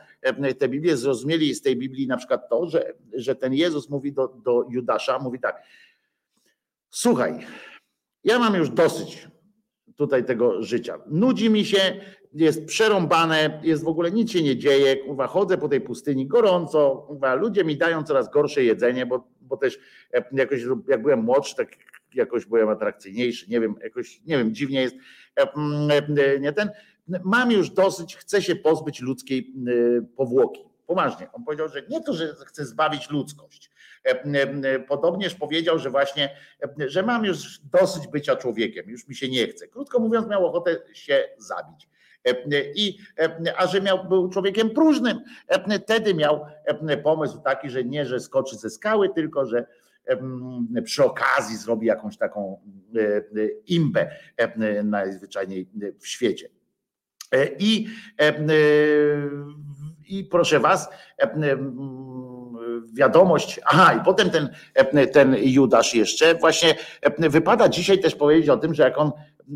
te 0.60 0.70
Biblię 0.70 0.98
zrozumieli 0.98 1.56
z 1.56 1.62
tej 1.62 1.78
Biblii 1.78 2.08
na 2.08 2.18
przykład 2.18 2.50
to, 2.50 2.70
że, 2.70 2.94
że 3.14 3.36
ten 3.36 3.54
Jezus 3.54 3.90
mówi 3.90 4.14
do, 4.14 4.28
do 4.28 4.66
Judasza, 4.70 5.20
mówi 5.20 5.40
tak, 5.40 5.64
słuchaj, 6.90 7.48
ja 8.24 8.40
mam 8.40 8.56
już 8.56 8.70
dosyć 8.70 9.28
tutaj 9.96 10.26
tego 10.26 10.64
życia. 10.64 10.98
Nudzi 11.08 11.50
mi 11.50 11.66
się, 11.66 12.02
jest 12.34 12.66
przerąbane, 12.66 13.60
jest 13.64 13.84
w 13.84 13.88
ogóle 13.88 14.12
nic 14.12 14.32
się 14.32 14.44
nie 14.44 14.58
dzieje, 14.58 14.96
kurwa, 14.96 15.28
chodzę 15.28 15.58
po 15.58 15.70
tej 15.70 15.82
pustyni 15.82 16.28
gorąco, 16.28 17.06
kurwa, 17.08 17.36
ludzie 17.36 17.64
mi 17.64 17.78
dają 17.78 18.04
coraz 18.04 18.30
gorsze 18.30 18.64
jedzenie, 18.64 19.06
bo, 19.06 19.28
bo 19.42 19.58
też 19.58 19.80
e, 20.14 20.24
jakoś 20.32 20.62
jak 20.88 21.02
byłem 21.02 21.20
młodszy, 21.24 21.56
tak 21.56 21.70
jakoś 22.14 22.46
byłem 22.46 22.70
atrakcyjniejszy, 22.70 23.50
nie 23.50 23.60
wiem, 23.60 23.76
jakoś, 23.84 24.22
nie 24.26 24.38
wiem, 24.38 24.56
dziwnie 24.56 24.82
jest, 24.82 24.96
e, 25.40 25.54
mm, 25.54 26.18
e, 26.18 26.40
nie 26.40 26.54
ten, 26.54 26.70
mam 27.24 27.52
już 27.52 27.70
dosyć, 27.70 28.16
chcę 28.16 28.42
się 28.42 28.56
pozbyć 28.56 29.02
ludzkiej 29.02 29.54
powłoki. 30.16 30.62
Poważnie, 30.88 31.32
on 31.34 31.44
powiedział, 31.44 31.70
że 31.70 31.82
nie 31.90 32.02
to, 32.02 32.14
że 32.14 32.36
chce 32.46 32.66
zbawić 32.66 33.10
ludzkość. 33.10 33.72
Podobnież 34.88 35.36
powiedział, 35.36 35.80
że 35.80 35.90
właśnie, 35.90 36.36
że 36.78 37.04
mam 37.04 37.26
już 37.26 37.60
dosyć 37.60 38.08
bycia 38.08 38.36
człowiekiem, 38.36 38.90
już 38.90 39.08
mi 39.08 39.16
się 39.16 39.30
nie 39.30 39.48
chce. 39.48 39.68
Krótko 39.68 40.00
mówiąc, 40.00 40.28
miał 40.28 40.46
ochotę 40.46 40.78
się 40.94 41.30
zabić. 41.38 41.91
E, 42.26 42.34
I, 42.76 42.98
e, 43.20 43.54
a 43.58 43.68
że 43.68 43.82
miał, 43.82 44.08
był 44.08 44.30
człowiekiem 44.30 44.70
próżnym, 44.70 45.20
e, 45.48 45.80
wtedy 45.80 46.14
miał 46.14 46.46
pomysł 47.04 47.42
taki, 47.42 47.70
że 47.70 47.84
nie, 47.84 48.06
że 48.06 48.20
skoczy 48.20 48.56
ze 48.56 48.70
skały, 48.70 49.10
tylko 49.10 49.46
że 49.46 49.66
przy 50.84 51.04
okazji 51.04 51.58
zrobi 51.58 51.88
jakąś 51.88 52.18
taką 52.18 52.60
imbę 53.68 54.12
najzwyczajniej 54.84 55.70
w 56.00 56.08
świecie. 56.08 56.50
I, 57.60 57.88
i 60.08 60.24
proszę 60.24 60.60
was, 60.60 60.90
wiadomość, 62.94 63.60
aha, 63.66 63.94
i 63.94 64.06
potem 64.06 64.30
ten, 64.30 64.50
ten 65.14 65.36
Judasz 65.40 65.96
jeszcze, 65.96 66.36
właśnie 66.36 66.76
wypada 67.18 67.70
dzisiaj 67.70 68.00
też 68.00 68.16
powiedzieć 68.16 68.50
o 68.50 68.58
tym, 68.58 68.74
że 68.74 68.84
jak 68.84 68.98
on, 68.98 69.12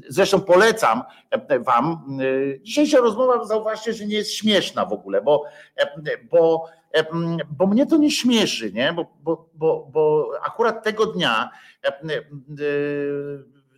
zresztą 0.07 0.41
polecam 0.41 1.03
e, 1.31 1.59
wam, 1.59 2.17
e, 2.19 2.59
dzisiejsza 2.61 2.97
rozmowa, 2.97 3.45
zauważcie, 3.45 3.93
że 3.93 4.05
nie 4.05 4.15
jest 4.15 4.33
śmieszna 4.33 4.85
w 4.85 4.93
ogóle, 4.93 5.22
bo, 5.22 5.43
e, 5.75 6.17
bo, 6.31 6.65
bo 7.49 7.67
mnie 7.67 7.85
to 7.85 7.97
nie 7.97 8.11
śmieszy, 8.11 8.72
nie? 8.73 8.93
Bo, 8.93 9.05
bo, 9.23 9.49
bo, 9.53 9.88
bo 9.91 10.31
akurat 10.43 10.83
tego 10.83 11.05
dnia 11.05 11.49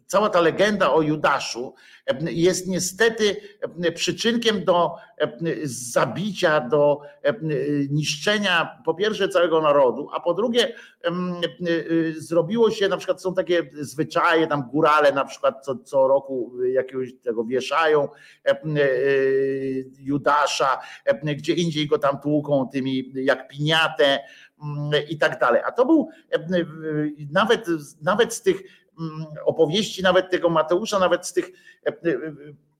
cała 0.07 0.29
ta 0.29 0.41
legenda 0.41 0.93
o 0.93 1.01
Judaszu 1.01 1.73
jest 2.21 2.67
niestety 2.67 3.35
przyczynkiem 3.95 4.65
do 4.65 4.95
zabicia, 5.63 6.61
do 6.61 7.01
niszczenia 7.89 8.81
po 8.85 8.93
pierwsze 8.93 9.29
całego 9.29 9.61
narodu, 9.61 10.09
a 10.13 10.19
po 10.19 10.33
drugie 10.33 10.67
e, 10.67 11.11
zrobiło 12.17 12.71
się, 12.71 12.87
na 12.87 12.97
przykład 12.97 13.21
są 13.21 13.33
takie 13.33 13.69
zwyczaje, 13.73 14.47
tam 14.47 14.69
górale 14.71 15.11
na 15.11 15.25
przykład 15.25 15.65
co, 15.65 15.75
co 15.75 16.07
roku 16.07 16.51
jakiegoś 16.73 17.09
tego 17.23 17.43
wieszają 17.43 18.09
e, 18.45 18.59
Judasza, 19.99 20.79
gdzie 21.23 21.53
indziej 21.53 21.87
go 21.87 21.99
tam 21.99 22.19
tłuką 22.19 22.69
tymi 22.71 23.11
jak 23.15 23.47
piniatę 23.47 24.19
mm, 24.63 24.91
i 25.09 25.17
tak 25.17 25.39
dalej. 25.39 25.61
A 25.65 25.71
to 25.71 25.85
był 25.85 26.09
nawet, 27.31 27.65
nawet 28.01 28.33
z 28.33 28.41
tych 28.41 28.63
opowieści, 29.45 30.03
nawet 30.03 30.31
tego 30.31 30.49
Mateusza, 30.49 30.99
nawet 30.99 31.27
z 31.27 31.33
tych 31.33 31.51
e, 31.85 31.89
e, 31.89 31.93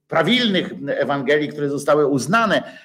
prawilnych 0.08 0.72
Ewangelii, 0.86 1.48
które 1.48 1.70
zostały 1.70 2.06
uznane, 2.06 2.78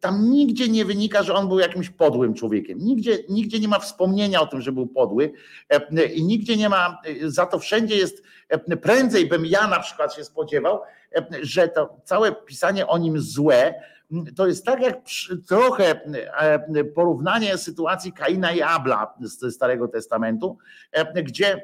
tam 0.00 0.30
nigdzie 0.30 0.68
nie 0.68 0.84
wynika, 0.84 1.22
że 1.22 1.34
on 1.34 1.48
był 1.48 1.58
jakimś 1.58 1.90
podłym 1.90 2.34
człowiekiem. 2.34 2.78
Nigdzie, 2.78 3.18
nigdzie 3.28 3.60
nie 3.60 3.68
ma 3.68 3.78
wspomnienia 3.78 4.40
o 4.40 4.46
tym, 4.46 4.60
że 4.60 4.72
był 4.72 4.86
podły 4.86 5.32
e, 5.68 6.04
i 6.04 6.24
nigdzie 6.24 6.56
nie 6.56 6.68
ma, 6.68 6.98
za 7.24 7.46
to 7.46 7.58
wszędzie 7.58 7.96
jest, 7.96 8.22
prędzej 8.82 9.26
bym 9.26 9.46
ja 9.46 9.66
na 9.66 9.80
przykład 9.80 10.14
się 10.14 10.24
spodziewał, 10.24 10.80
że 11.42 11.68
to 11.68 12.00
całe 12.04 12.32
pisanie 12.32 12.86
o 12.86 12.98
nim 12.98 13.20
złe, 13.20 13.74
to 14.36 14.46
jest 14.46 14.64
tak 14.64 14.80
jak 14.80 14.98
trochę 15.48 16.00
porównanie 16.94 17.58
sytuacji 17.58 18.12
Kaina 18.12 18.52
i 18.52 18.62
Abla 18.62 19.14
z 19.20 19.54
Starego 19.54 19.88
Testamentu, 19.88 20.58
gdzie 21.24 21.60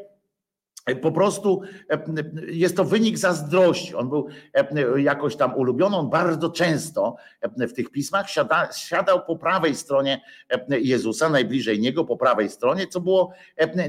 po 1.03 1.13
prostu 1.13 1.63
e, 1.91 2.05
jest 2.47 2.77
to 2.77 2.85
wynik 2.85 3.19
zazdrości. 3.19 3.95
On 3.95 4.09
był 4.09 4.29
e, 4.55 5.03
jakoś 5.03 5.37
tam 5.37 5.55
ulubiony, 5.55 5.97
on 5.97 6.11
bardzo 6.11 6.51
często 6.51 7.17
e, 7.41 7.67
w 7.67 7.73
tych 7.73 7.91
pismach 7.91 8.31
siada, 8.31 8.73
siadał 8.73 9.25
po 9.27 9.37
prawej 9.37 9.75
stronie 9.75 10.21
Jezusa, 10.69 11.29
najbliżej 11.29 11.81
niego, 11.81 12.05
po 12.05 12.17
prawej 12.17 12.51
stronie, 12.51 12.87
co 12.87 13.01
było 13.01 13.33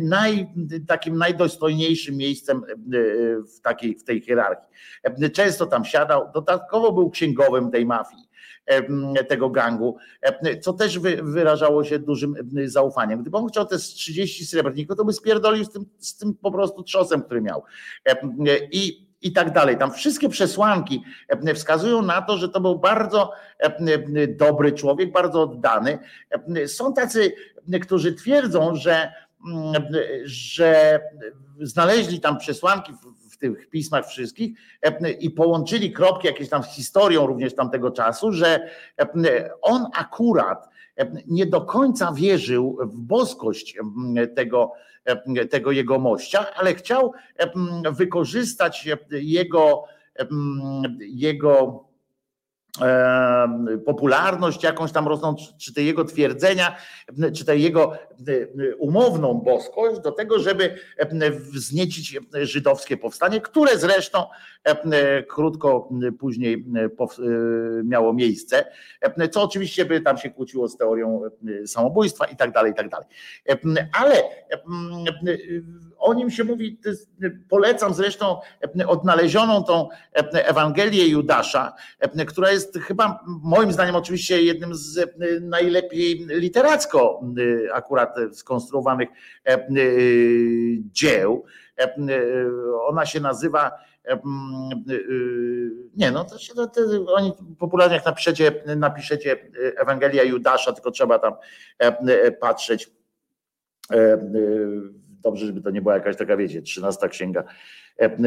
naj, 0.01 0.47
takim 0.87 1.17
najdostojniejszym 1.17 2.17
miejscem 2.17 2.61
w, 3.55 3.59
takiej, 3.59 3.95
w 3.95 4.03
tej 4.03 4.21
hierarchii. 4.21 4.67
Często 5.33 5.65
tam 5.65 5.85
siadał, 5.85 6.31
dodatkowo 6.33 6.91
był 6.91 7.09
księgowym 7.09 7.71
tej 7.71 7.85
mafii 7.85 8.32
tego 9.27 9.49
gangu, 9.49 9.97
co 10.61 10.73
też 10.73 10.99
wy- 10.99 11.23
wyrażało 11.23 11.83
się 11.83 11.99
dużym 11.99 12.35
zaufaniem. 12.65 13.21
Gdyby 13.21 13.37
on 13.37 13.47
chciał 13.47 13.65
te 13.65 13.79
z 13.79 13.87
30 13.87 14.45
srebrników, 14.45 14.97
to 14.97 15.05
by 15.05 15.13
spierdolił 15.13 15.65
z 15.65 15.71
tym, 15.71 15.85
z 15.99 16.17
tym 16.17 16.33
po 16.33 16.51
prostu 16.51 16.83
trzosem, 16.83 17.21
który 17.21 17.41
miał. 17.41 17.63
I, 18.71 19.07
I 19.21 19.31
tak 19.33 19.53
dalej. 19.53 19.77
Tam 19.77 19.91
wszystkie 19.91 20.29
przesłanki 20.29 21.03
wskazują 21.55 22.01
na 22.01 22.21
to, 22.21 22.37
że 22.37 22.49
to 22.49 22.61
był 22.61 22.79
bardzo 22.79 23.31
dobry 24.37 24.71
człowiek, 24.71 25.11
bardzo 25.11 25.41
oddany. 25.41 25.99
Są 26.67 26.93
tacy, 26.93 27.33
którzy 27.81 28.13
twierdzą, 28.13 28.75
że, 28.75 29.11
mm, 29.47 29.83
że 30.23 30.99
znaleźli 31.61 32.19
tam 32.19 32.37
przesłanki 32.37 32.93
tych 33.51 33.69
pismach 33.69 34.07
wszystkich 34.07 34.57
e, 34.81 35.11
i 35.11 35.29
połączyli 35.29 35.91
kropki 35.91 36.27
jakieś 36.27 36.49
tam 36.49 36.63
z 36.63 36.67
historią 36.67 37.27
również 37.27 37.55
tamtego 37.55 37.91
czasu, 37.91 38.31
że 38.31 38.69
e, 38.99 39.49
on 39.61 39.85
akurat 39.95 40.69
e, 40.97 41.11
nie 41.27 41.45
do 41.45 41.61
końca 41.61 42.13
wierzył 42.13 42.77
w 42.81 43.01
boskość 43.01 43.77
tego, 44.35 44.71
tego 45.49 45.71
jego 45.71 45.99
mościa, 45.99 46.45
ale 46.55 46.75
chciał 46.75 47.13
wykorzystać 47.91 48.89
jego, 49.11 49.83
jego 50.99 51.83
popularność 53.85 54.63
jakąś 54.63 54.91
tam 54.91 55.07
rosną, 55.07 55.35
czy 55.57 55.73
te 55.73 55.83
jego 55.83 56.05
twierdzenia, 56.05 56.75
czy 57.35 57.45
te 57.45 57.57
jego 57.57 57.93
e, 57.93 58.75
umowną 58.75 59.33
boskość 59.33 60.01
do 60.01 60.11
tego, 60.11 60.39
żeby 60.39 60.75
e, 60.97 61.31
wzniecić 61.31 62.19
żydowskie 62.41 62.97
powstanie, 62.97 63.41
które 63.41 63.77
zresztą 63.77 64.25
e, 64.63 65.23
krótko 65.23 65.89
później 66.19 66.65
miało 67.83 68.13
miejsce, 68.13 68.65
co 69.31 69.43
oczywiście 69.43 69.85
by 69.85 70.01
tam 70.01 70.17
się 70.17 70.29
kłóciło 70.29 70.67
z 70.67 70.77
teorią 70.77 71.21
samobójstwa 71.65 72.25
i 72.25 72.35
tak 72.35 72.51
dalej, 72.51 72.71
i 72.71 72.75
tak 72.75 72.89
dalej. 72.89 73.07
Ale 74.01 74.23
o 75.97 76.13
nim 76.13 76.29
się 76.29 76.43
mówi, 76.43 76.79
polecam 77.49 77.93
zresztą 77.93 78.39
odnalezioną 78.87 79.63
tą 79.63 79.89
Ewangelię 80.33 81.07
Judasza, 81.07 81.73
która 82.27 82.51
jest 82.51 82.62
chyba 82.87 83.19
moim 83.25 83.71
zdaniem 83.71 83.95
oczywiście 83.95 84.43
jednym 84.43 84.75
z 84.75 84.97
e, 84.97 85.05
najlepiej 85.41 86.25
literacko 86.29 87.21
e, 87.67 87.73
akurat 87.73 88.15
skonstruowanych 88.31 89.09
e, 89.45 89.67
dzieł. 90.91 91.45
Ona 92.87 93.05
się 93.05 93.19
nazywa 93.19 93.71
nie 95.95 96.11
no, 96.11 96.25
to 96.25 96.37
się, 96.37 96.53
to, 96.53 96.67
to, 96.67 96.81
oni 97.13 97.33
popularnie 97.59 97.95
jak 97.95 98.05
napiszecie, 98.05 98.63
napiszecie 98.75 99.37
Ewangelia 99.77 100.23
Judasza, 100.23 100.73
tylko 100.73 100.91
trzeba 100.91 101.19
tam 101.19 101.33
patrzeć. 102.39 102.91
E, 105.23 105.27
e, 105.27 105.33
Dobrze, 105.33 105.45
żeby 105.45 105.61
to 105.61 105.69
nie 105.69 105.81
była 105.81 105.93
jakaś 105.93 106.17
taka, 106.17 106.37
wiecie, 106.37 106.61
trzynasta 106.61 107.07
księga 107.07 107.43
e, 107.99 108.05
e, 108.05 108.19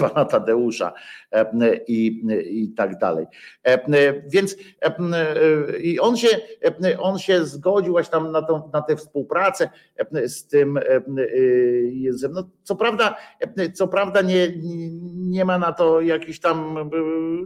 pana 0.00 0.24
Tadeusza 0.24 0.92
e, 1.32 1.76
i, 1.88 2.22
i 2.62 2.68
tak 2.68 2.98
dalej. 2.98 3.26
E, 3.66 3.72
e, 3.72 4.22
Więc 4.28 4.56
e, 4.82 4.86
e, 4.86 5.78
i 5.78 6.00
on 6.00 6.16
się, 6.16 6.28
e, 6.84 6.98
on 6.98 7.18
się 7.18 7.44
zgodził 7.44 7.92
właśnie 7.92 8.12
tam 8.12 8.32
na, 8.32 8.42
tą, 8.42 8.70
na 8.72 8.82
tę 8.82 8.96
współpracę 8.96 9.70
e, 9.96 10.28
z 10.28 10.46
tym 10.46 10.76
e, 10.76 10.82
e, 10.82 11.02
Jezusem. 11.92 12.32
No, 12.32 12.48
co 12.62 12.76
prawda, 12.76 13.16
e, 13.40 13.72
co 13.72 13.88
prawda 13.88 14.22
nie, 14.22 14.52
nie 15.14 15.44
ma 15.44 15.58
na 15.58 15.72
to 15.72 16.00
jakichś 16.00 16.38
tam 16.38 16.78
e, 16.78 16.90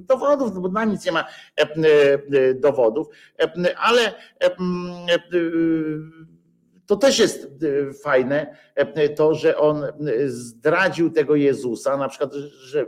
dowodów, 0.00 0.60
bo 0.62 0.68
na 0.68 0.84
nic 0.84 1.06
nie 1.06 1.12
ma 1.12 1.24
e, 1.60 1.62
e, 1.62 2.54
dowodów, 2.54 3.08
e, 3.40 3.78
ale 3.78 4.00
e, 4.02 4.46
e, 4.46 4.50
to 6.88 6.96
też 6.96 7.18
jest 7.18 7.44
e, 7.44 7.92
fajne, 7.92 8.56
e, 8.74 9.08
to, 9.08 9.34
że 9.34 9.56
on 9.56 9.84
e, 9.84 9.90
zdradził 10.26 11.10
tego 11.10 11.34
Jezusa, 11.36 11.96
na 11.96 12.08
przykład, 12.08 12.32
że 12.60 12.86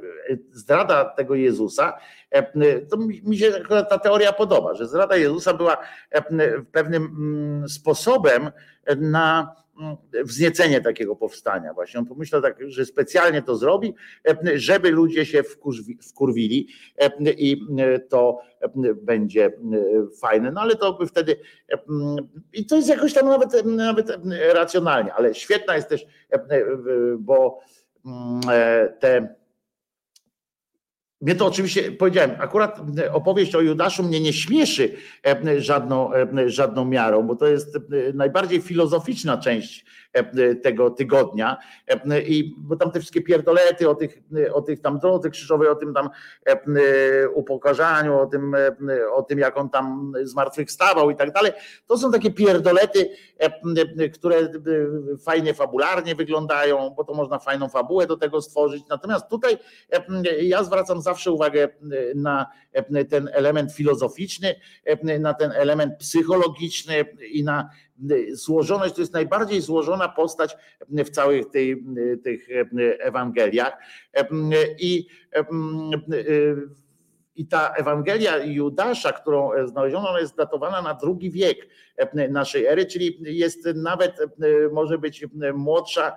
zdrada 0.52 1.04
tego 1.04 1.34
Jezusa, 1.34 1.98
e, 2.30 2.80
to 2.80 2.96
mi 2.96 3.38
się 3.38 3.52
ta 3.88 3.98
teoria 3.98 4.32
podoba, 4.32 4.74
że 4.74 4.86
zdrada 4.86 5.16
Jezusa 5.16 5.54
była 5.54 5.76
e, 6.10 6.22
pewnym 6.72 7.02
mm, 7.02 7.68
sposobem 7.68 8.50
na 8.96 9.54
wzniecenie 10.24 10.80
takiego 10.80 11.16
powstania. 11.16 11.74
Właśnie 11.74 12.00
on 12.00 12.06
pomyślał 12.06 12.42
tak, 12.42 12.56
że 12.66 12.86
specjalnie 12.86 13.42
to 13.42 13.56
zrobi, 13.56 13.94
e, 14.28 14.58
żeby 14.58 14.90
ludzie 14.90 15.26
się 15.26 15.42
wkurwi, 15.42 15.98
wkurwili 16.10 16.68
e, 16.98 17.10
i 17.32 17.66
e, 17.78 17.98
to 17.98 18.38
będzie 19.02 19.52
fajne. 20.20 20.50
No 20.50 20.60
ale 20.60 20.76
to 20.76 20.92
by 20.92 21.06
wtedy 21.06 21.36
i 22.52 22.66
to 22.66 22.76
jest 22.76 22.88
jakoś 22.88 23.14
tam 23.14 23.28
nawet, 23.28 23.64
nawet 23.64 24.18
racjonalnie, 24.52 25.14
ale 25.14 25.34
świetna 25.34 25.76
jest 25.76 25.88
też, 25.88 26.06
bo 27.18 27.60
te 29.00 29.39
mnie 31.20 31.34
to 31.34 31.46
oczywiście, 31.46 31.92
powiedziałem, 31.92 32.30
akurat 32.38 32.80
opowieść 33.12 33.54
o 33.54 33.60
Judaszu 33.60 34.02
mnie 34.02 34.20
nie 34.20 34.32
śmieszy 34.32 34.94
e, 35.26 35.60
żadną, 35.60 36.14
e, 36.14 36.48
żadną 36.50 36.84
miarą, 36.84 37.22
bo 37.22 37.36
to 37.36 37.46
jest 37.46 37.76
e, 37.76 37.80
najbardziej 38.14 38.60
filozoficzna 38.60 39.38
część 39.38 39.84
e, 40.12 40.54
tego 40.54 40.90
tygodnia. 40.90 41.56
E, 41.88 42.22
I 42.22 42.54
bo 42.58 42.76
tam 42.76 42.90
te 42.90 43.00
wszystkie 43.00 43.22
pierdolety 43.22 43.88
o 43.88 43.94
tych, 43.94 44.22
o 44.52 44.62
tych 44.62 44.80
tam 44.80 44.98
drodze 44.98 45.30
krzyżowej, 45.30 45.68
o 45.68 45.74
tym 45.74 45.94
tam 45.94 46.10
e, 46.46 47.28
upokarzaniu, 47.28 48.18
o 48.18 48.26
tym, 48.26 48.54
e, 48.54 49.10
o 49.12 49.22
tym, 49.22 49.38
jak 49.38 49.56
on 49.56 49.70
tam 49.70 50.12
zmartwychwstawał 50.22 51.10
i 51.10 51.16
tak 51.16 51.32
dalej, 51.32 51.52
to 51.86 51.98
są 51.98 52.12
takie 52.12 52.30
pierdolety, 52.30 53.00
e, 53.00 53.08
które 54.14 54.36
e, 54.36 54.50
fajnie 55.24 55.54
fabularnie 55.54 56.14
wyglądają, 56.14 56.90
bo 56.96 57.04
to 57.04 57.14
można 57.14 57.38
fajną 57.38 57.68
fabułę 57.68 58.06
do 58.06 58.16
tego 58.16 58.42
stworzyć. 58.42 58.84
Natomiast 58.88 59.28
tutaj 59.28 59.58
e, 59.90 60.44
ja 60.44 60.64
zwracam 60.64 61.02
zawsze 61.02 61.32
uwagę 61.32 61.68
na 62.14 62.46
e, 62.72 63.04
ten 63.04 63.30
element 63.32 63.72
filozoficzny, 63.72 64.54
e, 64.84 65.18
na 65.18 65.34
ten 65.34 65.52
element 65.52 65.98
psychologiczny 65.98 67.04
i 67.32 67.44
na 67.44 67.70
e, 68.10 68.36
złożoność, 68.36 68.94
to 68.94 69.00
jest 69.00 69.12
najbardziej 69.12 69.60
złożona 69.60 70.08
postać 70.08 70.56
w 70.88 71.10
całych 71.10 71.50
tej, 71.50 71.84
tych 72.24 72.48
Ewangeliach. 72.98 73.78
E, 74.14 74.26
I, 74.78 75.06
e, 75.32 75.44
i 77.40 77.46
ta 77.46 77.74
Ewangelia 77.74 78.44
Judasza, 78.44 79.12
którą 79.12 79.50
znaleziono, 79.64 80.10
ona 80.10 80.20
jest 80.20 80.36
datowana 80.36 80.82
na 80.82 80.94
drugi 80.94 81.30
wiek 81.30 81.68
naszej 82.30 82.66
ery, 82.66 82.86
czyli 82.86 83.18
jest 83.20 83.68
nawet, 83.74 84.16
może 84.72 84.98
być 84.98 85.26
młodsza 85.54 86.16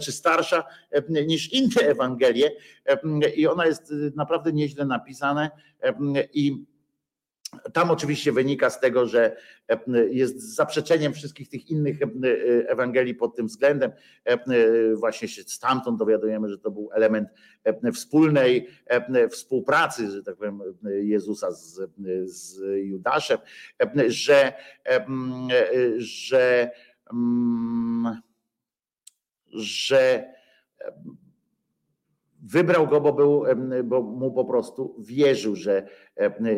czy 0.00 0.12
starsza 0.12 0.64
niż 1.26 1.52
inne 1.52 1.82
Ewangelie 1.82 2.50
i 3.36 3.46
ona 3.46 3.66
jest 3.66 3.94
naprawdę 4.16 4.52
nieźle 4.52 4.84
napisana 4.84 5.50
i 6.32 6.64
tam 7.72 7.90
oczywiście 7.90 8.32
wynika 8.32 8.70
z 8.70 8.80
tego, 8.80 9.06
że 9.06 9.36
jest 10.10 10.54
zaprzeczeniem 10.54 11.12
wszystkich 11.12 11.48
tych 11.48 11.70
innych 11.70 11.98
Ewangelii 12.66 13.14
pod 13.14 13.36
tym 13.36 13.46
względem. 13.46 13.92
Właśnie 14.94 15.28
się 15.28 15.42
stamtąd 15.42 15.98
dowiadujemy, 15.98 16.48
że 16.48 16.58
to 16.58 16.70
był 16.70 16.90
element 16.92 17.28
wspólnej 17.94 18.68
współpracy, 19.30 20.10
że 20.10 20.22
tak 20.22 20.36
powiem, 20.36 20.62
Jezusa 20.82 21.52
z, 21.52 21.80
z 22.24 22.60
Judaszem, 22.86 23.38
że, 24.08 24.52
że, 25.96 26.70
że 29.52 30.34
Wybrał 32.46 32.86
go, 32.86 33.00
bo, 33.00 33.12
był, 33.12 33.44
bo 33.84 34.02
mu 34.02 34.32
po 34.32 34.44
prostu 34.44 34.96
wierzył, 34.98 35.56
że 35.56 35.86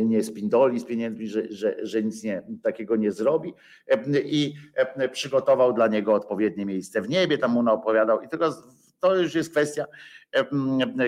nie 0.05 0.23
spindoli 0.23 0.81
z 0.81 0.85
pieniędzmi, 0.85 1.27
że, 1.27 1.43
że, 1.51 1.77
że 1.83 2.03
nic 2.03 2.23
nie, 2.23 2.43
takiego 2.63 2.97
nie 2.97 3.13
zrobi. 3.13 3.55
I 4.25 4.55
przygotował 5.13 5.73
dla 5.73 5.87
niego 5.87 6.15
odpowiednie 6.15 6.67
miejsce 6.67 7.03
w 7.03 7.09
niebie, 7.09 7.39
tam 7.39 7.51
mu 7.51 7.73
opowiadał. 7.73 8.21
I 8.21 8.29
tylko 8.29 8.51
to 9.01 9.17
już 9.17 9.35
jest 9.35 9.51
kwestia, 9.51 9.85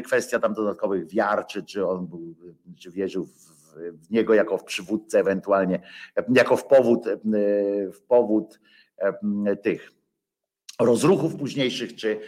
kwestia 0.05 0.39
tam 0.39 0.55
dodatkowych 0.55 1.09
wiar, 1.09 1.47
czy, 1.47 1.63
czy 1.63 1.87
on 1.87 2.07
był, 2.07 2.35
czy 2.79 2.91
wierzył 2.91 3.27
w, 3.27 3.59
w 4.07 4.11
niego 4.11 4.35
jako 4.35 4.59
w 4.59 4.65
przywódcę 4.65 5.19
ewentualnie, 5.19 5.83
jako 6.35 6.57
w 6.57 6.67
powód, 6.67 7.05
w 7.93 8.01
powód 8.09 8.61
tych 9.63 9.98
rozruchów 10.81 11.37
późniejszych, 11.37 11.95
czy 11.95 12.21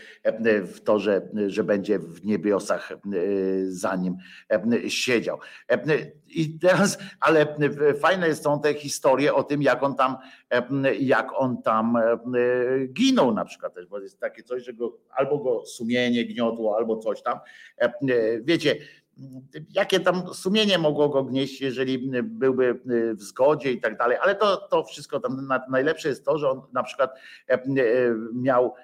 w 0.64 0.80
to, 0.80 0.98
że, 0.98 1.28
że 1.46 1.64
będzie 1.64 1.98
w 1.98 2.24
niebiosach 2.24 2.92
za 3.64 3.96
nim 3.96 4.16
siedział. 4.88 5.38
I 6.28 6.58
teraz, 6.58 6.98
ale 7.20 7.56
fajne 8.00 8.34
są 8.34 8.60
te 8.60 8.74
historie 8.74 9.34
o 9.34 9.42
tym, 9.42 9.62
jak 9.62 9.82
on 9.82 9.94
tam, 9.94 10.16
jak 11.00 11.28
on 11.34 11.62
tam 11.62 11.98
ginął 12.92 13.34
na 13.34 13.44
przykład 13.44 13.74
też, 13.74 13.86
bo 13.86 14.00
jest 14.00 14.20
takie 14.20 14.42
coś, 14.42 14.64
że 14.64 14.72
go, 14.72 14.98
albo 15.10 15.38
go 15.38 15.66
sumienie 15.66 16.24
gniotło, 16.24 16.76
albo 16.76 16.96
coś 16.96 17.22
tam. 17.22 17.38
Wiecie, 18.42 18.76
jakie 19.70 20.00
tam 20.00 20.34
sumienie 20.34 20.78
mogło 20.78 21.08
go 21.08 21.24
gnieść, 21.24 21.60
jeżeli 21.60 22.10
byłby 22.22 22.80
w 23.14 23.22
zgodzie 23.22 23.72
i 23.72 23.80
tak 23.80 23.98
dalej, 23.98 24.18
ale 24.22 24.34
to, 24.34 24.56
to 24.56 24.84
wszystko 24.84 25.20
tam 25.20 25.48
najlepsze 25.70 26.08
jest 26.08 26.24
to, 26.24 26.38
że 26.38 26.50
on 26.50 26.62
na 26.72 26.82
przykład 26.82 27.10
miał, 28.34 28.74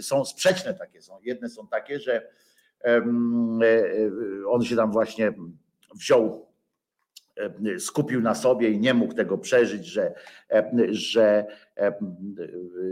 są 0.00 0.24
sprzeczne 0.24 0.74
takie 0.74 1.02
są. 1.02 1.18
Jedne 1.22 1.48
są 1.48 1.66
takie, 1.66 2.00
że 2.00 2.28
on 4.46 4.62
się 4.62 4.76
tam 4.76 4.92
właśnie 4.92 5.32
wziął, 5.94 6.46
skupił 7.78 8.20
na 8.20 8.34
sobie 8.34 8.70
i 8.70 8.80
nie 8.80 8.94
mógł 8.94 9.14
tego 9.14 9.38
przeżyć, 9.38 9.86
że, 9.86 10.14
że, 10.90 11.46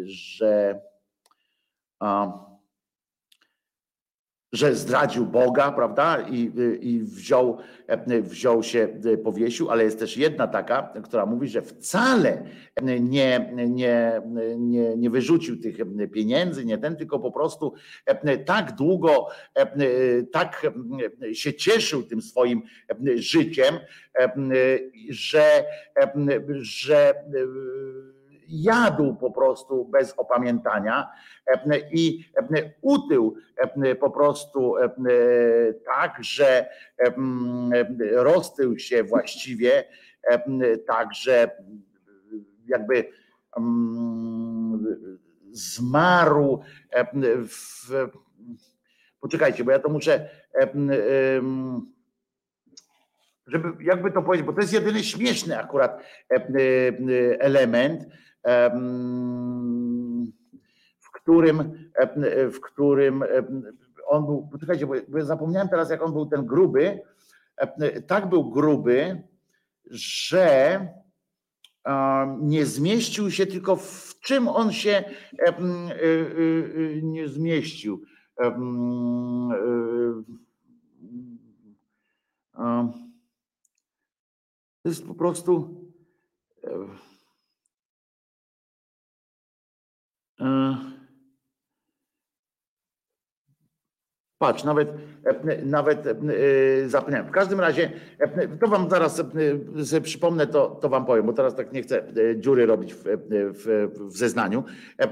że 0.05 0.81
a, 1.99 2.33
że 4.53 4.75
zdradził 4.75 5.27
Boga, 5.27 5.73
prawda? 5.73 6.27
I, 6.31 6.53
i 6.81 7.03
wziął, 7.03 7.59
wziął 8.23 8.63
się, 8.63 8.89
powiesił, 9.25 9.71
ale 9.71 9.85
jest 9.85 9.99
też 9.99 10.17
jedna 10.17 10.49
taka, 10.49 10.93
która 11.05 11.27
mówi, 11.27 11.49
że 11.49 11.63
wcale 11.63 12.45
nie, 12.83 13.01
nie, 13.69 14.23
nie, 14.59 14.97
nie 14.97 15.11
wyrzucił 15.11 15.61
tych 15.61 15.77
pieniędzy, 16.13 16.65
nie 16.65 16.79
ten, 16.79 16.97
tylko 16.97 17.19
po 17.19 17.33
prostu 17.33 17.75
tak 18.47 18.77
długo, 18.77 19.27
tak 20.33 20.73
się 21.33 21.55
cieszył 21.55 22.03
tym 22.03 22.23
swoim 22.23 22.63
życiem, 23.17 23.75
że, 25.11 25.65
że 26.61 27.15
jadł 28.51 29.15
po 29.15 29.31
prostu 29.31 29.85
bez 29.85 30.13
opamiętania 30.19 31.11
i 31.93 32.25
utył 32.81 33.37
po 34.01 34.11
prostu 34.11 34.75
tak, 35.87 36.17
że 36.21 36.69
roztył 38.13 38.79
się 38.79 39.05
właściwie 39.05 39.85
tak, 40.87 41.15
że 41.15 41.51
jakby 42.67 43.05
zmarł 45.53 46.63
w. 47.49 47.91
Poczekajcie, 49.21 49.65
bo 49.65 49.71
ja 49.71 49.79
to 49.79 49.89
muszę. 49.89 50.29
Żeby 53.47 53.85
jakby 53.85 54.13
to 54.13 54.23
powiedzieć, 54.23 54.47
bo 54.47 54.53
to 54.53 54.61
jest 54.61 54.73
jedyny 54.73 55.05
śmieszny 55.05 55.59
akurat 55.59 56.03
element, 57.39 58.07
w 61.01 61.11
którym, 61.13 61.73
w 62.53 62.61
którym 62.61 63.25
on 64.07 64.27
był, 64.27 64.49
poczekajcie, 64.53 64.87
bo 64.87 64.95
zapomniałem 65.25 65.69
teraz, 65.69 65.91
jak 65.91 66.03
on 66.03 66.13
był 66.13 66.27
ten 66.27 66.47
gruby, 66.47 67.01
tak 68.07 68.29
był 68.29 68.51
gruby, 68.51 69.23
że 69.91 70.89
nie 72.41 72.67
zmieścił 72.67 73.31
się, 73.31 73.47
tylko 73.47 73.77
w 73.77 74.21
czym 74.21 74.49
on 74.49 74.73
się 74.73 75.05
nie 77.03 77.29
zmieścił. 77.29 78.03
To 84.83 84.89
jest 84.89 85.07
po 85.07 85.15
prostu. 85.15 85.81
Patrz, 94.39 94.65
nawet, 94.65 94.93
nawet 95.65 96.05
zapomniałem. 96.87 97.27
W 97.27 97.31
każdym 97.31 97.61
razie, 97.61 97.93
to 98.61 98.69
wam 98.69 98.91
zaraz 98.91 99.17
sobie 99.17 100.01
przypomnę, 100.03 100.47
to, 100.47 100.69
to 100.69 100.89
wam 100.89 101.07
powiem, 101.07 101.27
bo 101.27 101.33
teraz 101.33 101.57
tak 101.57 101.73
nie 101.73 101.83
chcę 101.83 102.03
dziury 102.37 102.67
robić 102.67 102.95
w, 102.95 103.03
w, 103.05 103.91
w 104.09 104.17
zeznaniu. 104.17 104.65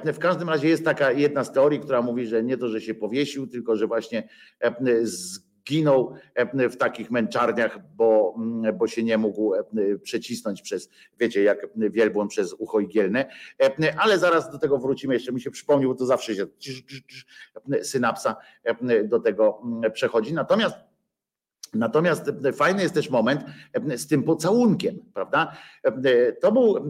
W 0.04 0.18
każdym 0.18 0.48
razie 0.48 0.68
jest 0.68 0.84
taka 0.84 1.12
jedna 1.12 1.44
z 1.44 1.52
teorii, 1.52 1.80
która 1.80 2.02
mówi, 2.02 2.26
że 2.26 2.42
nie 2.42 2.56
to, 2.56 2.68
że 2.68 2.80
się 2.80 2.94
powiesił, 2.94 3.46
tylko 3.46 3.76
że 3.76 3.86
właśnie 3.86 4.28
zginął 5.68 6.14
w 6.70 6.76
takich 6.76 7.10
męczarniach, 7.10 7.78
bo, 7.96 8.34
bo 8.74 8.86
się 8.86 9.02
nie 9.02 9.18
mógł 9.18 9.52
przecisnąć 10.02 10.62
przez, 10.62 10.90
wiecie, 11.20 11.42
jak 11.42 11.66
wielbłąd 11.76 12.30
przez 12.30 12.52
ucho 12.52 12.80
igielne. 12.80 13.28
Ale 13.98 14.18
zaraz 14.18 14.50
do 14.50 14.58
tego 14.58 14.78
wrócimy, 14.78 15.14
jeszcze 15.14 15.32
mi 15.32 15.40
się 15.40 15.50
przypomnił, 15.50 15.88
bo 15.88 15.94
to 15.94 16.06
zawsze 16.06 16.34
się 16.34 16.46
synapsa 17.82 18.36
do 19.04 19.20
tego 19.20 19.62
przechodzi. 19.92 20.34
Natomiast 20.34 20.74
Natomiast 21.74 22.30
fajny 22.54 22.82
jest 22.82 22.94
też 22.94 23.10
moment 23.10 23.44
z 23.96 24.06
tym 24.06 24.22
pocałunkiem, 24.22 24.98
prawda? 25.14 25.52
To 26.40 26.52
była 26.52 26.80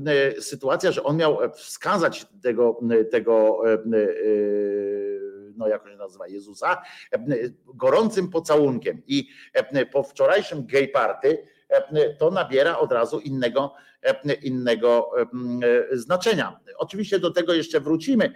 sytuacja, 0.40 0.92
że 0.92 1.02
on 1.02 1.16
miał 1.16 1.39
wskazać 1.55 2.26
tego, 2.42 2.81
tego 3.10 3.62
no 5.58 5.68
jak 5.68 5.88
się 5.88 5.96
nazywa, 5.96 6.28
Jezusa, 6.28 6.82
gorącym 7.66 8.30
pocałunkiem. 8.30 9.02
I 9.06 9.28
po 9.92 10.02
wczorajszym 10.02 10.66
gay 10.66 10.88
party 10.88 11.46
to 12.18 12.30
nabiera 12.30 12.78
od 12.78 12.92
razu 12.92 13.20
innego, 13.20 13.74
innego 14.42 15.10
znaczenia. 15.92 16.60
Oczywiście 16.76 17.18
do 17.18 17.30
tego 17.30 17.54
jeszcze 17.54 17.80
wrócimy, 17.80 18.32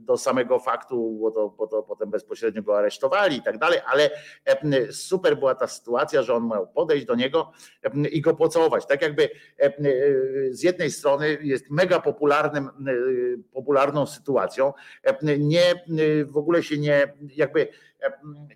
do 0.00 0.16
samego 0.16 0.58
faktu, 0.58 1.18
bo 1.20 1.30
to, 1.30 1.54
bo 1.58 1.66
to 1.66 1.82
potem 1.82 2.10
bezpośrednio 2.10 2.62
go 2.62 2.78
aresztowali 2.78 3.36
i 3.36 3.42
tak 3.42 3.58
dalej, 3.58 3.80
ale 3.86 4.10
super 4.90 5.38
była 5.38 5.54
ta 5.54 5.66
sytuacja, 5.66 6.22
że 6.22 6.34
on 6.34 6.48
miał 6.48 6.66
podejść 6.66 7.06
do 7.06 7.14
niego 7.14 7.52
i 8.10 8.20
go 8.20 8.34
pocałować. 8.34 8.86
Tak 8.86 9.02
jakby 9.02 9.30
z 10.50 10.62
jednej 10.62 10.90
strony 10.90 11.38
jest 11.42 11.70
mega 11.70 12.00
popularnym, 12.00 12.70
popularną 13.52 14.06
sytuacją, 14.06 14.72
nie, 15.38 15.84
w 16.24 16.36
ogóle 16.36 16.62
się 16.62 16.78
nie, 16.78 17.14
jakby 17.36 17.68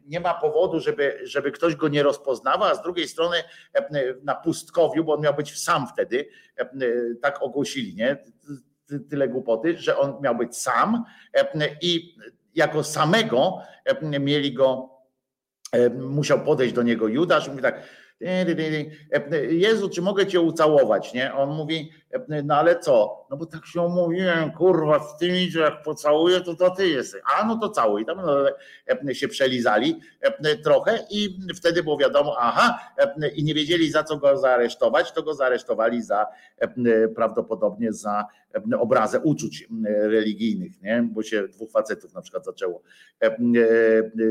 nie 0.06 0.20
ma 0.20 0.34
powodu, 0.34 0.80
żeby, 0.80 1.20
żeby 1.22 1.52
ktoś 1.52 1.76
go 1.76 1.88
nie 1.88 2.02
rozpoznawał, 2.02 2.68
a 2.68 2.74
z 2.74 2.82
drugiej 2.82 3.08
strony 3.08 3.36
na 4.22 4.34
pustkowiu, 4.34 5.04
bo 5.04 5.14
on 5.14 5.20
miał 5.20 5.31
być 5.32 5.58
sam 5.58 5.86
wtedy, 5.86 6.28
tak 7.22 7.42
ogłosili, 7.42 7.94
nie? 7.94 8.16
Tyle 9.10 9.28
głupoty, 9.28 9.78
że 9.78 9.98
on 9.98 10.20
miał 10.22 10.36
być 10.36 10.56
sam 10.56 11.04
i 11.80 12.16
jako 12.54 12.84
samego 12.84 13.58
mieli 14.20 14.52
go, 14.52 14.90
musiał 15.94 16.40
podejść 16.44 16.74
do 16.74 16.82
niego 16.82 17.08
Judasz, 17.08 17.48
mówi 17.48 17.62
tak, 17.62 17.82
Jezu, 19.48 19.88
czy 19.88 20.02
mogę 20.02 20.26
cię 20.26 20.40
ucałować, 20.40 21.14
nie? 21.14 21.34
On 21.34 21.50
mówi, 21.50 21.92
no 22.44 22.54
ale 22.54 22.78
co? 22.78 23.26
No 23.30 23.36
bo 23.36 23.46
tak 23.46 23.66
się 23.66 23.80
umówiłem, 23.80 24.52
kurwa, 24.52 25.00
z 25.00 25.18
tymi, 25.18 25.50
że 25.50 25.60
jak 25.60 25.82
pocałuję, 25.82 26.40
to 26.40 26.54
to 26.54 26.70
ty 26.70 26.88
jesteś. 26.88 27.22
A 27.36 27.46
no 27.46 27.58
to 27.58 27.68
całuj. 27.68 28.06
Tam 28.06 28.16
no, 29.04 29.14
się 29.14 29.28
przelizali 29.28 30.00
trochę 30.64 30.98
i 31.10 31.38
wtedy 31.54 31.82
było 31.82 31.98
wiadomo, 31.98 32.36
aha, 32.38 32.78
i 33.34 33.44
nie 33.44 33.54
wiedzieli 33.54 33.90
za 33.90 34.04
co 34.04 34.16
go 34.16 34.36
zaaresztować, 34.36 35.12
to 35.12 35.22
go 35.22 35.34
zaaresztowali 35.34 36.02
za 36.02 36.26
prawdopodobnie 37.14 37.92
za 37.92 38.26
obrazę 38.78 39.20
uczuć 39.20 39.68
religijnych, 39.84 40.82
nie? 40.82 41.08
Bo 41.12 41.22
się 41.22 41.48
dwóch 41.48 41.70
facetów 41.70 42.14
na 42.14 42.22
przykład 42.22 42.44
zaczęło 42.44 42.82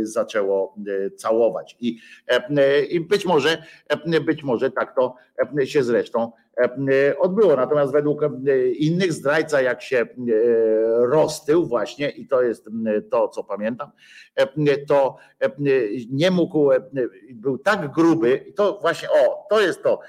zaczęło 0.01 0.75
całować. 1.17 1.77
I, 1.79 1.99
i 2.89 3.01
być 3.01 3.25
może, 3.25 3.63
być 4.25 4.43
może 4.43 4.71
tak 4.71 4.95
to 4.95 5.15
się 5.65 5.83
zresztą 5.83 6.31
odbyło. 7.19 7.55
Natomiast 7.55 7.91
według 7.91 8.21
innych 8.77 9.13
zdrajca, 9.13 9.61
jak 9.61 9.81
się 9.81 10.05
roztył 10.97 11.65
właśnie, 11.65 12.09
i 12.09 12.27
to 12.27 12.41
jest 12.41 12.69
to, 13.11 13.27
co 13.27 13.43
pamiętam, 13.43 13.91
to 14.87 15.17
nie 16.09 16.31
mógł, 16.31 16.69
był 17.33 17.57
tak 17.57 17.91
gruby, 17.91 18.45
i 18.49 18.53
to 18.53 18.79
właśnie, 18.81 19.09
o, 19.09 19.47
to 19.49 19.61
jest 19.61 19.83
to, 19.83 19.99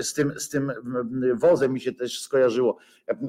z 0.00 0.14
tym, 0.14 0.32
z 0.40 0.48
tym 0.48 0.72
wozem 1.34 1.72
mi 1.72 1.80
się 1.80 1.92
też 1.92 2.20
skojarzyło, 2.20 2.76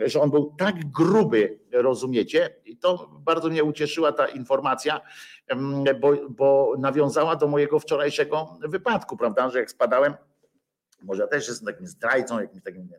że 0.05 0.21
on 0.21 0.31
był 0.31 0.55
tak 0.57 0.75
gruby, 0.91 1.59
rozumiecie, 1.71 2.55
i 2.65 2.77
to 2.77 3.09
bardzo 3.19 3.49
mnie 3.49 3.63
ucieszyła 3.63 4.11
ta 4.11 4.27
informacja, 4.27 5.01
bo, 6.01 6.13
bo 6.29 6.75
nawiązała 6.79 7.35
do 7.35 7.47
mojego 7.47 7.79
wczorajszego 7.79 8.57
wypadku, 8.67 9.17
prawda, 9.17 9.49
że 9.49 9.59
jak 9.59 9.71
spadałem, 9.71 10.13
może 11.01 11.27
też 11.27 11.47
jestem 11.47 11.73
takim 11.73 11.87
zdrajcą, 11.87 12.39
jakimś 12.39 12.63
takim, 12.63 12.89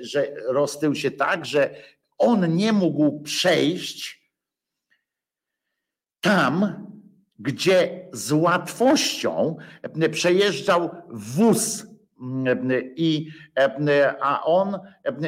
że 0.00 0.34
roztył 0.46 0.94
się 0.94 1.10
tak, 1.10 1.46
że 1.46 1.74
on 2.18 2.56
nie 2.56 2.72
mógł 2.72 3.20
przejść 3.20 4.30
tam, 6.20 6.86
gdzie 7.38 8.08
z 8.12 8.32
łatwością 8.32 9.56
przejeżdżał 10.12 10.90
wóz 11.08 11.86
i 12.96 13.28
a 14.20 14.44
on 14.44 14.78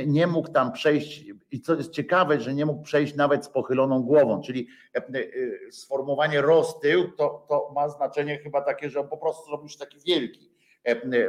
nie 0.06 0.26
mógł 0.26 0.48
tam 0.48 0.72
przejść. 0.72 1.24
I 1.50 1.60
co 1.60 1.74
jest 1.74 1.90
ciekawe, 1.90 2.40
że 2.40 2.54
nie 2.54 2.66
mógł 2.66 2.82
przejść 2.82 3.14
nawet 3.14 3.44
z 3.44 3.48
pochyloną 3.48 4.02
głową, 4.02 4.40
czyli 4.42 4.68
sformułowanie 5.70 6.40
roztył 6.40 7.12
to, 7.12 7.46
to 7.48 7.72
ma 7.74 7.88
znaczenie 7.88 8.38
chyba 8.38 8.60
takie, 8.60 8.90
że 8.90 9.00
on 9.00 9.08
po 9.08 9.16
prostu 9.16 9.46
zrobił 9.46 9.68
się 9.68 9.78
taki 9.78 9.98
wielki 10.06 10.51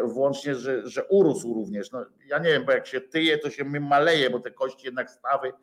włącznie, 0.04 0.56
że, 0.56 0.90
że 0.90 1.06
urósł 1.06 1.54
również. 1.54 1.92
No, 1.92 2.06
ja 2.28 2.38
nie 2.38 2.50
wiem, 2.50 2.66
bo 2.66 2.72
jak 2.72 2.88
się 2.88 3.02
tyje, 3.02 3.38
to 3.38 3.50
się 3.50 3.64
maleje, 3.66 4.30
bo 4.30 4.40
te 4.40 4.52
kości 4.52 4.86
jednak 4.86 5.12
stawy 5.12 5.54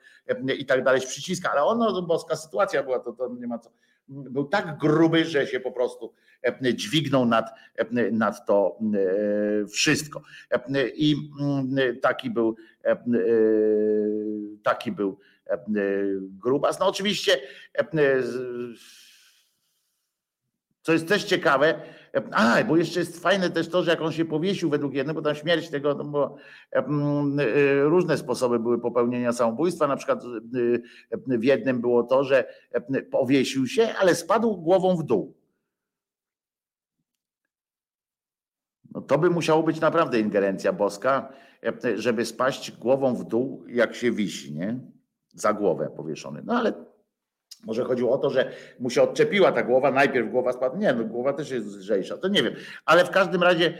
i 0.59 0.67
tak 0.67 0.85
dalej 0.85 1.01
przyciska, 1.01 1.51
ale 1.51 1.63
ono, 1.63 2.03
boska 2.03 2.37
sytuacja 2.37 2.83
była, 2.83 2.99
to, 2.99 3.13
to 3.13 3.29
nie 3.29 3.47
ma 3.47 3.59
co. 3.59 3.71
Był 4.09 4.45
tak 4.45 4.79
gruby, 4.79 5.25
że 5.25 5.47
się 5.47 5.61
po 5.61 5.73
prostu 5.73 6.13
dźwignął 6.75 7.27
nad, 7.27 7.51
nad 8.13 8.47
to 8.47 8.79
wszystko. 9.73 10.23
I 10.95 11.17
taki 12.03 12.31
był, 12.31 12.57
taki 14.63 14.93
był 14.93 15.19
grubas. 16.21 16.81
No 16.81 16.87
oczywiście 16.87 17.41
co 20.83 20.93
jest 20.93 21.09
też 21.09 21.25
ciekawe, 21.25 21.83
a, 22.33 22.65
bo 22.65 22.77
jeszcze 22.77 23.01
jest 23.01 23.23
fajne 23.23 23.51
też 23.51 23.69
to, 23.69 23.83
że 23.83 23.91
jak 23.91 24.03
on 24.03 24.13
się 24.13 24.25
powiesił 24.25 24.71
według 24.71 24.95
jednego, 24.95 25.21
bo 25.21 25.29
tam 25.29 25.35
śmierć 25.35 25.71
tego, 25.71 25.95
no 25.95 26.05
bo 26.05 26.37
y, 27.41 27.83
różne 27.83 28.19
sposoby 28.19 28.59
były 28.59 28.81
popełnienia 28.81 29.33
samobójstwa, 29.33 29.87
na 29.87 29.97
przykład 29.97 30.25
y, 30.55 30.83
w 31.27 31.45
jednym 31.45 31.81
było 31.81 32.03
to, 32.03 32.25
że 32.25 32.45
powiesił 33.11 33.67
się, 33.67 33.95
ale 34.01 34.15
spadł 34.15 34.57
głową 34.57 34.97
w 34.97 35.03
dół. 35.03 35.35
No 38.95 39.01
to 39.01 39.19
by 39.19 39.31
musiało 39.31 39.63
być 39.63 39.81
naprawdę 39.81 40.21
ingerencja 40.21 40.73
boska, 40.73 41.33
żeby 41.95 42.27
spaść 42.27 42.79
głową 42.79 43.15
w 43.15 43.25
dół, 43.25 43.65
jak 43.69 43.95
się 43.95 44.13
wisi, 44.13 44.55
nie? 44.55 44.81
Za 45.35 45.53
głowę 45.53 45.91
powieszony. 45.97 46.43
No 46.45 46.59
ale 46.59 46.90
może 47.65 47.85
chodziło 47.85 48.13
o 48.13 48.19
to, 48.19 48.31
że 48.31 48.53
mu 48.79 48.91
się 48.91 49.03
odczepiła 49.03 49.53
ta 49.53 49.63
głowa, 49.63 49.91
najpierw 49.91 50.31
głowa 50.31 50.53
spadła. 50.53 50.79
Nie, 50.79 50.93
no 50.93 51.05
głowa 51.05 51.33
też 51.33 51.51
jest 51.51 51.67
lżejsza, 51.67 52.19
to 52.19 52.29
nie 52.29 52.43
wiem. 52.43 52.55
Ale 52.85 53.05
w 53.05 53.11
każdym 53.11 53.43
razie 53.43 53.75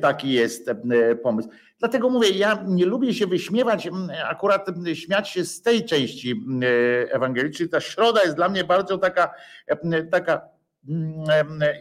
taki 0.00 0.32
jest 0.32 0.70
pomysł. 1.22 1.48
Dlatego 1.78 2.10
mówię, 2.10 2.30
ja 2.30 2.64
nie 2.66 2.86
lubię 2.86 3.14
się 3.14 3.26
wyśmiewać, 3.26 3.88
akurat 4.28 4.66
śmiać 4.94 5.28
się 5.28 5.44
z 5.44 5.62
tej 5.62 5.84
części 5.84 6.44
Ewangelii, 7.10 7.52
czyli 7.52 7.68
ta 7.68 7.80
środa 7.80 8.22
jest 8.22 8.36
dla 8.36 8.48
mnie 8.48 8.64
bardzo 8.64 8.98
taka, 8.98 9.34
taka 10.10 10.57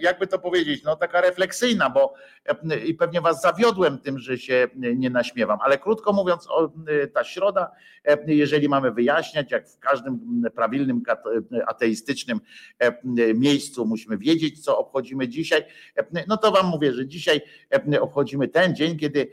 jakby 0.01 0.27
to 0.27 0.39
powiedzieć, 0.39 0.83
no 0.83 0.95
taka 0.95 1.21
refleksyjna, 1.21 1.89
bo 1.89 2.13
i 2.85 2.93
pewnie 2.93 3.21
was 3.21 3.41
zawiodłem 3.41 3.99
tym, 3.99 4.19
że 4.19 4.37
się 4.37 4.67
nie 4.75 5.09
naśmiewam, 5.09 5.59
ale 5.61 5.77
krótko 5.77 6.13
mówiąc, 6.13 6.47
e, 7.03 7.07
ta 7.07 7.23
środa, 7.23 7.71
jeżeli 8.27 8.69
mamy 8.69 8.91
wyjaśniać, 8.91 9.51
jak 9.51 9.69
w 9.69 9.79
każdym 9.79 10.43
prawilnym 10.55 11.01
kat- 11.01 11.23
ateistycznym 11.67 12.39
miejscu 13.35 13.85
musimy 13.85 14.17
wiedzieć, 14.17 14.63
co 14.63 14.77
obchodzimy 14.77 15.27
dzisiaj, 15.27 15.63
no 16.27 16.37
to 16.37 16.51
wam 16.51 16.65
mówię, 16.65 16.93
że 16.93 17.07
dzisiaj 17.07 17.41
obchodzimy 17.99 18.47
ten 18.47 18.75
dzień, 18.75 18.97
kiedy 18.97 19.27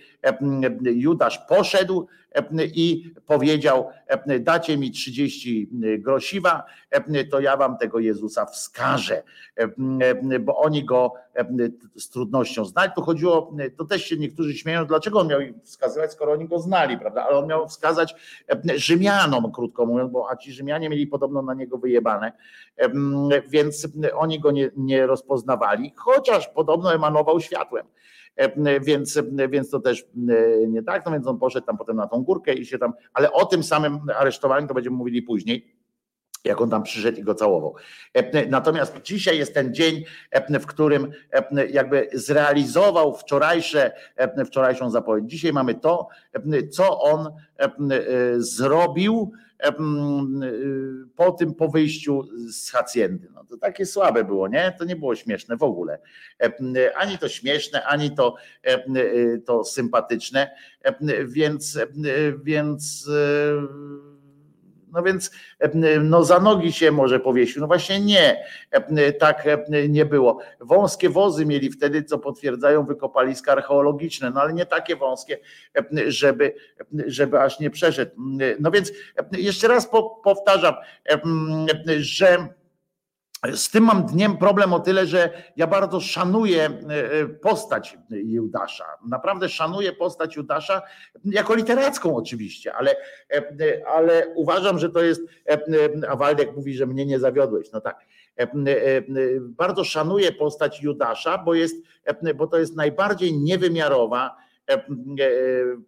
Judasz 0.83 1.39
poszedł 1.49 2.09
i 2.75 3.15
powiedział, 3.27 3.89
dacie 4.41 4.77
mi 4.77 4.91
30 4.91 5.71
grosiwa, 5.99 6.65
e, 6.91 7.25
to 7.25 7.41
ja 7.41 7.57
wam 7.57 7.79
tego 7.79 7.99
Jezusa 7.99 8.47
wskażę, 8.47 9.23
bo 10.41 10.59
oni 10.59 10.85
go 10.85 11.13
z 11.97 12.11
trudnością 12.11 12.65
znali. 12.65 12.93
Tu 12.97 13.03
chodziło, 13.03 13.53
to 13.77 13.85
też 13.85 14.05
się 14.05 14.17
niektórzy 14.17 14.55
śmieją, 14.55 14.87
dlaczego 14.87 15.21
on 15.21 15.29
miał 15.29 15.41
wskazywać, 15.65 16.13
skoro 16.13 16.33
oni 16.33 16.49
go 16.49 16.59
znali, 16.59 16.99
prawda? 16.99 17.25
Ale 17.25 17.39
on 17.39 17.47
miał 17.47 17.69
wskazać 17.69 18.15
Rzymianom, 18.75 19.53
krótko 19.53 19.87
mówiąc, 19.87 20.13
bo 20.13 20.31
a 20.31 20.37
ci 20.37 20.53
Rzymianie 20.53 20.89
mieli 20.89 21.07
podobno 21.07 21.43
na 21.43 21.55
niego 21.55 21.79
wyjebane, 21.79 22.33
więc 23.49 23.89
oni 24.15 24.41
go 24.41 24.51
nie, 24.51 24.71
nie 24.77 25.07
rozpoznawali, 25.07 25.93
chociaż 25.97 26.49
podobno 26.49 26.95
emanował 26.95 27.41
światłem. 27.41 27.87
E, 28.37 28.81
Więc, 28.81 29.19
więc 29.51 29.71
to 29.71 29.81
też 29.81 30.03
e, 30.03 30.67
nie 30.69 30.83
tak, 30.83 31.07
no 31.07 31.13
więc 31.13 31.27
on 31.27 31.39
poszedł 31.39 31.67
tam 31.67 31.79
potem 31.79 31.97
na 31.97 32.07
tą 32.07 32.23
górkę 32.23 32.55
i 32.55 32.67
się 32.67 32.79
tam, 32.79 32.93
ale 33.13 33.33
o 33.33 33.47
tym 33.47 33.63
samym 33.63 34.01
aresztowaniu 34.17 34.67
to 34.67 34.75
będziemy 34.75 34.97
mówili 34.97 35.23
później 35.23 35.74
jak 36.45 36.61
on 36.61 36.71
tam 36.71 36.83
przyszedł 36.83 37.19
i 37.19 37.23
go 37.23 37.35
całował. 37.35 37.75
Natomiast 38.49 39.03
dzisiaj 39.03 39.39
jest 39.39 39.55
ten 39.55 39.75
dzień, 39.75 40.05
w 40.61 40.67
którym 40.67 41.13
jakby 41.71 42.09
zrealizował 42.13 43.17
wczorajsze, 43.17 43.93
wczorajszą 44.47 44.91
zapowiedź. 44.91 45.31
Dzisiaj 45.31 45.53
mamy 45.53 45.75
to, 45.75 46.09
co 46.71 47.01
on 47.01 47.27
e, 47.59 47.71
zrobił 48.37 49.33
e, 49.59 49.73
po 51.17 51.33
tym, 51.33 51.55
po 51.55 51.69
wyjściu 51.69 52.23
z 52.49 52.71
hacjendy. 52.71 53.29
No 53.35 53.45
to 53.45 53.57
takie 53.57 53.87
słabe 53.87 54.25
było, 54.25 54.49
nie? 54.49 54.75
To 54.79 54.85
nie 54.85 54.97
było 54.97 55.15
śmieszne 55.15 55.57
w 55.57 55.63
ogóle. 55.63 55.99
Ani 56.97 57.19
to 57.19 57.29
śmieszne, 57.29 57.85
ani 57.85 58.15
to, 58.15 58.35
e, 58.63 58.85
to 59.39 59.65
sympatyczne. 59.65 60.51
Więc, 61.25 61.79
więc 62.45 63.09
no 64.95 65.03
więc 65.03 65.31
e, 65.59 66.01
no 66.01 66.25
za 66.25 66.41
nogi 66.41 66.73
się 66.73 66.93
może 66.93 67.21
powiesił. 67.21 67.61
No 67.61 67.67
właśnie 67.67 68.01
nie, 68.01 68.45
E, 68.75 69.13
tak 69.13 69.47
e, 69.47 69.89
nie 69.89 70.05
było. 70.05 70.39
Wąskie 70.61 71.09
wozy 71.09 71.47
mieli 71.47 71.71
wtedy, 71.71 72.03
co 72.03 72.19
potwierdzają 72.19 72.87
wykopaliska 72.87 73.53
archeologiczne, 73.53 74.31
no 74.31 74.41
ale 74.41 74.53
nie 74.53 74.67
takie 74.67 74.97
wąskie, 74.97 75.39
żeby, 76.07 76.55
żeby 77.07 77.41
aż 77.41 77.61
nie 77.61 77.71
przeszedł. 77.71 78.13
No 78.61 78.71
więc 78.71 78.93
jeszcze 79.33 79.69
raz 79.69 79.87
po, 79.87 80.03
powtarzam, 80.25 80.75
że 81.97 82.49
z 83.53 83.71
tym 83.71 83.85
mam 83.85 84.07
dniem 84.07 84.37
problem 84.37 84.73
o 84.73 84.81
tyle, 84.81 85.07
że 85.07 85.31
ja 85.57 85.67
bardzo 85.67 86.01
szanuję 86.01 86.65
e, 86.65 87.27
postać 87.27 87.99
Judasza. 88.11 88.85
Naprawdę 89.07 89.49
szanuję 89.49 89.93
postać 89.93 90.37
Judasza, 90.37 90.83
jako 91.25 91.55
literacką 91.55 92.17
oczywiście, 92.17 92.75
ale, 92.75 92.97
e, 93.31 93.89
ale 93.89 94.27
uważam, 94.35 94.79
że 94.79 94.91
to 94.91 95.03
jest, 95.03 95.23
e, 95.49 95.59
a 96.09 96.17
Waldek 96.17 96.57
mówi, 96.57 96.75
że 96.75 96.87
mnie 96.87 97.07
nie 97.07 97.19
zawiodłeś. 97.19 97.73
No 97.73 97.81
tak. 97.81 97.97
E, 98.39 98.43
e, 98.43 98.49
Bardzo 99.41 99.85
szanuję 99.85 100.33
postać 100.33 100.83
Judasza, 100.83 101.39
bo, 101.39 101.55
jest, 101.55 101.77
e, 102.05 102.35
bo 102.35 102.47
to 102.47 102.59
jest 102.59 102.77
najbardziej 102.77 103.39
niewymiarowa 103.39 104.27
e, 104.27 104.31
e, 104.31 104.44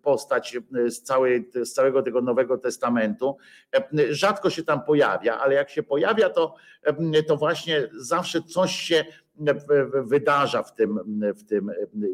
postać 0.03 0.57
z, 0.89 1.03
całej, 1.03 1.51
z 1.55 1.73
całego 1.73 2.03
tego 2.03 2.23
Nowego 2.23 2.59
Testamentu. 2.59 3.37
E, 3.77 4.15
Rzadko 4.15 4.51
się 4.51 4.63
tam 4.63 4.85
pojawia, 4.85 5.39
ale 5.39 5.55
jak 5.55 5.71
się 5.71 5.83
pojawia, 5.83 6.31
to, 6.31 6.55
e, 6.83 7.23
to 7.23 7.37
właśnie 7.37 7.89
zawsze 7.97 8.43
coś 8.43 8.73
się 8.77 9.05
e, 9.47 9.55
wydarza 10.03 10.63
w 10.63 10.75
tym, 10.75 11.01
w 11.37 11.45
tym 11.45 11.71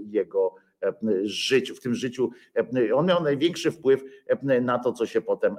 jego 0.07 0.55
e, 0.83 0.93
życiu, 1.25 1.75
w 1.75 1.81
tym 1.81 1.95
życiu. 1.95 2.31
e, 2.57 2.95
On 2.95 3.07
miał 3.07 3.23
największy 3.23 3.71
wpływ 3.71 4.05
e, 4.27 4.61
na 4.61 4.79
to, 4.79 4.93
co 4.93 5.07
się 5.07 5.21
potem 5.21 5.57
e, 5.57 5.59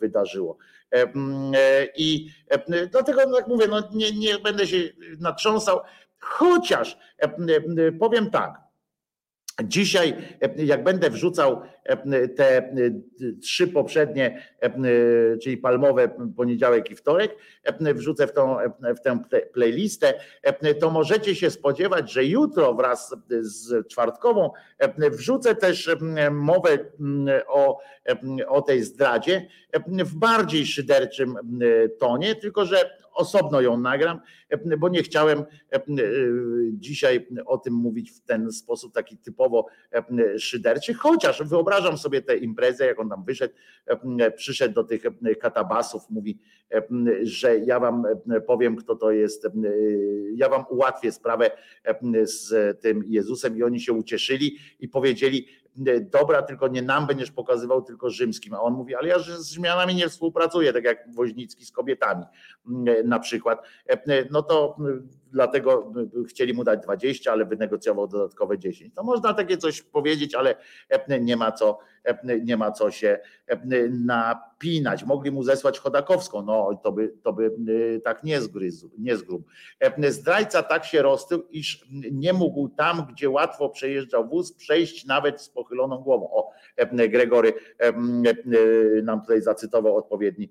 wydarzyło. 0.00 0.56
E, 0.94 1.02
e, 1.02 1.86
I 1.96 2.28
e, 2.48 2.86
dlatego, 2.86 3.20
no 3.28 3.36
jak 3.36 3.48
mówię, 3.48 3.66
no 3.68 3.88
nie, 3.94 4.12
nie 4.12 4.38
będę 4.38 4.66
się 4.66 4.78
natrząsał, 5.20 5.80
chociaż 6.18 6.98
e, 7.22 7.24
e, 7.86 7.92
powiem 7.92 8.30
tak. 8.30 8.61
Dzisiaj, 9.64 10.14
e, 10.40 10.64
jak 10.64 10.84
będę 10.84 11.10
wrzucał 11.10 11.62
e, 11.84 12.28
te 12.28 12.58
e, 12.58 12.72
trzy 13.42 13.68
poprzednie, 13.68 14.42
czyli 15.42 15.56
palmowe 15.56 16.08
poniedziałek 16.36 16.90
i 16.90 16.96
wtorek, 16.96 17.36
wrzucę 17.80 18.26
w, 18.26 18.32
tą, 18.32 18.56
w 18.96 19.00
tę 19.00 19.18
playlistę, 19.52 20.14
to 20.80 20.90
możecie 20.90 21.34
się 21.34 21.50
spodziewać, 21.50 22.12
że 22.12 22.24
jutro 22.24 22.74
wraz 22.74 23.14
z 23.40 23.88
czwartkową 23.88 24.50
wrzucę 24.98 25.54
też 25.54 25.90
mowę 26.30 26.78
o, 27.46 27.78
o 28.48 28.62
tej 28.62 28.82
zdradzie 28.82 29.46
w 29.88 30.14
bardziej 30.14 30.66
szyderczym 30.66 31.34
tonie, 31.98 32.34
tylko 32.34 32.66
że 32.66 32.90
osobno 33.14 33.60
ją 33.60 33.80
nagram, 33.80 34.20
e, 34.48 34.76
bo 34.76 34.88
nie 34.88 35.02
chciałem 35.02 35.38
e, 35.38 35.44
e, 35.74 35.82
dzisiaj 36.72 37.26
o 37.46 37.58
tym 37.58 37.74
mówić 37.74 38.10
w 38.10 38.20
ten 38.20 38.52
sposób 38.52 38.94
taki 38.94 39.18
typowo 39.18 39.66
szyderczy, 40.38 40.94
chociaż 40.94 41.42
wyobrażam 41.42 41.98
sobie 41.98 42.22
tę 42.22 42.36
imprezę, 42.36 42.86
jak 42.86 43.00
on 43.00 43.08
tam 43.08 43.24
wyszedł, 43.24 43.54
przyszedł 44.36 44.74
do 44.74 44.84
tych 44.84 45.02
katabasów, 45.40 46.02
mówi, 46.10 46.38
że 47.22 47.58
ja 47.58 47.80
wam 47.80 48.04
powiem, 48.46 48.76
kto 48.76 48.96
to 48.96 49.10
jest, 49.10 49.46
ja 50.34 50.48
wam 50.48 50.64
ułatwię 50.70 51.12
sprawę 51.12 51.50
z 52.22 52.80
tym 52.80 53.04
Jezusem 53.06 53.56
i 53.56 53.62
oni 53.62 53.80
się 53.80 53.92
ucieszyli 53.92 54.56
i 54.80 54.88
powiedzieli, 54.88 55.46
dobra, 56.00 56.42
tylko 56.42 56.68
nie 56.68 56.82
nam 56.82 57.06
będziesz 57.06 57.30
pokazywał, 57.30 57.82
tylko 57.82 58.10
rzymskim. 58.10 58.54
A 58.54 58.60
on 58.60 58.74
mówi, 58.74 58.94
ale 58.94 59.08
ja 59.08 59.18
z 59.18 59.50
Rzymianami 59.50 59.94
nie 59.94 60.08
współpracuję, 60.08 60.72
tak 60.72 60.84
jak 60.84 61.14
Woźnicki 61.14 61.64
z 61.66 61.72
kobietami 61.72 62.24
na 63.04 63.18
przykład. 63.18 63.62
No 64.30 64.42
to 64.42 64.76
dlatego 65.32 65.92
chcieli 66.28 66.54
mu 66.54 66.64
dać 66.64 66.82
20, 66.82 67.32
ale 67.32 67.44
wynegocjował 67.44 68.08
dodatkowe 68.08 68.58
10. 68.58 68.94
To 68.94 69.02
można 69.02 69.34
takie 69.34 69.56
coś 69.56 69.82
powiedzieć, 69.82 70.34
ale 70.34 70.54
nie 71.20 71.36
ma 71.36 71.52
co, 71.52 71.78
nie 72.42 72.56
ma 72.56 72.72
co 72.72 72.90
się 72.90 73.18
napinać. 73.90 75.04
Mogli 75.04 75.30
mu 75.30 75.42
zesłać 75.42 75.78
Chodakowską, 75.78 76.42
no 76.42 76.80
to 76.82 76.92
by, 76.92 77.14
to 77.22 77.32
by 77.32 77.50
tak 78.04 78.24
nie 78.24 78.40
zgryzł, 78.40 78.90
nie 78.98 79.16
zgrób. 79.16 79.42
Zdrajca 80.08 80.62
tak 80.62 80.84
się 80.84 81.02
roztył, 81.02 81.42
iż 81.50 81.86
nie 82.12 82.32
mógł 82.32 82.68
tam, 82.68 83.06
gdzie 83.12 83.30
łatwo 83.30 83.68
przejeżdżał 83.68 84.28
wóz, 84.28 84.52
przejść 84.52 85.06
nawet 85.06 85.40
z 85.40 85.48
pochyloną 85.48 85.98
głową. 85.98 86.30
O, 86.30 86.50
Gregory 86.92 87.52
nam 89.02 89.20
tutaj 89.20 89.42
zacytował 89.42 89.96
odpowiedni, 89.96 90.50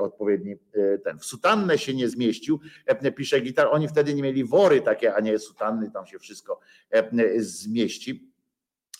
odpowiedni 0.00 0.56
ten. 1.04 1.18
W 1.18 1.24
sutannę 1.24 1.78
się 1.78 1.94
nie 1.94 2.08
zmieścił, 2.08 2.60
pisze 3.16 3.40
gitar, 3.40 3.68
oni 3.70 3.88
wtedy 3.88 4.14
nie 4.14 4.22
mieli 4.22 4.44
wory 4.44 4.80
takie, 4.80 5.14
a 5.14 5.20
nie 5.20 5.38
sutanny, 5.38 5.90
tam 5.90 6.06
się 6.06 6.18
wszystko 6.18 6.60
zmieści. 7.38 8.30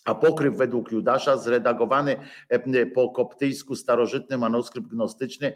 Apokryf 0.04 0.56
według 0.56 0.92
Judasza, 0.92 1.36
zredagowany 1.36 2.16
e, 2.48 2.86
po 2.86 3.10
koptyjsku 3.10 3.76
starożytny 3.76 4.38
manuskrypt 4.38 4.88
gnostyczny, 4.88 5.52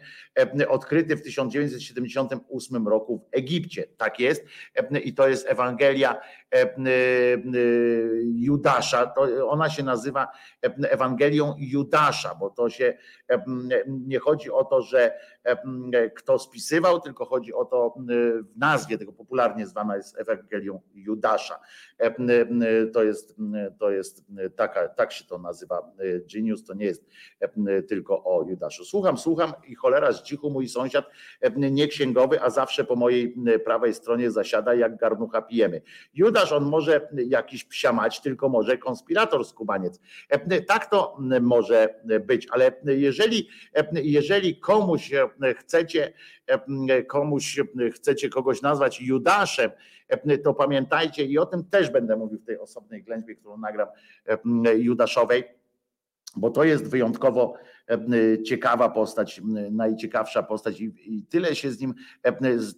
e, 0.59 0.69
odkryty 0.69 1.15
w 1.15 1.21
1978 1.21 2.87
roku 2.87 3.17
w 3.17 3.37
Egipcie. 3.37 3.87
Tak 3.97 4.19
jest. 4.19 4.45
E, 4.75 4.99
I 4.99 5.13
to 5.13 5.27
jest 5.27 5.47
Ewangelia 5.47 6.21
Judasza. 8.23 9.07
To 9.07 9.49
ona 9.49 9.69
się 9.69 9.83
nazywa 9.83 10.27
Ewangelią 10.61 11.55
Judasza, 11.57 12.35
bo 12.35 12.49
to 12.49 12.69
się 12.69 12.97
nie 13.87 14.19
chodzi 14.19 14.51
o 14.51 14.65
to, 14.65 14.81
że 14.81 15.19
kto 16.15 16.39
spisywał, 16.39 17.01
tylko 17.01 17.25
chodzi 17.25 17.53
o 17.53 17.65
to 17.65 17.95
w 18.43 18.57
nazwie 18.57 18.97
tego 18.97 19.13
popularnie 19.13 19.67
zwana 19.67 19.97
jest 19.97 20.19
Ewangelią 20.19 20.81
Judasza. 20.93 21.59
To 22.93 23.03
jest, 23.03 23.35
to 23.79 23.91
jest 23.91 24.25
taka, 24.55 24.89
tak 24.89 25.11
się 25.11 25.25
to 25.25 25.37
nazywa 25.37 25.91
Genius, 26.33 26.65
to 26.65 26.73
nie 26.73 26.85
jest 26.85 27.05
tylko 27.87 28.23
o 28.23 28.45
Judaszu. 28.49 28.85
Słucham, 28.85 29.17
słucham 29.17 29.53
i 29.67 29.75
cholera 29.75 30.13
z 30.13 30.23
cichu 30.23 30.49
mój 30.49 30.67
sąsiad, 30.67 31.05
nie 31.55 31.87
księgowy, 31.87 32.41
a 32.41 32.49
zawsze 32.49 32.83
po 32.83 32.95
mojej 32.95 33.35
prawej 33.65 33.93
stronie 33.93 34.31
zasiada, 34.31 34.73
jak 34.73 34.97
garnucha 34.97 35.41
pijemy. 35.41 35.81
Judasz, 36.13 36.51
on 36.51 36.63
może 36.63 37.09
jakiś 37.13 37.63
psiamać, 37.63 38.21
tylko 38.21 38.49
może 38.49 38.77
konspirator 38.77 39.45
skubaniec. 39.45 39.99
Tak 40.67 40.89
to 40.89 41.17
może 41.41 42.01
być, 42.25 42.47
ale 42.51 42.71
jeżeli, 42.85 43.14
jeżeli 44.03 44.59
komuś 44.59 45.11
chcecie, 45.57 46.13
komuś 47.07 47.59
chcecie 47.93 48.29
kogoś 48.29 48.61
nazwać 48.61 49.01
Judaszem, 49.01 49.71
to 50.43 50.53
pamiętajcie 50.53 51.25
i 51.25 51.37
o 51.37 51.45
tym 51.45 51.63
też 51.63 51.89
będę 51.89 52.15
mówił 52.15 52.39
w 52.39 52.45
tej 52.45 52.57
osobnej 52.57 53.03
ględźbie, 53.03 53.35
którą 53.35 53.57
nagram 53.57 53.87
Judaszowej, 54.77 55.43
bo 56.35 56.49
to 56.49 56.63
jest 56.63 56.89
wyjątkowo 56.89 57.53
ciekawa 58.45 58.89
postać, 58.89 59.41
najciekawsza 59.71 60.43
postać 60.43 60.81
i, 60.81 61.23
tyle 61.29 61.55
się 61.55 61.71
z 61.71 61.79
nim, 61.79 61.93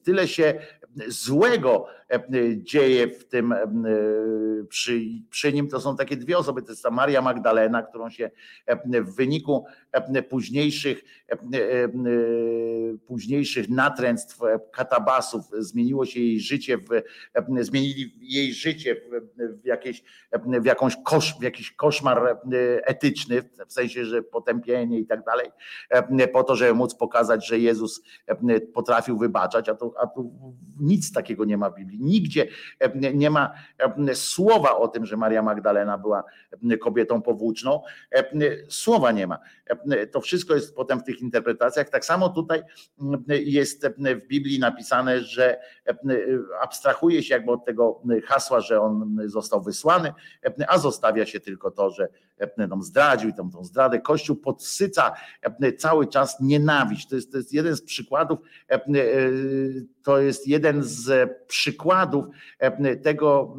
tyle 0.04 0.28
się 0.28 0.54
złego 1.08 1.86
dzieje 2.58 3.08
w 3.08 3.28
tym 3.28 3.54
przy, 4.70 5.02
przy 5.30 5.54
nim. 5.54 5.68
To 5.68 5.82
są 5.82 5.96
takie 5.96 6.18
dwie 6.18 6.38
osoby, 6.38 6.62
to 6.62 6.72
jest 6.72 6.84
ta 6.84 6.92
Maria 6.92 7.22
Magdalena, 7.22 7.84
którą 7.84 8.10
się 8.10 8.32
w 8.84 9.16
wyniku 9.16 9.66
późniejszych, 10.30 11.04
późniejszych 13.06 13.70
natręctw, 13.70 14.40
katabasów 14.72 15.46
zmieniło 15.60 16.06
się 16.06 16.20
jej 16.20 16.40
życie, 16.40 16.78
w, 16.78 16.84
zmienili 17.62 18.14
jej 18.22 18.54
życie 18.54 18.96
w, 18.96 19.62
w, 19.62 19.66
jakieś, 19.66 20.04
w, 20.62 20.66
jakąś 20.66 20.98
kosz, 21.06 21.40
w 21.40 21.44
jakiś 21.44 21.72
koszmar 21.72 22.38
etyczny, 22.84 23.42
w 23.68 23.74
sensie, 23.74 24.06
że 24.06 24.24
potępienie 24.24 24.97
i 25.00 25.06
tak 25.06 25.24
dalej, 25.24 25.52
po 26.34 26.44
to, 26.44 26.56
żeby 26.56 26.74
móc 26.74 26.96
pokazać, 26.96 27.48
że 27.48 27.60
Jezus 27.60 28.02
potrafił 28.74 29.18
wybaczać, 29.18 29.70
a 29.70 29.76
tu, 29.76 29.94
a 30.00 30.08
tu 30.08 30.32
nic 30.80 31.14
takiego 31.14 31.46
nie 31.46 31.58
ma 31.58 31.70
w 31.70 31.76
Biblii. 31.76 32.00
Nigdzie 32.02 32.48
nie 33.14 33.30
ma 33.30 33.54
słowa 34.14 34.78
o 34.78 34.88
tym, 34.88 35.06
że 35.06 35.18
Maria 35.18 35.42
Magdalena 35.42 35.98
była 35.98 36.24
kobietą 36.82 37.22
powłóczną. 37.22 37.82
Słowa 38.70 39.12
nie 39.12 39.28
ma. 39.28 39.40
To 40.12 40.22
wszystko 40.22 40.56
jest 40.56 40.76
potem 40.76 41.00
w 41.00 41.04
tych 41.04 41.22
interpretacjach. 41.22 41.90
Tak 41.90 42.06
samo 42.06 42.30
tutaj 42.30 42.64
jest 43.30 43.88
w 43.98 44.28
Biblii 44.28 44.60
napisane, 44.60 45.20
że 45.20 45.60
abstrahuje 46.62 47.24
się 47.24 47.34
jakby 47.34 47.52
od 47.52 47.66
tego 47.66 48.02
hasła, 48.26 48.62
że 48.62 48.82
on 48.82 49.18
został 49.26 49.62
wysłany, 49.62 50.14
a 50.68 50.78
zostawia 50.78 51.26
się 51.26 51.40
tylko 51.40 51.72
to, 51.72 51.90
że 51.90 52.08
nam 52.58 52.84
zdradził 52.84 53.34
tą, 53.34 53.52
tą 53.52 53.64
zdradę. 53.64 54.02
Kościół 54.02 54.36
podsyca 54.88 55.14
cały 55.78 56.08
czas 56.08 56.38
nienawiść. 56.42 57.10
To 57.10 57.16
jest, 57.16 57.32
to 57.32 57.38
jest 57.38 57.54
jeden 57.54 57.76
z 57.76 57.82
przykładów, 57.82 58.40
to 60.04 60.20
jest 60.20 60.48
jeden 60.48 60.84
z 60.84 61.32
przykładów 61.48 62.26
tego 63.04 63.56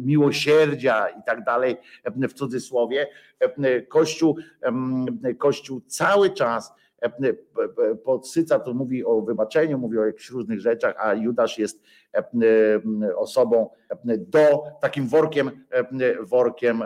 miłosierdzia 0.00 1.08
i 1.08 1.22
tak 1.26 1.44
dalej, 1.44 1.76
w 2.16 2.32
cudzysłowie. 2.32 3.08
Kościół, 3.88 4.36
Kościół 5.38 5.80
cały 5.86 6.30
czas 6.30 6.72
podsyca, 8.04 8.58
to 8.58 8.74
mówi 8.74 9.04
o 9.04 9.20
wybaczeniu, 9.20 9.78
mówi 9.78 9.98
o 9.98 10.06
jakichś 10.06 10.30
różnych 10.30 10.60
rzeczach, 10.60 10.94
a 10.98 11.14
Judasz 11.14 11.58
jest 11.58 11.82
osobą 13.16 13.70
do 14.18 14.64
takim 14.80 15.08
workiem, 15.08 15.50
workiem 16.20 16.82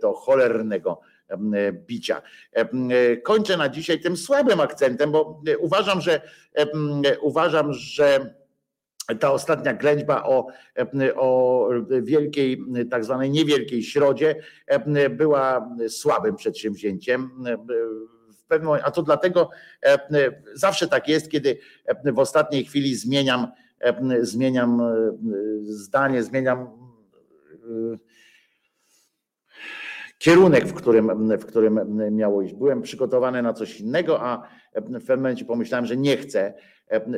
do 0.00 0.12
cholernego 0.12 1.00
bicia. 1.72 2.22
Kończę 3.22 3.56
na 3.56 3.68
dzisiaj 3.68 4.00
tym 4.00 4.16
słabym 4.16 4.60
akcentem, 4.60 5.12
bo 5.12 5.42
uważam, 5.58 6.00
że 6.00 6.20
uważam, 7.20 7.72
że 7.72 8.34
ta 9.20 9.32
ostatnia 9.32 9.74
ględźba 9.74 10.24
o, 10.24 10.46
o 11.14 11.68
wielkiej, 12.02 12.64
tak 12.90 13.04
zwanej 13.04 13.30
niewielkiej 13.30 13.82
środzie 13.82 14.34
była 15.10 15.76
słabym 15.88 16.36
przedsięwzięciem. 16.36 17.30
A 18.82 18.90
to 18.90 19.02
dlatego 19.02 19.50
zawsze 20.54 20.88
tak 20.88 21.08
jest, 21.08 21.30
kiedy 21.30 21.58
w 22.04 22.18
ostatniej 22.18 22.64
chwili 22.64 22.94
zmieniam, 22.96 23.46
zmieniam 24.20 24.82
zdanie, 25.62 26.22
zmieniam 26.22 26.68
kierunek, 30.20 30.66
w 30.66 30.74
którym, 30.74 31.28
w 31.38 31.46
którym 31.46 31.80
miało 32.10 32.42
iść. 32.42 32.54
Byłem 32.54 32.82
przygotowany 32.82 33.42
na 33.42 33.52
coś 33.52 33.80
innego, 33.80 34.20
a 34.20 34.48
w 34.74 34.82
pewnym 34.82 35.18
momencie 35.18 35.44
pomyślałem, 35.44 35.86
że 35.86 35.96
nie 35.96 36.16
chcę, 36.16 36.54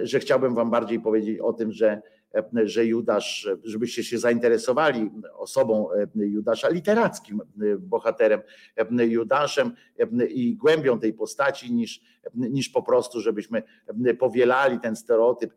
że 0.02 0.20
chciałbym 0.20 0.55
Wam 0.55 0.70
bardziej 0.70 1.00
powiedzieć 1.00 1.39
o 1.39 1.52
tym, 1.52 1.72
że, 1.72 2.02
że 2.64 2.86
Judasz, 2.86 3.48
żebyście 3.64 4.05
się 4.05 4.18
zainteresowali 4.18 5.10
osobą 5.34 5.89
Judasza, 6.14 6.68
literackim 6.68 7.40
bohaterem 7.78 8.40
Judaszem 8.98 9.72
i 10.28 10.56
głębią 10.56 10.98
tej 10.98 11.12
postaci, 11.12 11.72
niż, 11.72 12.00
niż 12.34 12.68
po 12.68 12.83
prostu, 12.83 13.20
żebyśmy 13.20 13.62
powielali 14.18 14.81
ten 14.81 14.97
stereotyp 14.97 15.55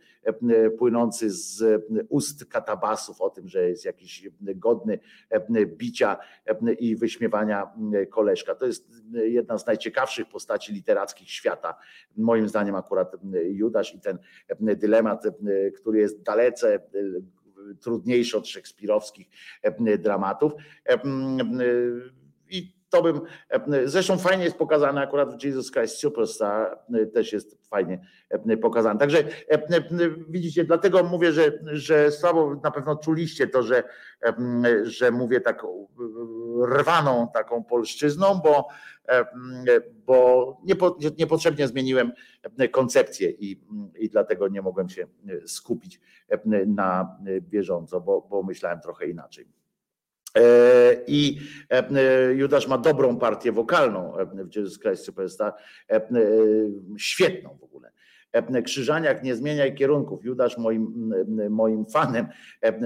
płynący 0.77 1.29
z 1.29 1.63
ust 2.09 2.45
katabasów 2.45 3.21
o 3.21 3.29
tym, 3.29 3.47
że 3.47 3.69
jest 3.69 3.85
jakiś 3.85 4.29
godny 4.41 4.99
bicia 5.65 6.17
i 6.79 6.95
wyśmiewania 6.95 7.73
koleżka. 8.09 8.55
To 8.55 8.65
jest 8.65 8.91
jedna 9.13 9.57
z 9.57 9.65
najciekawszych 9.65 10.29
postaci 10.29 10.73
literackich 10.73 11.29
świata. 11.29 11.77
Moim 12.17 12.49
zdaniem 12.49 12.75
akurat 12.75 13.15
Judasz 13.45 13.95
i 13.95 13.99
ten 13.99 14.17
dylemat, 14.59 15.23
który 15.75 15.99
jest 15.99 16.21
dalece 16.21 16.79
trudniejszy 17.81 18.37
od 18.37 18.47
szekspirowskich 18.47 19.27
dramatów. 19.99 20.53
To 22.95 23.03
bym, 23.03 23.21
zresztą 23.85 24.17
fajnie 24.17 24.43
jest 24.43 24.57
pokazane 24.57 25.01
akurat 25.01 25.35
w 25.35 25.43
Jesus 25.43 25.71
Christ 25.71 25.97
Superstar, 25.97 26.79
też 27.13 27.33
jest 27.33 27.67
fajnie 27.69 27.99
pokazane. 28.61 28.99
Także 28.99 29.23
widzicie, 30.29 30.63
dlatego 30.63 31.03
mówię, 31.03 31.31
że, 31.31 31.51
że 31.65 32.11
słabo 32.11 32.55
na 32.63 32.71
pewno 32.71 32.95
czuliście 32.95 33.47
to, 33.47 33.63
że, 33.63 33.83
że 34.83 35.11
mówię 35.11 35.41
tak 35.41 35.63
rwaną 36.65 37.27
taką 37.33 37.63
polszczyzną, 37.63 38.41
bo, 38.43 38.67
bo 40.05 40.57
niepo, 40.65 40.97
niepotrzebnie 41.17 41.67
zmieniłem 41.67 42.11
koncepcję 42.71 43.29
i, 43.29 43.61
i 43.99 44.09
dlatego 44.09 44.47
nie 44.47 44.61
mogłem 44.61 44.89
się 44.89 45.07
skupić 45.45 46.01
na 46.67 47.17
bieżąco, 47.41 48.01
bo, 48.01 48.21
bo 48.21 48.43
myślałem 48.43 48.79
trochę 48.81 49.07
inaczej. 49.07 49.64
I 51.07 51.39
Judasz 52.33 52.67
ma 52.67 52.77
dobrą 52.77 53.17
partię 53.17 53.51
wokalną 53.51 54.13
w 54.33 54.55
Jesus 54.55 54.79
Christ 54.79 55.05
Superstar, 55.05 55.53
świetną 56.97 57.57
w 57.59 57.63
ogóle. 57.63 57.91
Krzyżaniak 58.63 59.23
nie 59.23 59.35
zmieniaj 59.35 59.75
kierunków. 59.75 60.25
Judasz 60.25 60.57
moim, 60.57 61.13
moim 61.49 61.85
fanem, 61.85 62.27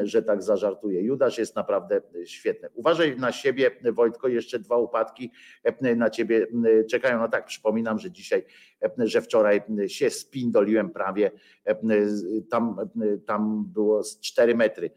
że 0.03 0.23
tak 0.23 0.43
zażartuje. 0.43 1.01
Judasz 1.01 1.37
jest 1.37 1.55
naprawdę 1.55 2.01
świetny. 2.25 2.69
Uważaj 2.73 3.17
na 3.17 3.31
siebie, 3.31 3.71
Wojtko, 3.93 4.27
jeszcze 4.27 4.59
dwa 4.59 4.77
upadki 4.77 5.31
na 5.95 6.09
ciebie 6.09 6.47
czekają. 6.89 7.19
No 7.19 7.27
tak, 7.27 7.45
przypominam, 7.45 7.99
że 7.99 8.11
dzisiaj, 8.11 8.45
że 8.97 9.21
wczoraj 9.21 9.61
się 9.87 10.09
spindoliłem 10.09 10.89
prawie. 10.89 11.31
Tam, 12.49 12.75
tam 13.25 13.65
było 13.73 14.03
z 14.03 14.19
4 14.19 14.55
metry 14.55 14.91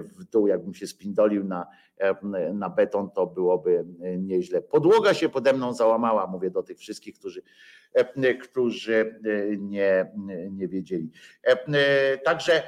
w 0.00 0.24
dół, 0.24 0.46
jakbym 0.46 0.74
się 0.74 0.86
spindolił 0.86 1.44
na, 1.44 1.66
na 2.54 2.70
beton, 2.70 3.10
to 3.10 3.26
byłoby 3.26 3.84
nieźle. 4.18 4.62
Podłoga 4.62 5.14
się 5.14 5.28
pode 5.28 5.52
mną 5.52 5.72
załamała, 5.72 6.26
mówię 6.26 6.50
do 6.50 6.62
tych 6.62 6.78
wszystkich, 6.78 7.14
którzy, 7.18 7.42
którzy 8.42 9.20
nie, 9.58 10.12
nie 10.50 10.68
wiedzieli. 10.68 11.10
Także, 12.24 12.62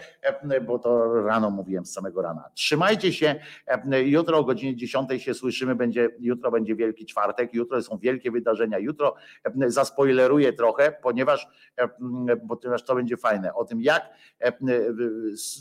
bo 0.66 0.78
to 0.78 1.14
rano 1.22 1.50
mówiłem 1.50 1.86
z 1.86 1.92
samego 1.92 2.22
rana. 2.22 2.50
Trzymajcie 2.54 3.12
się. 3.12 3.34
Jutro 4.04 4.38
o 4.38 4.44
godzinie 4.44 4.76
10 4.76 5.22
się 5.22 5.34
słyszymy. 5.34 5.74
Będzie, 5.74 6.08
jutro 6.20 6.50
będzie 6.50 6.76
Wielki 6.76 7.06
Czwartek. 7.06 7.54
Jutro 7.54 7.82
są 7.82 7.98
wielkie 7.98 8.30
wydarzenia. 8.30 8.78
Jutro 8.78 9.14
zaspoileruję 9.66 10.52
trochę, 10.52 10.92
ponieważ, 11.02 11.48
ponieważ 12.48 12.84
to 12.84 12.94
będzie 12.94 13.16
fajne. 13.16 13.54
O 13.54 13.64
tym, 13.64 13.80
jak 13.80 14.02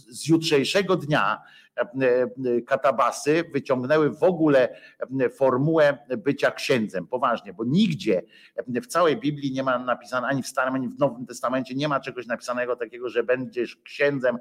z 0.10 0.27
jutrzejszego 0.27 0.95
dnia 0.95 1.42
katabasy 2.67 3.43
wyciągnęły 3.53 4.09
w 4.09 4.23
ogóle 4.23 4.75
e, 5.21 5.29
formułę 5.29 5.97
bycia 6.17 6.51
księdzem. 6.51 7.07
Poważnie, 7.07 7.53
bo 7.53 7.63
nigdzie 7.65 8.21
e, 8.55 8.81
w 8.81 8.87
całej 8.87 9.17
Biblii 9.17 9.51
nie 9.51 9.63
ma 9.63 9.79
napisane, 9.79 10.27
ani 10.27 10.43
w 10.43 10.47
Starym, 10.47 10.75
ani 10.75 10.87
w 10.87 10.99
Nowym 10.99 11.25
Testamencie 11.25 11.75
nie 11.75 11.87
ma 11.87 11.99
czegoś 11.99 12.27
napisanego 12.27 12.75
takiego, 12.75 13.09
że 13.09 13.23
będziesz 13.23 13.75
księdzem, 13.75 14.37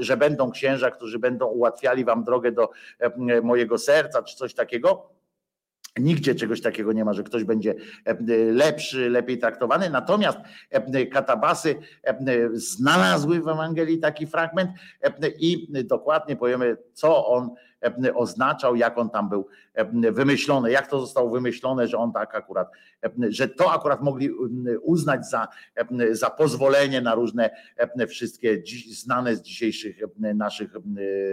że 0.00 0.16
będą 0.16 0.50
księża, 0.50 0.90
którzy 0.90 1.18
będą 1.18 1.46
ułatwiali 1.46 2.04
wam 2.04 2.24
drogę 2.24 2.52
do 2.52 2.70
e, 2.98 3.40
mojego 3.40 3.78
serca, 3.78 4.22
czy 4.22 4.36
coś 4.36 4.54
takiego. 4.54 5.16
Nigdzie 5.98 6.34
czegoś 6.34 6.60
takiego 6.60 6.92
nie 6.92 7.04
ma, 7.04 7.12
że 7.12 7.22
ktoś 7.22 7.44
będzie 7.44 7.74
e, 8.04 8.16
lepszy, 8.52 9.10
lepiej 9.10 9.38
traktowany. 9.38 9.90
Natomiast 9.90 10.38
e, 10.70 11.06
katabasy 11.06 11.74
e, 12.04 12.48
znalazły 12.52 13.40
w 13.40 13.48
Ewangelii 13.48 13.98
taki 13.98 14.26
fragment 14.26 14.70
e, 15.02 15.28
i 15.28 15.68
dokładnie 15.84 16.36
powiemy, 16.36 16.76
co 16.92 17.26
on 17.26 17.44
e, 17.44 17.75
oznaczał, 18.14 18.76
jak 18.76 18.98
on 18.98 19.10
tam 19.10 19.28
był 19.28 19.46
e, 19.74 20.12
wymyślony, 20.12 20.70
jak 20.70 20.86
to 20.86 21.00
zostało 21.00 21.30
wymyślone, 21.30 21.88
że 21.88 21.98
on 21.98 22.12
tak 22.12 22.34
akurat, 22.34 22.68
e, 23.04 23.10
że 23.28 23.48
to 23.48 23.72
akurat 23.72 24.02
mogli 24.02 24.30
uznać 24.82 25.26
za, 25.26 25.48
e, 25.74 26.14
za 26.14 26.30
pozwolenie 26.30 27.00
na 27.00 27.14
różne 27.14 27.50
e, 27.76 28.06
wszystkie 28.06 28.62
znane 28.90 29.36
z 29.36 29.42
dzisiejszych 29.42 30.02
e, 30.22 30.34
naszych 30.34 30.76
e, 30.76 30.80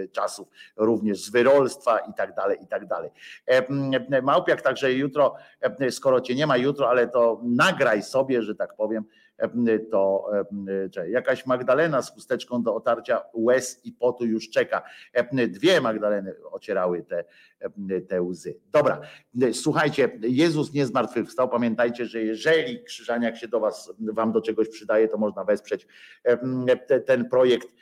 czasów, 0.08 0.48
również 0.76 1.24
z 1.24 1.30
wyrolstwa 1.30 1.98
i 1.98 2.14
tak 2.14 2.34
dalej, 2.34 2.58
i 2.62 2.66
tak 2.66 2.86
dalej. 2.86 3.10
E, 3.46 4.22
Małpiak, 4.22 4.62
także 4.62 4.92
jutro, 4.92 5.34
e, 5.60 5.90
skoro 5.90 6.20
cię 6.20 6.34
nie 6.34 6.46
ma 6.46 6.56
jutro, 6.56 6.88
ale 6.88 7.08
to 7.08 7.40
nagraj 7.44 8.02
sobie, 8.02 8.42
że 8.42 8.54
tak 8.54 8.76
powiem, 8.76 9.04
e, 9.04 9.23
to 9.90 10.30
jakaś 11.08 11.46
Magdalena 11.46 12.02
z 12.02 12.14
chusteczką 12.14 12.62
do 12.62 12.74
otarcia 12.74 13.22
łez 13.34 13.80
i 13.84 13.92
potu 13.92 14.24
już 14.24 14.50
czeka. 14.50 14.82
Dwie 15.48 15.80
Magdaleny 15.80 16.34
ocierały 16.50 17.02
te, 17.02 17.24
te 18.08 18.22
łzy. 18.22 18.54
Dobra, 18.72 19.00
słuchajcie, 19.52 20.18
Jezus 20.20 20.72
nie 20.72 20.86
zmartwychwstał. 20.86 21.48
Pamiętajcie, 21.48 22.06
że 22.06 22.22
jeżeli 22.22 22.84
Krzyżaniak 22.84 23.36
się 23.36 23.48
do 23.48 23.60
was, 23.60 23.92
wam 23.98 24.32
do 24.32 24.40
czegoś 24.40 24.68
przydaje, 24.68 25.08
to 25.08 25.18
można 25.18 25.44
wesprzeć 25.44 25.86
te- 26.86 27.00
ten 27.00 27.28
projekt 27.28 27.74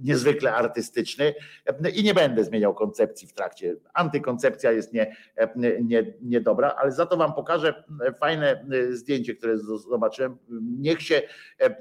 niezwykle 0.00 0.54
artystyczny 0.54 1.34
E, 1.84 1.90
i 1.90 2.04
nie 2.04 2.14
będę 2.14 2.44
zmieniał 2.44 2.74
koncepcji 2.74 3.28
w 3.28 3.32
trakcie. 3.32 3.76
Antykoncepcja 3.94 4.72
jest 4.72 4.92
nie, 4.92 5.16
nie, 5.82 6.14
niedobra, 6.22 6.74
ale 6.78 6.92
za 6.92 7.06
to 7.06 7.16
wam 7.16 7.34
pokażę 7.34 7.84
fajne 8.20 8.64
e, 8.72 8.92
zdjęcie, 8.92 9.34
które 9.34 9.58
zobaczyłem. 9.90 10.36
Niech 10.78 11.02
się, 11.02 11.22
e, 11.60 11.76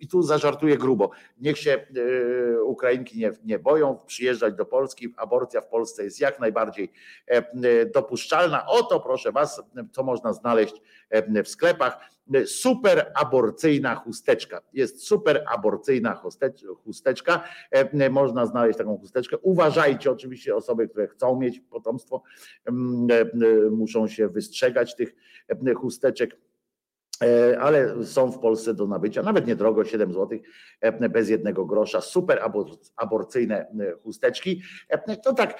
i 0.00 0.08
tu 0.08 0.22
zażartuję 0.22 0.78
grubo, 0.78 1.10
niech 1.40 1.58
się 1.58 1.70
e, 1.70 2.62
Ukrainki 2.62 3.18
nie, 3.18 3.32
nie 3.44 3.58
boją 3.58 3.98
przyjeżdżać 4.06 4.54
do 4.54 4.66
Polski. 4.66 5.14
Aborcja 5.16 5.60
w 5.60 5.68
Polsce 5.68 6.04
jest 6.04 6.20
jak 6.20 6.40
najbardziej 6.40 6.92
e, 7.26 7.86
dopuszczalna. 7.86 8.66
Oto 8.66 9.00
proszę 9.00 9.32
was, 9.32 9.62
co 9.92 10.02
można 10.02 10.32
znaleźć 10.32 10.74
e, 11.10 11.42
w 11.42 11.48
sklepach. 11.48 12.19
Super 12.44 13.12
aborcyjna 13.14 13.94
chusteczka. 13.94 14.60
Jest 14.72 15.06
super 15.06 15.44
aborcyjna 15.54 16.14
chustecz- 16.14 16.76
chusteczka. 16.84 17.44
E, 17.70 18.10
Można 18.10 18.46
znaleźć 18.46 18.78
taką 18.78 18.98
chusteczkę. 18.98 19.38
Uważajcie, 19.38 20.10
oczywiście 20.10 20.56
osoby, 20.56 20.88
które 20.88 21.08
chcą 21.08 21.40
mieć 21.40 21.60
potomstwo, 21.60 22.22
mm, 22.64 23.06
e, 23.10 23.20
e, 23.20 23.70
muszą 23.70 24.08
się 24.08 24.28
wystrzegać 24.28 24.96
tych 24.96 25.14
chusteczek. 25.76 26.36
E, 27.22 27.60
Ale 27.60 28.04
są 28.04 28.32
w 28.32 28.38
Polsce 28.38 28.74
do 28.74 28.86
nabycia, 28.86 29.22
nawet 29.22 29.46
niedrogo, 29.46 29.84
7 29.84 30.12
zł, 30.12 30.38
e, 30.80 31.08
bez 31.08 31.28
jednego 31.28 31.66
grosza. 31.66 32.00
Super 32.00 32.38
abor- 32.38 32.90
aborcyjne 32.96 33.66
e, 33.68 33.92
chusteczki. 34.02 34.62
To 35.24 35.32
tak, 35.32 35.58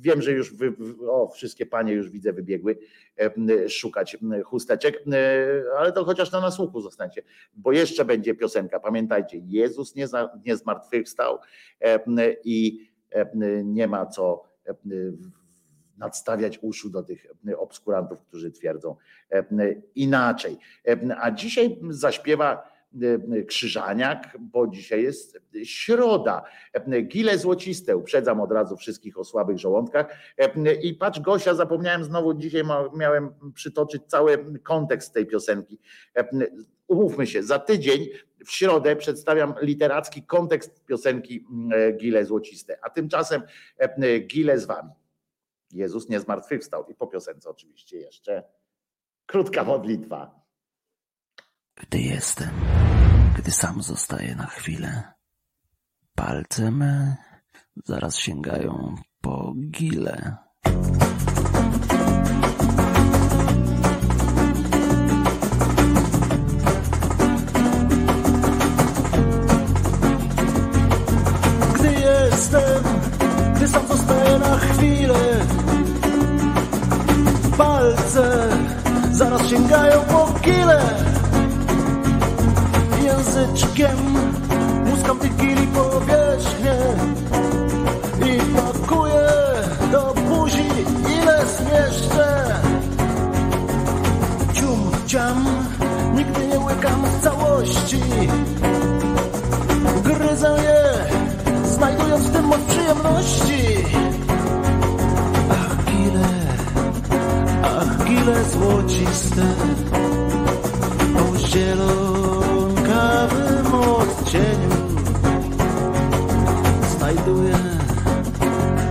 wiem, 0.00 0.22
że 0.22 0.32
już 0.32 0.54
wy, 0.54 0.74
o, 1.08 1.28
wszystkie 1.28 1.66
panie 1.66 1.92
już 1.92 2.10
widzę 2.10 2.32
wybiegły 2.32 2.78
szukać 3.68 4.16
chusteczek, 4.44 5.04
ale 5.78 5.92
to 5.92 6.04
chociaż 6.04 6.32
na 6.32 6.40
nasłuchu 6.40 6.80
zostańcie, 6.80 7.22
bo 7.54 7.72
jeszcze 7.72 8.04
będzie 8.04 8.34
piosenka. 8.34 8.80
Pamiętajcie, 8.80 9.40
Jezus 9.46 9.94
nie, 9.94 10.08
za, 10.08 10.38
nie 10.46 10.56
zmartwychwstał 10.56 11.38
i 12.44 12.88
nie 13.64 13.88
ma 13.88 14.06
co 14.06 14.42
nadstawiać 15.98 16.58
uszu 16.62 16.90
do 16.90 17.02
tych 17.02 17.26
obskurantów, 17.58 18.20
którzy 18.20 18.50
twierdzą 18.50 18.96
e, 19.32 19.44
inaczej. 19.94 20.58
E, 20.88 21.16
A 21.20 21.30
dzisiaj 21.30 21.78
zaśpiewa 21.90 22.74
e, 23.38 23.42
Krzyżaniak, 23.42 24.38
bo 24.40 24.66
dzisiaj 24.66 25.02
jest 25.02 25.40
środa. 25.64 26.42
E, 26.72 27.02
Gile 27.02 27.38
złociste, 27.38 27.96
uprzedzam 27.96 28.40
od 28.40 28.52
razu 28.52 28.76
wszystkich 28.76 29.18
o 29.18 29.24
słabych 29.24 29.58
żołądkach. 29.58 30.06
E, 30.38 30.74
I 30.74 30.94
patrz 30.94 31.20
Gosia, 31.20 31.54
zapomniałem 31.54 32.04
znowu, 32.04 32.34
dzisiaj 32.34 32.62
miałem 32.94 33.30
przytoczyć 33.54 34.02
cały 34.06 34.60
kontekst 34.62 35.14
tej 35.14 35.26
piosenki. 35.26 35.78
E, 36.16 36.24
Umówmy 36.86 37.26
się, 37.26 37.42
za 37.42 37.58
tydzień 37.58 38.08
w 38.46 38.50
środę 38.50 38.96
przedstawiam 38.96 39.54
literacki 39.60 40.22
kontekst 40.22 40.84
piosenki 40.84 41.46
e, 41.72 41.92
Gile 41.92 42.24
złociste, 42.24 42.78
a 42.82 42.90
tymczasem 42.90 43.42
e, 43.78 44.18
Gile 44.18 44.58
z 44.58 44.66
wami. 44.66 44.90
Jezus 45.74 46.08
nie 46.08 46.20
zmartwychwstał 46.20 46.86
i 46.88 46.94
po 46.94 47.06
piosence 47.06 47.50
oczywiście 47.50 47.98
jeszcze 47.98 48.42
krótka 49.26 49.64
modlitwa. 49.64 50.40
Gdy 51.74 52.00
jestem, 52.00 52.50
gdy 53.38 53.50
sam 53.50 53.82
zostaję 53.82 54.34
na 54.34 54.46
chwilę, 54.46 55.02
palce 56.14 56.70
me 56.70 57.16
zaraz 57.84 58.18
sięgają 58.18 58.94
po 59.20 59.54
gile. 59.70 60.36
Gdy 71.74 71.92
jestem, 71.92 72.84
gdy 73.56 73.68
sam 73.68 73.86
zostaję 73.88 74.38
na 74.38 74.58
chwilę 74.58 75.63
zaraz 79.14 79.46
sięgają 79.46 80.00
po 80.00 80.40
kile. 80.40 80.80
Języczkiem 83.04 83.96
muskam 84.84 85.18
tych 85.18 85.36
gili 85.36 85.66
powierzchnię 85.66 86.74
I 88.26 88.40
pakuję 88.56 89.30
do 89.92 90.14
buzi 90.14 90.66
ile 91.18 91.46
zmieszczę. 91.46 92.54
Cium, 94.52 94.90
ciam, 95.06 95.44
nigdy 96.14 96.46
nie 96.46 96.60
łykam 96.60 97.02
w 97.04 97.22
całości. 97.22 98.00
Gryzę 100.04 100.56
je, 100.62 100.84
znajdując 101.64 102.24
w 102.24 102.32
tym 102.32 102.44
moc 102.44 102.60
przyjemności. 102.60 103.84
Ach, 107.64 108.04
gile 108.04 108.44
złociste, 108.44 109.46
o 111.16 111.38
zielonkawym 111.48 112.94
odcieniu. 113.74 114.74
Znajduję 116.96 117.54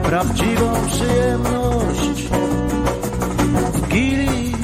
prawdziwą 0.03 0.73
przyjemność 0.87 2.29
w 3.73 3.87
gili 3.87 4.55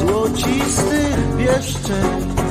złocistych 0.00 1.36
wieszczeń. 1.36 2.41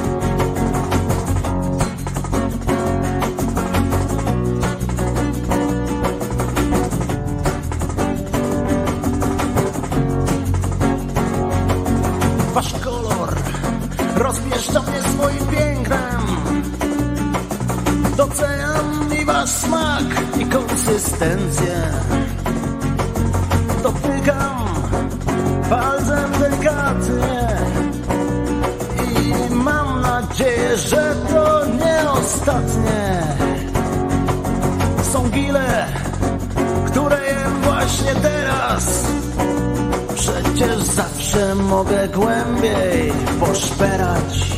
Egzystencję. 21.21 21.75
Dotykam 23.83 24.65
palcem 25.69 26.31
delikatnie 26.39 27.47
i 29.07 29.53
mam 29.53 30.01
nadzieję, 30.01 30.77
że 30.77 31.15
to 31.33 31.65
nie 31.65 32.11
ostatnie. 32.11 33.23
Są 35.13 35.29
gile, 35.29 35.85
które 36.85 37.25
jem 37.25 37.61
właśnie 37.61 38.15
teraz. 38.15 39.05
Przecież 40.15 40.77
zawsze 40.77 41.55
mogę 41.55 42.07
głębiej 42.07 43.13
poszperać. 43.39 44.50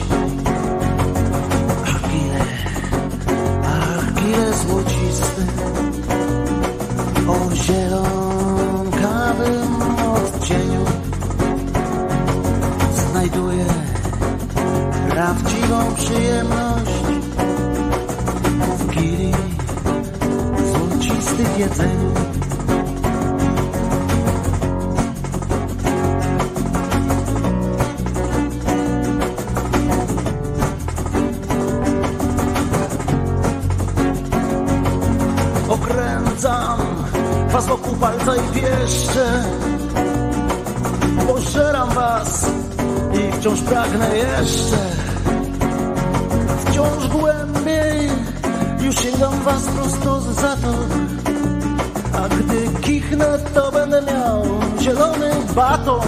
Pragnę 43.66 44.18
jeszcze. 44.18 44.78
Wciąż 46.66 47.08
głębiej 47.08 48.10
już 48.82 48.96
sięgam 48.96 49.40
was 49.40 49.64
prosto 49.64 50.22
z 50.22 50.26
zatok 50.26 50.88
A 52.14 52.30
gdy 52.30 52.82
kichnę 52.82 53.40
to 53.54 53.72
będę 53.72 54.02
miał 54.02 54.44
zielony 54.82 55.32
baton. 55.56 56.02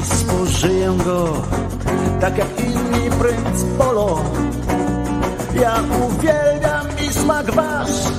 I 0.00 0.04
spożyję 0.14 0.96
go 1.04 1.42
tak 2.20 2.38
jak 2.38 2.60
inni 2.60 3.10
princ 3.10 3.64
Polo. 3.78 4.24
Ja 5.60 5.74
uwielbiam 6.06 6.86
i 7.08 7.12
smak 7.12 7.50
wasz 7.50 8.17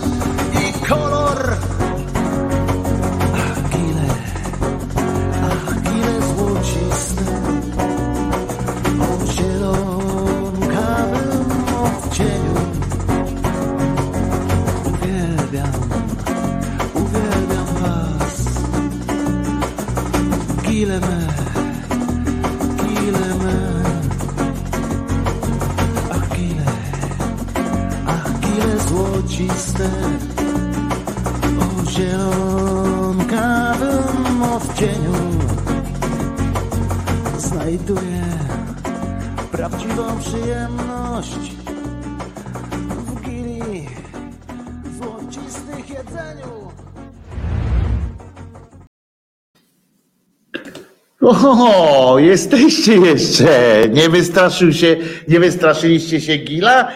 O, 51.46 52.20
jesteście 52.20 52.94
jeszcze. 52.94 53.84
Nie 53.90 54.10
wystraszył 54.10 54.72
się, 54.72 54.98
nie 55.28 55.40
wystraszyliście 55.40 56.22
się 56.22 56.38
Gila? 56.38 56.92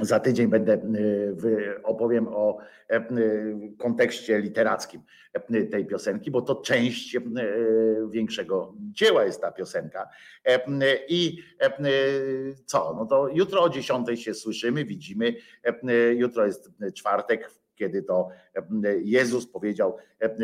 Za 0.00 0.20
tydzień 0.20 0.46
będę 0.46 0.74
y, 0.74 1.82
opowiem 1.82 2.28
o 2.28 2.58
y, 2.92 3.76
kontekście 3.78 4.38
literackim 4.40 5.02
em, 5.32 5.68
tej 5.68 5.86
piosenki, 5.86 6.30
bo 6.30 6.42
to 6.42 6.54
część 6.54 7.16
y, 7.16 7.20
większego 8.10 8.74
dzieła 8.78 9.24
jest 9.24 9.40
ta 9.40 9.52
piosenka. 9.52 10.08
I 11.08 11.38
y, 11.62 12.54
co? 12.64 12.94
No 12.98 13.06
to 13.06 13.28
jutro 13.28 13.62
o 13.62 13.68
10 13.68 14.24
się 14.24 14.34
słyszymy, 14.34 14.84
widzimy. 14.84 15.34
Y, 15.88 16.14
Jutro 16.14 16.46
jest 16.46 16.70
czwartek, 16.94 17.50
kiedy 17.80 18.02
to 18.02 18.28
Jezus 19.02 19.46
powiedział 19.46 19.96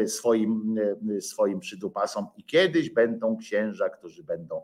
swoim, 0.06 0.74
swoim 1.20 1.60
przydupasom 1.60 2.26
i 2.36 2.44
kiedyś 2.44 2.90
będą 2.90 3.36
księża, 3.36 3.88
którzy 3.88 4.24
będą 4.24 4.62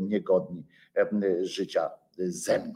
niegodni 0.00 0.64
życia 1.42 1.90
ze 2.18 2.58
mną. 2.58 2.74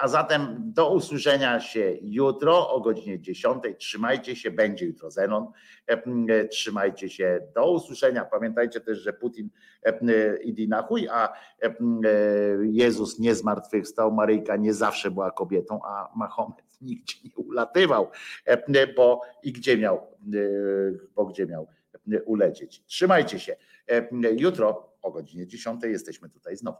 A 0.00 0.08
zatem 0.08 0.56
do 0.58 0.94
usłyszenia 0.94 1.60
się 1.60 1.96
jutro 2.02 2.70
o 2.70 2.80
godzinie 2.80 3.20
10. 3.20 3.64
Trzymajcie 3.78 4.36
się, 4.36 4.50
będzie 4.50 4.86
jutro 4.86 5.10
Zenon. 5.10 5.52
Trzymajcie 6.50 7.08
się, 7.08 7.40
do 7.54 7.72
usłyszenia. 7.72 8.24
Pamiętajcie 8.24 8.80
też, 8.80 8.98
że 8.98 9.12
Putin 9.12 9.50
idzie 10.44 10.68
na 10.68 10.82
chuj, 10.82 11.08
a 11.08 11.32
em, 11.60 12.00
Jezus 12.62 13.18
nie 13.18 13.34
zmartwychwstał, 13.34 14.12
Maryjka 14.12 14.56
nie 14.56 14.74
zawsze 14.74 15.10
była 15.10 15.30
kobietą, 15.30 15.80
a 15.84 16.12
Mahomet 16.16 16.63
nigdzie 16.80 17.16
nie 17.24 17.36
ulatywał, 17.36 18.10
em, 18.44 18.60
bo 18.96 19.20
i 19.42 19.52
gdzie 19.52 19.78
miał, 19.78 19.96
e, 19.96 20.38
bo 21.14 21.24
gdzie 21.26 21.46
miał 21.46 21.66
ulecieć. 22.24 22.84
Trzymajcie 22.86 23.40
się. 23.40 23.56
Jutro 24.38 24.92
o 25.02 25.10
godzinie 25.10 25.46
10 25.46 25.82
jesteśmy 25.82 26.28
tutaj 26.28 26.56
znowu. 26.56 26.78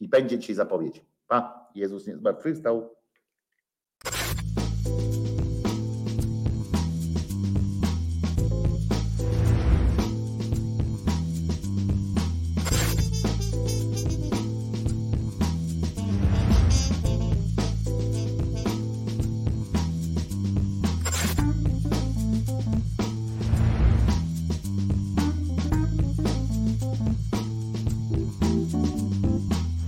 I 0.00 0.08
będzie 0.08 0.38
dzisiaj 0.38 0.56
zapowiedź. 0.56 1.04
Pa, 1.28 1.70
Jezus 1.74 2.06
nie 2.06 2.16
zmartwychwstał. 2.16 2.96